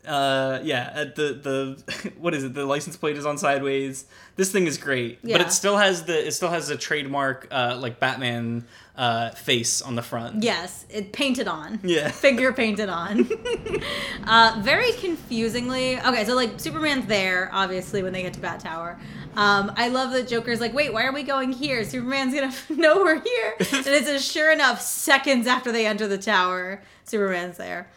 Uh, 0.08 0.60
yeah, 0.64 1.06
the 1.16 1.34
the 1.34 2.12
what 2.18 2.34
is 2.34 2.44
it? 2.44 2.54
The 2.54 2.66
license 2.66 2.98
plate 2.98 3.18
is 3.18 3.26
on 3.26 3.38
sideways. 3.38 4.06
This 4.36 4.52
thing 4.52 4.68
is 4.68 4.78
great, 4.78 5.22
but 5.22 5.42
it 5.42 5.52
still 5.52 5.78
has 5.78 6.04
the 6.04 6.28
it 6.28 6.32
still 6.32 6.50
has 6.50 6.70
a 6.70 6.78
trademark 6.78 7.48
uh, 7.52 7.78
like 7.80 8.00
Batman 8.00 8.66
uh, 8.98 9.32
face 9.32 9.82
on 9.82 9.96
the 9.96 10.02
front. 10.02 10.44
Yes, 10.44 10.86
it 10.90 11.12
painted 11.12 11.48
on. 11.48 11.80
Yeah. 11.84 12.10
Figure 12.12 12.54
painted 12.54 12.90
on. 12.90 13.30
uh, 14.28 14.60
very 14.64 14.92
confusingly. 14.94 16.00
Okay, 16.00 16.26
so 16.26 16.36
like 16.36 16.60
Superman's 16.60 17.06
there, 17.06 17.50
obviously, 17.52 18.04
when 18.04 18.14
they 18.14 18.22
get 18.22 18.34
to 18.34 18.40
Bat 18.40 18.62
Tower. 18.62 19.00
Um, 19.36 19.74
I 19.76 19.90
love 19.90 20.12
that 20.14 20.28
Joker's 20.30 20.62
like, 20.62 20.74
wait, 20.74 20.94
why 20.94 21.04
are 21.06 21.12
we 21.12 21.24
going 21.24 21.52
here? 21.52 21.84
Superman's 21.84 22.34
gonna 22.34 22.54
know 22.70 22.98
we're 22.98 23.22
here. 23.22 23.56
and 23.60 23.88
it's 23.88 24.08
a 24.08 24.20
sure 24.20 24.52
enough, 24.52 24.82
seconds 24.82 25.46
after 25.46 25.72
they 25.72 25.86
enter 25.86 26.08
the 26.08 26.18
tower, 26.18 26.82
Superman's 27.04 27.58
there. 27.58 27.88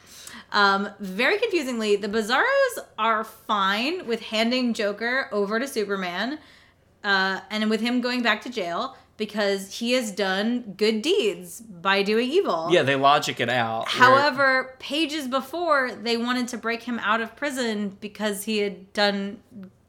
Um, 0.53 0.91
very 0.99 1.39
confusingly, 1.39 1.97
the 1.97 2.09
Bizarros 2.09 2.85
are 2.99 3.25
fine 3.25 4.07
with 4.07 4.21
handing 4.23 4.75
Joker 4.75 5.29
over 5.31 5.59
to 5.61 5.69
Superman 5.69 6.39
uh, 7.05 7.41
and 7.51 7.69
with 7.71 7.81
him 7.81 8.01
going 8.01 8.23
back 8.23 8.43
to 8.43 8.51
jail 8.51 8.97
because 9.19 9.79
he 9.79 9.93
has 9.93 10.13
done 10.13 10.75
good 10.77 11.03
deeds 11.03 11.61
by 11.61 12.03
doing 12.03 12.31
evil. 12.31 12.69
Yeah, 12.71 12.83
they 12.85 12.95
logic 12.95 13.41
it 13.41 13.51
out. 13.51 13.89
However, 13.89 14.77
pages 14.79 15.27
before, 15.27 15.93
they 15.93 16.17
wanted 16.17 16.49
to 16.49 16.59
break 16.59 16.85
him 16.85 16.99
out 17.01 17.21
of 17.21 17.35
prison 17.37 17.97
because 18.01 18.45
he 18.45 18.59
had 18.59 18.93
done 18.93 19.41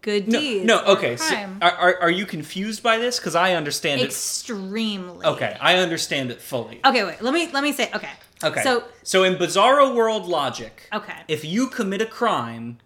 good 0.02 0.27
no, 0.27 0.40
deeds. 0.40 0.65
no, 0.65 0.84
okay. 0.86 1.15
So 1.15 1.36
are, 1.61 1.72
are 1.72 2.02
are 2.03 2.11
you 2.11 2.26
confused 2.26 2.81
by 2.81 2.98
this? 2.98 3.19
Because 3.19 3.36
I 3.36 3.53
understand 3.53 4.02
it. 4.02 4.06
extremely. 4.06 5.26
Okay, 5.26 5.56
I 5.61 5.77
understand 5.77 6.31
it 6.31 6.41
fully. 6.41 6.81
Okay, 6.84 7.03
wait. 7.06 7.22
Let 7.22 7.34
me 7.34 7.49
let 7.52 7.64
me 7.64 7.72
say. 7.72 7.91
Okay. 7.94 8.10
Okay. 8.44 8.61
So 8.61 8.84
so 9.03 9.24
in 9.24 9.36
Bizarro 9.36 9.94
World 9.94 10.26
logic, 10.26 10.88
okay. 10.94 11.22
if 11.28 11.44
you 11.44 11.68
commit 11.68 12.02
a 12.02 12.06
crime, 12.06 12.78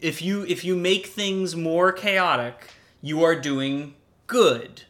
if 0.00 0.22
you 0.22 0.44
if 0.46 0.64
you 0.64 0.76
make 0.76 1.06
things 1.06 1.54
more 1.54 1.92
chaotic, 1.92 2.70
you 3.02 3.22
are 3.22 3.34
doing 3.38 3.94
good. 4.26 4.82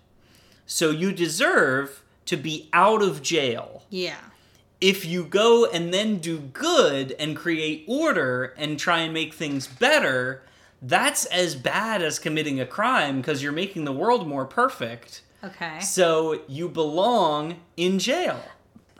So 0.66 0.90
you 0.90 1.12
deserve 1.12 2.02
to 2.26 2.36
be 2.36 2.68
out 2.72 3.02
of 3.02 3.22
jail. 3.22 3.82
yeah. 3.90 4.16
If 4.80 5.06
you 5.06 5.24
go 5.24 5.64
and 5.64 5.94
then 5.94 6.18
do 6.18 6.38
good 6.38 7.12
and 7.18 7.34
create 7.34 7.86
order 7.88 8.52
and 8.58 8.78
try 8.78 8.98
and 8.98 9.14
make 9.14 9.32
things 9.32 9.66
better, 9.66 10.42
that's 10.82 11.24
as 11.26 11.54
bad 11.54 12.02
as 12.02 12.18
committing 12.18 12.60
a 12.60 12.66
crime 12.66 13.22
because 13.22 13.42
you're 13.42 13.52
making 13.52 13.84
the 13.84 13.92
world 13.92 14.28
more 14.28 14.44
perfect. 14.44 15.22
Okay. 15.42 15.80
So 15.80 16.42
you 16.48 16.68
belong 16.68 17.60
in 17.78 17.98
jail. 17.98 18.42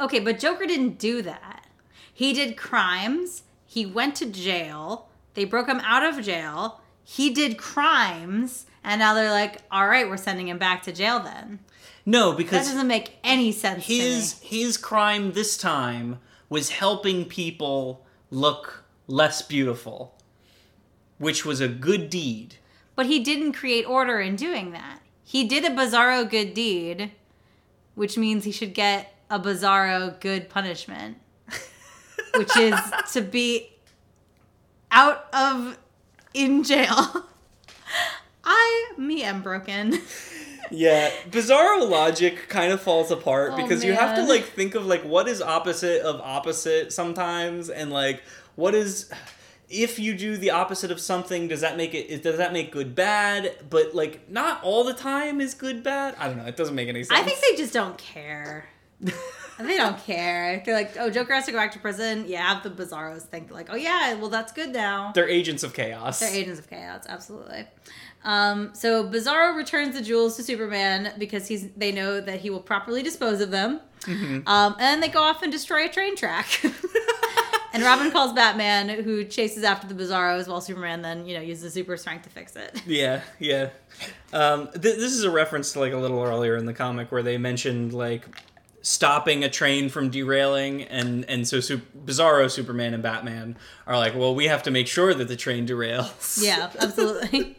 Okay, 0.01 0.19
but 0.21 0.39
Joker 0.39 0.66
didn't 0.66 0.99
do 0.99 1.23
that. 1.23 1.66
He 2.12 2.33
did 2.33 2.57
crimes. 2.57 3.43
He 3.66 3.87
went 3.87 4.15
to 4.16 4.27
jail. 4.27 5.09
They 5.35 5.45
broke 5.45 5.69
him 5.69 5.81
out 5.81 6.03
of 6.03 6.25
jail. 6.25 6.81
He 7.03 7.31
did 7.31 7.59
crimes, 7.59 8.66
and 8.83 8.99
now 9.01 9.15
they're 9.15 9.31
like, 9.31 9.62
"All 9.71 9.87
right, 9.89 10.09
we're 10.09 10.16
sending 10.16 10.49
him 10.49 10.59
back 10.59 10.83
to 10.85 10.93
jail." 10.93 11.21
Then 11.21 11.61
No, 12.07 12.33
because 12.33 12.66
that 12.66 12.73
doesn't 12.73 12.87
make 12.89 13.16
any 13.25 13.53
sense. 13.53 13.85
his 13.87 14.35
to 14.35 14.43
me. 14.43 14.49
his 14.61 14.77
crime 14.77 15.33
this 15.33 15.57
time 15.57 16.19
was 16.49 16.71
helping 16.71 17.25
people 17.25 18.05
look 18.31 18.85
less 19.07 19.43
beautiful, 19.43 20.15
which 21.19 21.45
was 21.45 21.61
a 21.61 21.69
good 21.69 22.11
deed. 22.11 22.57
but 22.97 23.07
he 23.07 23.19
didn't 23.19 23.53
create 23.53 23.85
order 23.85 24.21
in 24.21 24.37
doing 24.37 24.71
that. 24.71 25.01
He 25.25 25.45
did 25.49 25.65
a 25.65 25.71
bizarro 25.71 26.29
good 26.29 26.55
deed, 26.55 27.11
which 27.97 28.16
means 28.16 28.45
he 28.45 28.53
should 28.53 28.73
get 28.75 29.14
a 29.30 29.38
bizarro 29.40 30.18
good 30.20 30.48
punishment, 30.48 31.18
which 32.36 32.56
is 32.56 32.78
to 33.12 33.20
be 33.20 33.70
out 34.90 35.26
of 35.32 35.78
in 36.32 36.62
jail. 36.62 36.88
I 38.44 38.92
me 38.98 39.22
am 39.22 39.42
broken. 39.42 39.98
Yeah, 40.70 41.10
Bizarro 41.30 41.88
logic 41.88 42.48
kind 42.48 42.72
of 42.72 42.80
falls 42.80 43.10
apart 43.10 43.52
Oh, 43.52 43.56
because 43.56 43.84
you 43.84 43.92
have 43.92 44.16
to 44.16 44.24
like 44.24 44.44
think 44.44 44.74
of 44.74 44.86
like 44.86 45.02
what 45.02 45.28
is 45.28 45.42
opposite 45.42 46.01
of 46.01 46.22
opposite 46.22 46.90
sometimes 46.90 47.68
and 47.68 47.90
like 47.92 48.22
what 48.56 48.74
is 48.74 49.10
if 49.68 49.98
you 49.98 50.16
do 50.16 50.38
the 50.38 50.51
opposite 50.51 50.90
of 50.90 51.01
something 51.01 51.48
does 51.48 51.60
that 51.60 51.76
make 51.76 51.92
it 51.92 52.22
does 52.22 52.38
that 52.38 52.55
make 52.55 52.72
good 52.72 52.94
bad 52.94 53.55
but 53.68 53.94
like 53.94 54.30
not 54.30 54.64
all 54.64 54.84
the 54.84 54.94
time 54.94 55.38
is 55.38 55.52
good 55.52 55.82
bad 55.82 56.14
i 56.18 56.26
don't 56.26 56.38
know 56.38 56.46
it 56.46 56.56
doesn't 56.56 56.74
make 56.74 56.88
any 56.88 57.05
sense 57.05 57.20
I 57.20 57.22
think 57.22 57.40
they 57.40 57.56
just 57.56 57.74
don't 57.74 57.98
care. 57.98 58.64
they 59.59 59.77
don't 59.77 59.99
care. 60.05 60.62
They're 60.65 60.75
like, 60.75 60.97
oh, 60.99 61.11
Joker 61.11 61.35
has 61.35 61.47
to 61.47 61.53
go 61.53 61.59
back 61.59 61.73
to 61.73 61.79
prison. 61.79 62.25
Yeah, 62.27 62.55
have 62.55 62.62
the 62.62 62.71
Bizarros 62.71 63.23
think 63.23 63.51
like, 63.51 63.69
oh 63.71 63.77
yeah, 63.77 64.15
well 64.15 64.31
that's 64.31 64.53
good 64.53 64.73
now. 64.73 65.12
they're 65.15 65.29
agents 65.29 65.62
of 65.62 65.75
chaos 65.75 66.21
They're 66.21 66.35
agents 66.35 66.61
of 66.61 66.69
chaos, 66.69 67.05
absolutely. 67.09 67.66
Um, 68.25 68.71
so 68.75 69.07
Bizarro 69.09 69.55
returns 69.55 69.95
the 69.95 70.03
jewels 70.03 70.37
to 70.37 70.43
Superman 70.43 71.12
because 71.19 71.47
he's 71.47 71.69
they 71.77 71.93
know 71.93 72.21
that 72.21 72.41
he 72.41 72.51
will 72.51 72.61
properly 72.61 73.03
dispose 73.03 73.41
of 73.41 73.51
them. 73.51 73.81
Mm-hmm. 74.03 74.49
Um, 74.49 74.77
and 74.79 75.03
they 75.03 75.09
go 75.09 75.23
off 75.23 75.43
and 75.43 75.53
destroy 75.53 75.87
a 75.87 75.89
train 75.89 76.16
track. 76.16 76.62
and 77.73 77.83
Robin 77.83 78.11
calls 78.11 78.33
Batman, 78.33 78.89
who 78.89 79.25
chases 79.25 79.65
after 79.65 79.87
the 79.87 79.95
Bizarros, 79.95 80.49
while 80.49 80.61
Superman 80.61 81.03
then 81.03 81.27
you 81.27 81.35
know 81.35 81.43
uses 81.43 81.75
super 81.75 81.97
strength 81.97 82.25
to 82.25 82.31
fix 82.31 82.57
it. 82.57 82.83
Yeah, 82.87 83.21
yeah. 83.39 83.71
Um, 84.33 84.69
th- 84.69 84.83
this 84.83 85.12
is 85.12 85.25
a 85.25 85.31
reference 85.31 85.73
to 85.75 85.81
like 85.81 85.93
a 85.93 85.99
little 85.99 86.23
earlier 86.23 86.57
in 86.57 86.65
the 86.65 86.75
comic 86.75 87.12
where 87.12 87.23
they 87.23 87.37
mentioned 87.37 87.93
like 87.93 88.27
stopping 88.85 89.43
a 89.43 89.48
train 89.48 89.89
from 89.89 90.11
derailing, 90.11 90.82
and 90.82 91.24
and 91.24 91.48
so 91.48 91.59
Sup- 91.59 91.81
Bizarro, 92.06 92.48
Superman, 92.51 92.94
and 92.94 93.02
Batman 93.02 93.56
are 93.86 93.97
like, 93.97 94.15
well, 94.15 94.35
we 94.35 94.47
have 94.47 94.62
to 94.65 94.70
make 94.70 94.86
sure 94.86 95.12
that 95.15 95.27
the 95.27 95.36
train 95.36 95.66
derails. 95.66 96.39
Yeah, 96.44 96.70
absolutely. 96.78 97.56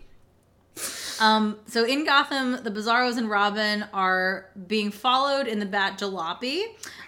Um, 1.20 1.58
so 1.66 1.86
in 1.86 2.06
Gotham, 2.06 2.62
the 2.64 2.70
Bizarros 2.70 3.18
and 3.18 3.30
Robin 3.30 3.86
are 3.94 4.50
being 4.68 4.92
followed 4.92 5.48
in 5.48 5.60
the 5.60 5.66
Bat 5.66 6.00
Jalopy. 6.00 6.64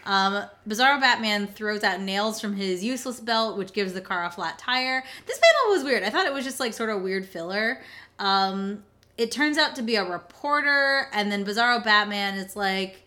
Um, 0.06 0.45
Bizarro 0.68 0.99
Batman 1.02 1.48
throws 1.48 1.84
out 1.84 1.99
nails 1.99 2.39
from 2.39 2.56
his 2.56 2.84
useless 2.84 3.19
belt, 3.19 3.57
which 3.57 3.73
gives 3.73 3.94
the 3.94 4.02
car 4.02 4.23
a 4.23 4.31
flat 4.31 4.57
tire. 4.57 5.03
This 5.26 5.38
panel 5.39 5.76
was 5.76 5.84
weird. 5.84 6.03
I 6.03 6.10
thought 6.10 6.26
it 6.26 6.34
was 6.34 6.45
just 6.45 6.60
like 6.60 6.73
sort 6.73 6.89
of 6.89 7.02
weird 7.02 7.26
filler. 7.26 7.81
Um, 8.18 8.84
it 9.18 9.30
turns 9.31 9.57
out 9.57 9.76
to 9.76 9.81
be 9.81 9.98
a 9.98 10.06
reporter, 10.06 11.07
and 11.11 11.30
then 11.30 11.44
Bizarro 11.44 11.84
Batman 11.84 12.35
is 12.38 12.56
like, 12.56 13.06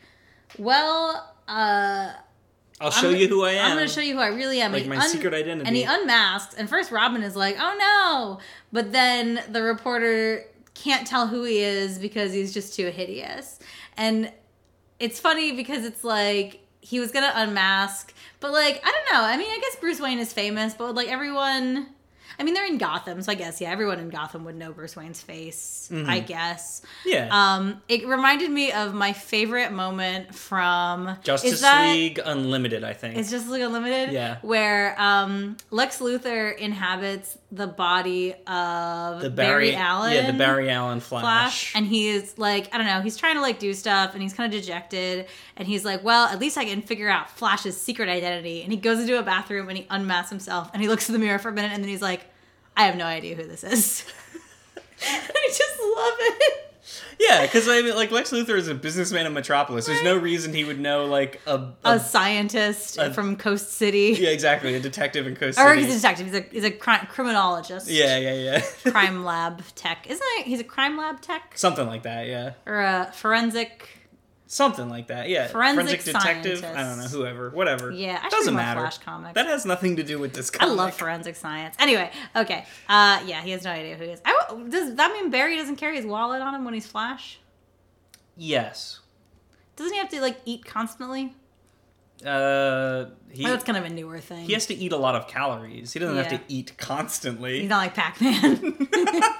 "Well, 0.58 1.32
uh, 1.48 2.12
I'll 2.80 2.90
show 2.90 3.08
I'm- 3.10 3.16
you 3.16 3.28
who 3.28 3.44
I 3.44 3.52
am. 3.52 3.72
I'm 3.72 3.76
going 3.76 3.88
to 3.88 3.92
show 3.92 4.00
you 4.00 4.14
who 4.14 4.20
I 4.20 4.28
really 4.28 4.60
am. 4.60 4.72
Like 4.72 4.86
my 4.86 4.98
secret 5.06 5.34
identity. 5.34 5.66
And 5.66 5.76
he 5.76 5.84
unmasks. 5.84 6.54
And 6.54 6.68
first, 6.68 6.90
Robin 6.90 7.22
is 7.22 7.36
like, 7.36 7.56
"Oh 7.58 7.76
no!" 7.78 8.38
But 8.72 8.92
then 8.92 9.42
the 9.50 9.62
reporter 9.62 10.44
can't 10.74 11.06
tell 11.06 11.26
who 11.26 11.44
he 11.44 11.58
is 11.58 11.98
because 11.98 12.32
he's 12.32 12.54
just 12.54 12.74
too 12.74 12.86
hideous. 12.90 13.58
And 13.96 14.32
it's 14.98 15.20
funny 15.20 15.52
because 15.52 15.84
it's 15.84 16.04
like 16.04 16.60
he 16.80 17.00
was 17.00 17.10
gonna 17.10 17.32
unmask, 17.34 18.14
but 18.40 18.52
like 18.52 18.80
I 18.84 18.90
don't 18.90 19.14
know. 19.14 19.26
I 19.26 19.36
mean, 19.36 19.50
I 19.50 19.58
guess 19.60 19.76
Bruce 19.76 20.00
Wayne 20.00 20.18
is 20.18 20.32
famous, 20.32 20.74
but 20.74 20.94
like 20.94 21.08
everyone. 21.08 21.88
I 22.40 22.42
mean, 22.42 22.54
they're 22.54 22.66
in 22.66 22.78
Gotham, 22.78 23.20
so 23.20 23.30
I 23.30 23.34
guess 23.34 23.60
yeah, 23.60 23.70
everyone 23.70 23.98
in 24.00 24.08
Gotham 24.08 24.44
would 24.46 24.56
know 24.56 24.72
Bruce 24.72 24.96
Wayne's 24.96 25.20
face. 25.20 25.90
I 25.92 26.20
guess. 26.20 26.82
yeah. 27.04 27.28
Um, 27.30 27.82
it 27.88 28.06
reminded 28.06 28.50
me 28.50 28.72
of 28.72 28.94
my 28.94 29.12
favorite 29.12 29.72
moment 29.72 30.34
from 30.34 31.18
Justice 31.22 31.60
that- 31.60 31.92
League 31.92 32.20
Unlimited, 32.24 32.82
I 32.82 32.92
think. 32.94 33.18
it's 33.18 33.30
just 33.30 33.48
League 33.48 33.62
unlimited. 33.62 34.12
Yeah. 34.14 34.38
Where 34.40 34.98
um, 35.00 35.56
Lex 35.70 35.98
Luthor 35.98 36.56
inhabits 36.56 37.36
the 37.52 37.66
body 37.66 38.34
of 38.46 39.20
the 39.20 39.28
Barry, 39.30 39.72
Barry, 39.72 39.74
Allen. 39.74 40.12
Yeah, 40.12 40.30
the 40.30 40.38
Barry 40.38 40.70
Allen 40.70 41.00
Flash. 41.00 41.22
Flash, 41.22 41.72
and 41.76 41.84
he 41.86 42.08
is 42.08 42.38
like 42.38 42.72
I 42.72 42.78
don't 42.78 42.86
know. 42.86 43.00
He's 43.00 43.16
trying 43.16 43.34
to 43.34 43.40
like 43.42 43.58
do 43.58 43.74
stuff, 43.74 44.14
and 44.14 44.22
he's 44.22 44.32
kind 44.32 44.52
of 44.54 44.58
dejected. 44.58 45.26
And 45.56 45.68
he's 45.68 45.84
like, 45.84 46.02
"Well, 46.02 46.26
at 46.26 46.38
least 46.38 46.56
I 46.56 46.64
can 46.64 46.80
figure 46.80 47.10
out 47.10 47.28
Flash's 47.30 47.78
secret 47.78 48.08
identity." 48.08 48.62
And 48.62 48.72
he 48.72 48.78
goes 48.78 49.00
into 49.00 49.18
a 49.18 49.22
bathroom 49.22 49.68
and 49.68 49.76
he 49.76 49.86
unmasks 49.90 50.30
himself, 50.30 50.70
and 50.72 50.80
he 50.80 50.88
looks 50.88 51.08
in 51.08 51.12
the 51.12 51.18
mirror 51.18 51.38
for 51.38 51.48
a 51.48 51.52
minute, 51.52 51.72
and 51.72 51.82
then 51.82 51.88
he's 51.90 52.00
like, 52.00 52.22
"I 52.80 52.84
have 52.86 52.96
no 52.96 53.04
idea 53.06 53.34
who 53.36 53.44
this 53.44 53.64
is." 53.64 54.04
I 55.02 55.48
just 55.48 55.80
love 55.80 56.14
it. 56.18 56.66
Yeah, 57.18 57.42
because 57.42 57.68
I 57.68 57.82
mean, 57.82 57.94
like 57.94 58.10
Lex 58.10 58.30
Luthor 58.32 58.56
is 58.56 58.68
a 58.68 58.74
businessman 58.74 59.26
in 59.26 59.32
Metropolis. 59.34 59.86
There's 59.86 60.02
no 60.02 60.16
reason 60.16 60.54
he 60.54 60.64
would 60.64 60.80
know 60.80 61.04
like 61.04 61.40
a, 61.46 61.56
a, 61.84 61.94
A 61.96 62.00
scientist 62.00 62.96
a- 62.98 63.12
from 63.12 63.36
Coast 63.36 63.72
City. 63.74 64.16
yeah, 64.18 64.30
exactly, 64.30 64.74
a 64.74 64.80
detective 64.80 65.26
in 65.26 65.36
Coast 65.36 65.58
Or 65.58 65.68
City. 65.68 65.82
Or 65.82 65.84
he's 65.84 65.94
a 65.94 65.98
detective. 65.98 66.26
He's 66.26 66.34
a 66.34 66.40
he's 66.50 66.64
a 66.64 66.70
cri- 66.70 67.06
criminologist. 67.10 67.88
yeah, 67.88 68.16
yeah, 68.18 68.34
yeah. 68.34 68.90
Crime 68.90 69.24
lab 69.24 69.62
tech. 69.74 70.06
Isn't 70.08 70.26
it? 70.38 70.46
He's 70.46 70.60
a 70.60 70.64
crime 70.64 70.96
lab 70.96 71.20
tech 71.20 71.52
Something 71.56 71.86
like 71.86 72.02
that. 72.04 72.26
Yeah, 72.26 72.52
or 72.66 72.80
a 72.80 73.12
forensic. 73.14 73.88
Something 74.50 74.88
like 74.88 75.06
that. 75.06 75.28
Yeah, 75.28 75.46
Forensic 75.46 76.02
detective. 76.02 76.64
I 76.64 76.82
don't 76.82 76.98
know, 76.98 77.04
whoever, 77.04 77.50
whatever. 77.50 77.90
Yeah, 77.90 78.20
I 78.22 78.28
doesn't 78.28 78.54
matter. 78.54 78.80
Flash 78.80 78.98
comics. 78.98 79.34
That 79.34 79.46
has 79.46 79.64
nothing 79.64 79.96
to 79.96 80.02
do 80.02 80.18
with 80.18 80.34
this 80.34 80.50
I 80.58 80.66
love 80.66 80.94
forensic 80.94 81.36
science. 81.36 81.76
Anyway, 81.78 82.10
okay. 82.34 82.66
Uh, 82.88 83.22
yeah, 83.24 83.42
he 83.42 83.52
has 83.52 83.64
no 83.64 83.70
idea 83.70 83.96
who 83.96 84.04
he 84.04 84.10
is. 84.10 84.20
I, 84.24 84.34
does 84.68 84.96
that 84.96 85.12
mean 85.12 85.30
Barry 85.30 85.56
doesn't 85.56 85.76
carry 85.76 85.96
his 85.96 86.04
wallet 86.04 86.42
on 86.42 86.54
him 86.54 86.64
when 86.64 86.74
he's 86.74 86.86
Flash? 86.86 87.38
Yes. 88.36 89.00
Doesn't 89.76 89.92
he 89.92 89.98
have 89.98 90.10
to 90.10 90.20
like 90.20 90.38
eat 90.44 90.64
constantly? 90.64 91.34
Uh, 92.24 93.06
he 93.30 93.46
Or 93.46 93.50
that's 93.50 93.64
kind 93.64 93.78
of 93.78 93.84
a 93.84 93.88
newer 93.88 94.18
thing. 94.18 94.44
he 94.44 94.52
has 94.52 94.66
to 94.66 94.74
eat 94.74 94.92
a 94.92 94.96
lot 94.96 95.14
of 95.14 95.26
calories. 95.26 95.92
He 95.92 95.98
doesn't 95.98 96.16
have 96.16 96.28
to 96.28 96.40
eat 96.48 96.76
constantly. 96.76 97.60
He's 97.60 97.68
not 97.70 97.78
like 97.78 97.94
Pac 97.94 98.20
Man. 98.20 98.56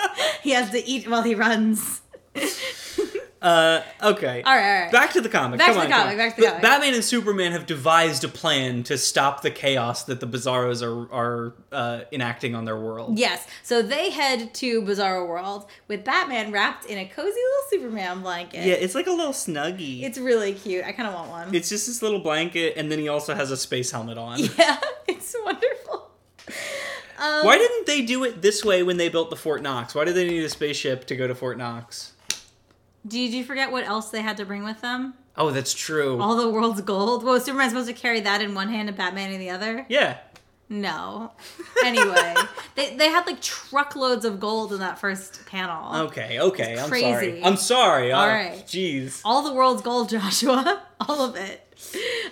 he 0.43 0.51
has 0.53 0.71
to 0.71 0.83
eat 0.87 1.11
while 1.11 1.23
he 1.23 1.35
runs. 1.35 2.01
Uh, 3.43 3.83
okay. 4.03 4.43
All 4.43 4.55
right, 4.55 4.77
all 4.77 4.83
right. 4.83 4.93
Back 4.93 5.13
to 5.15 5.21
the 5.23 5.29
comic. 5.29 5.59
Back 5.59 5.69
Come 5.69 5.77
to 5.77 5.81
on, 5.83 5.89
the 5.89 5.95
comic, 5.95 6.17
back 6.19 6.35
to 6.37 6.41
the 6.43 6.47
comic. 6.49 6.63
Batman 6.63 6.95
and 6.95 7.03
Superman 7.03 7.53
have 7.53 7.65
devised 7.65 8.23
a 8.23 8.29
plan 8.29 8.83
to 8.85 8.99
stop 8.99 9.41
the 9.41 9.51
chaos 9.51 10.05
that 10.05 10.21
the 10.21 10.27
Bizarros 10.27 10.83
are 10.83 11.11
are 11.13 11.55
uh, 11.73 12.01
enacting 12.13 12.55
on 12.55 12.67
their 12.67 12.77
world. 12.77 13.19
Yes. 13.19 13.47
So 13.63 13.81
they 13.81 14.11
head 14.11 14.53
to 14.55 14.83
Bizarro 14.83 15.27
World 15.27 15.67
with 15.89 16.05
Batman 16.05 16.53
wrapped 16.53 16.85
in 16.85 16.99
a 16.99 17.07
cozy 17.07 17.29
little 17.29 17.71
Superman 17.71 18.21
blanket. 18.21 18.67
Yeah, 18.67 18.75
it's 18.75 18.95
like 18.95 19.07
a 19.07 19.13
little 19.13 19.33
snuggie. 19.33 20.03
It's 20.03 20.19
really 20.19 20.53
cute. 20.53 20.85
I 20.85 20.93
kind 20.93 21.09
of 21.09 21.15
want 21.15 21.31
one. 21.31 21.55
It's 21.55 21.71
just 21.71 21.87
this 21.87 22.03
little 22.03 22.21
blanket, 22.21 22.75
and 22.77 22.93
then 22.93 22.99
he 22.99 23.09
also 23.09 23.35
has 23.35 23.51
a 23.51 23.57
space 23.57 23.91
helmet 23.91 24.19
on. 24.19 24.39
yeah, 24.59 24.79
it's 25.09 25.35
wonderful. 25.43 26.11
Um, 27.19 27.45
Why 27.47 27.59
didn't 27.59 27.87
they 27.87 28.03
do 28.03 28.25
it 28.25 28.41
this 28.41 28.65
way 28.65 28.83
when 28.83 28.97
they 28.97 29.09
built 29.09 29.31
the 29.31 29.37
Fort 29.37 29.63
Knox? 29.63 29.95
Why 29.95 30.05
did 30.05 30.15
they 30.15 30.27
need 30.29 30.43
a 30.43 30.49
spaceship 30.49 31.07
to 31.07 31.17
go 31.17 31.27
to 31.27 31.35
Fort 31.35 31.59
Knox? 31.59 32.13
Did 33.07 33.33
you 33.33 33.45
forget 33.45 33.73
what 33.73 33.85
else 33.85 34.11
they 34.11 34.21
had 34.23 34.37
to 34.39 34.45
bring 34.45 34.65
with 34.65 34.81
them? 34.81 35.15
Oh, 35.37 35.51
that's 35.51 35.73
true. 35.73 36.21
All 36.21 36.37
the 36.37 36.49
world's 36.51 36.81
gold. 36.83 37.23
Well, 37.25 37.35
was 37.35 37.45
Superman 37.45 37.71
supposed 37.71 37.89
to 37.89 37.95
carry 37.95 38.21
that 38.21 38.43
in 38.43 38.55
one 38.55 38.69
hand 38.69 38.89
and 38.89 38.97
Batman 38.99 39.33
in 39.33 39.41
the 39.41 39.51
other? 39.51 39.87
yeah. 39.89 40.19
No. 40.69 41.33
Anyway, 41.85 42.35
they, 42.77 42.95
they 42.97 43.09
had 43.09 43.27
like 43.27 43.41
truckloads 43.41 44.25
of 44.27 44.39
gold 44.39 44.73
in 44.75 44.81
that 44.81 44.99
first 44.99 45.47
panel. 45.47 46.03
Okay, 46.09 46.39
okay. 46.39 46.79
I'm 46.79 46.89
sorry. 46.91 47.43
I'm 47.43 47.57
sorry. 47.57 48.13
All 48.13 48.23
Oh, 48.23 48.29
right. 48.29 48.53
Jeez. 48.67 49.23
All 49.25 49.43
the 49.43 49.53
world's 49.55 49.81
gold, 49.83 50.09
Joshua. 50.11 50.83
All 51.01 51.23
of 51.23 51.37
it. 51.37 51.67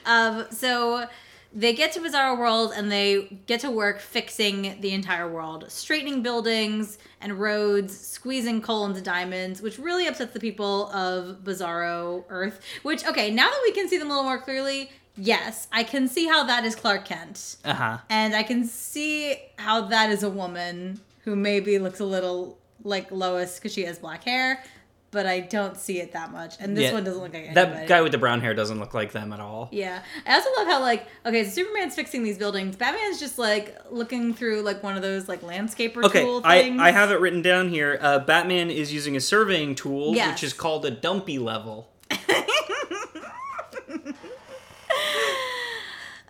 Um, 0.04 0.44
so 0.50 1.06
they 1.52 1.72
get 1.72 1.92
to 1.92 2.00
Bizarro 2.00 2.38
World 2.38 2.72
and 2.76 2.92
they 2.92 3.40
get 3.46 3.60
to 3.60 3.70
work 3.70 4.00
fixing 4.00 4.80
the 4.80 4.92
entire 4.92 5.30
world, 5.30 5.64
straightening 5.68 6.22
buildings 6.22 6.98
and 7.20 7.40
roads, 7.40 7.98
squeezing 7.98 8.60
coal 8.60 8.84
into 8.84 9.00
diamonds, 9.00 9.62
which 9.62 9.78
really 9.78 10.06
upsets 10.06 10.32
the 10.32 10.40
people 10.40 10.90
of 10.92 11.38
Bizarro 11.44 12.24
Earth. 12.28 12.60
Which, 12.82 13.06
okay, 13.06 13.30
now 13.30 13.48
that 13.48 13.60
we 13.62 13.72
can 13.72 13.88
see 13.88 13.96
them 13.96 14.08
a 14.08 14.10
little 14.10 14.24
more 14.24 14.40
clearly, 14.40 14.90
yes, 15.16 15.68
I 15.72 15.84
can 15.84 16.06
see 16.06 16.26
how 16.26 16.44
that 16.44 16.64
is 16.64 16.76
Clark 16.76 17.06
Kent. 17.06 17.56
Uh 17.64 17.74
huh. 17.74 17.98
And 18.10 18.34
I 18.34 18.42
can 18.42 18.64
see 18.64 19.36
how 19.56 19.82
that 19.82 20.10
is 20.10 20.22
a 20.22 20.30
woman 20.30 21.00
who 21.24 21.34
maybe 21.34 21.78
looks 21.78 22.00
a 22.00 22.04
little 22.04 22.58
like 22.84 23.10
Lois 23.10 23.56
because 23.56 23.72
she 23.72 23.84
has 23.84 23.98
black 23.98 24.24
hair, 24.24 24.62
but 25.10 25.26
I 25.26 25.40
don't 25.40 25.76
see 25.76 26.00
it 26.00 26.12
that 26.12 26.30
much. 26.32 26.54
And 26.60 26.76
this 26.76 26.84
Yeah, 26.84 26.92
one 26.92 27.04
doesn't 27.04 27.22
look 27.22 27.32
like 27.32 27.44
anybody. 27.46 27.76
That 27.76 27.88
guy 27.88 28.02
with 28.02 28.12
the 28.12 28.18
brown 28.18 28.40
hair 28.40 28.52
doesn't 28.54 28.78
look 28.78 28.92
like 28.94 29.12
them 29.12 29.32
at 29.32 29.40
all. 29.40 29.68
Yeah. 29.72 30.02
I 30.26 30.34
also 30.34 30.50
love 30.58 30.66
how 30.66 30.80
like 30.80 31.06
okay, 31.24 31.44
so 31.44 31.50
Superman's 31.50 31.94
fixing 31.94 32.22
these 32.22 32.38
buildings. 32.38 32.76
Batman's 32.76 33.18
just 33.18 33.38
like 33.38 33.76
looking 33.90 34.34
through 34.34 34.62
like 34.62 34.82
one 34.82 34.96
of 34.96 35.02
those 35.02 35.28
like 35.28 35.40
landscaper 35.40 36.04
Okay, 36.04 36.22
tool 36.22 36.42
I, 36.44 36.62
things. 36.62 36.80
I 36.80 36.90
have 36.90 37.10
it 37.10 37.20
written 37.20 37.42
down 37.42 37.68
here. 37.70 37.98
Uh, 38.00 38.18
Batman 38.18 38.70
is 38.70 38.92
using 38.92 39.16
a 39.16 39.20
surveying 39.20 39.74
tool, 39.74 40.14
Yes. 40.14 40.32
which 40.34 40.42
is 40.44 40.52
called 40.52 40.84
a 40.84 40.90
dumpy 40.90 41.38
level. 41.38 41.88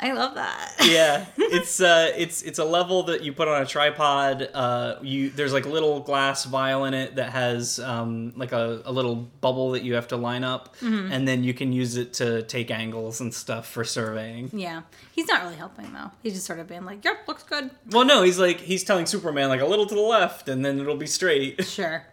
I 0.00 0.12
love 0.12 0.34
that. 0.34 0.74
Yeah, 0.88 1.26
it's 1.36 1.80
uh, 1.80 2.12
it's 2.16 2.40
it's 2.42 2.58
a 2.58 2.64
level 2.64 3.02
that 3.04 3.22
you 3.22 3.32
put 3.32 3.46
on 3.46 3.60
a 3.60 3.66
tripod. 3.66 4.48
Uh, 4.54 4.96
you 5.02 5.28
there's 5.28 5.52
like 5.52 5.66
a 5.66 5.68
little 5.68 6.00
glass 6.00 6.44
vial 6.46 6.84
in 6.86 6.94
it 6.94 7.16
that 7.16 7.30
has 7.30 7.78
um, 7.78 8.32
like 8.36 8.52
a, 8.52 8.80
a 8.86 8.92
little 8.92 9.16
bubble 9.16 9.72
that 9.72 9.82
you 9.82 9.94
have 9.94 10.08
to 10.08 10.16
line 10.16 10.44
up, 10.44 10.76
Mm-hmm. 10.76 11.12
and 11.12 11.28
then 11.28 11.44
you 11.44 11.52
can 11.52 11.72
use 11.72 11.96
it 11.96 12.14
to 12.14 12.42
take 12.44 12.70
angles 12.70 13.20
and 13.20 13.34
stuff 13.34 13.68
for 13.68 13.84
surveying. 13.84 14.50
yeah. 14.54 14.82
He's 15.14 15.26
not 15.28 15.42
really 15.42 15.56
helping 15.56 15.92
though. 15.92 16.10
He's 16.22 16.34
just 16.34 16.46
sort 16.46 16.58
of 16.60 16.68
being 16.68 16.84
like, 16.84 17.04
"Yep, 17.04 17.26
looks 17.28 17.42
good." 17.42 17.70
Well, 17.90 18.04
no, 18.06 18.22
he's 18.22 18.38
like 18.38 18.60
he's 18.60 18.84
telling 18.84 19.04
Superman 19.04 19.48
like 19.50 19.60
a 19.60 19.66
little 19.66 19.86
to 19.86 19.94
the 19.94 20.00
left, 20.00 20.48
and 20.48 20.64
then 20.64 20.78
it'll 20.80 20.96
be 20.96 21.06
straight. 21.08 21.64
Sure. 21.66 22.06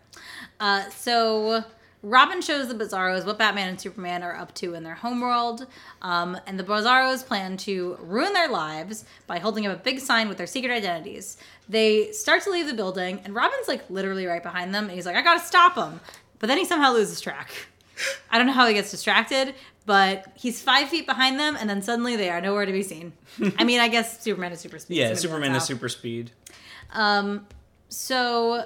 Uh, 0.59 0.89
so 0.89 1.63
Robin 2.05 2.39
shows 2.39 2.67
the 2.67 2.75
Bizarros 2.75 3.25
what 3.25 3.39
Batman 3.39 3.67
and 3.67 3.81
Superman 3.81 4.21
are 4.21 4.35
up 4.35 4.53
to 4.55 4.75
in 4.75 4.83
their 4.83 4.93
homeworld, 4.93 5.65
um, 6.03 6.37
and 6.45 6.59
the 6.59 6.63
Bizarros 6.63 7.25
plan 7.25 7.57
to 7.57 7.97
ruin 7.99 8.31
their 8.33 8.47
lives 8.47 9.05
by 9.25 9.39
holding 9.39 9.65
up 9.65 9.75
a 9.75 9.81
big 9.81 9.99
sign 9.99 10.29
with 10.29 10.37
their 10.37 10.45
secret 10.45 10.71
identities. 10.71 11.37
They 11.67 12.11
start 12.11 12.43
to 12.43 12.51
leave 12.51 12.67
the 12.67 12.75
building, 12.75 13.21
and 13.23 13.33
Robin's 13.33 13.67
like 13.67 13.89
literally 13.89 14.27
right 14.27 14.43
behind 14.43 14.73
them, 14.73 14.83
and 14.83 14.93
he's 14.93 15.07
like, 15.07 15.15
"I 15.15 15.23
gotta 15.23 15.39
stop 15.39 15.73
them," 15.73 15.99
but 16.37 16.45
then 16.45 16.59
he 16.59 16.65
somehow 16.65 16.93
loses 16.93 17.19
track. 17.19 17.51
I 18.29 18.37
don't 18.37 18.45
know 18.45 18.53
how 18.53 18.67
he 18.67 18.75
gets 18.75 18.91
distracted, 18.91 19.55
but 19.87 20.25
he's 20.35 20.61
five 20.61 20.89
feet 20.89 21.07
behind 21.07 21.39
them, 21.39 21.57
and 21.59 21.67
then 21.67 21.81
suddenly 21.81 22.15
they 22.15 22.29
are 22.29 22.39
nowhere 22.39 22.67
to 22.67 22.71
be 22.71 22.83
seen. 22.83 23.13
I 23.57 23.63
mean, 23.63 23.79
I 23.79 23.87
guess 23.87 24.21
Superman 24.21 24.51
is 24.51 24.59
super 24.59 24.77
speed. 24.77 24.97
yeah, 24.97 25.07
maybe 25.07 25.17
Superman 25.17 25.55
is 25.55 25.63
super 25.63 25.89
speed. 25.89 26.29
Um, 26.93 27.47
so 27.89 28.65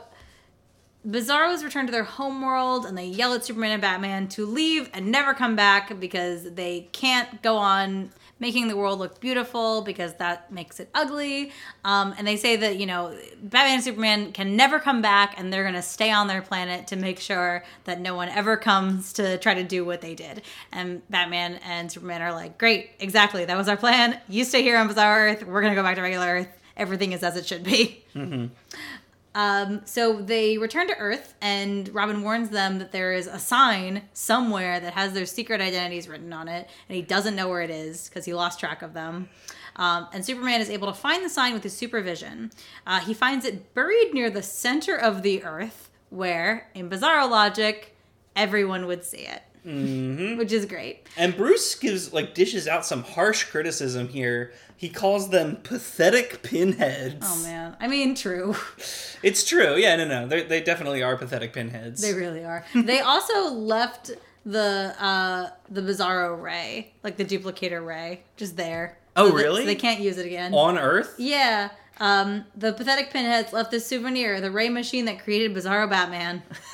Bizarros 1.07 1.63
return 1.63 1.85
to 1.85 1.91
their 1.91 2.03
homeworld 2.03 2.85
and 2.85 2.97
they 2.97 3.05
yell 3.05 3.33
at 3.33 3.45
Superman 3.45 3.71
and 3.71 3.81
Batman 3.81 4.27
to 4.29 4.45
leave 4.45 4.89
and 4.93 5.11
never 5.11 5.33
come 5.33 5.55
back 5.55 5.97
because 5.99 6.51
they 6.53 6.89
can't 6.91 7.41
go 7.41 7.55
on 7.57 8.11
making 8.39 8.67
the 8.67 8.75
world 8.75 8.99
look 8.99 9.19
beautiful 9.19 9.81
because 9.81 10.13
that 10.15 10.51
makes 10.51 10.79
it 10.79 10.89
ugly. 10.93 11.51
Um, 11.85 12.13
and 12.17 12.27
they 12.27 12.35
say 12.35 12.57
that, 12.57 12.77
you 12.77 12.85
know, 12.85 13.15
Batman 13.41 13.75
and 13.75 13.83
Superman 13.83 14.31
can 14.33 14.57
never 14.57 14.79
come 14.79 15.01
back 15.01 15.35
and 15.37 15.51
they're 15.51 15.63
going 15.63 15.75
to 15.75 15.81
stay 15.81 16.11
on 16.11 16.27
their 16.27 16.41
planet 16.41 16.87
to 16.87 16.95
make 16.97 17.19
sure 17.19 17.63
that 17.85 18.01
no 18.01 18.15
one 18.15 18.29
ever 18.29 18.57
comes 18.57 19.13
to 19.13 19.37
try 19.37 19.53
to 19.53 19.63
do 19.63 19.85
what 19.85 20.01
they 20.01 20.15
did. 20.15 20.41
And 20.71 21.01
Batman 21.09 21.59
and 21.65 21.89
Superman 21.91 22.21
are 22.21 22.33
like, 22.33 22.57
great, 22.57 22.91
exactly. 22.99 23.45
That 23.45 23.57
was 23.57 23.69
our 23.69 23.77
plan. 23.77 24.19
You 24.27 24.43
stay 24.43 24.63
here 24.63 24.77
on 24.77 24.87
Bizarre 24.87 25.29
Earth. 25.29 25.45
We're 25.45 25.61
going 25.61 25.73
to 25.73 25.79
go 25.79 25.83
back 25.83 25.95
to 25.95 26.01
regular 26.01 26.27
Earth. 26.27 26.61
Everything 26.75 27.11
is 27.13 27.23
as 27.23 27.35
it 27.35 27.45
should 27.45 27.63
be. 27.63 28.03
Um, 29.35 29.81
so 29.85 30.21
they 30.21 30.57
return 30.57 30.87
to 30.87 30.97
Earth, 30.97 31.35
and 31.39 31.87
Robin 31.93 32.23
warns 32.23 32.49
them 32.49 32.79
that 32.79 32.91
there 32.91 33.13
is 33.13 33.27
a 33.27 33.37
sign 33.39 34.03
somewhere 34.11 34.79
that 34.79 34.93
has 34.93 35.13
their 35.13 35.25
secret 35.25 35.61
identities 35.61 36.07
written 36.07 36.33
on 36.33 36.47
it, 36.47 36.67
and 36.87 36.95
he 36.95 37.01
doesn't 37.01 37.35
know 37.35 37.47
where 37.47 37.61
it 37.61 37.69
is 37.69 38.09
because 38.09 38.25
he 38.25 38.33
lost 38.33 38.59
track 38.59 38.81
of 38.81 38.93
them. 38.93 39.29
Um, 39.75 40.07
and 40.11 40.25
Superman 40.25 40.61
is 40.61 40.69
able 40.69 40.87
to 40.87 40.93
find 40.93 41.23
the 41.23 41.29
sign 41.29 41.53
with 41.53 41.63
his 41.63 41.77
supervision. 41.77 42.51
Uh, 42.85 42.99
he 42.99 43.13
finds 43.13 43.45
it 43.45 43.73
buried 43.73 44.13
near 44.13 44.29
the 44.29 44.43
center 44.43 44.95
of 44.95 45.21
the 45.21 45.43
Earth, 45.43 45.89
where, 46.09 46.67
in 46.73 46.89
Bizarro 46.89 47.29
logic, 47.29 47.95
everyone 48.35 48.87
would 48.87 49.05
see 49.05 49.19
it, 49.19 49.43
mm-hmm. 49.69 50.37
which 50.37 50.51
is 50.51 50.65
great. 50.65 51.07
And 51.17 51.35
Bruce 51.37 51.75
gives 51.75 52.11
like 52.13 52.33
dishes 52.33 52.67
out 52.67 52.85
some 52.85 53.03
harsh 53.03 53.43
criticism 53.45 54.07
here. 54.07 54.51
He 54.75 54.89
calls 54.89 55.29
them 55.29 55.57
pathetic 55.63 56.41
pinheads. 56.41 57.25
Oh 57.27 57.43
man, 57.43 57.75
I 57.79 57.87
mean, 57.87 58.15
true. 58.15 58.55
It's 59.21 59.43
true. 59.43 59.75
Yeah, 59.75 59.97
no, 59.97 60.05
no, 60.07 60.27
they 60.27 60.43
they 60.43 60.61
definitely 60.61 61.03
are 61.03 61.17
pathetic 61.17 61.51
pinheads. 61.51 62.01
They 62.01 62.13
really 62.13 62.45
are. 62.45 62.63
they 62.73 63.01
also 63.01 63.49
left 63.53 64.11
the 64.45 64.95
uh 64.97 65.49
the 65.69 65.81
Bizarro 65.81 66.41
ray, 66.41 66.93
like 67.03 67.17
the 67.17 67.25
duplicator 67.25 67.85
ray, 67.85 68.21
just 68.37 68.55
there. 68.55 68.97
Oh, 69.17 69.25
So 69.27 69.35
that- 69.35 69.43
really? 69.43 69.61
so 69.63 69.65
they 69.65 69.75
can't 69.75 69.99
use 69.99 70.17
it 70.17 70.25
again. 70.25 70.53
on 70.53 70.77
Earth. 70.77 71.15
yeah. 71.17 71.71
Um, 72.01 72.45
the 72.55 72.71
pathetic 72.71 73.11
pinheads 73.11 73.51
left 73.51 73.71
this 73.71 73.85
souvenir, 73.85 74.39
the 74.39 74.51
ray 74.51 74.69
machine 74.69 75.03
that 75.03 75.19
created 75.21 75.53
Bizarro 75.53 75.89
Batman. 75.89 76.41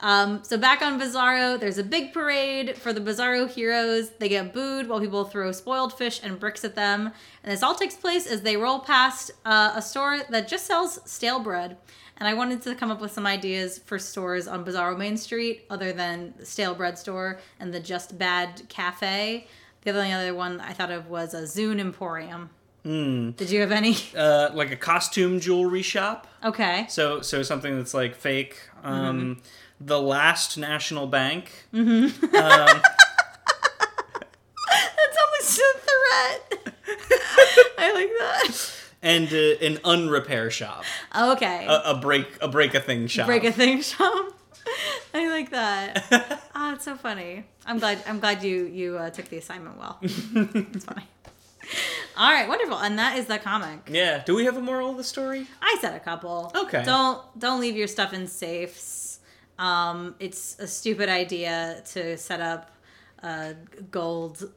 um, 0.00 0.42
so 0.44 0.58
back 0.58 0.82
on 0.82 1.00
Bizarro, 1.00 1.58
there's 1.58 1.78
a 1.78 1.84
big 1.84 2.12
parade 2.12 2.76
for 2.76 2.92
the 2.92 3.00
Bizarro 3.00 3.48
heroes. 3.48 4.10
They 4.10 4.28
get 4.28 4.52
booed 4.52 4.88
while 4.88 5.00
people 5.00 5.24
throw 5.24 5.52
spoiled 5.52 5.96
fish 5.96 6.20
and 6.22 6.38
bricks 6.38 6.64
at 6.64 6.74
them. 6.74 7.12
And 7.42 7.52
this 7.52 7.62
all 7.62 7.74
takes 7.74 7.94
place 7.94 8.26
as 8.26 8.42
they 8.42 8.56
roll 8.56 8.80
past 8.80 9.30
uh, 9.44 9.72
a 9.74 9.82
store 9.82 10.20
that 10.28 10.48
just 10.48 10.66
sells 10.66 11.00
stale 11.10 11.40
bread. 11.40 11.78
And 12.18 12.28
I 12.28 12.34
wanted 12.34 12.62
to 12.62 12.74
come 12.74 12.90
up 12.90 13.00
with 13.00 13.12
some 13.12 13.26
ideas 13.26 13.78
for 13.78 13.98
stores 13.98 14.48
on 14.48 14.64
Bizarro 14.64 14.96
Main 14.96 15.16
Street 15.16 15.64
other 15.68 15.92
than 15.92 16.32
the 16.38 16.46
Stale 16.46 16.74
Bread 16.74 16.98
Store 16.98 17.40
and 17.60 17.74
the 17.74 17.80
Just 17.80 18.16
Bad 18.18 18.62
Cafe. 18.70 19.46
The 19.82 19.90
only 19.90 20.12
other 20.12 20.34
one 20.34 20.60
I 20.60 20.72
thought 20.72 20.90
of 20.90 21.08
was 21.08 21.34
a 21.34 21.42
Zune 21.42 21.78
Emporium. 21.78 22.50
Did 22.86 23.50
you 23.50 23.60
have 23.60 23.72
any? 23.72 23.96
Uh, 24.16 24.50
like 24.54 24.70
a 24.70 24.76
costume 24.76 25.40
jewelry 25.40 25.82
shop. 25.82 26.26
Okay. 26.42 26.86
So 26.88 27.20
so 27.20 27.42
something 27.42 27.76
that's 27.76 27.92
like 27.92 28.14
fake. 28.14 28.56
Um, 28.82 29.42
the 29.80 30.00
last 30.00 30.56
national 30.58 31.06
bank, 31.06 31.50
That's 31.72 32.18
almost 35.22 35.58
a 35.58 35.78
threat. 35.78 36.58
I 37.78 37.92
like 37.94 38.10
that. 38.18 38.72
and 39.02 39.32
uh, 39.32 39.64
an 39.64 39.78
unrepair 39.84 40.50
shop, 40.50 40.84
Okay. 41.16 41.66
a, 41.68 41.90
a 41.90 41.94
break 41.98 42.26
a 42.40 42.48
break 42.48 42.74
a 42.74 42.80
thing 42.80 43.06
shop. 43.06 43.26
Break 43.26 43.44
a 43.44 43.52
thing 43.52 43.80
shop. 43.82 44.32
I 45.14 45.28
like 45.28 45.50
that. 45.50 46.42
Ah, 46.54 46.74
it's 46.74 46.84
so 46.84 46.96
funny. 46.96 47.44
I'm 47.66 47.78
glad. 47.78 48.02
I'm 48.06 48.18
glad 48.20 48.42
you 48.42 48.64
you 48.66 48.96
uh, 48.98 49.10
took 49.10 49.28
the 49.28 49.38
assignment 49.38 49.78
well. 49.78 49.98
it's 50.02 50.84
funny. 50.84 51.04
All 52.16 52.32
right, 52.32 52.48
wonderful, 52.48 52.78
and 52.78 52.98
that 52.98 53.18
is 53.18 53.26
the 53.26 53.38
comic. 53.38 53.88
yeah. 53.90 54.22
Do 54.24 54.34
we 54.36 54.44
have 54.46 54.56
a 54.56 54.60
moral 54.60 54.90
of 54.90 54.96
the 54.96 55.04
story? 55.04 55.46
I 55.60 55.76
said 55.80 55.94
a 55.94 56.00
couple. 56.00 56.50
Okay. 56.54 56.82
Don't 56.84 57.20
don't 57.38 57.60
leave 57.60 57.76
your 57.76 57.88
stuff 57.88 58.12
in 58.12 58.26
safes. 58.26 58.95
Um, 59.58 60.14
it's 60.20 60.58
a 60.58 60.66
stupid 60.66 61.08
idea 61.08 61.82
to 61.92 62.16
set 62.16 62.40
up 62.40 62.70
a 63.22 63.54
gold 63.90 64.52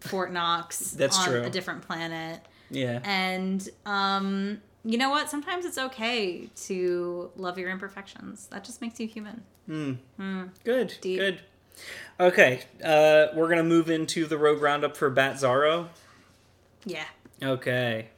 Fort 0.00 0.32
Knox 0.32 0.92
That's 0.92 1.18
on 1.18 1.26
true. 1.28 1.42
a 1.42 1.50
different 1.50 1.82
planet. 1.82 2.40
Yeah. 2.70 3.00
And 3.04 3.68
um, 3.86 4.60
you 4.84 4.98
know 4.98 5.10
what? 5.10 5.30
Sometimes 5.30 5.64
it's 5.64 5.78
okay 5.78 6.48
to 6.66 7.30
love 7.36 7.58
your 7.58 7.70
imperfections. 7.70 8.46
That 8.48 8.64
just 8.64 8.80
makes 8.80 8.98
you 8.98 9.06
human. 9.06 9.42
mm 9.68 9.98
Good. 10.64 10.94
Deep. 11.00 11.18
Good. 11.18 11.40
Okay. 12.18 12.62
Uh, 12.82 13.28
we're 13.34 13.48
gonna 13.48 13.62
move 13.62 13.90
into 13.90 14.26
the 14.26 14.36
Rogue 14.38 14.62
Roundup 14.62 14.96
for 14.96 15.10
Batzarro. 15.10 15.88
Yeah. 16.84 17.04
Okay. 17.42 18.08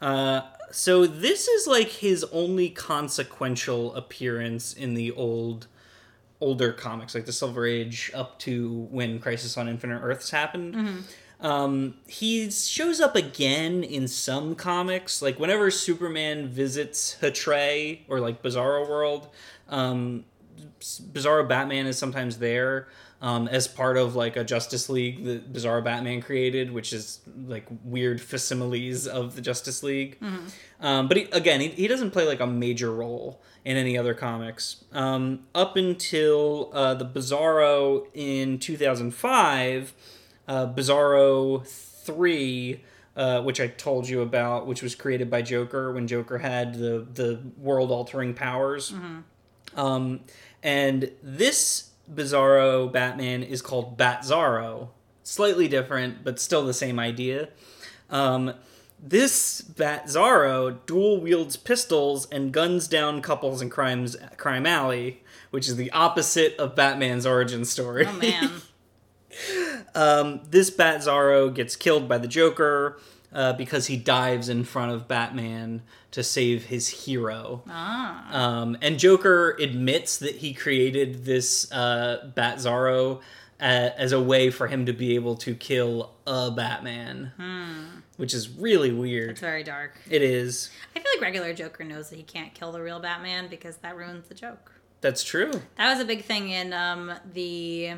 Uh, 0.00 0.42
so 0.70 1.06
this 1.06 1.48
is 1.48 1.66
like 1.66 1.88
his 1.88 2.24
only 2.32 2.70
consequential 2.70 3.94
appearance 3.94 4.72
in 4.72 4.94
the 4.94 5.12
old, 5.12 5.66
older 6.40 6.72
comics, 6.72 7.14
like 7.14 7.26
the 7.26 7.32
Silver 7.32 7.66
Age, 7.66 8.10
up 8.14 8.38
to 8.40 8.88
when 8.90 9.18
Crisis 9.18 9.56
on 9.56 9.68
Infinite 9.68 10.00
Earths 10.02 10.30
happened. 10.30 10.74
Um, 11.40 11.94
he 12.06 12.50
shows 12.50 13.00
up 13.00 13.14
again 13.14 13.84
in 13.84 14.08
some 14.08 14.54
comics, 14.56 15.22
like 15.22 15.38
whenever 15.38 15.70
Superman 15.70 16.48
visits 16.48 17.16
Htrae 17.20 18.00
or 18.08 18.18
like 18.20 18.42
Bizarro 18.42 18.88
World. 18.88 19.28
Um, 19.68 20.24
Bizarro 20.80 21.48
Batman 21.48 21.86
is 21.86 21.98
sometimes 21.98 22.38
there 22.38 22.88
um, 23.20 23.48
as 23.48 23.66
part 23.66 23.96
of 23.96 24.14
like 24.14 24.36
a 24.36 24.44
Justice 24.44 24.88
League 24.88 25.24
that 25.24 25.52
Bizarro 25.52 25.82
Batman 25.82 26.22
created, 26.22 26.70
which 26.72 26.92
is 26.92 27.20
like 27.46 27.66
weird 27.84 28.20
facsimiles 28.20 29.06
of 29.06 29.34
the 29.34 29.40
Justice 29.42 29.82
League. 29.82 30.18
Um, 30.80 31.08
but 31.08 31.16
he, 31.16 31.24
again, 31.32 31.60
he, 31.60 31.68
he 31.68 31.88
doesn't 31.88 32.12
play 32.12 32.26
like 32.26 32.40
a 32.40 32.46
major 32.46 32.92
role 32.92 33.42
in 33.64 33.76
any 33.76 33.98
other 33.98 34.14
comics 34.14 34.84
um, 34.92 35.40
up 35.54 35.76
until 35.76 36.70
uh, 36.72 36.94
the 36.94 37.04
Bizarro 37.04 38.06
in 38.14 38.58
2005. 38.58 39.94
Uh, 40.46 40.66
Bizarro 40.72 41.66
three. 41.66 42.82
Uh, 43.16 43.42
which 43.42 43.60
I 43.60 43.66
told 43.66 44.08
you 44.08 44.20
about, 44.20 44.68
which 44.68 44.80
was 44.80 44.94
created 44.94 45.28
by 45.28 45.42
Joker 45.42 45.92
when 45.92 46.06
Joker 46.06 46.38
had 46.38 46.74
the 46.74 47.04
the 47.12 47.40
world 47.56 47.90
altering 47.90 48.32
powers. 48.32 48.94
Um, 49.74 50.20
and 50.62 51.10
this 51.22 51.90
Bizarro 52.12 52.90
Batman 52.90 53.42
is 53.42 53.62
called 53.62 53.98
Batzarro. 53.98 54.88
Slightly 55.22 55.68
different, 55.68 56.24
but 56.24 56.40
still 56.40 56.64
the 56.64 56.72
same 56.72 56.98
idea. 56.98 57.50
Um, 58.10 58.54
this 59.00 59.60
Batzarro 59.60 60.78
dual 60.86 61.20
wields 61.20 61.56
pistols 61.56 62.26
and 62.30 62.52
guns 62.52 62.88
down 62.88 63.20
couples 63.22 63.60
in 63.62 63.70
crimes 63.70 64.16
crime 64.36 64.66
alley, 64.66 65.22
which 65.50 65.68
is 65.68 65.76
the 65.76 65.90
opposite 65.92 66.56
of 66.56 66.74
Batman's 66.74 67.26
origin 67.26 67.64
story. 67.64 68.06
Oh 68.06 68.12
man. 68.12 68.50
Um, 69.94 70.40
this 70.50 70.70
Batzarro 70.70 71.52
gets 71.52 71.76
killed 71.76 72.08
by 72.08 72.18
the 72.18 72.28
Joker 72.28 73.00
uh, 73.32 73.52
because 73.54 73.86
he 73.86 73.96
dives 73.96 74.48
in 74.48 74.64
front 74.64 74.92
of 74.92 75.06
Batman 75.06 75.82
to 76.12 76.22
save 76.22 76.66
his 76.66 76.88
hero. 76.88 77.62
ah. 77.68 78.34
Um, 78.34 78.76
and 78.80 78.98
Joker 78.98 79.56
admits 79.60 80.18
that 80.18 80.36
he 80.36 80.54
created 80.54 81.24
this 81.24 81.70
uh, 81.70 82.30
Batzarro 82.36 83.20
uh, 83.60 83.90
as 83.96 84.12
a 84.12 84.20
way 84.20 84.50
for 84.50 84.68
him 84.68 84.86
to 84.86 84.92
be 84.92 85.14
able 85.14 85.34
to 85.36 85.54
kill 85.54 86.12
a 86.26 86.50
Batman, 86.50 87.32
which 88.16 88.32
is 88.32 88.48
really 88.48 88.92
weird. 88.92 89.30
It's 89.30 89.40
very 89.40 89.64
dark. 89.64 89.98
It 90.08 90.22
is. 90.22 90.70
I 90.94 91.00
feel 91.00 91.10
like 91.14 91.20
regular 91.22 91.52
Joker 91.52 91.84
knows 91.84 92.08
that 92.10 92.16
he 92.16 92.22
can't 92.22 92.54
kill 92.54 92.72
the 92.72 92.80
real 92.80 93.00
Batman 93.00 93.48
because 93.48 93.76
that 93.78 93.96
ruins 93.96 94.28
the 94.28 94.34
joke. 94.34 94.72
That's 95.00 95.22
true. 95.22 95.50
That 95.76 95.92
was 95.92 96.00
a 96.00 96.04
big 96.04 96.24
thing 96.24 96.50
in 96.50 96.72
um, 96.72 97.12
the 97.32 97.94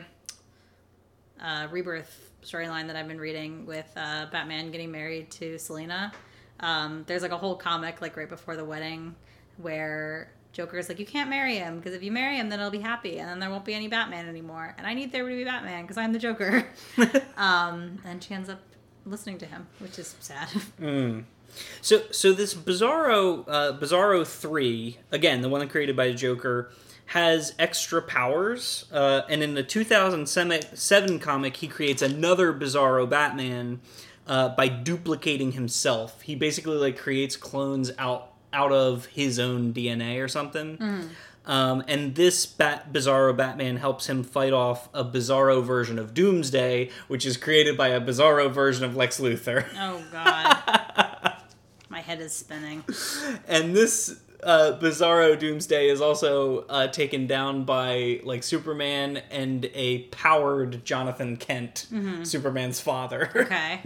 uh, 1.41 1.69
Rebirth 1.71 2.30
storyline 2.43 2.87
that 2.87 2.97
I've 2.97 3.09
been 3.09 3.21
reading 3.21 3.67
with 3.67 3.91
uh, 3.97 4.27
Batman 4.31 4.71
getting 4.71 4.91
married 4.91 5.31
to 5.33 5.59
Selina. 5.59 6.13
Um, 6.61 7.05
there's 7.07 7.23
like 7.23 7.33
a 7.33 7.39
whole 7.39 7.57
comic 7.57 8.01
like 8.01 8.17
right 8.17 8.29
before 8.29 8.57
the 8.57 8.65
wedding 8.65 9.15
where 9.57 10.31
Joker's 10.53 10.89
like, 10.89 10.99
you 10.99 11.07
can't 11.07 11.31
marry 11.31 11.57
him 11.57 11.79
because 11.79 11.95
if 11.95 12.03
you 12.03 12.13
marry 12.13 12.37
him, 12.37 12.49
then 12.49 12.59
he'll 12.59 12.71
be 12.71 12.81
happy 12.81 13.19
and 13.19 13.29
then 13.29 13.39
there 13.39 13.51
won't 13.51 13.65
be 13.65 13.75
any 13.75 13.89
Batman 13.89 14.29
anymore. 14.29 14.75
And 14.79 14.87
I 14.87 14.95
need 14.95 15.13
there 15.13 15.27
to 15.29 15.35
be 15.35 15.45
Batman 15.45 15.83
because 15.83 15.97
I'm 15.97 16.13
the 16.13 16.19
Joker. 16.19 16.67
um, 17.37 17.99
and 18.05 18.23
she 18.23 18.35
ends 18.35 18.49
up 18.49 18.61
listening 19.07 19.39
to 19.39 19.47
him, 19.47 19.67
which 19.79 19.99
is 19.99 20.15
sad. 20.21 20.49
So, 21.83 22.03
so 22.13 22.33
this 22.33 22.55
Bizarro, 22.55 23.45
uh, 23.49 23.79
Bizarro 23.79 24.25
three, 24.25 24.99
again, 25.11 25.41
the 25.41 25.49
one 25.49 25.69
created 25.69 25.97
by 25.97 26.09
the 26.09 26.15
Joker, 26.15 26.71
has 27.11 27.55
extra 27.59 28.01
powers. 28.01 28.85
Uh, 28.93 29.23
and 29.29 29.43
in 29.43 29.55
the 29.55 29.65
2007 29.65 31.19
comic, 31.19 31.57
he 31.57 31.67
creates 31.67 32.03
another 32.03 32.53
Bizarro 32.53 33.09
Batman 33.11 33.81
uh, 34.29 34.51
by 34.51 34.69
duplicating 34.69 35.51
himself. 35.53 36.21
He 36.23 36.37
basically 36.37 36.77
like 36.77 36.97
creates 36.97 37.37
clones 37.37 37.91
out 37.99 38.29
out 38.53 38.71
of 38.71 39.07
his 39.07 39.41
own 39.41 39.73
DNA 39.75 40.23
or 40.23 40.29
something. 40.29 41.11
Um, 41.47 41.83
and 41.89 42.15
this 42.15 42.47
Bat- 42.47 42.93
Bizarro 42.93 43.37
Batman 43.37 43.77
helps 43.79 44.09
him 44.09 44.23
fight 44.23 44.53
off 44.53 44.89
a 44.95 45.05
Bizarro 45.05 45.65
version 45.65 45.99
of 45.99 46.15
Doomsday, 46.15 46.91
which 47.09 47.27
is 47.27 47.37
created 47.37 47.77
by 47.77 47.89
a 47.89 48.01
Bizarro 48.01 48.53
version 48.53 48.85
of 48.85 48.95
Lex 48.95 49.19
Luthor. 49.19 49.67
oh, 49.77 50.01
God. 50.13 51.33
My 51.89 52.01
head 52.01 52.21
is 52.21 52.33
spinning. 52.33 52.85
and 53.49 53.75
this 53.75 54.21
uh, 54.43 54.79
Bizarro 54.81 55.39
Doomsday 55.39 55.89
is 55.89 56.01
also 56.01 56.61
uh, 56.69 56.87
taken 56.89 57.27
down 57.27 57.65
by 57.65 58.21
like 58.25 58.43
Superman 58.43 59.19
and 59.31 59.71
a 59.75 60.05
powered 60.05 60.85
Jonathan 60.85 61.37
Kent, 61.37 61.87
Superman's 62.23 62.81
father. 62.81 63.31
Okay. 63.37 63.81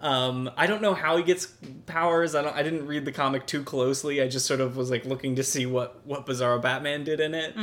um, 0.00 0.50
I 0.56 0.66
don't 0.66 0.80
know 0.82 0.94
how 0.94 1.16
he 1.16 1.22
gets 1.22 1.46
powers. 1.86 2.34
I 2.34 2.42
don't. 2.42 2.54
I 2.56 2.62
didn't 2.62 2.86
read 2.86 3.04
the 3.04 3.12
comic 3.12 3.46
too 3.46 3.62
closely. 3.62 4.20
I 4.22 4.28
just 4.28 4.46
sort 4.46 4.60
of 4.60 4.76
was 4.76 4.90
like 4.90 5.04
looking 5.04 5.36
to 5.36 5.42
see 5.42 5.66
what 5.66 6.04
what 6.06 6.26
Bizarro 6.26 6.60
Batman 6.60 7.04
did 7.04 7.20
in 7.20 7.34
it. 7.34 7.54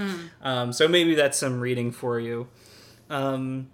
Um, 0.41 0.71
so 0.73 0.87
maybe 0.87 1.15
that's 1.15 1.37
some 1.37 1.59
reading 1.59 1.91
for 1.91 2.19
you. 2.19 2.47
Um, 3.09 3.69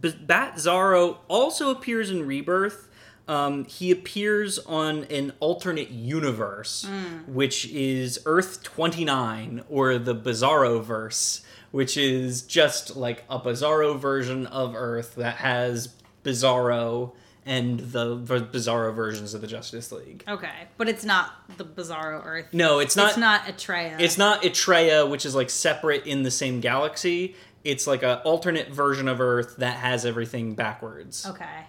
Batzarro 0.00 1.18
also 1.28 1.70
appears 1.70 2.10
in 2.10 2.26
Rebirth. 2.26 2.88
Um, 3.28 3.64
he 3.66 3.90
appears 3.90 4.58
on 4.60 5.04
an 5.04 5.32
alternate 5.40 5.90
universe, 5.90 6.86
which 7.26 7.66
is 7.70 8.20
Earth 8.26 8.62
29, 8.62 9.62
or 9.68 9.98
the 9.98 10.14
Bizarro 10.14 10.82
verse, 10.82 11.42
which 11.70 11.96
is 11.96 12.42
just 12.42 12.96
like 12.96 13.24
a 13.30 13.38
Bizarro 13.38 13.98
version 13.98 14.46
of 14.48 14.74
Earth 14.74 15.14
that 15.14 15.36
has 15.36 15.94
Bizarro 16.24 17.12
and 17.44 17.80
the, 17.80 18.16
Bizarro 18.18 18.94
versions 18.94 19.34
of 19.34 19.40
the 19.40 19.46
Justice 19.46 19.90
League. 19.92 20.24
Okay. 20.28 20.50
But 20.76 20.88
it's 20.88 21.04
not 21.04 21.32
the 21.56 21.64
Bizarro 21.64 22.24
Earth. 22.24 22.46
No, 22.52 22.78
it's 22.78 22.96
not. 22.96 23.10
it's 23.10 23.18
not 23.18 23.42
Atreya. 23.44 24.00
It's 24.00 24.18
not 24.18 24.42
Etreya, 24.42 25.08
which 25.08 25.26
is 25.26 25.34
like 25.34 25.50
separate 25.50 26.06
in 26.06 26.22
the 26.22 26.30
same 26.30 26.60
galaxy. 26.60 27.34
It's 27.64 27.86
like 27.86 28.02
an 28.02 28.18
alternate 28.24 28.68
version 28.70 29.08
of 29.08 29.20
Earth 29.20 29.56
that 29.58 29.76
has 29.76 30.04
everything 30.04 30.54
backwards. 30.54 31.26
Okay. 31.26 31.66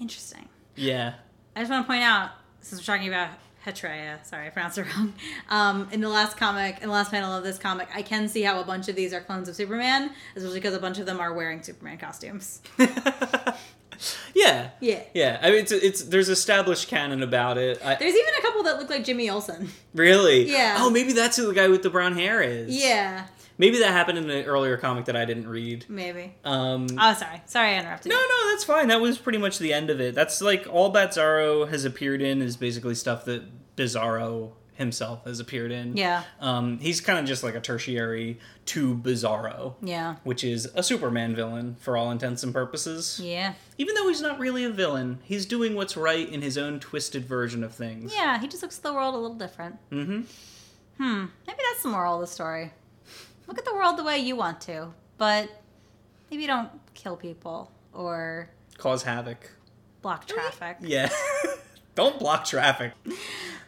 Interesting. 0.00 0.48
Yeah. 0.74 1.14
I 1.54 1.60
just 1.60 1.70
want 1.70 1.84
to 1.84 1.90
point 1.90 2.02
out, 2.02 2.30
since 2.60 2.80
we're 2.80 2.94
talking 2.94 3.08
about 3.08 3.30
Hetreya, 3.64 4.24
sorry, 4.24 4.46
I 4.46 4.50
pronounced 4.50 4.78
it 4.78 4.86
wrong. 4.94 5.14
Um, 5.48 5.88
in 5.90 6.00
the 6.00 6.08
last 6.08 6.36
comic, 6.36 6.76
in 6.82 6.88
the 6.88 6.92
last 6.92 7.10
panel 7.10 7.32
of 7.36 7.42
this 7.42 7.58
comic, 7.58 7.88
I 7.94 8.02
can 8.02 8.28
see 8.28 8.42
how 8.42 8.60
a 8.60 8.64
bunch 8.64 8.88
of 8.88 8.94
these 8.96 9.12
are 9.12 9.20
clones 9.20 9.48
of 9.48 9.56
Superman, 9.56 10.10
especially 10.36 10.58
because 10.60 10.74
a 10.74 10.78
bunch 10.78 10.98
of 10.98 11.06
them 11.06 11.18
are 11.20 11.32
wearing 11.32 11.62
Superman 11.62 11.98
costumes. 11.98 12.60
Yeah. 14.34 14.70
Yeah. 14.80 15.02
Yeah. 15.14 15.38
I 15.40 15.50
mean, 15.50 15.60
it's, 15.60 15.72
it's 15.72 16.02
there's 16.02 16.28
established 16.28 16.88
canon 16.88 17.22
about 17.22 17.56
it. 17.56 17.82
I, 17.82 17.94
There's 17.94 18.14
even 18.14 18.34
a 18.38 18.42
couple 18.42 18.62
that 18.64 18.78
look 18.78 18.90
like 18.90 19.04
Jimmy 19.04 19.30
Olsen. 19.30 19.70
really? 19.94 20.50
Yeah. 20.50 20.76
Oh, 20.80 20.90
maybe 20.90 21.14
that's 21.14 21.36
who 21.38 21.46
the 21.46 21.54
guy 21.54 21.68
with 21.68 21.82
the 21.82 21.88
brown 21.88 22.14
hair 22.14 22.42
is. 22.42 22.76
Yeah, 22.76 23.26
Maybe 23.58 23.78
that 23.78 23.92
happened 23.92 24.18
in 24.18 24.28
an 24.30 24.44
earlier 24.44 24.76
comic 24.76 25.06
that 25.06 25.16
I 25.16 25.24
didn't 25.24 25.48
read. 25.48 25.86
maybe. 25.88 26.34
Um, 26.44 26.86
Oh, 26.98 27.14
sorry. 27.14 27.40
Sorry 27.46 27.74
I 27.74 27.78
interrupted 27.78 28.10
no, 28.10 28.16
you. 28.18 28.28
no, 28.28 28.50
that's 28.52 28.64
fine. 28.64 28.88
That 28.88 29.00
was 29.00 29.18
pretty 29.18 29.38
much 29.38 29.58
the 29.58 29.72
end 29.72 29.88
of 29.90 30.00
it. 30.00 30.14
That's 30.14 30.42
like 30.42 30.66
all 30.70 30.92
Batzarro 30.92 31.68
has 31.68 31.84
appeared 31.84 32.20
in 32.22 32.42
is 32.42 32.56
basically 32.56 32.94
stuff 32.94 33.24
that 33.26 33.42
Bizarro 33.76 34.52
himself 34.74 35.24
has 35.24 35.40
appeared 35.40 35.72
in. 35.72 35.96
Yeah. 35.96 36.22
Um, 36.38 36.78
he's 36.80 37.00
kind 37.00 37.18
of 37.18 37.24
just 37.24 37.42
like 37.42 37.54
a 37.54 37.60
tertiary 37.60 38.38
to 38.66 38.94
Bizarro. 38.94 39.74
Yeah. 39.80 40.16
Which 40.22 40.44
is 40.44 40.68
a 40.74 40.82
Superman 40.82 41.34
villain 41.34 41.76
for 41.80 41.96
all 41.96 42.10
intents 42.10 42.42
and 42.42 42.52
purposes. 42.52 43.18
Yeah. 43.22 43.54
Even 43.78 43.94
though 43.94 44.06
he's 44.08 44.20
not 44.20 44.38
really 44.38 44.64
a 44.64 44.70
villain, 44.70 45.20
he's 45.24 45.46
doing 45.46 45.74
what's 45.74 45.96
right 45.96 46.28
in 46.28 46.42
his 46.42 46.58
own 46.58 46.78
twisted 46.78 47.24
version 47.24 47.64
of 47.64 47.74
things. 47.74 48.12
Yeah, 48.14 48.38
he 48.38 48.48
just 48.48 48.62
looks 48.62 48.76
at 48.76 48.82
the 48.82 48.92
world 48.92 49.14
a 49.14 49.18
little 49.18 49.36
different. 49.38 49.76
Mm-hmm. 49.90 50.20
Hmm. 51.02 51.24
Maybe 51.46 51.58
that's 51.70 51.82
the 51.82 51.88
moral 51.88 52.16
of 52.16 52.20
the 52.20 52.26
story. 52.26 52.72
Look 53.46 53.58
at 53.58 53.64
the 53.64 53.74
world 53.74 53.96
the 53.96 54.04
way 54.04 54.18
you 54.18 54.36
want 54.36 54.60
to, 54.62 54.88
but 55.18 55.48
maybe 56.30 56.46
don't 56.46 56.70
kill 56.94 57.16
people 57.16 57.70
or 57.92 58.50
Cause 58.78 59.02
havoc. 59.02 59.50
block 60.02 60.26
traffic. 60.26 60.78
Yeah. 60.80 61.08
Don't 61.94 62.18
block 62.18 62.44
traffic. 62.44 62.92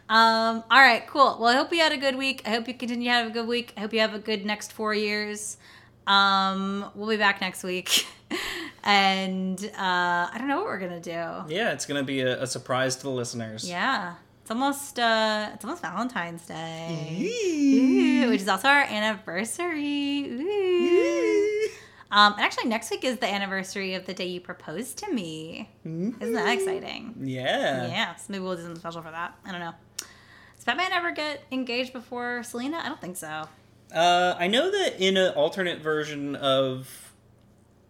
Um, 0.07 0.63
all 0.69 0.79
right, 0.79 1.05
cool. 1.07 1.37
Well, 1.39 1.47
I 1.47 1.55
hope 1.55 1.73
you 1.73 1.79
had 1.79 1.91
a 1.91 1.97
good 1.97 2.15
week. 2.15 2.43
I 2.45 2.51
hope 2.51 2.67
you 2.67 2.75
continue 2.75 3.05
to 3.05 3.11
have 3.11 3.27
a 3.27 3.31
good 3.31 3.47
week. 3.47 3.73
I 3.75 3.79
hope 3.79 3.91
you 3.91 4.01
have 4.01 4.13
a 4.13 4.19
good 4.19 4.45
next 4.45 4.71
four 4.71 4.93
years. 4.93 5.57
Um, 6.05 6.91
we'll 6.93 7.09
be 7.09 7.17
back 7.17 7.41
next 7.41 7.63
week. 7.63 8.05
and 8.83 9.59
uh, 9.63 10.29
I 10.31 10.35
don't 10.37 10.47
know 10.47 10.57
what 10.57 10.65
we're 10.65 10.79
gonna 10.79 10.99
do. 10.99 11.11
Yeah, 11.11 11.71
it's 11.71 11.87
gonna 11.87 12.03
be 12.03 12.21
a, 12.21 12.43
a 12.43 12.47
surprise 12.47 12.95
to 12.97 13.03
the 13.03 13.09
listeners. 13.09 13.67
Yeah. 13.67 14.13
It's 14.49 14.55
almost 14.55 14.97
uh 14.97 15.51
it's 15.53 15.63
almost 15.63 15.83
Valentine's 15.83 16.43
Day. 16.47 17.29
Ooh, 17.31 18.29
which 18.31 18.41
is 18.41 18.47
also 18.47 18.67
our 18.67 18.81
anniversary. 18.81 20.25
Ooh. 20.27 21.67
Um, 22.09 22.33
and 22.33 22.41
actually, 22.41 22.67
next 22.67 22.89
week 22.89 23.03
is 23.03 23.19
the 23.19 23.27
anniversary 23.27 23.93
of 23.93 24.07
the 24.07 24.15
day 24.15 24.25
you 24.25 24.41
proposed 24.41 24.97
to 24.97 25.13
me. 25.13 25.69
Isn't 25.85 26.33
that 26.33 26.49
exciting? 26.49 27.13
Yeah. 27.19 27.89
Yeah, 27.89 28.15
so 28.15 28.25
maybe 28.29 28.43
we'll 28.43 28.55
do 28.55 28.63
something 28.63 28.79
special 28.79 29.03
for 29.03 29.11
that. 29.11 29.37
I 29.45 29.51
don't 29.51 29.59
know. 29.59 29.75
Does 30.55 30.65
Batman 30.65 30.93
ever 30.93 31.11
get 31.11 31.43
engaged 31.51 31.93
before 31.93 32.41
Selina? 32.41 32.81
I 32.83 32.87
don't 32.87 32.99
think 32.99 33.17
so. 33.17 33.43
Uh, 33.93 34.35
I 34.35 34.47
know 34.47 34.71
that 34.71 34.99
in 34.99 35.15
an 35.17 35.35
alternate 35.35 35.79
version 35.79 36.35
of 36.35 37.08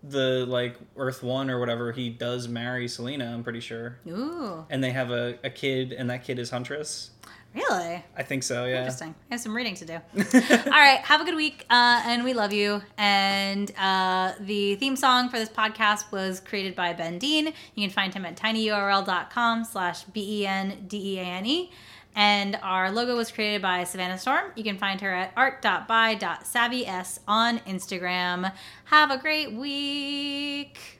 the 0.03 0.45
like 0.47 0.77
Earth 0.95 1.21
One 1.23 1.49
or 1.49 1.59
whatever, 1.59 1.91
he 1.91 2.09
does 2.09 2.47
marry 2.47 2.87
Selina. 2.87 3.31
I'm 3.33 3.43
pretty 3.43 3.59
sure, 3.59 3.99
Ooh, 4.07 4.65
and 4.69 4.83
they 4.83 4.91
have 4.91 5.11
a, 5.11 5.37
a 5.43 5.49
kid, 5.49 5.91
and 5.93 6.09
that 6.09 6.23
kid 6.23 6.39
is 6.39 6.49
Huntress. 6.49 7.11
really? 7.53 8.03
I 8.15 8.23
think 8.23 8.43
so. 8.43 8.65
Yeah. 8.65 8.77
Interesting. 8.79 9.15
I 9.29 9.33
have 9.33 9.41
some 9.41 9.55
reading 9.55 9.75
to 9.75 9.85
do. 9.85 9.93
All 10.15 10.71
right, 10.71 10.99
have 11.03 11.19
a 11.21 11.25
good 11.25 11.35
week, 11.35 11.65
uh, 11.69 12.01
and 12.05 12.23
we 12.23 12.33
love 12.33 12.53
you. 12.53 12.81
And 12.97 13.71
uh, 13.77 14.33
the 14.39 14.75
theme 14.75 14.95
song 14.95 15.29
for 15.29 15.37
this 15.39 15.49
podcast 15.49 16.11
was 16.11 16.39
created 16.39 16.75
by 16.75 16.93
Ben 16.93 17.17
Deane. 17.19 17.47
You 17.75 17.87
can 17.87 17.89
find 17.89 18.13
him 18.13 18.25
at 18.25 18.35
tinyurl.com 18.37 19.63
slash 19.65 20.03
B-E-N-D-E-A-N-E. 20.05 21.71
And 22.19 22.59
our 22.61 22.91
logo 22.91 23.15
was 23.15 23.31
created 23.31 23.61
by 23.61 23.85
Savannah 23.85 24.17
Storm. 24.17 24.51
You 24.57 24.63
can 24.65 24.77
find 24.77 24.99
her 24.99 25.09
at 25.09 25.31
art.by.savvys 25.37 27.19
on 27.25 27.59
Instagram. 27.59 28.51
Have 28.83 29.09
a 29.09 29.17
great 29.17 29.53
week. 29.53 30.98